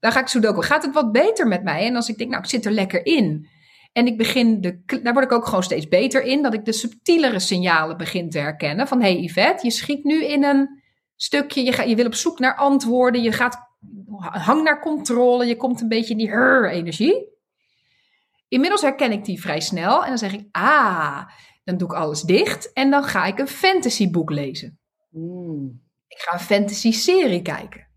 dan 0.00 0.12
ga 0.12 0.20
ik 0.20 0.26
Sudoku. 0.26 0.62
Gaat 0.62 0.84
het 0.84 0.94
wat 0.94 1.12
beter 1.12 1.46
met 1.48 1.62
mij? 1.62 1.86
En 1.86 1.96
als 1.96 2.08
ik 2.08 2.18
denk, 2.18 2.30
nou 2.30 2.42
ik 2.42 2.48
zit 2.48 2.64
er 2.64 2.72
lekker 2.72 3.06
in. 3.06 3.48
En 3.92 4.06
ik 4.06 4.18
begin, 4.18 4.60
de, 4.60 4.82
daar 5.02 5.12
word 5.12 5.24
ik 5.24 5.32
ook 5.32 5.46
gewoon 5.46 5.62
steeds 5.62 5.88
beter 5.88 6.22
in, 6.22 6.42
dat 6.42 6.54
ik 6.54 6.64
de 6.64 6.72
subtielere 6.72 7.38
signalen 7.38 7.96
begin 7.96 8.30
te 8.30 8.38
herkennen. 8.38 8.88
Van 8.88 9.00
hé 9.00 9.12
hey 9.12 9.22
Yvette, 9.22 9.66
je 9.66 9.72
schiet 9.72 10.04
nu 10.04 10.24
in 10.24 10.44
een 10.44 10.82
stukje, 11.16 11.64
je, 11.64 11.72
ga, 11.72 11.82
je 11.82 11.96
wil 11.96 12.06
op 12.06 12.14
zoek 12.14 12.38
naar 12.38 12.56
antwoorden, 12.56 13.22
je 13.22 13.32
gaat 13.32 13.69
hang 14.20 14.62
naar 14.62 14.80
controle, 14.80 15.44
je 15.46 15.56
komt 15.56 15.80
een 15.80 15.88
beetje 15.88 16.10
in 16.10 16.16
die 16.18 16.30
hur-energie. 16.30 17.28
Inmiddels 18.48 18.82
herken 18.82 19.12
ik 19.12 19.24
die 19.24 19.40
vrij 19.40 19.60
snel 19.60 20.02
en 20.02 20.08
dan 20.08 20.18
zeg 20.18 20.32
ik, 20.32 20.48
ah, 20.50 21.22
dan 21.64 21.76
doe 21.76 21.88
ik 21.88 21.94
alles 21.94 22.22
dicht 22.22 22.72
en 22.72 22.90
dan 22.90 23.04
ga 23.04 23.24
ik 23.24 23.38
een 23.38 23.48
fantasyboek 23.48 24.30
lezen. 24.30 24.78
Mm. 25.10 25.82
Ik 26.08 26.18
ga 26.18 26.32
een 26.32 26.40
fantasy-serie 26.40 27.42
kijken. 27.42 27.88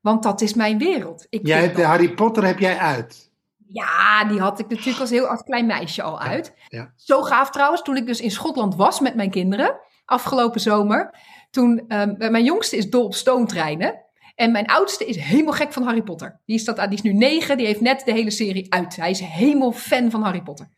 Want 0.00 0.22
dat 0.22 0.40
is 0.40 0.54
mijn 0.54 0.78
wereld. 0.78 1.26
Ik 1.28 1.46
Jij 1.46 1.52
vind 1.52 1.64
hebt, 1.64 1.76
de 1.76 1.80
dat- 1.82 1.90
Harry 1.90 2.14
Potter 2.14 2.44
heb 2.44 2.58
jij 2.58 2.76
uit. 2.78 3.30
ja, 3.66 4.24
die 4.24 4.40
had 4.40 4.58
ik 4.58 4.68
natuurlijk 4.68 5.00
als 5.00 5.10
heel 5.10 5.26
als 5.26 5.42
klein 5.42 5.66
meisje 5.66 6.02
al 6.02 6.20
uit. 6.20 6.54
ja. 6.68 6.92
Zo 6.96 7.22
gaaf 7.22 7.50
trouwens, 7.50 7.82
toen 7.82 7.96
ik 7.96 8.06
dus 8.06 8.20
in 8.20 8.30
Schotland 8.30 8.74
was 8.74 9.00
met 9.00 9.14
mijn 9.14 9.30
kinderen, 9.30 9.80
afgelopen 10.04 10.60
zomer. 10.60 11.14
Toen, 11.50 11.84
ehm, 11.88 12.14
mijn 12.30 12.44
jongste 12.44 12.76
is 12.76 12.90
dol 12.90 13.04
op 13.04 13.14
stoomtreinen. 13.14 14.04
En 14.40 14.52
mijn 14.52 14.66
oudste 14.66 15.04
is 15.04 15.16
helemaal 15.16 15.52
gek 15.52 15.72
van 15.72 15.82
Harry 15.82 16.02
Potter. 16.02 16.40
Die 16.44 16.56
is, 16.56 16.64
dat, 16.64 16.76
die 16.76 16.92
is 16.92 17.02
nu 17.02 17.12
negen, 17.12 17.56
die 17.56 17.66
heeft 17.66 17.80
net 17.80 18.02
de 18.04 18.12
hele 18.12 18.30
serie 18.30 18.72
uit. 18.72 18.96
Hij 18.96 19.10
is 19.10 19.20
helemaal 19.20 19.72
fan 19.72 20.10
van 20.10 20.22
Harry 20.22 20.42
Potter. 20.42 20.68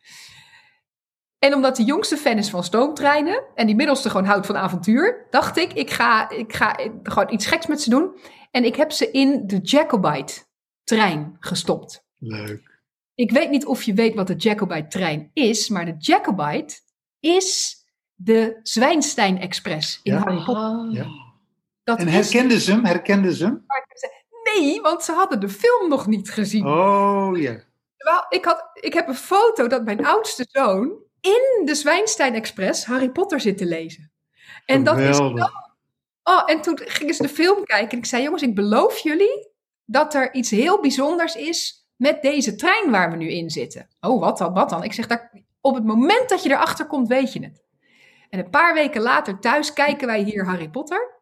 En 1.39 1.55
omdat 1.55 1.77
de 1.77 1.85
jongste 1.85 2.17
fan 2.17 2.39
is 2.39 2.51
van 2.51 2.65
stoomtreinen 2.65 3.43
en 3.55 3.67
die 3.67 3.75
middelste 3.75 4.11
gewoon 4.11 4.27
houdt 4.27 4.47
van 4.47 4.57
avontuur, 4.57 5.27
dacht 5.31 5.57
ik, 5.57 5.73
ik 5.73 5.91
ga, 5.91 6.31
ik 6.31 6.55
ga 6.55 6.79
gewoon 7.03 7.33
iets 7.33 7.47
geks 7.47 7.67
met 7.67 7.81
ze 7.81 7.91
doen. 7.91 8.19
En 8.51 8.65
ik 8.65 8.77
heb 8.77 8.93
ze 8.93 9.11
in 9.11 9.47
de 9.47 9.59
Jacobite 9.59 10.35
trein 10.85 11.37
gestopt. 11.41 12.05
Leuk. 12.19 12.81
Ik 13.15 13.31
weet 13.31 13.51
niet 13.51 13.67
of 13.67 13.83
je 13.83 13.95
weet 13.95 14.15
wat 14.15 14.27
de 14.27 14.37
Jacobite-trein 14.37 15.31
is, 15.33 15.69
maar 15.69 15.85
de 15.85 15.95
Jacobite 15.99 16.75
is 17.21 17.77
de 18.15 18.59
Zwijnstein 18.63 19.39
Express 19.41 20.01
in 20.03 20.13
Ja. 20.13 20.19
Harry 20.19 20.45
Potter. 20.45 20.65
Ah. 20.65 20.93
Ja. 20.93 21.22
Dat 21.85 21.99
En 21.99 22.09
herkenden 22.09 22.61
ze 22.61 22.71
hem? 22.73 22.85
Herkenden 22.85 23.33
ze 23.33 23.45
hem? 23.45 23.67
Nee, 24.55 24.81
want 24.81 25.03
ze 25.05 25.13
hadden 25.13 25.41
de 25.41 25.49
film 25.49 25.89
nog 25.89 26.07
niet 26.07 26.31
gezien. 26.31 26.67
Oh 26.67 27.31
ja. 27.35 27.61
Terwijl 27.97 28.25
ik, 28.29 28.45
had, 28.45 28.71
ik 28.73 28.93
heb 28.93 29.09
een 29.09 29.15
foto 29.15 29.67
dat 29.67 29.85
mijn 29.85 30.07
oudste 30.07 30.47
zoon 30.49 30.93
in 31.21 31.63
de 31.65 31.75
Zwijnstein 31.75 32.35
Express 32.35 32.85
Harry 32.85 33.11
Potter 33.11 33.41
zit 33.41 33.59
te 33.59 33.67
lezen. 33.67 34.13
En 34.67 34.85
dat 34.85 34.99
is. 34.99 35.19
Oh, 36.25 36.43
en 36.47 36.61
toen 36.61 36.79
gingen 36.85 37.15
ze 37.15 37.23
de 37.23 37.29
film 37.29 37.65
kijken 37.65 37.91
en 37.91 37.99
ik 37.99 38.07
zei: 38.07 38.23
Jongens, 38.23 38.43
ik 38.43 38.55
beloof 38.55 38.99
jullie 38.99 39.51
dat 39.85 40.15
er 40.15 40.35
iets 40.35 40.51
heel 40.51 40.81
bijzonders 40.81 41.35
is 41.35 41.87
met 41.97 42.23
deze 42.23 42.55
trein 42.55 42.91
waar 42.91 43.11
we 43.11 43.17
nu 43.17 43.31
in 43.31 43.51
zitten. 43.51 43.89
Oh, 44.01 44.21
wat 44.21 44.39
dan? 44.39 44.53
Wat 44.53 44.71
dan? 44.71 44.85
Ik 44.85 44.93
zeg: 44.93 45.07
daar, 45.07 45.33
Op 45.61 45.75
het 45.75 45.85
moment 45.85 46.29
dat 46.29 46.43
je 46.43 46.51
erachter 46.51 46.87
komt, 46.87 47.09
weet 47.09 47.33
je 47.33 47.45
het. 47.45 47.63
En 48.31 48.39
een 48.39 48.51
paar 48.51 48.75
weken 48.75 49.03
later 49.03 49.39
thuis 49.39 49.73
kijken 49.73 50.07
wij 50.07 50.23
hier 50.23 50.47
Harry 50.47 50.69
Potter. 50.69 51.22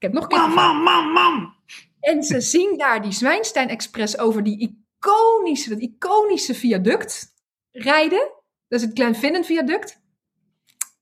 Ik 0.00 0.06
heb 0.06 0.12
nog 0.12 0.22
een 0.22 0.28
keer. 0.28 0.38
Mam, 0.38 0.54
mam, 0.54 0.82
mam, 0.82 1.12
mam. 1.12 1.54
En 2.00 2.22
ze 2.22 2.40
zien 2.40 2.78
daar 2.78 3.02
die 3.02 3.12
Zwijnstein 3.12 3.68
Express 3.68 4.18
over 4.18 4.42
die 4.42 4.58
iconische, 4.98 5.68
dat 5.68 5.78
iconische 5.78 6.54
viaduct 6.54 7.34
rijden. 7.70 8.32
Dat 8.68 8.80
is 8.80 8.86
het 8.86 8.94
Glenfinnan 8.94 9.44
viaduct. 9.44 10.00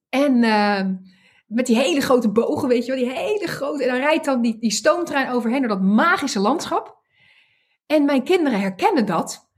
En 0.08 0.44
eh, 0.44 0.86
met 1.46 1.66
die 1.66 1.76
hele 1.76 2.00
grote 2.00 2.30
bogen, 2.30 2.68
weet 2.68 2.86
je 2.86 2.92
wel, 2.92 3.00
die 3.00 3.12
hele 3.12 3.46
grote. 3.46 3.82
En 3.82 3.88
dan 3.88 3.98
rijdt 3.98 4.24
dan 4.24 4.42
die, 4.42 4.58
die 4.58 4.70
stoomtrein 4.70 5.30
overheen 5.30 5.60
door 5.60 5.68
dat 5.68 5.82
magische 5.82 6.40
landschap. 6.40 7.02
En 7.86 8.04
mijn 8.04 8.24
kinderen 8.24 8.60
herkennen 8.60 9.06
dat. 9.06 9.50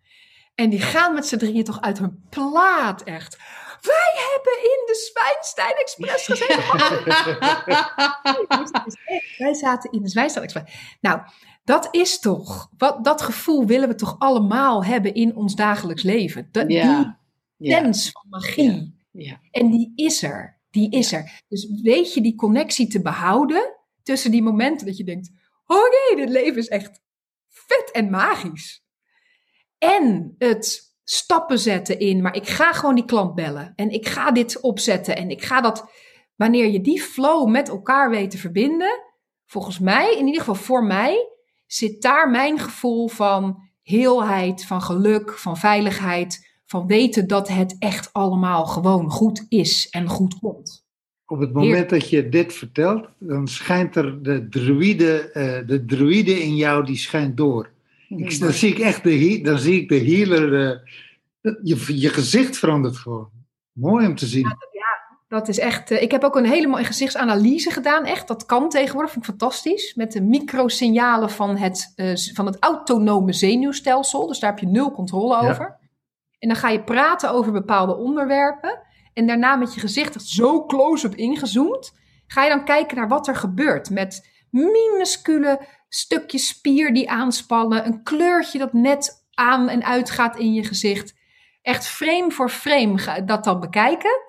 En 0.55 0.71
die 0.71 0.81
gaan 0.81 1.15
met 1.15 1.27
z'n 1.27 1.37
drieën 1.37 1.65
toch 1.65 1.81
uit 1.81 1.99
hun 1.99 2.27
plaat, 2.31 3.03
echt. 3.03 3.39
Wij 3.81 4.13
hebben 4.33 4.63
in 4.63 4.83
de 4.87 5.11
Zwijnstein 5.11 5.75
Express 5.77 6.27
gezeten. 6.27 6.65
Wij 9.39 9.55
zaten 9.55 9.91
in 9.93 10.03
de 10.03 10.09
Zwijnstein 10.09 10.45
Express. 10.45 10.97
Nou, 11.01 11.21
Dat 11.65 11.89
is 11.91 12.19
toch, 12.19 12.71
wat, 12.79 13.05
dat 13.05 13.23
gevoel 13.23 13.67
willen 13.67 13.89
we 13.89 13.95
toch 13.95 14.17
allemaal 14.19 14.85
hebben 14.85 15.15
in 15.15 15.37
ons 15.37 15.55
dagelijks 15.55 16.03
leven. 16.03 16.49
Dat, 16.51 16.69
Die 16.69 16.77
Ja. 16.77 17.21
Ja. 17.57 17.83
van 17.93 18.27
magie. 18.29 18.99
Ja. 19.13 19.41
En 19.51 19.71
die 19.71 19.93
is 19.95 20.23
er. 20.23 20.59
Die 20.71 20.91
is 20.91 21.13
er. 21.13 21.43
Dus 21.49 21.81
weet 21.83 22.15
je 22.15 22.21
die 22.21 22.35
connectie 22.35 22.87
te 22.87 23.03
behouden 23.03 23.77
tussen 24.03 24.31
die 24.31 24.43
momenten 24.43 24.87
dat 24.87 24.97
je 24.97 25.05
denkt: 25.05 25.31
oké, 25.67 26.17
dit 26.17 26.29
leven 26.29 26.59
is 26.59 26.69
echt 26.69 27.01
vet 27.49 27.91
en 27.93 28.11
magisch. 28.11 28.85
En 29.79 30.35
het 30.39 30.90
stappen 31.13 31.59
zetten 31.59 31.99
in, 31.99 32.23
maar 32.23 32.37
ik 32.37 32.49
ga 32.49 32.73
gewoon 32.73 32.95
die 32.95 33.05
klant 33.05 33.35
bellen. 33.35 33.73
En 33.77 33.91
ik 33.91 34.09
ga 34.09 34.31
dit 34.31 34.61
opzetten. 34.61 35.17
En 35.17 35.31
ik 35.31 35.43
ga 35.43 35.61
dat, 35.61 35.91
wanneer 36.37 36.71
je 36.71 36.81
die 36.81 37.03
flow 37.03 37.49
met 37.49 37.69
elkaar 37.69 38.11
weet 38.11 38.31
te 38.31 38.39
verbinden, 38.39 39.01
volgens 39.47 39.79
mij, 39.79 40.13
in 40.13 40.27
ieder 40.27 40.41
geval 40.41 40.55
voor 40.55 40.85
mij, 40.85 41.29
zit 41.67 42.03
daar 42.03 42.31
mijn 42.31 42.59
gevoel 42.59 43.09
van 43.09 43.63
heelheid, 43.83 44.65
van 44.65 44.83
geluk, 44.83 45.39
van 45.39 45.57
veiligheid, 45.57 46.49
van 46.67 46.87
weten 46.87 47.27
dat 47.27 47.49
het 47.49 47.77
echt 47.79 48.13
allemaal 48.13 48.67
gewoon 48.67 49.11
goed 49.11 49.47
is 49.49 49.89
en 49.91 50.09
goed 50.09 50.39
komt. 50.39 50.89
Op 51.27 51.39
het 51.39 51.53
moment 51.53 51.91
dat 51.91 52.09
je 52.09 52.29
dit 52.29 52.53
vertelt, 52.53 53.09
dan 53.19 53.49
schijnt 53.49 53.97
er 53.97 54.23
de 54.23 54.49
druïde, 54.49 55.31
eh, 55.31 55.67
de 55.67 55.85
druïde 55.85 56.43
in 56.43 56.57
jou, 56.57 56.85
die 56.85 56.97
schijnt 56.97 57.37
door. 57.37 57.71
Ik, 58.17 58.41
dan, 58.41 58.53
zie 58.53 58.71
ik 58.71 58.79
echt 58.79 59.03
de, 59.05 59.41
dan 59.43 59.59
zie 59.59 59.81
ik 59.81 59.89
de 59.89 59.99
healer, 60.05 60.71
eh, 61.41 61.53
je, 61.63 62.01
je 62.01 62.09
gezicht 62.09 62.59
verandert 62.59 62.97
gewoon. 62.97 63.31
Mooi 63.73 64.07
om 64.07 64.15
te 64.15 64.27
zien. 64.27 64.57
Dat 65.29 65.49
is 65.49 65.59
echt. 65.59 65.91
eh, 65.91 66.03
ik 66.03 66.11
heb 66.11 66.23
ook 66.25 66.37
een 66.37 66.47
hele 66.47 66.67
mooie 66.67 66.85
gezichtsanalyse 66.85 67.71
gedaan. 67.71 68.05
Echt, 68.05 68.29
dat 68.29 68.47
kan 68.47 68.69
tegenwoordig. 68.69 69.13
Vind 69.13 69.25
ik 69.25 69.31
fantastisch. 69.31 69.95
Met 69.95 70.13
de 70.13 70.21
microsignalen 70.23 71.31
van 71.31 71.57
het, 71.57 71.93
eh, 71.97 72.17
van 72.35 72.47
het 72.47 72.57
autonome 72.61 73.33
zenuwstelsel. 73.33 74.27
Dus 74.27 74.39
daar 74.39 74.51
heb 74.51 74.59
je 74.59 74.67
nul 74.67 74.91
controle 74.93 75.43
Ja. 75.43 75.51
over. 75.51 75.79
En 76.39 76.49
dan 76.49 76.57
ga 76.57 76.69
je 76.69 76.83
praten 76.83 77.31
over 77.31 77.53
bepaalde 77.53 77.97
onderwerpen. 77.97 78.79
En 79.13 79.27
daarna 79.27 79.57
met 79.57 79.75
je 79.75 79.81
gezicht 79.81 80.23
zo 80.23 80.67
close-up 80.67 81.15
ingezoomd. 81.15 81.93
Ga 82.27 82.43
je 82.45 82.51
dan 82.51 82.65
kijken 82.65 82.97
naar 82.97 83.09
wat 83.09 83.29
er 83.29 83.37
gebeurt. 83.37 83.91
Met 83.91 84.30
minuscule 84.51 85.61
stukjes 85.89 86.49
spier 86.49 86.95
die 86.95 87.11
aanspannen. 87.11 87.87
Een 87.87 88.03
kleurtje 88.03 88.59
dat 88.59 88.73
net 88.73 89.27
aan 89.35 89.69
en 89.69 89.85
uitgaat 89.85 90.39
in 90.39 90.53
je 90.55 90.65
gezicht. 90.65 91.15
Echt 91.63 91.87
frame 91.89 92.31
voor 92.31 92.49
frame 92.51 93.25
dat 93.25 93.45
dan 93.45 93.61
bekijken. 93.61 94.29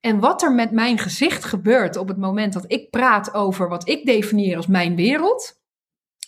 En 0.00 0.20
wat 0.20 0.42
er 0.42 0.52
met 0.52 0.70
mijn 0.70 0.98
gezicht 0.98 1.44
gebeurt 1.44 1.96
op 1.96 2.08
het 2.08 2.16
moment 2.16 2.52
dat 2.52 2.64
ik 2.66 2.90
praat 2.90 3.34
over 3.34 3.68
wat 3.68 3.88
ik 3.88 4.06
definieer 4.06 4.56
als 4.56 4.66
mijn 4.66 4.96
wereld. 4.96 5.60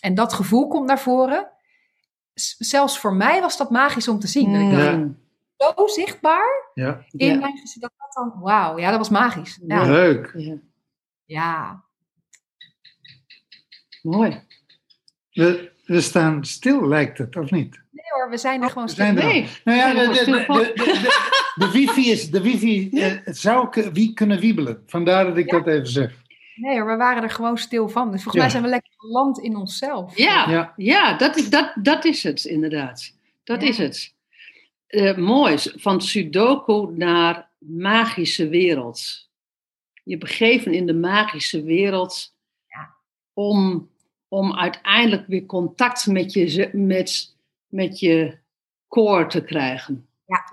En 0.00 0.14
dat 0.14 0.32
gevoel 0.32 0.68
komt 0.68 0.86
naar 0.86 1.00
voren. 1.00 1.50
Zelfs 2.58 2.98
voor 2.98 3.14
mij 3.14 3.40
was 3.40 3.56
dat 3.56 3.70
magisch 3.70 4.08
om 4.08 4.18
te 4.18 4.26
zien. 4.26 4.52
Dat 4.52 4.62
ik 4.62 4.70
dacht, 4.70 4.84
Ja. 5.56 5.74
zo 5.76 5.86
zichtbaar 5.86 6.70
Ja, 6.74 7.04
in 7.10 7.26
Ja. 7.26 7.38
mijn 7.38 7.56
gezicht. 7.58 7.80
Dat 7.80 7.92
dat 7.96 8.12
dan, 8.12 8.40
wauw, 8.42 8.78
ja, 8.78 8.88
dat 8.90 8.98
was 8.98 9.08
magisch. 9.08 9.60
Ja, 9.66 9.82
leuk. 9.84 10.32
Ja. 11.24 11.84
Mooi. 14.10 14.40
We, 15.32 15.70
we 15.84 16.00
staan 16.00 16.44
stil, 16.44 16.88
lijkt 16.88 17.18
het, 17.18 17.36
of 17.36 17.50
niet? 17.50 17.80
Nee 17.90 18.04
hoor, 18.08 18.30
we 18.30 18.36
zijn 18.36 18.62
er 18.62 18.68
gewoon 18.70 18.86
We 18.88 18.92
zijn 18.94 19.16
er 19.16 19.22
stil. 19.22 19.32
Nee. 19.32 19.48
Nou 19.64 19.78
ja, 19.78 19.92
de, 20.06 20.12
de, 20.12 20.40
gewoon 20.44 20.62
de, 20.62 20.72
de, 20.74 20.84
de- 20.84 21.36
de 21.54 21.70
wifi, 21.70 22.10
is, 22.10 22.30
de 22.30 22.40
wifi 22.40 22.90
eh, 22.92 23.12
het 23.24 23.38
zou 23.38 23.68
k- 23.68 23.90
wie 23.92 24.12
kunnen 24.12 24.38
wiebelen. 24.40 24.82
Vandaar 24.86 25.24
dat 25.26 25.36
ik 25.36 25.50
Ja. 25.50 25.58
dat 25.58 25.66
even 25.66 25.86
zeg. 25.86 26.14
Nee 26.54 26.78
hoor, 26.80 26.86
we 26.90 26.96
waren 26.96 27.22
er 27.22 27.30
gewoon 27.30 27.58
stil 27.58 27.88
van. 27.88 28.10
Dus 28.10 28.22
volgens 28.22 28.34
Ja. 28.34 28.40
mij 28.40 28.50
zijn 28.50 28.62
we 28.62 28.68
lekker 28.68 28.92
geland 28.96 29.38
in 29.38 29.56
onszelf. 29.56 30.16
Ja, 30.16 30.50
Ja. 30.50 30.72
ja. 30.76 31.16
dat, 31.16 31.36
is, 31.36 31.50
dat, 31.50 31.72
dat 31.82 32.04
is 32.04 32.22
het 32.22 32.44
inderdaad. 32.44 33.14
Dat 33.44 33.62
Ja. 33.62 33.68
is 33.68 33.78
het. 33.78 34.14
Eh, 34.86 35.16
mooi, 35.16 35.56
van 35.76 36.00
Sudoku 36.02 36.92
naar 36.96 37.48
magische 37.58 38.48
wereld. 38.48 39.28
Je 40.04 40.18
begeven 40.18 40.72
in 40.72 40.86
de 40.86 40.94
magische 40.94 41.62
wereld 41.62 42.34
Ja. 42.66 42.94
om, 43.32 43.88
om 44.28 44.54
uiteindelijk 44.58 45.26
weer 45.26 45.46
contact 45.46 46.06
met 46.06 46.32
je, 46.32 46.46
ze- 46.46 46.70
met, 46.72 47.36
met 47.66 47.98
je 48.00 48.38
core 48.88 49.26
te 49.26 49.44
krijgen. 49.44 50.02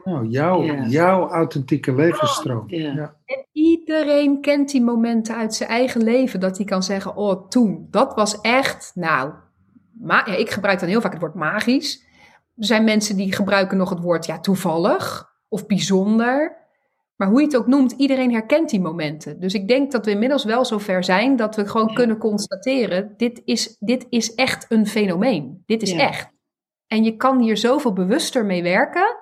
Nou, 0.04 0.28
jouw, 0.28 0.64
Ja. 0.64 0.86
jouw 0.88 1.30
authentieke 1.30 1.96
levensstroom. 1.96 2.64
Ja. 2.68 2.94
Ja. 2.94 3.16
En 3.26 3.46
iedereen 3.52 4.42
kent 4.42 4.72
die 4.72 4.82
momenten 4.82 5.36
uit 5.36 5.56
zijn 5.56 5.70
eigen 5.70 6.04
leven 6.04 6.40
dat 6.40 6.58
hij 6.58 6.66
kan 6.66 6.84
zeggen: 6.84 7.16
Oh, 7.16 7.48
toen, 7.50 7.88
dat 7.92 8.14
was 8.16 8.42
echt, 8.42 8.92
nou, 8.94 9.34
ma 9.92 10.24
ja, 10.26 10.34
ik 10.36 10.50
gebruik 10.50 10.80
dan 10.80 10.90
heel 10.90 11.02
vaak 11.02 11.12
het 11.12 11.22
woord 11.22 11.36
magisch. 11.36 12.04
Er 12.58 12.66
zijn 12.66 12.84
mensen 12.84 13.16
die 13.18 13.34
gebruiken 13.34 13.78
nog 13.78 13.90
het 13.90 14.00
woord 14.00 14.26
ja, 14.26 14.40
toevallig 14.40 15.34
of 15.48 15.66
bijzonder. 15.66 16.58
Maar 17.16 17.28
hoe 17.28 17.40
je 17.40 17.46
het 17.46 17.56
ook 17.56 17.68
noemt, 17.68 17.92
iedereen 17.92 18.32
herkent 18.32 18.70
die 18.70 18.80
momenten. 18.80 19.40
Dus 19.40 19.54
ik 19.54 19.68
denk 19.68 19.92
dat 19.92 20.06
we 20.06 20.12
inmiddels 20.12 20.44
wel 20.44 20.66
zover 20.66 21.04
zijn 21.04 21.36
dat 21.36 21.56
we 21.56 21.68
gewoon 21.68 21.88
Ja. 21.88 21.94
kunnen 21.94 22.18
constateren: 22.18 23.14
dit 23.18 23.42
is, 23.46 23.76
dit 23.80 24.06
is 24.10 24.34
echt 24.34 24.66
een 24.70 24.88
fenomeen. 24.88 25.64
Dit 25.66 25.82
is 25.82 25.92
Ja. 25.92 25.98
echt. 26.08 26.30
En 26.88 27.04
je 27.04 27.16
kan 27.16 27.42
hier 27.42 27.58
zoveel 27.58 27.94
bewuster 27.94 28.46
mee 28.46 28.64
werken 28.64 29.16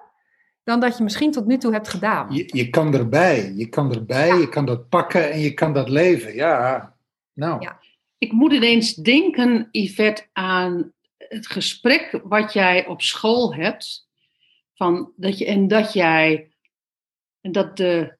dan 0.63 0.79
dat 0.79 0.97
je 0.97 1.03
misschien 1.03 1.31
tot 1.31 1.45
nu 1.45 1.57
toe 1.57 1.71
hebt 1.73 1.87
gedaan. 1.89 2.33
Je, 2.33 2.43
je 2.57 2.69
kan 2.69 2.93
erbij, 2.93 3.53
je 3.55 3.67
kan 3.69 3.93
erbij, 3.93 4.37
je 4.37 4.49
kan 4.49 4.65
dat 4.65 4.89
pakken 4.89 5.31
en 5.31 5.39
je 5.39 5.53
kan 5.53 5.73
dat 5.73 5.89
leven. 5.89 6.35
Ja, 6.35 6.95
nou. 7.33 7.61
Ja. 7.61 7.79
Ik 8.17 8.31
moet 8.31 8.53
ineens 8.53 8.93
denken, 8.95 9.67
Yvette, 9.71 10.25
aan 10.33 10.93
het 11.17 11.47
gesprek 11.47 12.19
wat 12.23 12.53
jij 12.53 12.87
op 12.87 13.01
school 13.01 13.55
hebt. 13.55 14.07
Van 14.73 15.11
dat 15.15 15.37
je, 15.37 15.45
en 15.45 15.67
dat 15.67 15.93
jij. 15.93 16.51
En 17.43 17.51
dat 17.51 17.77
de. 17.77 18.17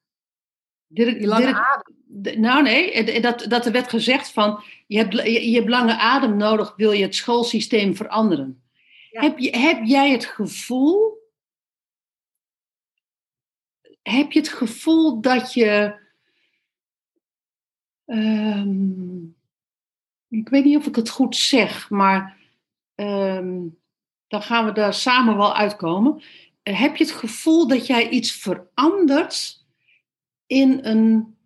Die 0.88 1.28
lange 1.28 1.54
adem. 1.54 1.96
de- 2.06 2.38
nou 2.40 2.64
nee, 2.64 2.92
en 2.92 3.22
dat, 3.22 3.46
dat 3.50 3.66
er 3.66 3.72
werd 3.72 3.90
gezegd 3.90 4.32
van. 4.32 4.64
Je 4.88 4.98
hebt, 4.98 5.14
je, 5.14 5.50
je 5.50 5.56
hebt 5.56 5.70
lange 5.70 5.98
adem 5.98 6.38
nodig, 6.38 6.76
wil 6.76 6.92
je 6.92 7.04
het 7.04 7.16
schoolsysteem 7.16 7.96
veranderen. 7.96 8.64
Ja. 9.12 9.22
Heb, 9.22 9.38
je, 9.40 9.58
heb 9.58 9.84
jij 9.84 10.12
het 10.12 10.26
gevoel. 10.26 11.22
Heb 14.02 14.32
je 14.32 14.40
het 14.40 14.50
gevoel 14.50 15.22
dat 15.22 15.54
je. 15.54 16.00
ehm, 18.06 19.24
ik 20.30 20.50
weet 20.50 20.64
niet 20.64 20.78
of 20.78 20.86
ik 20.88 20.96
het 20.96 21.10
goed 21.10 21.36
zeg, 21.36 21.90
maar 21.90 22.38
ehm, 22.96 23.68
dan 24.28 24.42
gaan 24.42 24.66
we 24.66 24.72
daar 24.72 24.94
samen 24.94 25.38
wel 25.38 25.56
uitkomen. 25.56 26.22
Heb 26.64 26.96
je 26.96 27.04
het 27.04 27.14
gevoel 27.14 27.68
dat 27.68 27.88
jij 27.88 28.10
iets 28.10 28.32
verandert 28.32 29.66
in, 30.46 30.80
een, 30.86 31.38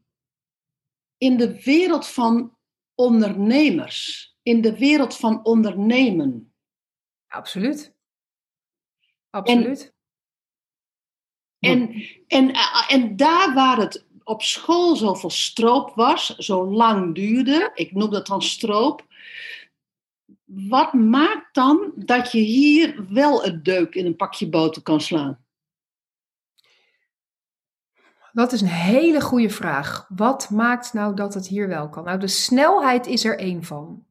in 1.18 1.38
de 1.38 1.64
wereld 1.64 2.08
van 2.08 2.58
ondernemers? 2.96 4.28
In 4.42 4.62
de 4.62 4.78
wereld 4.78 5.18
van 5.18 5.46
ondernemen? 5.46 6.54
Absoluut. 7.28 7.96
Absoluut. 9.30 9.96
En, 11.60 12.04
en, 12.28 12.52
eh, 12.52 12.86
en 12.88 13.16
daar 13.16 13.54
waar 13.54 13.78
het 13.78 14.06
op 14.24 14.42
school 14.42 14.96
zoveel 14.96 15.30
stroop 15.30 15.96
was, 15.96 16.36
zo 16.36 16.66
lang 16.66 17.16
duurde, 17.16 17.72
ik 17.74 17.92
noem 17.92 18.10
dat 18.10 18.28
dan 18.28 18.42
stroop. 18.42 19.06
Wat 20.48 20.94
maakt 20.94 21.54
dan 21.56 21.92
dat 21.96 22.32
je 22.32 22.40
hier 22.40 23.06
wel 23.10 23.46
een 23.46 23.64
deuk 23.64 23.96
in 23.96 24.06
een 24.06 24.16
pakje 24.16 24.50
boter 24.50 24.82
kan 24.82 25.02
slaan? 25.02 25.46
Dat 28.32 28.52
is 28.52 28.62
een 28.62 28.68
hele 28.68 29.22
goede 29.22 29.50
vraag. 29.50 30.06
Wat 30.10 30.50
maakt 30.50 30.94
nou 30.94 31.16
dat 31.16 31.34
het 31.34 31.48
hier 31.48 31.68
wel 31.68 31.90
kan? 31.90 32.04
Nou, 32.04 32.20
de 32.20 32.28
snelheid 32.28 33.08
is 33.08 33.26
er 33.26 33.40
één 33.40 33.64
van. 33.64 34.06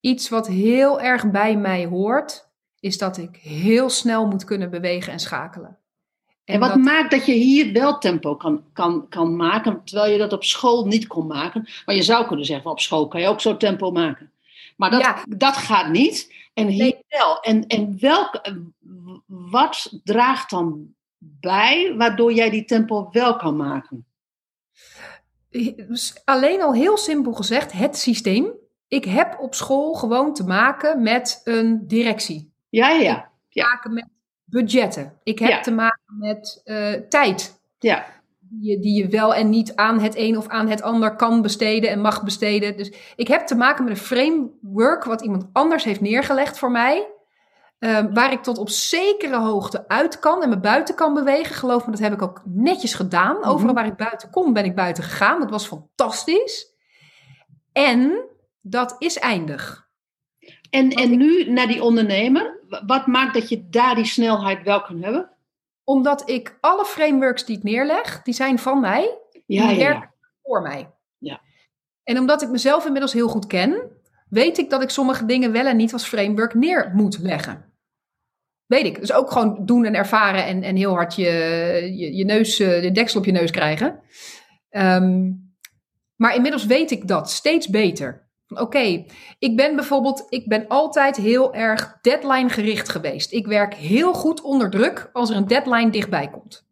Iets 0.00 0.28
wat 0.28 0.46
heel 0.46 1.00
erg 1.00 1.30
bij 1.30 1.56
mij 1.56 1.86
hoort, 1.86 2.48
is 2.80 2.98
dat 2.98 3.16
ik 3.16 3.36
heel 3.36 3.90
snel 3.90 4.26
moet 4.26 4.44
kunnen 4.44 4.70
bewegen 4.70 5.12
en 5.12 5.18
schakelen. 5.20 5.78
En, 6.44 6.60
wat 6.60 6.68
dat- 6.68 6.78
maakt 6.78 7.10
dat 7.10 7.26
je 7.26 7.32
hier 7.32 7.72
wel 7.72 7.98
tempo 7.98 8.36
kan, 8.36 8.64
kan, 8.72 9.08
kan 9.08 9.36
maken, 9.36 9.84
terwijl 9.84 10.12
je 10.12 10.18
dat 10.18 10.32
op 10.32 10.44
school 10.44 10.86
niet 10.86 11.06
kon 11.06 11.26
maken? 11.26 11.68
Maar 11.86 11.94
je 11.94 12.02
zou 12.02 12.26
kunnen 12.26 12.46
zeggen, 12.46 12.70
op 12.70 12.80
school 12.80 13.08
kan 13.08 13.20
je 13.20 13.28
ook 13.28 13.40
zo 13.40 13.56
tempo 13.56 13.90
maken. 13.90 14.32
Maar 14.76 14.90
dat, 14.90 15.00
Ja. 15.00 15.24
dat 15.28 15.56
gaat 15.56 15.88
niet. 15.88 16.34
En 16.54 16.66
hier 16.66 16.82
Nee. 16.82 17.04
wel. 17.08 17.40
En, 17.40 17.66
en 17.66 17.96
welk, 18.00 18.40
wat 19.26 20.00
draagt 20.04 20.50
dan 20.50 20.94
bij 21.18 21.94
waardoor 21.96 22.32
jij 22.32 22.50
die 22.50 22.64
tempo 22.64 23.08
wel 23.10 23.36
kan 23.36 23.56
maken? 23.56 24.06
Dus 25.88 26.20
alleen 26.24 26.62
al 26.62 26.74
heel 26.74 26.96
simpel 26.96 27.32
gezegd, 27.32 27.72
het 27.72 27.96
systeem. 27.98 28.52
Ik 28.88 29.04
heb 29.04 29.38
op 29.40 29.54
school 29.54 29.94
gewoon 29.94 30.34
te 30.34 30.44
maken 30.44 31.02
met 31.02 31.40
een 31.44 31.86
directie. 31.86 32.52
Ja, 32.68 32.90
ja, 32.90 33.00
ja. 33.00 33.30
Te 33.50 33.60
maken 33.62 33.92
met 33.92 34.08
budgetten. 34.44 35.18
Ik 35.22 35.38
heb 35.38 35.48
Ja. 35.50 35.60
te 35.60 35.70
maken 35.72 36.02
met 36.18 36.60
eh, 36.64 36.92
tijd. 36.92 37.60
ja. 37.78 38.06
Die 38.52 38.70
je, 38.70 38.78
die 38.78 39.02
je 39.02 39.08
wel 39.08 39.34
en 39.34 39.48
niet 39.50 39.76
aan 39.76 40.00
het 40.00 40.16
een 40.16 40.36
of 40.36 40.48
aan 40.48 40.68
het 40.68 40.82
ander 40.82 41.16
kan 41.16 41.42
besteden 41.42 41.90
en 41.90 42.00
mag 42.00 42.24
besteden. 42.24 42.76
Dus 42.76 42.92
ik 43.16 43.28
heb 43.28 43.46
te 43.46 43.54
maken 43.54 43.84
met 43.84 43.92
een 43.92 43.98
framework 44.04 45.04
wat 45.04 45.20
iemand 45.22 45.46
anders 45.52 45.84
heeft 45.84 46.00
neergelegd 46.00 46.58
voor 46.58 46.70
mij. 46.70 47.06
Ehm, 47.78 48.12
waar 48.12 48.32
ik 48.32 48.42
tot 48.42 48.58
op 48.58 48.68
zekere 48.70 49.38
hoogte 49.38 49.88
uit 49.88 50.18
kan 50.18 50.42
en 50.42 50.48
me 50.48 50.60
buiten 50.60 50.94
kan 50.94 51.14
bewegen. 51.14 51.54
Geloof 51.54 51.84
me, 51.84 51.90
dat 51.90 52.00
heb 52.00 52.12
ik 52.12 52.22
ook 52.22 52.42
netjes 52.44 52.94
gedaan. 52.94 53.44
Overal 53.44 53.74
waar 53.74 53.86
ik 53.86 53.96
buiten 53.96 54.30
kon, 54.30 54.52
ben 54.52 54.64
ik 54.64 54.74
buiten 54.74 55.04
gegaan. 55.04 55.40
Dat 55.40 55.50
was 55.50 55.66
fantastisch. 55.66 56.66
En 57.72 58.24
dat 58.60 58.96
is 58.98 59.18
eindig. 59.18 59.88
En, 60.70 60.90
en 60.90 61.16
nu 61.16 61.50
naar 61.50 61.66
die 61.66 61.82
ondernemer. 61.82 62.60
Wa- 62.68 62.82
Wat 62.86 63.06
maakt 63.06 63.34
dat 63.34 63.48
je 63.48 63.68
daar 63.68 63.94
die 63.94 64.04
snelheid 64.04 64.62
wel 64.62 64.82
kan 64.82 65.02
hebben? 65.02 65.30
Omdat 65.84 66.30
ik 66.30 66.58
alle 66.60 66.84
frameworks 66.84 67.44
die 67.44 67.56
ik 67.56 67.62
neerleg, 67.62 68.22
die 68.22 68.34
zijn 68.34 68.58
van 68.58 68.80
mij. 68.80 69.18
Ja, 69.46 69.68
die 69.68 69.78
ja, 69.78 70.12
voor 70.42 70.62
mij. 70.62 70.90
Ja. 71.18 71.40
En 72.04 72.18
omdat 72.18 72.42
ik 72.42 72.48
mezelf 72.48 72.84
inmiddels 72.84 73.12
heel 73.12 73.28
goed 73.28 73.46
ken, 73.46 73.82
weet 74.28 74.58
ik 74.58 74.70
dat 74.70 74.82
ik 74.82 74.90
sommige 74.90 75.24
dingen 75.24 75.52
wel 75.52 75.66
en 75.66 75.76
niet 75.76 75.92
als 75.92 76.06
framework 76.06 76.54
neer 76.54 76.90
moet 76.94 77.18
leggen. 77.18 77.72
Weet 78.66 78.86
ik. 78.86 79.00
Dus 79.00 79.12
ook 79.12 79.30
gewoon 79.30 79.66
doen 79.66 79.84
en 79.84 79.94
ervaren 79.94 80.44
en, 80.44 80.62
en 80.62 80.76
heel 80.76 80.94
hard 80.94 81.14
je, 81.14 81.30
je, 81.96 82.16
je 82.16 82.24
neus, 82.24 82.60
eh, 82.60 82.82
de 82.82 82.90
deksel 82.90 83.20
op 83.20 83.26
je 83.26 83.32
neus 83.32 83.50
krijgen. 83.50 84.00
Ehm, 84.68 85.30
maar 86.16 86.34
inmiddels 86.34 86.66
weet 86.66 86.90
ik 86.90 87.08
dat 87.08 87.30
steeds 87.30 87.68
beter. 87.68 88.21
Oké, 88.60 89.04
ik 89.38 89.56
ben 89.56 89.76
bijvoorbeeld, 89.76 90.26
ik 90.28 90.48
ben 90.48 90.68
altijd 90.68 91.16
heel 91.16 91.54
erg 91.54 91.98
deadline 92.00 92.48
gericht 92.48 92.88
geweest. 92.88 93.32
Ik 93.32 93.46
werk 93.46 93.74
heel 93.74 94.14
goed 94.14 94.40
onder 94.40 94.70
druk 94.70 95.10
als 95.12 95.30
er 95.30 95.36
een 95.36 95.46
deadline 95.46 95.90
dichtbij 95.90 96.30
komt. 96.30 96.66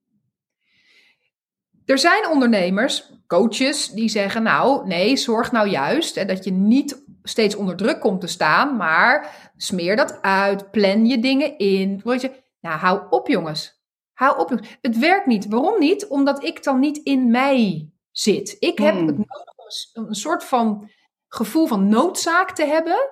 Er 1.85 1.99
zijn 1.99 2.29
ondernemers, 2.29 3.13
coaches, 3.27 3.89
die 3.89 4.09
zeggen: 4.09 4.43
Nou, 4.43 4.87
nee, 4.87 5.17
zorg 5.17 5.53
nou 5.53 5.69
juist 5.69 6.15
hè, 6.15 6.25
dat 6.25 6.45
je 6.45 6.53
niet 6.53 7.05
steeds 7.23 7.55
onder 7.55 7.77
druk 7.77 8.01
komt 8.01 8.21
te 8.21 8.27
staan, 8.27 8.77
maar 8.77 9.51
smeer 9.57 9.97
dat 9.97 10.23
uit, 10.23 10.71
plan 10.71 11.07
je 11.07 11.19
dingen 11.19 11.59
in. 11.59 12.01
Je, 12.05 12.31
nou, 12.61 12.79
hou 12.79 13.01
op, 13.11 13.29
jongens. 13.29 13.83
Hou 14.13 14.39
op, 14.39 14.49
jongens. 14.49 14.69
Het 14.81 14.99
werkt 14.99 15.27
niet. 15.27 15.47
Waarom 15.49 15.79
niet? 15.79 16.07
Omdat 16.07 16.45
ik 16.45 16.63
dan 16.63 16.81
niet 16.81 16.97
in 16.97 17.31
mij 17.31 17.89
zit. 18.11 18.57
Ik 18.59 18.79
heb 18.79 18.95
Hmm. 18.95 19.07
het 19.07 19.17
nodig 19.17 19.55
om 19.95 20.07
een 20.07 20.15
soort 20.15 20.45
van 20.45 20.91
gevoel 21.35 21.67
van 21.67 21.89
noodzaak 21.89 22.51
te 22.51 22.65
hebben. 22.65 23.11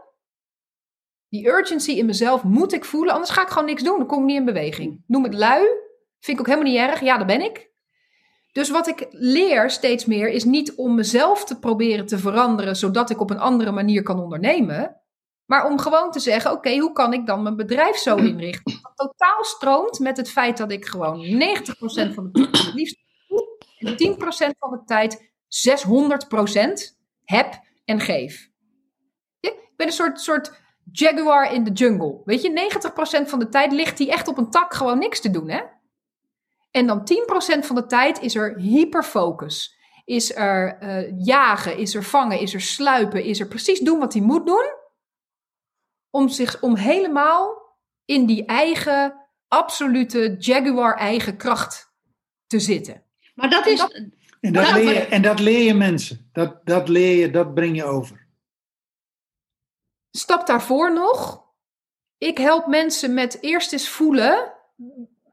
Die 1.29 1.47
urgency 1.47 1.91
in 1.91 2.07
mezelf 2.07 2.43
moet 2.43 2.73
ik 2.73 2.85
voelen, 2.85 3.13
anders 3.13 3.31
ga 3.31 3.43
ik 3.43 3.49
gewoon 3.49 3.65
niks 3.65 3.83
doen. 3.83 3.99
Dan 3.99 4.07
kom 4.07 4.19
ik 4.19 4.25
niet 4.25 4.37
in 4.37 4.45
beweging. 4.45 5.03
Noem 5.07 5.25
het 5.25 5.35
lui. 5.35 5.67
Vind 6.21 6.39
ik 6.39 6.41
ook 6.41 6.55
helemaal 6.55 6.73
niet 6.73 6.91
erg. 6.91 7.01
Ja, 7.01 7.19
dat 7.19 7.27
ben 7.27 7.41
ik. 7.41 7.71
Dus 8.53 8.71
wat 8.71 8.87
ik 8.87 9.07
leer 9.11 9.71
steeds 9.71 10.05
meer 10.05 10.29
is 10.29 10.45
niet 10.45 10.75
om 10.75 10.95
mezelf 10.95 11.45
te 11.45 11.59
proberen 11.59 12.07
te 12.07 12.19
veranderen 12.19 12.77
zodat 12.77 13.11
ik 13.11 13.21
op 13.21 13.31
een 13.31 13.39
andere 13.39 13.71
manier 13.71 14.03
kan 14.03 14.21
ondernemen. 14.21 15.01
Maar 15.45 15.67
om 15.67 15.79
gewoon 15.79 16.11
te 16.11 16.21
zeggen: 16.21 16.53
oké, 16.53 16.79
hoe 16.79 16.93
kan 16.93 17.13
ik 17.13 17.27
dan 17.27 17.43
mijn 17.43 17.57
bedrijf 17.57 17.97
zo 17.97 18.17
inrichten? 18.17 18.81
Dat 18.83 18.93
totaal 18.95 19.45
stroomt 19.45 19.99
met 19.99 20.17
het 20.17 20.31
feit 20.31 20.57
dat 20.57 20.73
ik 20.73 20.87
gewoon 20.87 21.25
90% 21.25 22.15
van 22.15 22.31
de 22.31 22.31
tijd 22.31 22.65
het 22.65 22.75
liefst 22.75 22.97
en 23.79 23.93
10% 23.93 24.59
van 24.59 24.71
de 24.71 24.83
tijd 24.85 25.33
600% 26.93 26.97
heb 27.25 27.61
en 27.89 28.01
geef. 28.01 28.49
Ja, 29.41 29.51
Ik 29.51 29.73
ben 29.77 29.87
een 29.87 29.93
soort, 29.93 30.21
soort 30.21 30.53
jaguar 30.93 31.53
in 31.53 31.65
de 31.65 31.71
jungle. 31.71 32.21
Weet 32.25 32.43
je, 32.43 32.51
90% 33.25 33.29
van 33.29 33.39
de 33.39 33.49
tijd 33.49 33.73
ligt 33.73 33.99
hij 33.99 34.09
echt 34.11 34.29
op 34.29 34.39
een 34.39 34.51
tak 34.51 34.75
gewoon 34.75 34.99
niks 34.99 35.21
te 35.21 35.31
doen, 35.31 35.49
hè? 35.49 35.63
En 36.71 36.87
dan 36.87 37.05
10% 37.05 37.67
van 37.67 37.77
de 37.77 37.87
tijd 37.87 38.21
is 38.21 38.35
er 38.35 38.57
hyperfocus. 38.59 39.77
Is 40.05 40.35
er 40.37 40.79
eh, 40.79 41.13
jagen, 41.25 41.77
is 41.77 41.95
er 41.95 42.03
vangen, 42.03 42.39
is 42.41 42.55
er 42.55 42.61
sluipen, 42.61 43.25
is 43.25 43.41
er 43.41 43.49
precies 43.49 43.81
doen 43.81 43.99
wat 43.99 44.13
hij 44.13 44.23
moet 44.23 44.47
doen. 44.47 44.67
Om, 46.11 46.29
zich, 46.29 46.61
om 46.63 46.77
helemaal 46.77 47.77
in 48.05 48.27
die 48.27 48.45
eigen, 48.45 49.29
absolute 49.49 50.35
jaguar-eigen 50.39 51.37
kracht 51.37 51.93
te 52.47 52.61
zitten. 52.61 53.05
Maar 53.35 53.51
dat 53.51 53.67
is. 53.67 53.79
dat- 53.79 54.03
En 54.41 54.53
dat, 54.53 54.73
leer, 54.73 54.95
je, 54.95 55.07
en 55.07 55.23
dat 55.23 55.41
leer 55.41 55.63
je 55.63 55.75
mensen. 55.75 56.31
Dat, 56.33 56.67
dat 56.67 56.89
leer 56.89 57.17
je, 57.17 57.31
dat 57.31 57.55
breng 57.55 57.77
je 57.77 57.85
over. 57.85 58.27
Stap 60.11 60.47
daarvoor 60.47 60.93
nog. 60.93 61.47
Ik 62.19 62.39
help 62.39 62.67
mensen 62.67 63.15
met 63.15 63.43
eerst 63.43 63.73
eens 63.73 63.89
voelen. 63.89 64.53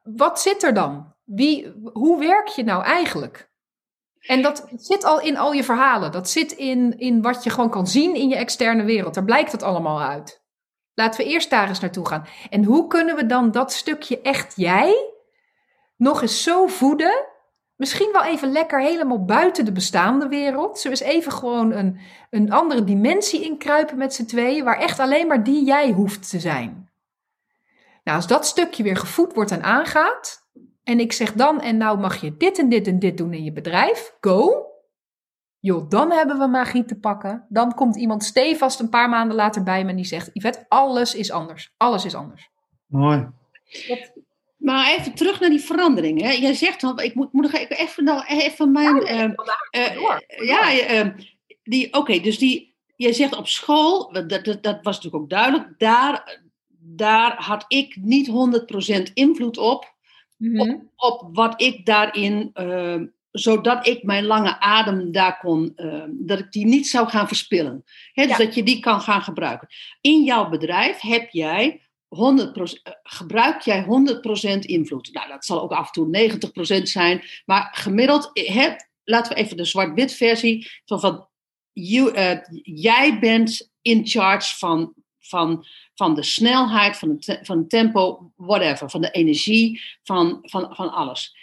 Wat 0.03 0.41
zit 0.41 0.63
er 0.63 0.73
dan? 0.73 1.13
Wie, 1.23 1.73
hoe 1.93 2.19
werk 2.19 2.47
je 2.47 2.63
nou 2.63 2.83
eigenlijk? 2.83 3.49
En 4.19 4.41
dat 4.41 4.67
zit 4.75 5.03
al 5.03 5.21
in 5.21 5.37
al 5.37 5.53
je 5.53 5.63
verhalen. 5.63 6.11
Dat 6.11 6.29
zit 6.29 6.51
in, 6.51 6.97
in 6.97 7.21
wat 7.21 7.43
je 7.43 7.49
gewoon 7.49 7.69
kan 7.69 7.87
zien 7.87 8.15
in 8.15 8.29
je 8.29 8.35
externe 8.35 8.83
wereld. 8.83 9.13
Daar 9.13 9.23
blijkt 9.23 9.51
het 9.51 9.63
allemaal 9.63 10.01
uit. 10.01 10.43
Laten 10.93 11.25
we 11.25 11.31
eerst 11.31 11.49
daar 11.49 11.67
eens 11.67 11.79
naartoe 11.79 12.07
gaan. 12.07 12.27
En 12.49 12.63
hoe 12.63 12.87
kunnen 12.87 13.15
we 13.15 13.25
dan 13.25 13.51
dat 13.51 13.73
stukje 13.73 14.21
echt 14.21 14.53
jij 14.55 15.13
nog 15.95 16.21
eens 16.21 16.43
zo 16.43 16.67
voeden? 16.67 17.25
Misschien 17.75 18.09
wel 18.11 18.23
even 18.23 18.51
lekker 18.51 18.81
helemaal 18.81 19.25
buiten 19.25 19.65
de 19.65 19.71
bestaande 19.71 20.27
wereld. 20.27 20.79
Zullen 20.79 20.97
we 20.97 21.03
eens 21.03 21.13
even 21.13 21.31
gewoon 21.31 21.71
een, 21.71 21.99
een 22.29 22.51
andere 22.51 22.83
dimensie 22.83 23.43
inkruipen 23.43 23.97
met 23.97 24.13
z'n 24.13 24.25
tweeën, 24.25 24.63
waar 24.63 24.79
echt 24.79 24.99
alleen 24.99 25.27
maar 25.27 25.43
die 25.43 25.65
jij 25.65 25.91
hoeft 25.91 26.29
te 26.29 26.39
zijn. 26.39 26.89
Nou, 28.03 28.17
als 28.17 28.27
dat 28.27 28.45
stukje 28.45 28.83
weer 28.83 28.97
gevoed 28.97 29.33
wordt 29.33 29.51
en 29.51 29.63
aangaat, 29.63 30.47
en 30.83 30.99
ik 30.99 31.11
zeg 31.11 31.33
dan, 31.33 31.61
en 31.61 31.77
nou 31.77 31.99
mag 31.99 32.21
je 32.21 32.37
dit 32.37 32.59
en 32.59 32.69
dit 32.69 32.87
en 32.87 32.99
dit 32.99 33.17
doen 33.17 33.33
in 33.33 33.43
je 33.43 33.51
bedrijf, 33.51 34.15
go. 34.21 34.65
Joh, 35.59 35.89
dan 35.89 36.11
hebben 36.11 36.37
we 36.37 36.47
magie 36.47 36.85
te 36.85 36.99
pakken. 36.99 37.45
Dan 37.49 37.73
komt 37.73 37.95
iemand 37.95 38.23
stevast 38.23 38.79
een 38.79 38.89
paar 38.89 39.09
maanden 39.09 39.35
later 39.35 39.63
bij 39.63 39.83
me 39.83 39.89
en 39.89 39.95
die 39.95 40.05
zegt, 40.05 40.29
Yvette, 40.33 40.65
alles 40.67 41.15
is 41.15 41.31
anders. 41.31 41.73
Alles 41.77 42.05
is 42.05 42.15
anders. 42.15 42.49
Mooi. 42.85 43.27
Maar 44.65 44.93
even 44.97 45.13
terug 45.13 45.39
naar 45.39 45.49
die 45.49 45.59
verandering. 45.59 46.21
Hè. 46.21 46.31
Jij 46.31 46.53
zegt 46.53 46.83
al, 46.83 46.99
ik 47.01 47.15
moet, 47.15 47.33
moet 47.33 47.43
nog 47.51 47.53
even, 47.61 47.77
even, 47.77 48.03
nou, 48.03 48.23
even 48.27 48.71
mijn. 48.71 49.03
ehm, 49.05 49.31
eh, 49.69 49.93
door. 49.93 50.23
ja, 50.45 50.69
je, 50.69 50.81
ehm, 50.81 51.11
die, 51.63 51.93
oké, 51.93 52.19
dus 52.19 52.37
die, 52.37 52.75
jij 52.95 53.13
zegt 53.13 53.35
op 53.37 53.47
school, 53.47 54.13
dat, 54.13 54.29
dat, 54.29 54.43
dat 54.63 54.79
was 54.81 54.95
natuurlijk 54.95 55.23
ook 55.23 55.29
duidelijk, 55.29 55.67
daar, 55.77 56.41
daar 56.79 57.35
had 57.43 57.65
ik 57.67 57.95
niet 58.01 58.27
100% 58.27 59.13
invloed 59.13 59.57
op, 59.57 59.93
Mhm. 60.37 60.75
op 60.95 61.29
wat 61.33 61.61
ik 61.61 61.85
daarin, 61.85 62.49
ehm, 62.53 63.05
zodat 63.31 63.87
ik 63.87 64.03
mijn 64.03 64.25
lange 64.25 64.59
adem 64.59 65.11
daar 65.11 65.37
kon, 65.39 65.73
dat 66.11 66.39
ik 66.39 66.51
die 66.51 66.65
niet 66.65 66.87
zou 66.87 67.07
gaan 67.09 67.27
verspillen. 67.27 67.83
Hè, 68.13 68.23
dus 68.27 68.37
Ja. 68.37 68.43
dat 68.45 68.55
je 68.55 68.63
die 68.63 68.79
kan 68.79 69.01
gaan 69.01 69.21
gebruiken. 69.21 69.67
In 70.01 70.23
jouw 70.23 70.49
bedrijf 70.49 70.99
heb 70.99 71.29
jij 71.29 71.81
100%, 72.15 72.81
eh, 72.83 72.93
gebruik 73.03 73.61
jij 73.61 73.83
100% 73.83 74.65
invloed. 74.65 75.13
Nou, 75.13 75.27
dat 75.27 75.45
zal 75.45 75.61
ook 75.61 75.71
af 75.71 75.85
en 75.85 75.91
toe 75.91 76.07
90% 76.07 76.89
zijn, 76.89 77.23
maar 77.45 77.69
gemiddeld, 77.71 78.29
eh, 78.33 78.73
laten 79.03 79.33
we 79.33 79.41
even 79.41 79.57
de 79.57 79.65
zwart-wit 79.65 80.13
versie 80.13 80.69
van, 80.85 80.99
van 80.99 81.27
you, 81.71 82.13
eh, 82.13 82.37
jij 82.61 83.19
bent 83.19 83.71
in 83.81 84.07
charge 84.07 84.57
van, 84.57 84.93
van, 85.19 85.65
van 85.93 86.15
de 86.15 86.23
snelheid, 86.23 86.97
van 86.97 87.09
het, 87.09 87.39
van 87.41 87.67
tempo, 87.67 88.31
whatever, 88.35 88.89
van 88.89 89.01
de 89.01 89.11
energie, 89.11 89.81
van, 90.03 90.39
van, 90.41 90.75
van 90.75 90.91
alles. 90.91 91.37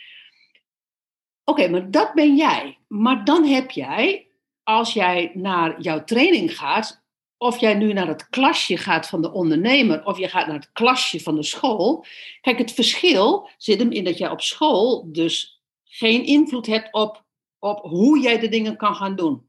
Oké, 1.45 1.69
maar 1.69 1.91
dat 1.91 2.15
ben 2.15 2.37
jij. 2.37 2.79
Maar 2.89 3.25
dan 3.25 3.45
heb 3.45 3.71
jij, 3.71 4.29
als 4.63 4.93
jij 4.93 5.31
naar 5.35 5.81
jouw 5.81 6.05
training 6.05 6.57
gaat, 6.57 7.02
of 7.43 7.61
jij 7.61 7.75
nu 7.75 7.93
naar 7.93 8.09
het 8.09 8.29
klasje 8.29 8.77
gaat 8.77 9.09
van 9.09 9.23
de 9.23 9.33
ondernemer, 9.33 10.05
of 10.05 10.19
je 10.19 10.29
gaat 10.29 10.47
naar 10.47 10.57
het 10.57 10.73
klasje 10.73 11.21
van 11.21 11.35
de 11.35 11.43
school. 11.43 12.05
Kijk, 12.41 12.59
het 12.59 12.73
verschil 12.73 13.49
zit 13.57 13.79
hem 13.79 13.91
in 13.91 14.05
dat 14.05 14.19
jij 14.19 14.31
op 14.31 14.41
school 14.41 15.13
dus 15.13 15.63
geen 15.85 16.25
invloed 16.25 16.67
hebt 16.67 16.93
op, 16.93 17.25
op 17.59 17.79
hoe 17.81 18.21
jij 18.21 18.39
de 18.39 18.49
dingen 18.49 18.77
kan 18.77 18.95
gaan 18.95 19.17
doen. 19.17 19.47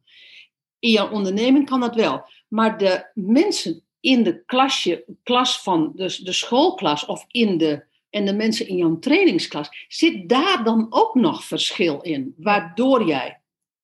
In 0.80 0.90
jouw 0.90 1.10
onderneming 1.10 1.66
kan 1.66 1.80
dat 1.80 1.96
wel. 1.96 2.26
Maar 2.48 2.78
de 2.78 3.12
mensen 3.14 3.84
in 4.00 4.24
de 4.24 4.44
klasje, 4.46 5.06
klas 5.24 5.62
van 5.62 5.92
dus 5.96 6.18
de 6.18 6.34
schoolklas 6.34 7.06
of 7.06 7.26
in 7.28 7.58
de, 7.58 7.84
en 8.10 8.26
de 8.26 8.34
mensen 8.34 8.68
in 8.68 8.78
jouw 8.78 9.00
trainingsklas, 9.00 9.86
zit 9.88 10.30
daar 10.30 10.64
dan 10.64 10.88
ook 10.90 11.16
nog 11.16 11.44
verschil 11.44 12.02
in? 12.02 12.34
Waardoor 12.38 13.08
jij. 13.08 13.40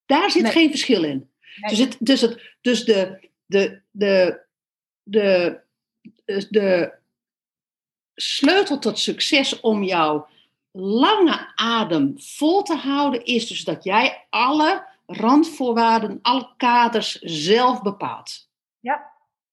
Daar 0.05 0.31
zit 0.31 0.41
Nee. 0.41 0.51
geen 0.51 0.69
verschil 0.69 1.03
in. 1.03 1.29
Nee. 1.55 1.69
Dus, 1.69 1.79
het, 1.79 1.97
dus, 1.99 2.21
het, 2.21 2.55
dus 2.61 2.85
de, 2.85 3.28
de, 3.49 3.81
de, 3.91 4.45
de, 5.03 5.59
de, 6.25 6.47
de 6.49 6.93
sleutel 8.15 8.79
tot 8.79 8.99
succes 8.99 9.59
om 9.59 9.83
jouw 9.83 10.27
lange 10.71 11.51
adem 11.55 12.13
vol 12.17 12.61
te 12.61 12.75
houden, 12.75 13.25
is 13.25 13.47
dus 13.47 13.63
dat 13.63 13.83
jij 13.83 14.25
alle 14.29 14.87
randvoorwaarden, 15.05 16.19
alle 16.21 16.53
kaders 16.57 17.19
zelf 17.19 17.81
bepaalt. 17.81 18.49
Ja. 18.79 19.11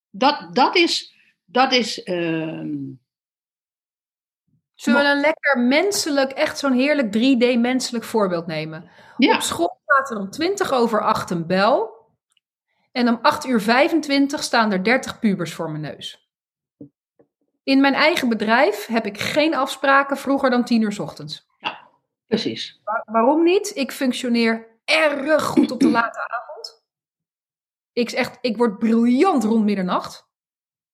Dat, 0.09 0.55
dat 0.55 0.75
is, 0.75 1.15
dat 1.45 1.71
is 1.71 2.03
ehm, 2.03 2.75
Zullen 4.73 5.03
we 5.03 5.09
een 5.09 5.19
lekker 5.19 5.59
menselijk, 5.59 6.31
echt 6.31 6.57
zo'n 6.57 6.73
heerlijk 6.73 7.15
3D 7.17 7.59
menselijk 7.59 8.03
voorbeeld 8.03 8.47
nemen? 8.47 8.89
Ja. 9.17 9.35
Op 9.35 9.41
school 9.41 9.79
staat 9.83 10.11
er 10.11 10.17
om 10.17 10.29
20 10.29 10.71
over 10.71 11.01
8 11.01 11.29
een 11.29 11.45
bel. 11.45 11.96
En 12.97 13.07
om 13.07 13.19
8 13.21 13.45
uur 13.45 13.61
25 13.61 14.43
staan 14.43 14.71
er 14.71 14.83
30 14.83 15.19
pubers 15.19 15.53
voor 15.53 15.69
mijn 15.69 15.81
neus. 15.81 16.29
In 17.63 17.81
mijn 17.81 17.93
eigen 17.93 18.29
bedrijf 18.29 18.85
heb 18.85 19.05
ik 19.05 19.19
geen 19.19 19.55
afspraken 19.55 20.17
vroeger 20.17 20.49
dan 20.49 20.63
10 20.63 20.81
uur 20.81 20.91
's 20.91 20.99
ochtends. 20.99 21.47
Precies. 22.27 22.81
Wa- 22.83 23.03
waarom 23.05 23.43
niet? 23.43 23.71
Ik 23.75 23.91
functioneer 23.91 24.67
erg 24.85 25.43
goed 25.43 25.71
op 25.71 25.79
de 25.79 25.89
late 25.89 26.19
avond. 26.29 26.83
Ik, 27.93 28.11
echt, 28.11 28.37
ik 28.41 28.57
word 28.57 28.77
briljant 28.79 29.43
rond 29.43 29.63
middernacht. 29.65 30.27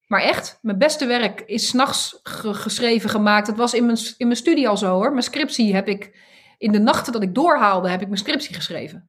Maar 0.08 0.22
echt, 0.22 0.60
mijn 0.62 0.78
beste 0.78 1.06
werk 1.06 1.42
is 1.42 1.68
s'nachts 1.68 2.20
ge 2.24 2.54
geschreven, 2.54 3.10
gemaakt. 3.10 3.48
Dat 3.48 3.58
was 3.58 3.74
in 3.74 3.86
mijn, 3.86 3.98
in 4.18 4.28
mijn 4.28 4.40
studie 4.40 4.68
al 4.70 4.78
zo 4.78 4.94
hoor. 4.94 5.12
Mijn 5.12 5.24
scriptie 5.24 5.74
heb 5.76 5.88
ik, 5.88 6.20
in 6.58 6.72
de 6.72 6.80
nachten 6.80 7.14
dat 7.14 7.24
ik 7.24 7.36
doorhaalde, 7.36 7.90
heb 7.90 8.02
ik 8.02 8.08
mijn 8.08 8.20
scriptie 8.20 8.56
geschreven. 8.56 9.08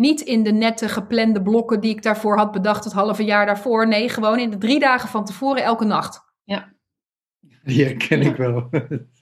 Niet 0.00 0.20
in 0.20 0.42
de 0.42 0.52
nette 0.52 0.88
geplande 0.88 1.42
blokken 1.42 1.80
die 1.80 1.90
ik 1.90 2.02
daarvoor 2.02 2.36
had 2.36 2.52
bedacht 2.52 2.84
het 2.84 2.92
halve 2.92 3.24
jaar 3.24 3.46
daarvoor. 3.46 3.88
Nee, 3.88 4.08
gewoon 4.08 4.38
in 4.38 4.50
de 4.50 4.58
drie 4.58 4.78
dagen 4.78 5.08
van 5.08 5.24
tevoren 5.24 5.62
elke 5.62 5.84
nacht. 5.84 6.20
Die 7.64 7.84
herken 7.84 8.20
ik 8.22 8.36
wel. 8.36 8.68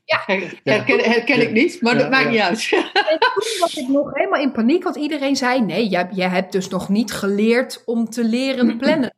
Her- 0.04 0.60
Herken, 0.64 0.98
herken 0.98 1.40
ik 1.40 1.52
niet, 1.52 1.82
maar 1.82 1.92
Ja, 1.94 1.98
dat 1.98 2.10
maakt 2.10 2.24
ja. 2.24 2.30
niet 2.30 2.40
uit. 2.40 2.68
En 2.94 3.18
toen 3.18 3.60
was 3.60 3.76
ik 3.76 3.88
nog 3.88 4.14
helemaal 4.14 4.40
in 4.40 4.52
paniek, 4.52 4.82
want 4.84 4.96
iedereen 4.96 5.36
zei: 5.36 5.60
Nee, 5.60 5.88
jij, 5.88 6.08
jij 6.12 6.28
hebt 6.28 6.52
dus 6.52 6.68
nog 6.68 6.88
niet 6.88 7.12
geleerd 7.12 7.82
om 7.84 8.08
te 8.10 8.24
leren 8.24 8.76
plannen. 8.76 9.14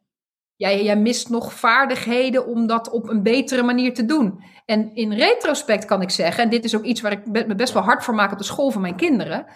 Jij, 0.57 0.85
jij 0.85 0.97
mist 0.97 1.29
nog 1.29 1.53
vaardigheden 1.53 2.47
om 2.47 2.67
dat 2.67 2.91
op 2.91 3.09
een 3.09 3.23
betere 3.23 3.63
manier 3.63 3.95
te 3.95 4.05
doen. 4.05 4.43
En 4.67 4.95
in 4.95 5.13
retrospect 5.13 5.85
kan 5.85 6.03
ik 6.03 6.11
zeggen, 6.11 6.45
en 6.45 6.51
dit 6.51 6.65
is 6.65 6.77
ook 6.77 6.85
iets 6.85 7.01
waar 7.01 7.13
ik 7.13 7.27
me 7.47 7.55
best 7.55 7.73
wel 7.73 7.83
hard 7.83 8.05
voor 8.05 8.15
maak 8.15 8.33
op 8.33 8.39
de 8.39 8.45
school 8.45 8.71
van 8.71 8.81
mijn 8.81 8.97
kinderen. 8.97 9.47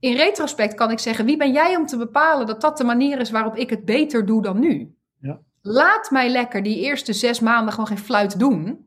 In 0.00 0.16
retrospect 0.16 0.74
kan 0.74 0.90
ik 0.90 0.98
zeggen: 0.98 1.24
Wie 1.24 1.36
ben 1.36 1.52
jij 1.52 1.76
om 1.76 1.86
te 1.86 1.96
bepalen 1.96 2.46
dat 2.46 2.60
dat 2.60 2.76
de 2.76 2.84
manier 2.84 3.20
is 3.20 3.30
waarop 3.30 3.56
ik 3.56 3.70
het 3.70 3.84
beter 3.84 4.26
doe 4.26 4.42
dan 4.42 4.58
nu? 4.58 4.96
Ja. 5.20 5.38
Laat 5.62 6.10
mij 6.10 6.28
lekker 6.28 6.62
die 6.62 6.80
eerste 6.80 7.12
zes 7.12 7.40
maanden 7.40 7.72
gewoon 7.72 7.86
geen 7.86 7.98
fluit 7.98 8.38
doen. 8.38 8.86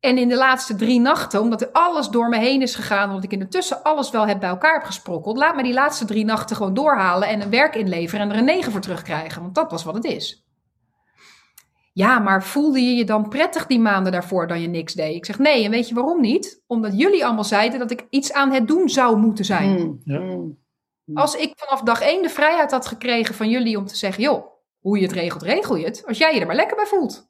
En 0.00 0.18
in 0.18 0.28
de 0.28 0.36
laatste 0.36 0.76
drie 0.76 1.00
nachten, 1.00 1.40
omdat 1.40 1.60
er 1.60 1.72
alles 1.72 2.08
door 2.08 2.28
me 2.28 2.38
heen 2.38 2.62
is 2.62 2.74
gegaan, 2.74 3.08
omdat 3.08 3.24
ik 3.24 3.32
intussen 3.32 3.82
alles 3.82 4.10
wel 4.10 4.26
heb 4.26 4.40
bij 4.40 4.48
elkaar 4.48 4.74
heb 4.74 4.84
gesprokkeld, 4.84 5.36
laat 5.36 5.56
me 5.56 5.62
die 5.62 5.72
laatste 5.72 6.04
drie 6.04 6.24
nachten 6.24 6.56
gewoon 6.56 6.74
doorhalen 6.74 7.28
en 7.28 7.40
een 7.40 7.50
werk 7.50 7.74
inleveren 7.74 8.20
en 8.20 8.32
er 8.32 8.38
een 8.38 8.44
negen 8.44 8.72
voor 8.72 8.80
terugkrijgen. 8.80 9.42
Want 9.42 9.54
dat 9.54 9.70
was 9.70 9.84
wat 9.84 9.94
het 9.94 10.04
is. 10.04 10.47
Ja, 11.98 12.18
maar 12.18 12.44
voelde 12.44 12.80
je 12.80 12.94
je 12.94 13.04
dan 13.04 13.28
prettig 13.28 13.66
die 13.66 13.78
maanden 13.78 14.12
daarvoor 14.12 14.46
dan 14.46 14.60
je 14.60 14.68
niks 14.68 14.94
deed? 14.94 15.14
Ik 15.14 15.24
zeg 15.24 15.38
nee, 15.38 15.64
en 15.64 15.70
weet 15.70 15.88
je 15.88 15.94
waarom 15.94 16.20
niet? 16.20 16.62
Omdat 16.66 16.98
jullie 16.98 17.24
allemaal 17.24 17.44
zeiden 17.44 17.78
dat 17.78 17.90
ik 17.90 18.06
iets 18.10 18.32
aan 18.32 18.52
het 18.52 18.68
doen 18.68 18.88
zou 18.88 19.16
moeten 19.16 19.44
zijn. 19.44 19.70
Mm, 19.70 20.00
Ja. 20.04 20.18
mm. 20.18 20.56
Als 21.14 21.34
ik 21.34 21.52
vanaf 21.56 21.82
dag 21.82 22.00
één 22.00 22.22
de 22.22 22.28
vrijheid 22.28 22.70
had 22.70 22.86
gekregen 22.86 23.34
van 23.34 23.48
jullie 23.48 23.78
om 23.78 23.86
te 23.86 23.96
zeggen, 23.96 24.22
joh, 24.22 24.46
hoe 24.78 24.98
je 24.98 25.02
het 25.02 25.12
regelt, 25.12 25.42
regel 25.42 25.76
je 25.76 25.84
het. 25.84 26.06
Als 26.06 26.18
jij 26.18 26.34
je 26.34 26.40
er 26.40 26.46
maar 26.46 26.56
lekker 26.56 26.76
bij 26.76 26.86
voelt. 26.86 27.28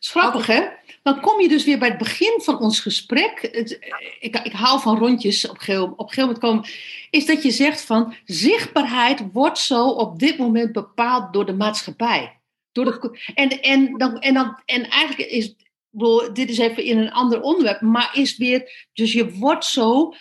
is 0.00 0.10
grappig, 0.10 0.46
hè? 0.46 0.66
Dan 1.02 1.20
kom 1.20 1.40
je 1.40 1.48
dus 1.48 1.64
weer 1.64 1.78
bij 1.78 1.88
het 1.88 1.98
begin 1.98 2.40
van 2.42 2.58
ons 2.58 2.80
gesprek. 2.80 3.48
Het, 3.52 3.78
ik, 4.20 4.36
ik 4.36 4.52
hou 4.52 4.80
van 4.80 4.98
rondjes 4.98 5.48
op 5.48 5.54
een 5.54 5.60
gegeven 5.60 5.82
op 5.82 5.98
een 5.98 6.08
gegeven 6.08 6.22
moment 6.22 6.38
komen. 6.38 6.64
Is 7.10 7.26
dat 7.26 7.42
je 7.42 7.50
zegt 7.50 7.80
van 7.80 8.14
zichtbaarheid 8.24 9.32
wordt 9.32 9.58
zo 9.58 9.88
op 9.88 10.18
dit 10.18 10.38
moment 10.38 10.72
bepaald 10.72 11.32
door 11.32 11.46
de 11.46 11.54
maatschappij. 11.54 12.42
Door 12.74 12.84
de, 12.84 13.18
en, 13.34 13.60
en, 13.60 13.98
dan, 13.98 14.18
en, 14.18 14.34
dan, 14.34 14.60
en 14.64 14.88
eigenlijk 14.88 15.30
is, 15.30 15.54
bedoel, 15.90 16.32
dit 16.32 16.50
is 16.50 16.58
even 16.58 16.84
in 16.84 16.98
een 16.98 17.12
ander 17.12 17.40
onderwerp, 17.40 17.80
maar 17.80 18.10
is 18.12 18.36
weer, 18.36 18.88
dus 18.92 19.12
je 19.12 19.32
wordt 19.32 19.64
zo. 19.64 20.14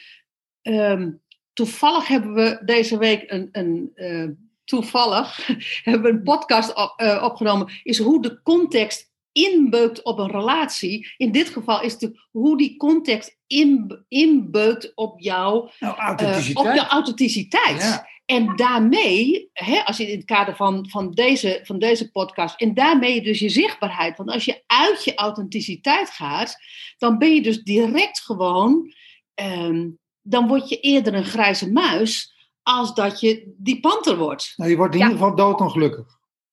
ehm, 0.62 1.12
toevallig 1.54 2.08
hebben 2.08 2.34
we 2.34 2.62
deze 2.66 2.98
week 2.98 3.32
een, 3.32 3.50
een 3.52 3.92
eh, 3.96 4.28
toevallig 4.64 5.48
hebben 5.84 6.02
we 6.02 6.10
een 6.10 6.24
podcast 6.24 6.76
op, 6.76 6.94
eh, 6.96 7.24
opgenomen, 7.24 7.80
is 7.84 7.98
hoe 7.98 8.22
de 8.22 8.42
context 8.42 9.12
inbeukt 9.32 10.04
op 10.04 10.20
een 10.20 10.32
relatie. 10.32 11.14
In 11.18 11.32
dit 11.32 11.50
geval 11.50 11.82
is 11.82 11.94
het 11.94 12.12
hoe 12.32 12.58
die 12.58 12.78
context 12.78 13.38
in, 13.48 14.06
inbeukt 14.08 14.92
op 14.96 15.20
jouw 15.20 15.72
Nou, 15.80 15.98
eh, 15.98 16.06
authenticiteit. 16.06 16.68
op 16.68 16.74
de 16.74 16.88
authenticiteit. 16.88 17.82
Ja. 17.82 18.08
En 18.34 18.56
daarmee, 18.56 19.50
hè, 19.54 19.80
als 19.86 19.98
je 19.98 20.12
in 20.12 20.18
het 20.18 20.26
kader 20.26 20.56
van, 20.56 20.90
van, 20.90 21.12
deze, 21.12 21.60
van 21.64 21.80
deze 21.80 22.12
podcast, 22.12 22.62
en 22.62 22.74
daarmee 22.74 23.22
dus 23.22 23.40
je 23.40 23.50
zichtbaarheid. 23.50 24.18
Want 24.18 24.30
als 24.30 24.46
je 24.46 24.64
uit 24.68 25.04
je 25.04 25.16
authenticiteit 25.16 26.10
gaat, 26.10 26.58
dan 26.98 27.18
ben 27.18 27.34
je 27.34 27.42
dus 27.42 27.64
direct 27.64 28.20
gewoon, 28.22 28.94
ehm, 29.34 29.90
dan 30.22 30.48
word 30.48 30.70
je 30.70 30.80
eerder 30.80 31.14
een 31.14 31.26
grijze 31.26 31.72
muis 31.72 32.34
als 32.62 32.94
dat 32.94 33.20
je 33.20 33.54
die 33.58 33.80
panter 33.80 34.18
wordt. 34.18 34.54
Nou, 34.56 34.70
je 34.70 34.78
wordt 34.78 34.94
in 34.94 35.00
Ja. 35.00 35.06
ieder 35.10 35.22
geval 35.22 35.36
doodongelukkig. 35.38 36.06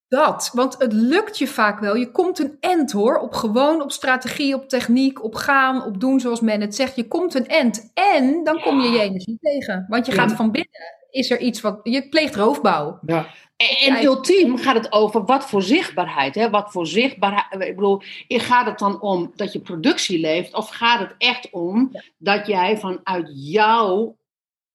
Dat, 0.08 0.50
want 0.54 0.74
het 0.78 0.92
lukt 0.92 1.38
je 1.38 1.46
vaak 1.46 1.80
wel. 1.80 1.94
Je 1.96 2.10
komt 2.10 2.38
een 2.38 2.56
end 2.60 2.92
hoor, 2.92 3.18
op 3.18 3.32
gewoon, 3.34 3.82
op 3.82 3.92
strategie, 3.92 4.54
op 4.54 4.68
techniek, 4.68 5.24
op 5.24 5.34
gaan, 5.34 5.84
op 5.84 6.00
doen 6.00 6.20
zoals 6.20 6.40
men 6.40 6.60
het 6.60 6.74
zegt. 6.74 6.96
Je 6.96 7.08
komt 7.08 7.34
een 7.34 7.46
end 7.46 7.90
en 7.94 8.44
dan 8.44 8.60
kom 8.60 8.80
je 8.80 8.88
je 8.88 9.00
energie 9.00 9.38
tegen. 9.40 9.86
Want 9.88 10.06
je 10.06 10.12
Ja. 10.14 10.18
gaat 10.22 10.32
van 10.32 10.50
binnen, 10.50 10.98
is 11.10 11.30
er 11.30 11.40
iets 11.40 11.60
wat, 11.60 11.80
je 11.82 12.08
pleegt 12.08 12.36
roofbouw. 12.36 12.98
Ja. 13.06 13.26
En, 13.56 13.76
en 13.94 13.94
Ja, 13.94 14.02
ultiem 14.02 14.56
gaat 14.58 14.74
het 14.74 14.92
over 14.92 15.24
wat 15.24 15.44
voor 15.48 15.62
zichtbaarheid. 15.62 16.34
Hè? 16.34 16.50
Wat 16.50 16.72
voor 16.72 16.86
zichtbaarheid. 16.86 17.52
Ik 17.68 17.74
bedoel, 17.76 18.02
gaat 18.28 18.66
het 18.66 18.78
dan 18.78 19.00
om 19.00 19.32
dat 19.34 19.52
je 19.52 19.60
productie 19.60 20.18
leeft? 20.20 20.54
Of 20.54 20.68
gaat 20.68 21.00
het 21.00 21.14
echt 21.18 21.50
om 21.50 21.90
dat 22.18 22.46
jij 22.46 22.78
vanuit 22.78 23.30
jouw 23.34 24.16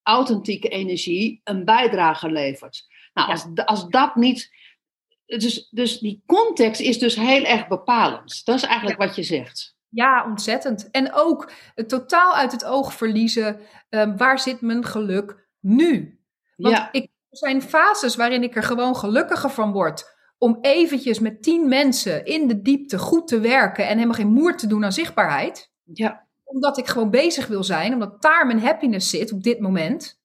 authentieke 0.03 0.68
energie 0.70 1.41
een 1.44 1.66
bijdrage 1.66 2.32
levert? 2.32 2.86
Nou, 3.14 3.28
Ja. 3.28 3.34
als, 3.34 3.45
als 3.66 3.88
dat 3.90 4.16
niet. 4.16 4.53
Dus, 5.26 5.68
dus 5.72 5.99
die 5.99 6.24
context 6.26 6.82
is 6.82 6.99
dus 6.99 7.16
heel 7.16 7.44
erg 7.44 7.68
bepalend. 7.68 8.45
Dat 8.45 8.56
is 8.56 8.64
eigenlijk 8.64 8.99
wat 8.99 9.16
je 9.16 9.24
zegt. 9.24 9.76
Ja, 9.90 10.26
ontzettend. 10.30 10.91
En 10.91 11.14
ook 11.14 11.52
het 11.76 11.90
totaal 11.90 12.34
uit 12.36 12.52
het 12.52 12.66
oog 12.66 12.94
verliezen. 12.94 13.60
ehm, 13.90 14.18
waar 14.18 14.40
zit 14.40 14.62
mijn 14.62 14.86
geluk 14.86 15.48
nu? 15.60 16.20
Want 16.56 16.76
ja, 16.76 16.91
ik, 16.91 17.03
er 17.30 17.38
zijn 17.38 17.61
fases 17.61 18.15
waarin 18.15 18.44
ik 18.44 18.56
er 18.56 18.64
gewoon 18.64 18.95
gelukkiger 18.95 19.49
van 19.49 19.72
word. 19.72 20.14
Om 20.38 20.57
eventjes 20.61 21.19
met 21.19 21.44
tien 21.44 21.68
mensen 21.68 22.26
in 22.26 22.48
de 22.48 22.61
diepte 22.61 22.98
goed 22.98 23.27
te 23.27 23.40
werken 23.40 23.88
en 23.88 23.94
helemaal 23.94 24.15
geen 24.15 24.34
moer 24.34 24.57
te 24.57 24.68
doen 24.68 24.84
aan 24.84 24.91
zichtbaarheid. 24.91 25.72
ja, 25.84 26.27
Omdat 26.44 26.77
ik 26.77 26.88
gewoon 26.88 27.10
bezig 27.10 27.48
wil 27.48 27.64
zijn, 27.64 27.94
omdat 27.94 28.22
daar 28.22 28.45
mijn 28.45 28.60
happiness 28.60 29.10
zit 29.10 29.32
op 29.32 29.44
dit 29.44 29.60
moment. 29.60 30.19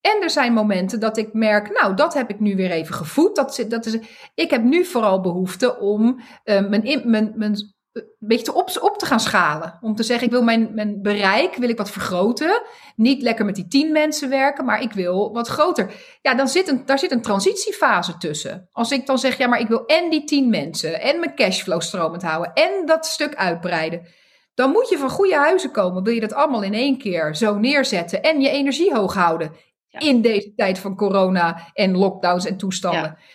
En 0.00 0.22
er 0.22 0.30
zijn 0.30 0.52
momenten 0.52 1.00
dat 1.00 1.16
ik 1.16 1.32
merk, 1.32 1.80
nou, 1.80 1.94
dat 1.94 2.14
heb 2.14 2.30
ik 2.30 2.40
nu 2.40 2.56
weer 2.56 2.70
even 2.70 2.94
gevoed. 2.94 3.36
Dat, 3.36 3.54
zit- 3.54 3.70
dat 3.70 3.86
is, 3.86 3.98
ik 4.34 4.50
heb 4.50 4.62
nu 4.62 4.84
vooral 4.84 5.20
behoefte 5.20 5.78
om 5.78 6.20
eh, 6.44 6.68
mijn, 6.68 6.82
in- 6.84 7.10
mijn, 7.10 7.32
mijn, 7.36 7.74
een 7.96 8.28
beetje 8.28 8.54
op, 8.54 8.70
op 8.80 8.98
te 8.98 9.06
gaan 9.06 9.20
schalen. 9.20 9.78
Om 9.80 9.94
te 9.94 10.02
zeggen, 10.02 10.26
ik 10.26 10.32
wil 10.32 10.42
mijn, 10.42 10.74
mijn 10.74 11.02
bereik 11.02 11.54
wil 11.54 11.68
ik 11.68 11.76
wat 11.76 11.90
vergroten. 11.90 12.62
Niet 12.96 13.22
lekker 13.22 13.44
met 13.44 13.54
die 13.54 13.68
tien 13.68 13.92
mensen 13.92 14.28
werken, 14.28 14.64
maar 14.64 14.82
ik 14.82 14.92
wil 14.92 15.32
wat 15.32 15.48
groter. 15.48 15.92
Ja, 16.22 16.34
dan 16.34 16.48
zit 16.48 16.68
een, 16.68 16.86
daar 16.86 16.98
zit 16.98 17.10
een 17.10 17.22
transitiefase 17.22 18.16
tussen. 18.16 18.68
Als 18.72 18.90
ik 18.90 19.06
dan 19.06 19.18
zeg, 19.18 19.38
ja, 19.38 19.46
maar 19.46 19.60
ik 19.60 19.68
wil 19.68 19.86
en 19.86 20.10
die 20.10 20.24
tien 20.24 20.50
mensen 20.50 21.00
en 21.00 21.20
mijn 21.20 21.34
cashflow 21.34 21.80
stromend 21.80 22.22
houden 22.22 22.52
en 22.52 22.86
dat 22.86 23.06
stuk 23.06 23.34
uitbreiden. 23.34 24.06
Dan 24.54 24.70
moet 24.70 24.88
je 24.88 24.98
van 24.98 25.10
goede 25.10 25.36
huizen 25.36 25.70
komen. 25.70 26.02
Wil 26.02 26.14
je 26.14 26.20
dat 26.20 26.32
allemaal 26.32 26.62
in 26.62 26.74
één 26.74 26.98
keer 26.98 27.34
zo 27.36 27.58
neerzetten 27.58 28.22
en 28.22 28.40
je 28.40 28.50
energie 28.50 28.94
hoog 28.94 29.14
houden 29.14 29.52
Ja. 29.88 30.00
in 30.00 30.20
deze 30.22 30.54
tijd 30.54 30.78
van 30.78 30.96
corona 30.96 31.70
en 31.72 31.96
lockdowns 31.96 32.46
en 32.46 32.56
toestanden. 32.56 33.02
Ja. 33.02 33.34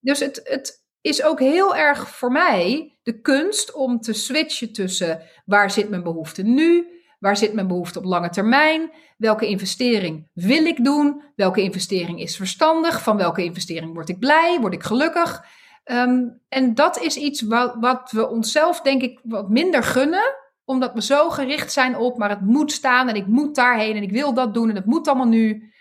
Dus 0.00 0.20
het, 0.20 0.40
het 0.44 0.82
is 1.00 1.22
ook 1.22 1.38
heel 1.38 1.76
erg 1.76 2.08
voor 2.08 2.32
mij 2.32 2.91
de 3.02 3.20
kunst 3.20 3.72
om 3.72 4.00
te 4.00 4.12
switchen 4.12 4.72
tussen 4.72 5.22
waar 5.44 5.70
zit 5.70 5.88
mijn 5.88 6.02
behoefte 6.02 6.42
nu, 6.42 6.86
waar 7.18 7.36
zit 7.36 7.52
mijn 7.52 7.66
behoefte 7.66 7.98
op 7.98 8.04
lange 8.04 8.30
termijn, 8.30 8.90
welke 9.16 9.46
investering 9.46 10.28
wil 10.32 10.64
ik 10.64 10.84
doen, 10.84 11.22
welke 11.36 11.62
investering 11.62 12.20
is 12.20 12.36
verstandig, 12.36 13.02
van 13.02 13.16
welke 13.16 13.44
investering 13.44 13.94
word 13.94 14.08
ik 14.08 14.18
blij, 14.18 14.58
word 14.60 14.74
ik 14.74 14.82
gelukkig. 14.82 15.44
Ehm, 15.84 16.28
en 16.48 16.74
dat 16.74 17.00
is 17.00 17.16
iets 17.16 17.42
wat, 17.42 17.76
wat 17.80 18.10
we 18.10 18.28
onszelf 18.28 18.80
denk 18.80 19.02
ik 19.02 19.20
wat 19.22 19.48
minder 19.48 19.82
gunnen, 19.82 20.34
omdat 20.64 20.94
we 20.94 21.02
zo 21.02 21.30
gericht 21.30 21.72
zijn 21.72 21.96
op, 21.96 22.18
maar 22.18 22.30
het 22.30 22.40
moet 22.40 22.72
staan 22.72 23.08
en 23.08 23.14
ik 23.14 23.26
moet 23.26 23.54
daarheen 23.54 23.96
en 23.96 24.02
ik 24.02 24.10
wil 24.12 24.34
dat 24.34 24.54
doen 24.54 24.68
en 24.68 24.76
het 24.76 24.86
moet 24.86 25.08
allemaal 25.08 25.26
nu. 25.26 25.71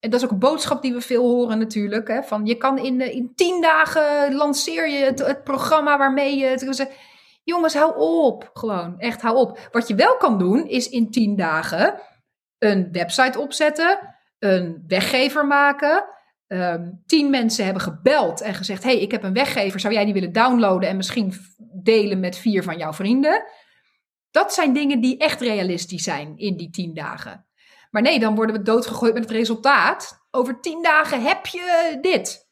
En 0.00 0.10
dat 0.10 0.20
is 0.20 0.26
ook 0.26 0.32
een 0.32 0.38
boodschap 0.38 0.82
die 0.82 0.92
we 0.92 1.00
veel 1.00 1.22
horen 1.22 1.58
natuurlijk. 1.58 2.08
Hè, 2.08 2.22
van 2.22 2.46
je 2.46 2.54
kan 2.54 2.78
in, 2.78 3.00
eh, 3.00 3.14
in 3.14 3.32
tien 3.34 3.60
dagen 3.60 4.34
lanceer 4.34 4.88
je 4.88 5.04
het, 5.04 5.44
programma 5.44 5.98
waarmee 5.98 6.36
je... 6.36 6.44
Het, 6.46 6.90
jongens, 7.44 7.74
hou 7.74 7.94
op. 7.96 8.50
Gewoon, 8.52 8.98
echt 8.98 9.22
hou 9.22 9.36
op. 9.36 9.68
Wat 9.72 9.88
je 9.88 9.94
wel 9.94 10.16
kan 10.16 10.38
doen, 10.38 10.66
is 10.66 10.88
in 10.88 11.10
tien 11.10 11.36
dagen 11.36 12.00
een 12.58 12.88
website 12.92 13.40
opzetten, 13.40 14.16
een 14.38 14.84
weggever 14.86 15.46
maken. 15.46 16.04
Ehm, 16.46 16.90
tien 17.06 17.30
mensen 17.30 17.64
hebben 17.64 17.82
gebeld 17.82 18.40
en 18.40 18.54
gezegd: 18.54 18.82
hey, 18.82 19.00
ik 19.00 19.10
heb 19.10 19.22
een 19.22 19.32
weggever, 19.32 19.80
zou 19.80 19.94
jij 19.94 20.04
die 20.04 20.14
willen 20.14 20.32
downloaden 20.32 20.88
en 20.88 20.96
misschien 20.96 21.32
delen 21.82 22.20
met 22.20 22.36
vier 22.36 22.62
van 22.62 22.78
jouw 22.78 22.92
vrienden? 22.92 23.44
Dat 24.30 24.52
zijn 24.54 24.72
dingen 24.72 25.00
die 25.00 25.18
echt 25.18 25.40
realistisch 25.40 26.02
zijn 26.02 26.36
in 26.36 26.56
die 26.56 26.70
tien 26.70 26.94
dagen. 26.94 27.47
Maar 27.90 28.02
nee, 28.02 28.18
dan 28.20 28.34
worden 28.34 28.56
we 28.56 28.62
doodgegooid 28.62 29.14
met 29.14 29.22
het 29.22 29.32
resultaat. 29.32 30.26
Over 30.30 30.60
tien 30.60 30.82
dagen 30.82 31.22
heb 31.22 31.46
je 31.46 31.98
dit. 32.00 32.46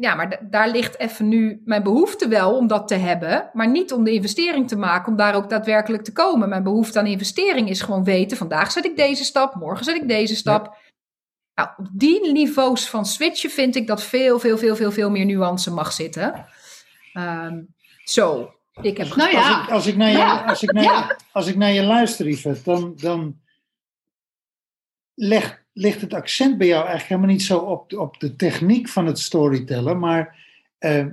Ja, 0.00 0.14
maar 0.14 0.30
da- 0.30 0.40
daar 0.50 0.68
ligt 0.68 0.98
even 0.98 1.28
nu 1.28 1.62
mijn 1.64 1.82
behoefte 1.82 2.28
wel 2.28 2.56
om 2.56 2.66
dat 2.66 2.88
te 2.88 2.94
hebben. 2.94 3.50
Maar 3.52 3.68
niet 3.68 3.92
om 3.92 4.04
de 4.04 4.12
investering 4.12 4.68
te 4.68 4.76
maken, 4.76 5.10
om 5.12 5.16
daar 5.18 5.34
ook 5.34 5.50
daadwerkelijk 5.50 6.04
te 6.04 6.12
komen. 6.12 6.48
Mijn 6.48 6.62
behoefte 6.62 6.98
aan 6.98 7.06
investering 7.06 7.68
is 7.68 7.80
gewoon 7.80 8.04
weten: 8.04 8.36
vandaag 8.36 8.72
zet 8.72 8.84
ik 8.84 8.96
deze 8.96 9.24
stap, 9.24 9.54
morgen 9.54 9.84
zet 9.84 9.96
ik 9.96 10.08
deze 10.08 10.36
stap. 10.36 10.76
Nou, 11.54 11.68
op 11.76 11.88
die 11.92 12.32
niveaus 12.32 12.88
van 12.88 13.06
switchen 13.06 13.50
vind 13.50 13.76
ik 13.76 13.86
dat 13.86 14.02
veel, 14.02 14.38
veel, 14.38 14.58
veel, 14.58 14.76
veel, 14.76 14.92
veel 14.92 15.10
meer 15.10 15.24
nuance 15.24 15.70
mag 15.72 15.92
zitten. 15.92 16.46
Ehm, 17.12 17.62
zo, 18.04 18.54
ik 18.80 18.96
heb 18.96 19.14
Nou 19.14 19.30
ja. 19.30 19.48
Als 19.48 19.64
ik, 19.66 19.70
als 19.70 19.86
ik 19.86 19.96
naar 19.96 20.10
je, 20.10 20.16
Ja. 20.16 20.44
als 20.46 20.62
ik 20.62 20.72
naar 20.72 20.82
je, 20.82 21.16
als 21.32 21.46
ik 21.46 21.56
naar 21.56 21.72
je 21.72 21.82
luister, 21.82 22.28
Yvette, 22.28 22.62
dan, 22.64 22.92
dan 22.96 23.40
leg, 25.16 25.62
ligt 25.72 26.00
het 26.00 26.14
accent 26.14 26.58
bij 26.58 26.66
jou 26.66 26.80
eigenlijk 26.80 27.08
helemaal 27.08 27.30
niet 27.30 27.42
zo 27.42 27.58
op, 27.58 27.90
de- 27.90 28.00
op 28.00 28.20
de 28.20 28.36
techniek 28.36 28.88
van 28.88 29.06
het 29.06 29.18
storytellen, 29.18 29.98
maar 29.98 30.44
eh, 30.78 31.06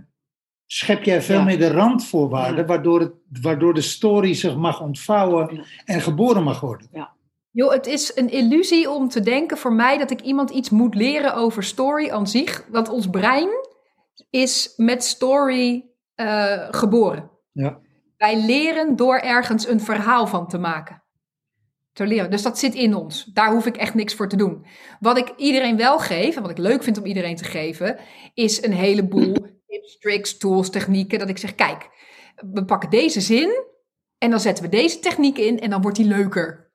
schep 0.65 1.03
jij 1.03 1.21
veel 1.21 1.37
Ja. 1.37 1.43
meer 1.43 1.57
de 1.59 1.71
randvoorwaarden, 1.71 2.59
Ja. 2.59 2.65
waardoor, 2.65 2.99
het, 2.99 3.11
waardoor 3.41 3.73
de 3.73 3.81
story 3.81 4.33
zich 4.33 4.55
mag 4.55 4.81
ontvouwen 4.81 5.55
Ja. 5.55 5.63
en 5.85 6.01
geboren 6.01 6.43
mag 6.43 6.59
worden. 6.59 7.11
Joh, 7.51 7.71
het 7.71 7.85
is 7.87 8.11
een 8.15 8.29
illusie 8.29 8.89
om 8.89 9.09
te 9.09 9.19
denken 9.21 9.57
voor 9.57 9.73
mij 9.73 9.97
dat 9.97 10.11
ik 10.11 10.21
iemand 10.21 10.49
iets 10.49 10.69
moet 10.69 10.95
leren 10.95 11.35
over 11.35 11.63
story 11.63 12.09
aan 12.09 12.27
zich. 12.27 12.65
Want 12.71 12.89
ons 12.89 13.09
brein 13.09 13.49
is 14.29 14.73
met 14.77 15.03
story 15.03 15.85
eh, 16.15 16.67
geboren. 16.71 17.29
Ja. 17.51 17.79
Wij 18.17 18.45
leren 18.45 18.95
door 18.95 19.17
ergens 19.17 19.67
een 19.67 19.79
verhaal 19.79 20.27
van 20.27 20.47
te 20.47 20.57
maken. 20.57 21.02
Te 21.93 22.05
leren. 22.05 22.31
Dus 22.31 22.41
dat 22.41 22.59
zit 22.59 22.73
in 22.73 22.95
ons. 22.95 23.23
Daar 23.23 23.51
hoef 23.51 23.65
ik 23.65 23.77
echt 23.77 23.93
niks 23.93 24.13
voor 24.13 24.29
te 24.29 24.35
doen. 24.35 24.65
Wat 24.99 25.17
ik 25.17 25.33
iedereen 25.37 25.77
wel 25.77 25.99
geef, 25.99 26.35
en 26.35 26.41
wat 26.41 26.51
ik 26.51 26.57
leuk 26.57 26.83
vind 26.83 26.97
om 26.97 27.05
iedereen 27.05 27.35
te 27.35 27.43
geven, 27.43 27.99
is 28.33 28.63
een 28.63 28.73
heleboel 28.73 29.33
tips, 29.67 29.97
tricks, 29.99 30.37
tools, 30.37 30.69
technieken. 30.69 31.19
Dat 31.19 31.29
ik 31.29 31.37
zeg, 31.37 31.55
kijk, 31.55 31.89
we 32.53 32.65
pakken 32.65 32.89
deze 32.89 33.21
zin 33.21 33.63
en 34.17 34.29
dan 34.29 34.39
zetten 34.39 34.63
we 34.63 34.69
deze 34.69 34.99
techniek 34.99 35.37
in 35.37 35.59
en 35.59 35.69
dan 35.69 35.81
wordt 35.81 35.97
die 35.97 36.07
leuker. 36.07 36.71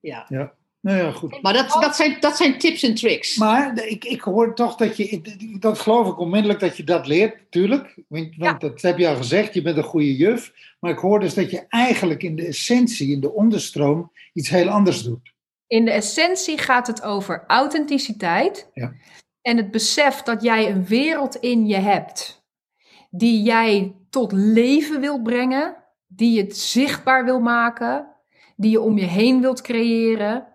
Ja. 0.00 0.26
ja. 0.28 0.54
Nou 0.84 0.98
ja, 0.98 1.10
goed. 1.10 1.42
Maar 1.42 1.52
dat, 1.52 1.76
dat, 1.80 1.96
zijn, 1.96 2.16
dat 2.20 2.36
zijn 2.36 2.58
tips 2.58 2.82
en 2.82 2.94
tricks. 2.94 3.36
Maar 3.36 3.86
ik, 3.86 4.04
ik 4.04 4.20
hoor 4.20 4.54
toch 4.54 4.76
dat 4.76 4.96
je, 4.96 5.20
dat 5.58 5.78
geloof 5.78 6.08
ik 6.08 6.18
onmiddellijk 6.18 6.60
dat 6.60 6.76
je 6.76 6.84
dat 6.84 7.06
leert, 7.06 7.38
natuurlijk. 7.38 7.94
Want, 8.08 8.36
want 8.36 8.60
dat 8.60 8.82
heb 8.82 8.98
je 8.98 9.08
al 9.08 9.16
gezegd, 9.16 9.54
je 9.54 9.62
bent 9.62 9.76
een 9.76 9.82
goede 9.82 10.16
juf. 10.16 10.52
Maar 10.80 10.90
ik 10.90 10.98
hoor 10.98 11.20
dus 11.20 11.34
dat 11.34 11.50
je 11.50 11.64
eigenlijk 11.68 12.22
in 12.22 12.36
de 12.36 12.46
essentie, 12.46 13.12
in 13.12 13.20
de 13.20 13.32
onderstroom, 13.32 14.12
iets 14.32 14.48
heel 14.48 14.68
anders 14.68 15.02
doet. 15.02 15.32
In 15.66 15.84
de 15.84 15.90
essentie 15.90 16.58
gaat 16.58 16.86
het 16.86 17.02
over 17.02 17.44
authenticiteit. 17.46 18.70
Ja. 18.74 18.92
En 19.42 19.56
het 19.56 19.70
besef 19.70 20.22
dat 20.22 20.42
jij 20.42 20.70
een 20.70 20.86
wereld 20.86 21.36
in 21.36 21.66
je 21.66 21.78
hebt 21.78 22.44
die 23.10 23.42
jij 23.42 23.94
tot 24.10 24.32
leven 24.32 25.00
wilt 25.00 25.22
brengen, 25.22 25.76
die 26.06 26.32
je 26.32 26.54
zichtbaar 26.54 27.24
wil 27.24 27.40
maken, 27.40 28.06
die 28.56 28.70
je 28.70 28.80
om 28.80 28.98
je 28.98 29.06
heen 29.06 29.40
wilt 29.40 29.60
creëren, 29.60 30.53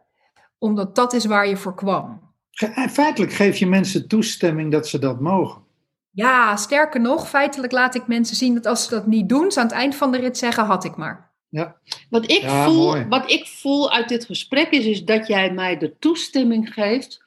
omdat 0.59 0.95
dat 0.95 1.13
is 1.13 1.25
waar 1.25 1.47
je 1.47 1.57
voor 1.57 1.75
kwam. 1.75 2.21
Ge- 2.51 2.87
Feitelijk 2.89 3.33
geef 3.33 3.57
je 3.57 3.67
mensen 3.67 4.07
toestemming 4.07 4.71
dat 4.71 4.87
ze 4.87 4.99
dat 4.99 5.19
mogen. 5.19 5.61
Ja, 6.11 6.55
sterker 6.55 7.01
nog, 7.01 7.29
feitelijk 7.29 7.71
laat 7.71 7.95
ik 7.95 8.07
mensen 8.07 8.35
zien 8.35 8.53
dat 8.53 8.65
als 8.65 8.83
ze 8.83 8.89
dat 8.89 9.07
niet 9.07 9.29
doen, 9.29 9.51
ze 9.51 9.59
aan 9.59 9.65
het 9.65 9.75
eind 9.75 9.95
van 9.95 10.11
de 10.11 10.17
rit 10.17 10.37
zeggen, 10.37 10.65
had 10.65 10.83
ik 10.83 10.95
maar. 10.95 11.27
Wat 12.09 12.23
ik, 12.31 12.41
Ja, 12.41 12.63
voel, 12.63 12.85
mooi. 12.85 13.05
wat 13.09 13.31
ik 13.31 13.47
voel 13.47 13.91
uit 13.91 14.09
dit 14.09 14.25
gesprek 14.25 14.69
is, 14.69 14.85
is 14.85 15.05
dat 15.05 15.27
jij 15.27 15.51
mij 15.53 15.77
de 15.77 15.97
toestemming 15.99 16.73
geeft 16.73 17.23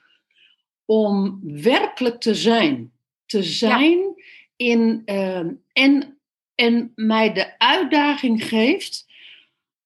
om 0.85 1.41
werkelijk 1.43 2.21
te 2.21 2.35
zijn. 2.35 2.93
Te 3.27 3.43
zijn 3.43 3.99
in, 4.57 5.03
ehm, 5.05 5.51
en, 5.73 6.19
en 6.55 6.93
mij 6.95 7.33
de 7.33 7.59
uitdaging 7.59 8.45
geeft 8.45 9.07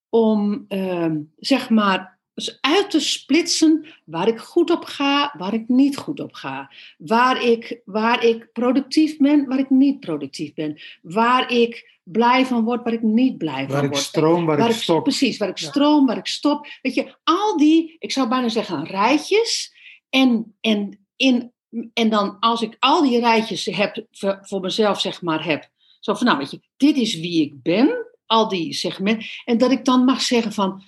om 0.08 0.64
ehm, 0.68 1.18
zeg 1.36 1.70
maar 1.70 2.15
eens 2.36 2.58
uit 2.60 2.90
te 2.90 3.00
splitsen 3.00 3.86
waar 4.04 4.28
ik 4.28 4.38
goed 4.38 4.70
op 4.70 4.84
ga, 4.84 5.34
waar 5.38 5.54
ik 5.54 5.68
niet 5.68 5.96
goed 5.96 6.20
op 6.20 6.32
ga. 6.32 6.70
Waar 6.98 7.42
ik, 7.44 7.80
waar 7.84 8.24
ik 8.24 8.52
productief 8.52 9.16
ben, 9.16 9.46
waar 9.46 9.58
ik 9.58 9.70
niet 9.70 10.00
productief 10.00 10.54
ben. 10.54 10.80
Waar 11.02 11.52
ik 11.52 11.94
blij 12.02 12.46
van 12.46 12.64
word, 12.64 12.84
waar 12.84 12.92
ik 12.92 13.02
niet 13.02 13.38
blij 13.38 13.66
Waar 13.66 13.76
van 13.76 13.84
ik 13.84 13.90
word. 13.90 14.02
stroom, 14.02 14.44
waar, 14.46 14.68
ik 14.70 14.74
stop. 14.76 15.02
Precies, 15.02 15.36
waar 15.38 15.48
ik 15.48 15.58
Ja. 15.58 15.68
stroom, 15.68 16.06
waar 16.06 16.16
ik 16.16 16.26
stop. 16.26 16.66
Weet 16.82 16.94
je, 16.94 17.14
al 17.24 17.56
die, 17.56 17.96
ik 17.98 18.12
zou 18.12 18.28
bijna 18.28 18.48
zeggen, 18.48 18.84
rijtjes. 18.84 19.74
En, 20.10 20.54
en, 20.60 20.98
in, 21.16 21.52
en 21.92 22.08
dan 22.08 22.36
als 22.40 22.62
ik 22.62 22.76
al 22.78 23.02
die 23.02 23.20
rijtjes 23.20 23.64
heb, 23.64 24.06
voor, 24.40 24.60
mezelf 24.60 25.00
zeg 25.00 25.22
maar 25.22 25.44
heb. 25.44 25.68
Zo 26.00 26.14
van, 26.14 26.26
nou 26.26 26.38
weet 26.38 26.50
je, 26.50 26.60
dit 26.76 26.96
is 26.96 27.14
wie 27.20 27.42
ik 27.42 27.62
ben. 27.62 28.04
Al 28.26 28.48
die 28.48 28.72
segmenten. 28.72 29.26
En 29.44 29.58
dat 29.58 29.70
ik 29.70 29.84
dan 29.84 30.04
mag 30.04 30.20
zeggen 30.20 30.52
van, 30.52 30.82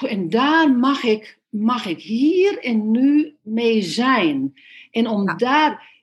en 0.00 0.28
daar 0.28 0.70
mag 0.70 1.02
ik, 1.02 1.40
mag 1.48 1.86
ik 1.86 2.00
hier 2.02 2.58
en 2.58 2.90
nu 2.90 3.36
mee 3.42 3.82
zijn. 3.82 4.54
En 4.90 5.06
om 5.06 5.26
Ja. 5.26 5.34
daar 5.34 5.96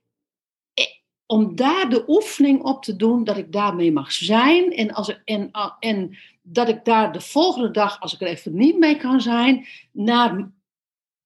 om 1.27 1.55
daar 1.55 1.89
de 1.89 2.03
oefening 2.07 2.63
op 2.63 2.83
te 2.83 2.95
doen 2.95 3.23
dat 3.23 3.37
ik 3.37 3.51
daarmee 3.51 3.91
mag 3.91 4.11
zijn. 4.11 4.71
En, 4.71 4.93
als 4.93 5.07
ik, 5.07 5.21
en, 5.25 5.51
en 5.79 6.17
dat 6.41 6.69
ik 6.69 6.85
daar 6.85 7.11
de 7.11 7.21
volgende 7.21 7.71
dag, 7.71 7.99
als 7.99 8.13
ik 8.13 8.21
er 8.21 8.27
even 8.27 8.55
niet 8.55 8.77
mee 8.77 8.97
kan 8.97 9.21
zijn, 9.21 9.67
naar 9.91 10.51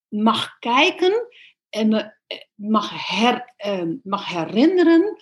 mag 0.07 0.59
kijken 0.59 1.27
en 1.69 1.87
me 1.87 2.13
eh, 2.27 2.37
mag, 2.55 3.07
her, 3.07 3.53
eh, 3.57 3.83
mag 4.03 4.27
herinneren 4.27 5.21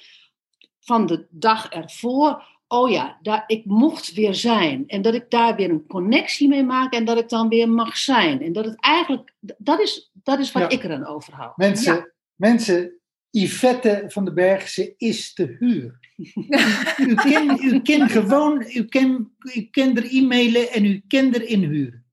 van 0.79 1.05
de 1.05 1.27
dag 1.29 1.69
ervoor. 1.69 2.56
Oh 2.67 2.89
ja, 2.89 3.17
daar, 3.21 3.43
ik 3.47 3.65
mocht 3.65 4.13
weer 4.13 4.33
zijn. 4.33 4.83
En 4.87 5.01
dat 5.01 5.13
ik 5.13 5.29
daar 5.29 5.55
weer 5.55 5.69
een 5.69 5.87
connectie 5.87 6.47
mee 6.47 6.63
maak 6.63 6.93
en 6.93 7.05
dat 7.05 7.17
ik 7.17 7.29
dan 7.29 7.49
weer 7.49 7.69
mag 7.69 7.97
zijn. 7.97 8.41
En 8.41 8.53
dat 8.53 8.65
het 8.65 8.81
eigenlijk, 8.81 9.33
dat 9.57 9.79
is, 9.79 10.11
dat 10.13 10.39
is 10.39 10.51
wat 10.51 10.61
Ja. 10.61 10.69
ik 10.69 10.83
er 10.83 10.91
aan 10.91 11.05
overhoud. 11.05 11.57
Mensen, 11.57 12.13
mensen, 12.35 12.99
Yvette 13.29 14.03
van 14.07 14.25
den 14.25 14.33
Berg, 14.33 14.67
ze 14.67 14.93
is 14.97 15.33
te 15.33 15.55
huur. 15.59 15.99
U 17.07 17.13
kan, 17.15 17.59
u 17.63 17.81
kan 17.81 18.09
gewoon, 18.09 18.65
u 18.73 18.85
kan, 18.85 19.31
u 19.55 19.67
kan 19.71 19.97
er 19.97 20.05
e-mailen 20.15 20.71
en 20.71 20.85
u 20.85 21.03
kan 21.07 21.33
er 21.33 21.43
inhuren. 21.43 22.05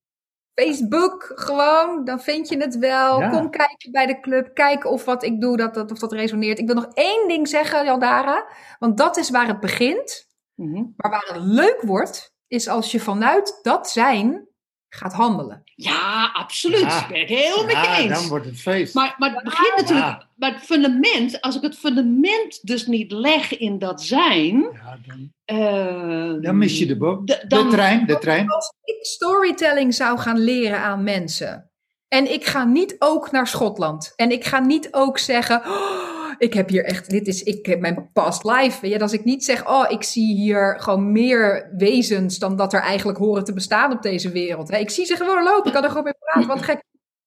Facebook 0.54 1.32
gewoon, 1.34 2.04
dan 2.04 2.20
vind 2.20 2.48
je 2.48 2.56
het 2.56 2.78
wel. 2.78 3.20
Ja. 3.20 3.28
Kom 3.28 3.50
kijken 3.50 3.92
bij 3.92 4.06
de 4.06 4.20
club, 4.20 4.54
kijken 4.54 4.90
of 4.90 5.04
wat 5.04 5.24
ik 5.24 5.40
doe, 5.40 5.56
dat, 5.56 5.74
dat, 5.74 5.90
of 5.90 5.98
dat 5.98 6.12
resoneert. 6.12 6.58
Ik 6.58 6.66
wil 6.66 6.74
nog 6.74 6.88
één 6.94 7.28
ding 7.28 7.48
zeggen, 7.48 7.84
Jaldara, 7.84 8.46
want 8.78 8.96
dat 8.98 9.16
is 9.16 9.30
waar 9.30 9.46
het 9.46 9.60
begint. 9.60 10.26
Mhm. 10.54 10.82
Maar 10.96 11.10
waar 11.10 11.30
het 11.32 11.42
leuk 11.42 11.80
wordt, 11.82 12.32
is 12.46 12.68
als 12.68 12.90
je 12.90 13.00
vanuit 13.00 13.58
dat 13.62 13.90
zijn 13.90 14.46
gaat 14.88 15.12
handelen. 15.12 15.62
Ja, 15.74 16.30
absoluut. 16.34 16.80
Ja. 16.80 17.06
Ben 17.08 17.20
ik 17.20 17.28
heel 17.28 17.62
met 17.64 17.70
je 17.70 17.76
Ja, 17.82 17.98
eens. 17.98 18.18
dan 18.20 18.28
wordt 18.28 18.46
het 18.46 18.60
feest. 18.60 18.94
Maar, 18.94 19.14
maar 19.18 19.34
het 19.34 19.44
begint 19.44 19.76
natuurlijk. 19.76 20.06
Ja. 20.06 20.28
Maar 20.36 20.52
het 20.52 20.62
fundament, 20.62 21.40
als 21.40 21.56
ik 21.56 21.62
het 21.62 21.78
fundament 21.78 22.58
dus 22.62 22.86
niet 22.86 23.12
leg 23.12 23.58
in 23.58 23.78
dat 23.78 24.02
zijn. 24.02 24.60
ja, 24.60 24.98
dan, 25.06 25.30
eh, 25.44 26.42
dan 26.42 26.58
mis 26.58 26.78
je 26.78 26.86
de 26.86 26.96
boot. 26.96 27.26
d- 27.26 27.44
De 27.50 27.66
trein, 27.70 28.06
de 28.06 28.18
trein. 28.18 28.50
Als 28.50 28.72
ik 28.84 28.96
storytelling 29.04 29.94
zou 29.94 30.18
gaan 30.18 30.38
leren 30.38 30.78
aan 30.78 31.02
mensen. 31.02 31.70
En 32.08 32.32
ik 32.32 32.44
ga 32.46 32.64
niet 32.64 32.96
ook 32.98 33.30
naar 33.30 33.46
Schotland. 33.46 34.12
En 34.16 34.30
ik 34.30 34.44
ga 34.44 34.58
niet 34.58 34.88
ook 34.90 35.18
zeggen. 35.18 35.62
"Oh, 35.66 36.13
ik 36.38 36.54
heb 36.54 36.68
hier 36.68 36.84
echt. 36.84 37.10
Dit 37.10 37.26
is 37.26 37.42
ik, 37.42 37.66
heb 37.66 37.80
mijn 37.80 38.10
past 38.12 38.44
life. 38.44 38.80
Weet 38.80 38.92
je, 38.92 39.00
als 39.00 39.12
ik 39.12 39.24
niet 39.24 39.44
zeg. 39.44 39.68
Oh, 39.68 39.84
ik 39.88 40.02
zie 40.02 40.34
hier 40.34 40.80
gewoon 40.80 41.12
meer 41.12 41.72
wezens. 41.76 42.38
dan 42.38 42.56
dat 42.56 42.72
er 42.72 42.80
eigenlijk 42.80 43.18
horen 43.18 43.44
te 43.44 43.52
bestaan 43.52 43.92
op 43.92 44.02
deze 44.02 44.30
wereld. 44.30 44.70
Hè. 44.70 44.78
Ik 44.78 44.90
zie 44.90 45.04
ze 45.04 45.16
gewoon 45.16 45.42
lopen. 45.42 45.66
Ik 45.66 45.72
kan 45.72 45.82
er 45.82 45.88
gewoon 45.88 46.04
mee 46.04 46.14
praten. 46.18 46.48
Wat 46.48 46.62
gek. 46.62 46.82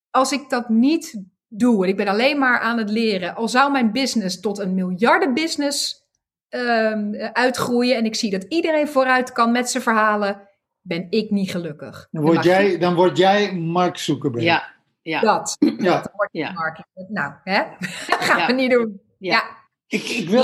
Als 0.10 0.32
ik 0.32 0.50
dat 0.50 0.70
niet 0.70 1.24
doe. 1.48 1.84
en 1.84 1.90
ik 1.90 1.98
ben 1.98 2.08
alleen 2.08 2.40
maar 2.40 2.60
aan 2.60 2.78
het 2.78 2.90
leren. 2.90 3.36
al 3.36 3.48
zou 3.48 3.72
mijn 3.72 3.92
business 3.92 4.40
tot 4.40 4.60
een 4.60 4.74
miljardenbusiness 4.74 6.06
ehm, 6.50 7.14
uitgroeien. 7.34 7.98
en 7.98 8.06
ik 8.06 8.16
zie 8.16 8.32
dat 8.32 8.44
iedereen 8.44 8.88
vooruit 8.88 9.32
kan 9.32 9.52
met 9.52 9.70
zijn 9.70 9.84
verhalen. 9.84 10.42
ben 10.82 11.08
ik 11.10 11.32
niet 11.32 11.52
gelukkig. 11.52 12.08
Dan 12.12 12.24
word, 12.24 12.44
jij, 12.44 12.78
dan 12.78 12.96
word 12.96 13.18
jij 13.18 13.54
Mark 13.54 13.98
Zuckerberg. 13.98 14.44
ja, 14.44 14.77
ja, 15.10 15.20
Dat. 15.22 15.56
Ja. 15.60 16.02
Dat 16.02 16.12
wordt 16.16 16.34
Ja. 16.34 16.52
marketing. 16.52 17.10
Nou, 17.10 17.34
hè? 17.44 17.64
Dat 18.10 18.20
gaan 18.20 18.38
Ja. 18.40 18.46
we 18.48 18.54
niet 18.54 18.72
doen. 18.72 19.02
Ja. 19.18 19.32
Ja. 19.32 19.44
Ik, 19.88 20.04
ik 20.04 20.30
wil... 20.30 20.44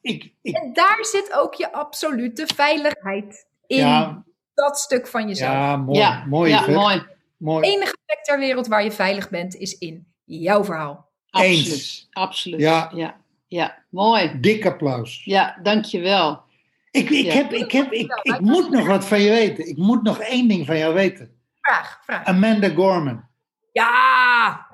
Ik, 0.00 0.34
ik, 0.42 0.56
En 0.56 0.72
daar 0.72 0.98
zit 1.00 1.32
ook 1.34 1.54
je 1.54 1.72
absolute 1.72 2.46
veiligheid 2.54 3.46
in 3.66 3.76
ja, 3.76 4.24
dat 4.54 4.78
stuk 4.78 5.06
van 5.06 5.28
jezelf. 5.28 5.52
ja, 5.52 5.76
mooi. 5.76 5.98
ja, 5.98 6.24
mooi, 6.28 6.50
ja, 6.50 6.70
mooi. 6.70 7.02
mooi. 7.36 7.60
De 7.70 7.74
enige 7.76 7.96
plek 8.06 8.24
ter 8.24 8.38
wereld 8.38 8.66
waar 8.66 8.84
je 8.84 8.92
veilig 8.92 9.30
bent 9.30 9.54
is 9.54 9.78
in 9.78 10.06
jouw 10.24 10.64
verhaal. 10.64 11.10
Absoluut. 11.30 11.56
Eens. 11.66 12.08
Absoluut. 12.10 12.60
Ja. 12.60 12.90
ja, 12.94 13.16
ja, 13.46 13.78
mooi. 13.88 14.40
Dik 14.40 14.66
applaus. 14.66 15.24
Ja, 15.24 15.58
dankjewel. 15.62 16.42
Ik, 16.90 17.10
ik, 17.10 17.24
Ja. 17.24 17.32
heb, 17.32 17.52
ik, 17.52 17.72
heb, 17.72 17.92
ik, 17.92 18.12
ik 18.22 18.40
moet 18.40 18.70
nog 18.70 18.86
wat 18.86 19.04
van 19.06 19.20
je 19.20 19.30
weten. 19.30 19.68
Ik 19.68 19.76
moet 19.76 20.02
nog 20.02 20.18
één 20.18 20.48
ding 20.48 20.66
van 20.66 20.78
jou 20.78 20.94
weten. 20.94 21.36
Vraag, 21.60 22.00
vraag. 22.04 22.24
Amanda 22.24 22.68
Gorman. 22.68 23.28
Ja, 23.72 24.66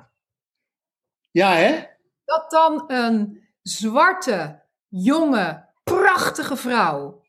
Ja, 1.30 1.52
hè? 1.52 1.84
dat 2.24 2.50
dan 2.50 2.84
een 2.86 3.48
zwarte, 3.62 4.62
jonge, 4.88 5.66
prachtige 5.84 6.56
vrouw 6.56 7.22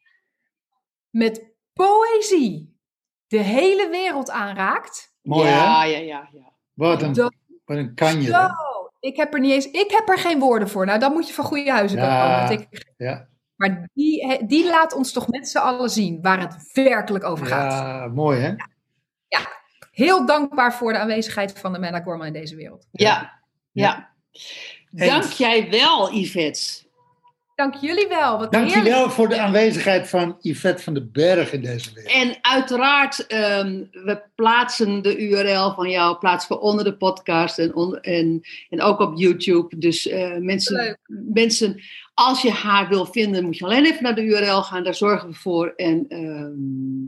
met 1.09 1.53
poëzie 1.73 2.77
de 3.27 3.37
hele 3.37 3.89
wereld 3.89 4.29
aanraakt. 4.29 5.13
Mooi, 5.21 5.47
ja, 5.47 5.55
hè? 5.81 5.85
ja, 5.85 5.97
ja, 5.97 6.29
ja. 6.31 6.53
Wat 6.73 7.01
een, 7.01 7.13
Dat- 7.13 7.33
wat 7.65 7.77
een 7.77 7.95
kanje. 7.95 8.27
Zo, 8.27 8.47
ik 8.99 9.15
heb 9.17 9.33
er 9.33 9.39
niet 9.39 9.51
eens, 9.51 9.71
ik 9.71 9.91
heb 9.91 10.09
er 10.09 10.17
geen 10.19 10.39
woorden 10.39 10.69
voor. 10.69 10.85
Nou, 10.85 10.99
dan 10.99 11.11
moet 11.13 11.27
je 11.27 11.33
van 11.33 11.45
goede 11.45 11.71
huizen 11.71 11.99
Ja. 11.99 12.39
komen. 12.47 12.59
ik- 12.61 12.93
Ja, 12.97 13.27
maar 13.55 13.89
die, 13.93 14.45
die 14.45 14.65
laat 14.69 14.93
ons 14.93 15.11
toch 15.11 15.27
met 15.27 15.49
z'n 15.49 15.57
allen 15.57 15.89
zien 15.89 16.21
waar 16.21 16.39
het 16.39 16.71
werkelijk 16.73 17.23
over 17.23 17.45
gaat. 17.45 17.71
ja, 17.71 18.07
mooi, 18.07 18.39
hè? 18.39 18.55
Heel 20.05 20.25
dankbaar 20.25 20.73
voor 20.73 20.93
de 20.93 20.99
aanwezigheid 20.99 21.59
van 21.59 21.75
Amanda 21.75 22.01
Gorman 22.01 22.27
in 22.27 22.33
deze 22.33 22.55
wereld. 22.55 22.87
Ja, 22.91 23.39
ja. 23.71 24.09
Dank 24.91 25.23
jij 25.23 25.69
wel, 25.69 26.13
Yvette. 26.13 26.87
Dank 27.55 27.75
jullie 27.75 28.07
wel. 28.07 28.37
Wat 28.37 28.53
heerlijk. 28.53 28.73
Dankjewel 28.73 29.09
voor 29.09 29.29
de 29.29 29.39
aanwezigheid 29.39 30.09
van 30.09 30.37
Yvette 30.41 30.83
van 30.83 30.93
den 30.93 31.09
Berg 31.11 31.51
in 31.53 31.61
deze 31.61 31.93
wereld. 31.93 32.13
En 32.13 32.37
uiteraard, 32.41 33.27
ehm, 33.27 33.83
we 33.91 34.21
plaatsen 34.35 35.01
de 35.01 35.17
URL 35.29 35.73
van 35.73 35.89
jou 35.89 36.17
plaatsen 36.17 36.55
we 36.55 36.61
onder 36.61 36.83
de 36.83 36.97
podcast 36.97 37.59
en, 37.59 37.75
on- 37.75 37.99
en, 38.01 38.41
en 38.69 38.81
ook 38.81 38.99
op 38.99 39.17
YouTube. 39.17 39.77
Dus 39.77 40.07
eh, 40.07 40.37
mensen, 40.37 40.75
Leuk. 40.75 40.97
mensen, 41.33 41.81
als 42.13 42.41
je 42.41 42.51
haar 42.51 42.87
wil 42.87 43.05
vinden, 43.05 43.43
moet 43.45 43.57
je 43.57 43.65
alleen 43.65 43.85
even 43.85 44.03
naar 44.03 44.15
de 44.15 44.23
URL 44.23 44.61
gaan. 44.63 44.83
Daar 44.83 44.95
zorgen 44.95 45.29
we 45.29 45.35
voor. 45.35 45.73
En 45.75 46.05
ehm, 46.07 47.07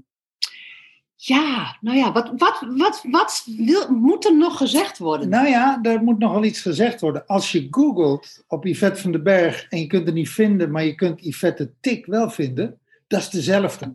ja, 1.24 1.78
nou 1.82 1.98
ja, 1.98 2.12
wat, 2.12 2.32
wat, 2.38 2.64
wat, 2.68 3.04
wat 3.10 3.44
wil, 3.58 3.92
moet 3.92 4.26
er 4.26 4.38
nog 4.38 4.58
gezegd 4.58 4.98
worden? 4.98 5.30
Nou 5.30 5.48
ja, 5.48 5.78
daar 5.82 6.04
moet 6.04 6.20
nog 6.20 6.32
wel 6.32 6.44
iets 6.44 6.62
gezegd 6.62 7.02
worden. 7.02 7.26
Als 7.26 7.52
je 7.52 7.68
googelt 7.72 8.44
op 8.48 8.66
Yvette 8.66 9.02
van 9.02 9.12
den 9.12 9.24
Berg 9.24 9.66
en 9.70 9.80
je 9.80 9.88
kunt 9.88 10.06
het 10.06 10.16
niet 10.16 10.30
vinden, 10.30 10.72
maar 10.72 10.84
je 10.84 10.96
kunt 10.96 11.26
Yvette 11.26 11.72
Tik 11.82 12.06
wel 12.06 12.30
vinden, 12.30 12.80
dat 13.08 13.20
is 13.20 13.30
dezelfde. 13.30 13.94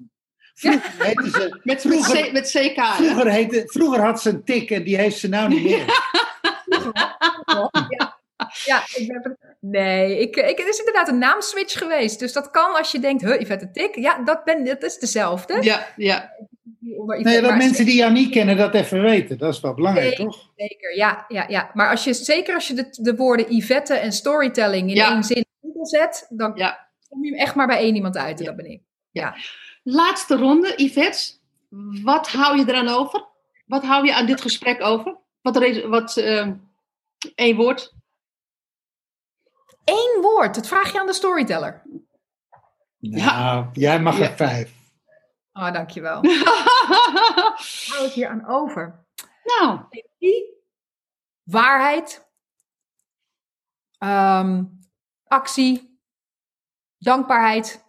Vroeger, 0.55 0.93
heette 0.99 1.31
ze, 1.31 1.39
met, 1.51 1.65
met, 1.65 1.81
vroeger, 1.81 2.29
C- 2.29 2.33
met 2.33 2.51
CK, 2.51 2.85
vroeger, 2.85 3.31
heette, 3.31 3.63
vroeger 3.67 4.01
had 4.01 4.23
ze 4.23 4.31
een 4.31 4.45
tik 4.45 4.71
en 4.71 4.85
die 4.85 4.97
heeft 4.97 5.19
ze 5.19 5.29
nou 5.29 5.49
niet 5.49 5.63
meer. 5.63 5.85
Ja, 7.89 8.17
ja 8.65 8.83
ik 8.95 9.09
ben... 9.09 9.39
Nee, 9.61 10.19
ik, 10.21 10.37
ik, 10.37 10.59
het 10.59 10.69
is 10.69 10.79
inderdaad 10.79 11.09
een 11.09 11.19
naamswitch 11.19 11.79
geweest. 11.79 12.19
Dus 12.19 12.33
dat 12.33 12.51
kan 12.51 12.75
als 12.75 12.93
je 12.93 12.99
denkt, 12.99 13.23
huh, 13.23 13.41
Yvette 13.41 13.71
Tik. 13.71 13.95
Ja, 13.95 14.19
dat, 14.25 14.45
ben, 14.45 14.65
dat 14.65 14.83
is 14.83 14.99
dezelfde. 14.99 15.63
Ja, 15.63 15.87
ja. 15.97 16.33
Onder 16.95 17.23
Nee, 17.23 17.41
dat 17.41 17.57
mensen 17.57 17.85
die 17.85 17.97
jou 17.97 18.13
niet 18.13 18.31
kennen 18.31 18.57
dat 18.57 18.75
even 18.75 19.03
weten. 19.03 19.39
Dat 19.39 19.55
is 19.55 19.61
wel 19.61 19.75
belangrijk, 19.75 20.19
Nee. 20.19 20.27
toch? 20.27 20.51
Zeker, 20.57 20.97
ja, 20.97 21.25
ja, 21.29 21.45
ja. 21.49 21.71
Maar 21.75 21.91
als 21.91 22.05
je, 22.05 22.15
zeker 22.15 22.55
als 22.55 22.69
je 22.69 22.75
de, 22.75 22.89
de 22.91 23.17
woorden 23.17 23.55
Yvette 23.57 23.95
en 23.95 24.13
storytelling 24.13 24.89
in 24.89 24.95
Ja. 24.95 25.13
één 25.13 25.25
zin 25.25 25.37
in 25.37 25.47
Google 25.63 25.87
zet, 25.87 26.27
dan 26.29 26.53
Ja. 26.55 26.89
kom 27.09 27.25
je 27.25 27.37
echt 27.37 27.55
maar 27.55 27.67
bij 27.67 27.79
één 27.79 27.95
iemand 27.95 28.17
uit. 28.17 28.39
En 28.39 28.45
Ja. 28.45 28.51
dat 28.53 28.57
ben 28.63 28.71
ik. 28.73 28.83
Laatste 29.83 30.37
ronde, 30.37 30.73
Yvette. 30.77 31.33
Wat 32.03 32.29
hou 32.29 32.59
je 32.59 32.65
eraan 32.69 32.89
over? 32.89 33.27
Wat 33.67 33.85
hou 33.85 34.05
je 34.07 34.15
aan 34.15 34.27
dit 34.27 34.41
gesprek 34.41 34.83
over? 34.83 35.17
Wat, 35.43 35.83
wat 35.85 36.17
ehm, 36.17 36.55
één 37.35 37.57
woord? 37.57 37.95
Eén 39.85 40.19
woord, 40.23 40.55
dat 40.55 40.69
vraag 40.69 40.93
je 40.93 41.01
aan 41.01 41.07
de 41.07 41.13
storyteller. 41.13 41.83
Nou, 42.99 43.67
jij 43.73 44.01
mag 44.01 44.19
Ja. 44.19 44.25
er 44.25 44.37
vijf. 44.37 44.76
Ah, 45.57 45.73
dankjewel. 45.73 46.21
Wat 46.23 47.87
hou 47.89 48.07
ik 48.07 48.13
hier 48.13 48.29
aan 48.29 48.47
over? 48.47 49.05
nou, 49.45 49.81
Energie, 49.91 50.55
waarheid, 51.43 52.27
ehm, 53.99 54.65
actie, 55.27 55.99
dankbaarheid. 56.99 57.85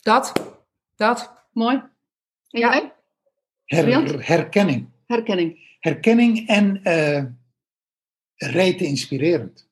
Dat, 0.00 0.32
dat. 0.96 1.46
mooi. 1.52 1.76
En 1.76 1.90
Ja. 2.60 2.70
jij? 2.72 2.94
Her- 3.64 4.26
herkenning. 4.26 4.90
Herkenning. 5.06 5.76
Herkenning 5.80 6.48
en 6.48 6.84
eh 6.84 7.24
rete 8.34 8.84
inspirerend. 8.84 9.70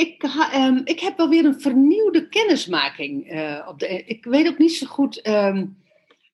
Ik, 0.00 0.22
ehm, 0.22 0.80
ik 0.84 1.00
heb 1.00 1.16
wel 1.16 1.28
weer 1.28 1.44
een 1.44 1.60
vernieuwde 1.60 2.28
kennismaking. 2.28 3.30
eh, 3.30 3.66
op 3.68 3.78
de, 3.78 4.04
ik 4.04 4.24
weet 4.24 4.48
ook 4.48 4.58
niet 4.58 4.74
zo 4.74 4.86
goed. 4.86 5.20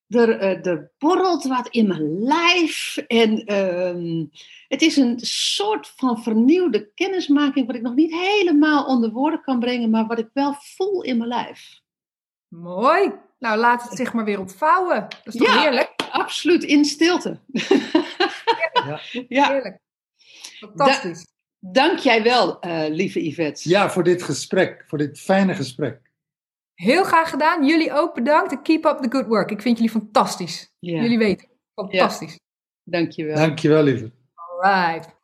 er, 0.09 0.38
eh, 0.38 0.66
er 0.66 0.90
borrelt 0.98 1.44
wat 1.44 1.68
in 1.68 1.86
mijn 1.88 2.22
lijf. 2.22 2.97
En 2.97 3.44
ehm, 3.44 4.24
het 4.68 4.82
is 4.82 4.97
een 4.97 5.18
soort 5.20 5.93
van 5.97 6.22
vernieuwde 6.22 6.90
kennismaking. 6.94 7.66
Wat 7.66 7.76
ik 7.76 7.82
nog 7.82 7.94
niet 7.94 8.12
helemaal 8.14 8.84
onder 8.86 9.10
woorden 9.10 9.43
kan 9.43 9.59
brengen. 9.59 9.90
Maar 9.90 10.06
wat 10.06 10.18
ik 10.18 10.28
wel 10.32 10.55
voel 10.59 11.02
in 11.02 11.16
mijn 11.16 11.28
lijf. 11.28 11.80
Mooi. 12.48 13.12
Nou, 13.38 13.59
laat 13.59 13.82
het 13.82 13.97
zich 13.97 14.12
maar 14.12 14.24
weer 14.24 14.40
ontvouwen. 14.40 15.01
Dat 15.24 15.34
is 15.34 15.36
toch 15.36 15.55
Ja. 15.55 15.60
heerlijk? 15.60 15.94
Absoluut 16.10 16.64
in 16.64 16.84
stilte. 16.84 17.40
Ja. 18.86 19.01
ja. 19.28 19.47
Heerlijk. 19.48 19.78
Fantastisch. 20.59 21.26
Dank 21.72 21.98
jij 21.98 22.22
wel, 22.22 22.60
eh, 22.60 22.88
lieve 22.88 23.24
Yvette. 23.24 23.68
Ja, 23.68 23.90
voor 23.90 24.02
dit 24.02 24.22
gesprek, 24.22 24.84
voor 24.86 24.98
dit 24.98 25.20
fijne 25.20 25.55
gesprek. 25.55 26.01
Heel 26.74 27.05
graag 27.05 27.30
gedaan. 27.30 27.66
Jullie 27.66 27.93
ook 27.93 28.14
bedankt. 28.14 28.52
En 28.52 28.62
keep 28.62 28.84
up 28.84 28.98
the 28.98 29.10
good 29.10 29.26
work. 29.26 29.51
Ik 29.51 29.62
vind 29.62 29.76
jullie 29.76 29.93
fantastisch. 29.93 30.74
Jullie 30.78 31.18
weten. 31.18 31.48
Fantastisch. 31.74 32.38
Dank 32.82 33.10
je 33.10 33.24
wel. 33.24 33.36
Dankjewel, 33.36 33.82
lieve. 33.82 34.10
Alright. 34.34 35.14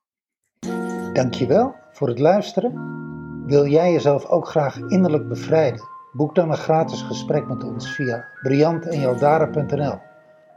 Dankjewel 1.13 1.75
voor 1.93 2.09
het 2.09 2.19
luisteren. 2.19 2.91
Wil 3.47 3.67
jij 3.67 3.93
jezelf 3.93 4.27
ook 4.27 4.49
graag 4.49 4.77
innerlijk 4.77 5.29
bevrijden? 5.29 5.81
Boek 6.13 6.35
dan 6.35 6.51
een 6.51 6.57
gratis 6.57 7.03
gesprek 7.03 7.47
met 7.47 7.65
ons 7.65 7.95
via 7.95 8.29
briantenjaldara.nl 8.43 9.99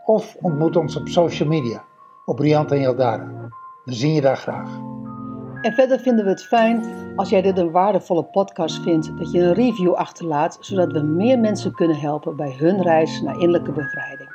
of 0.06 0.36
ontmoet 0.36 0.76
ons 0.76 0.96
op 0.96 1.08
social 1.08 1.48
media 1.48 1.86
op 2.26 2.36
Briant 2.36 2.72
en 2.72 2.80
Jaldara. 2.80 3.50
We 3.84 3.94
zien 3.94 4.14
je 4.14 4.22
daar 4.22 4.38
graag. 4.38 4.70
En 5.66 5.74
verder 5.74 6.00
vinden 6.00 6.26
we 6.26 6.32
het 6.32 6.44
fijn 6.44 6.84
als 7.16 7.30
jij 7.30 7.42
dit 7.42 7.58
een 7.58 7.72
waardevolle 7.72 8.24
podcast 8.24 8.82
vindt, 8.82 9.18
dat 9.18 9.32
je 9.32 9.40
een 9.40 9.54
review 9.54 9.94
achterlaat, 9.94 10.58
zodat 10.60 10.92
we 10.92 11.02
meer 11.02 11.40
mensen 11.40 11.74
kunnen 11.74 12.00
helpen 12.00 12.36
bij 12.36 12.56
hun 12.58 12.82
reis 12.82 13.22
naar 13.22 13.34
innerlijke 13.34 13.72
bevrijding. 13.72 14.30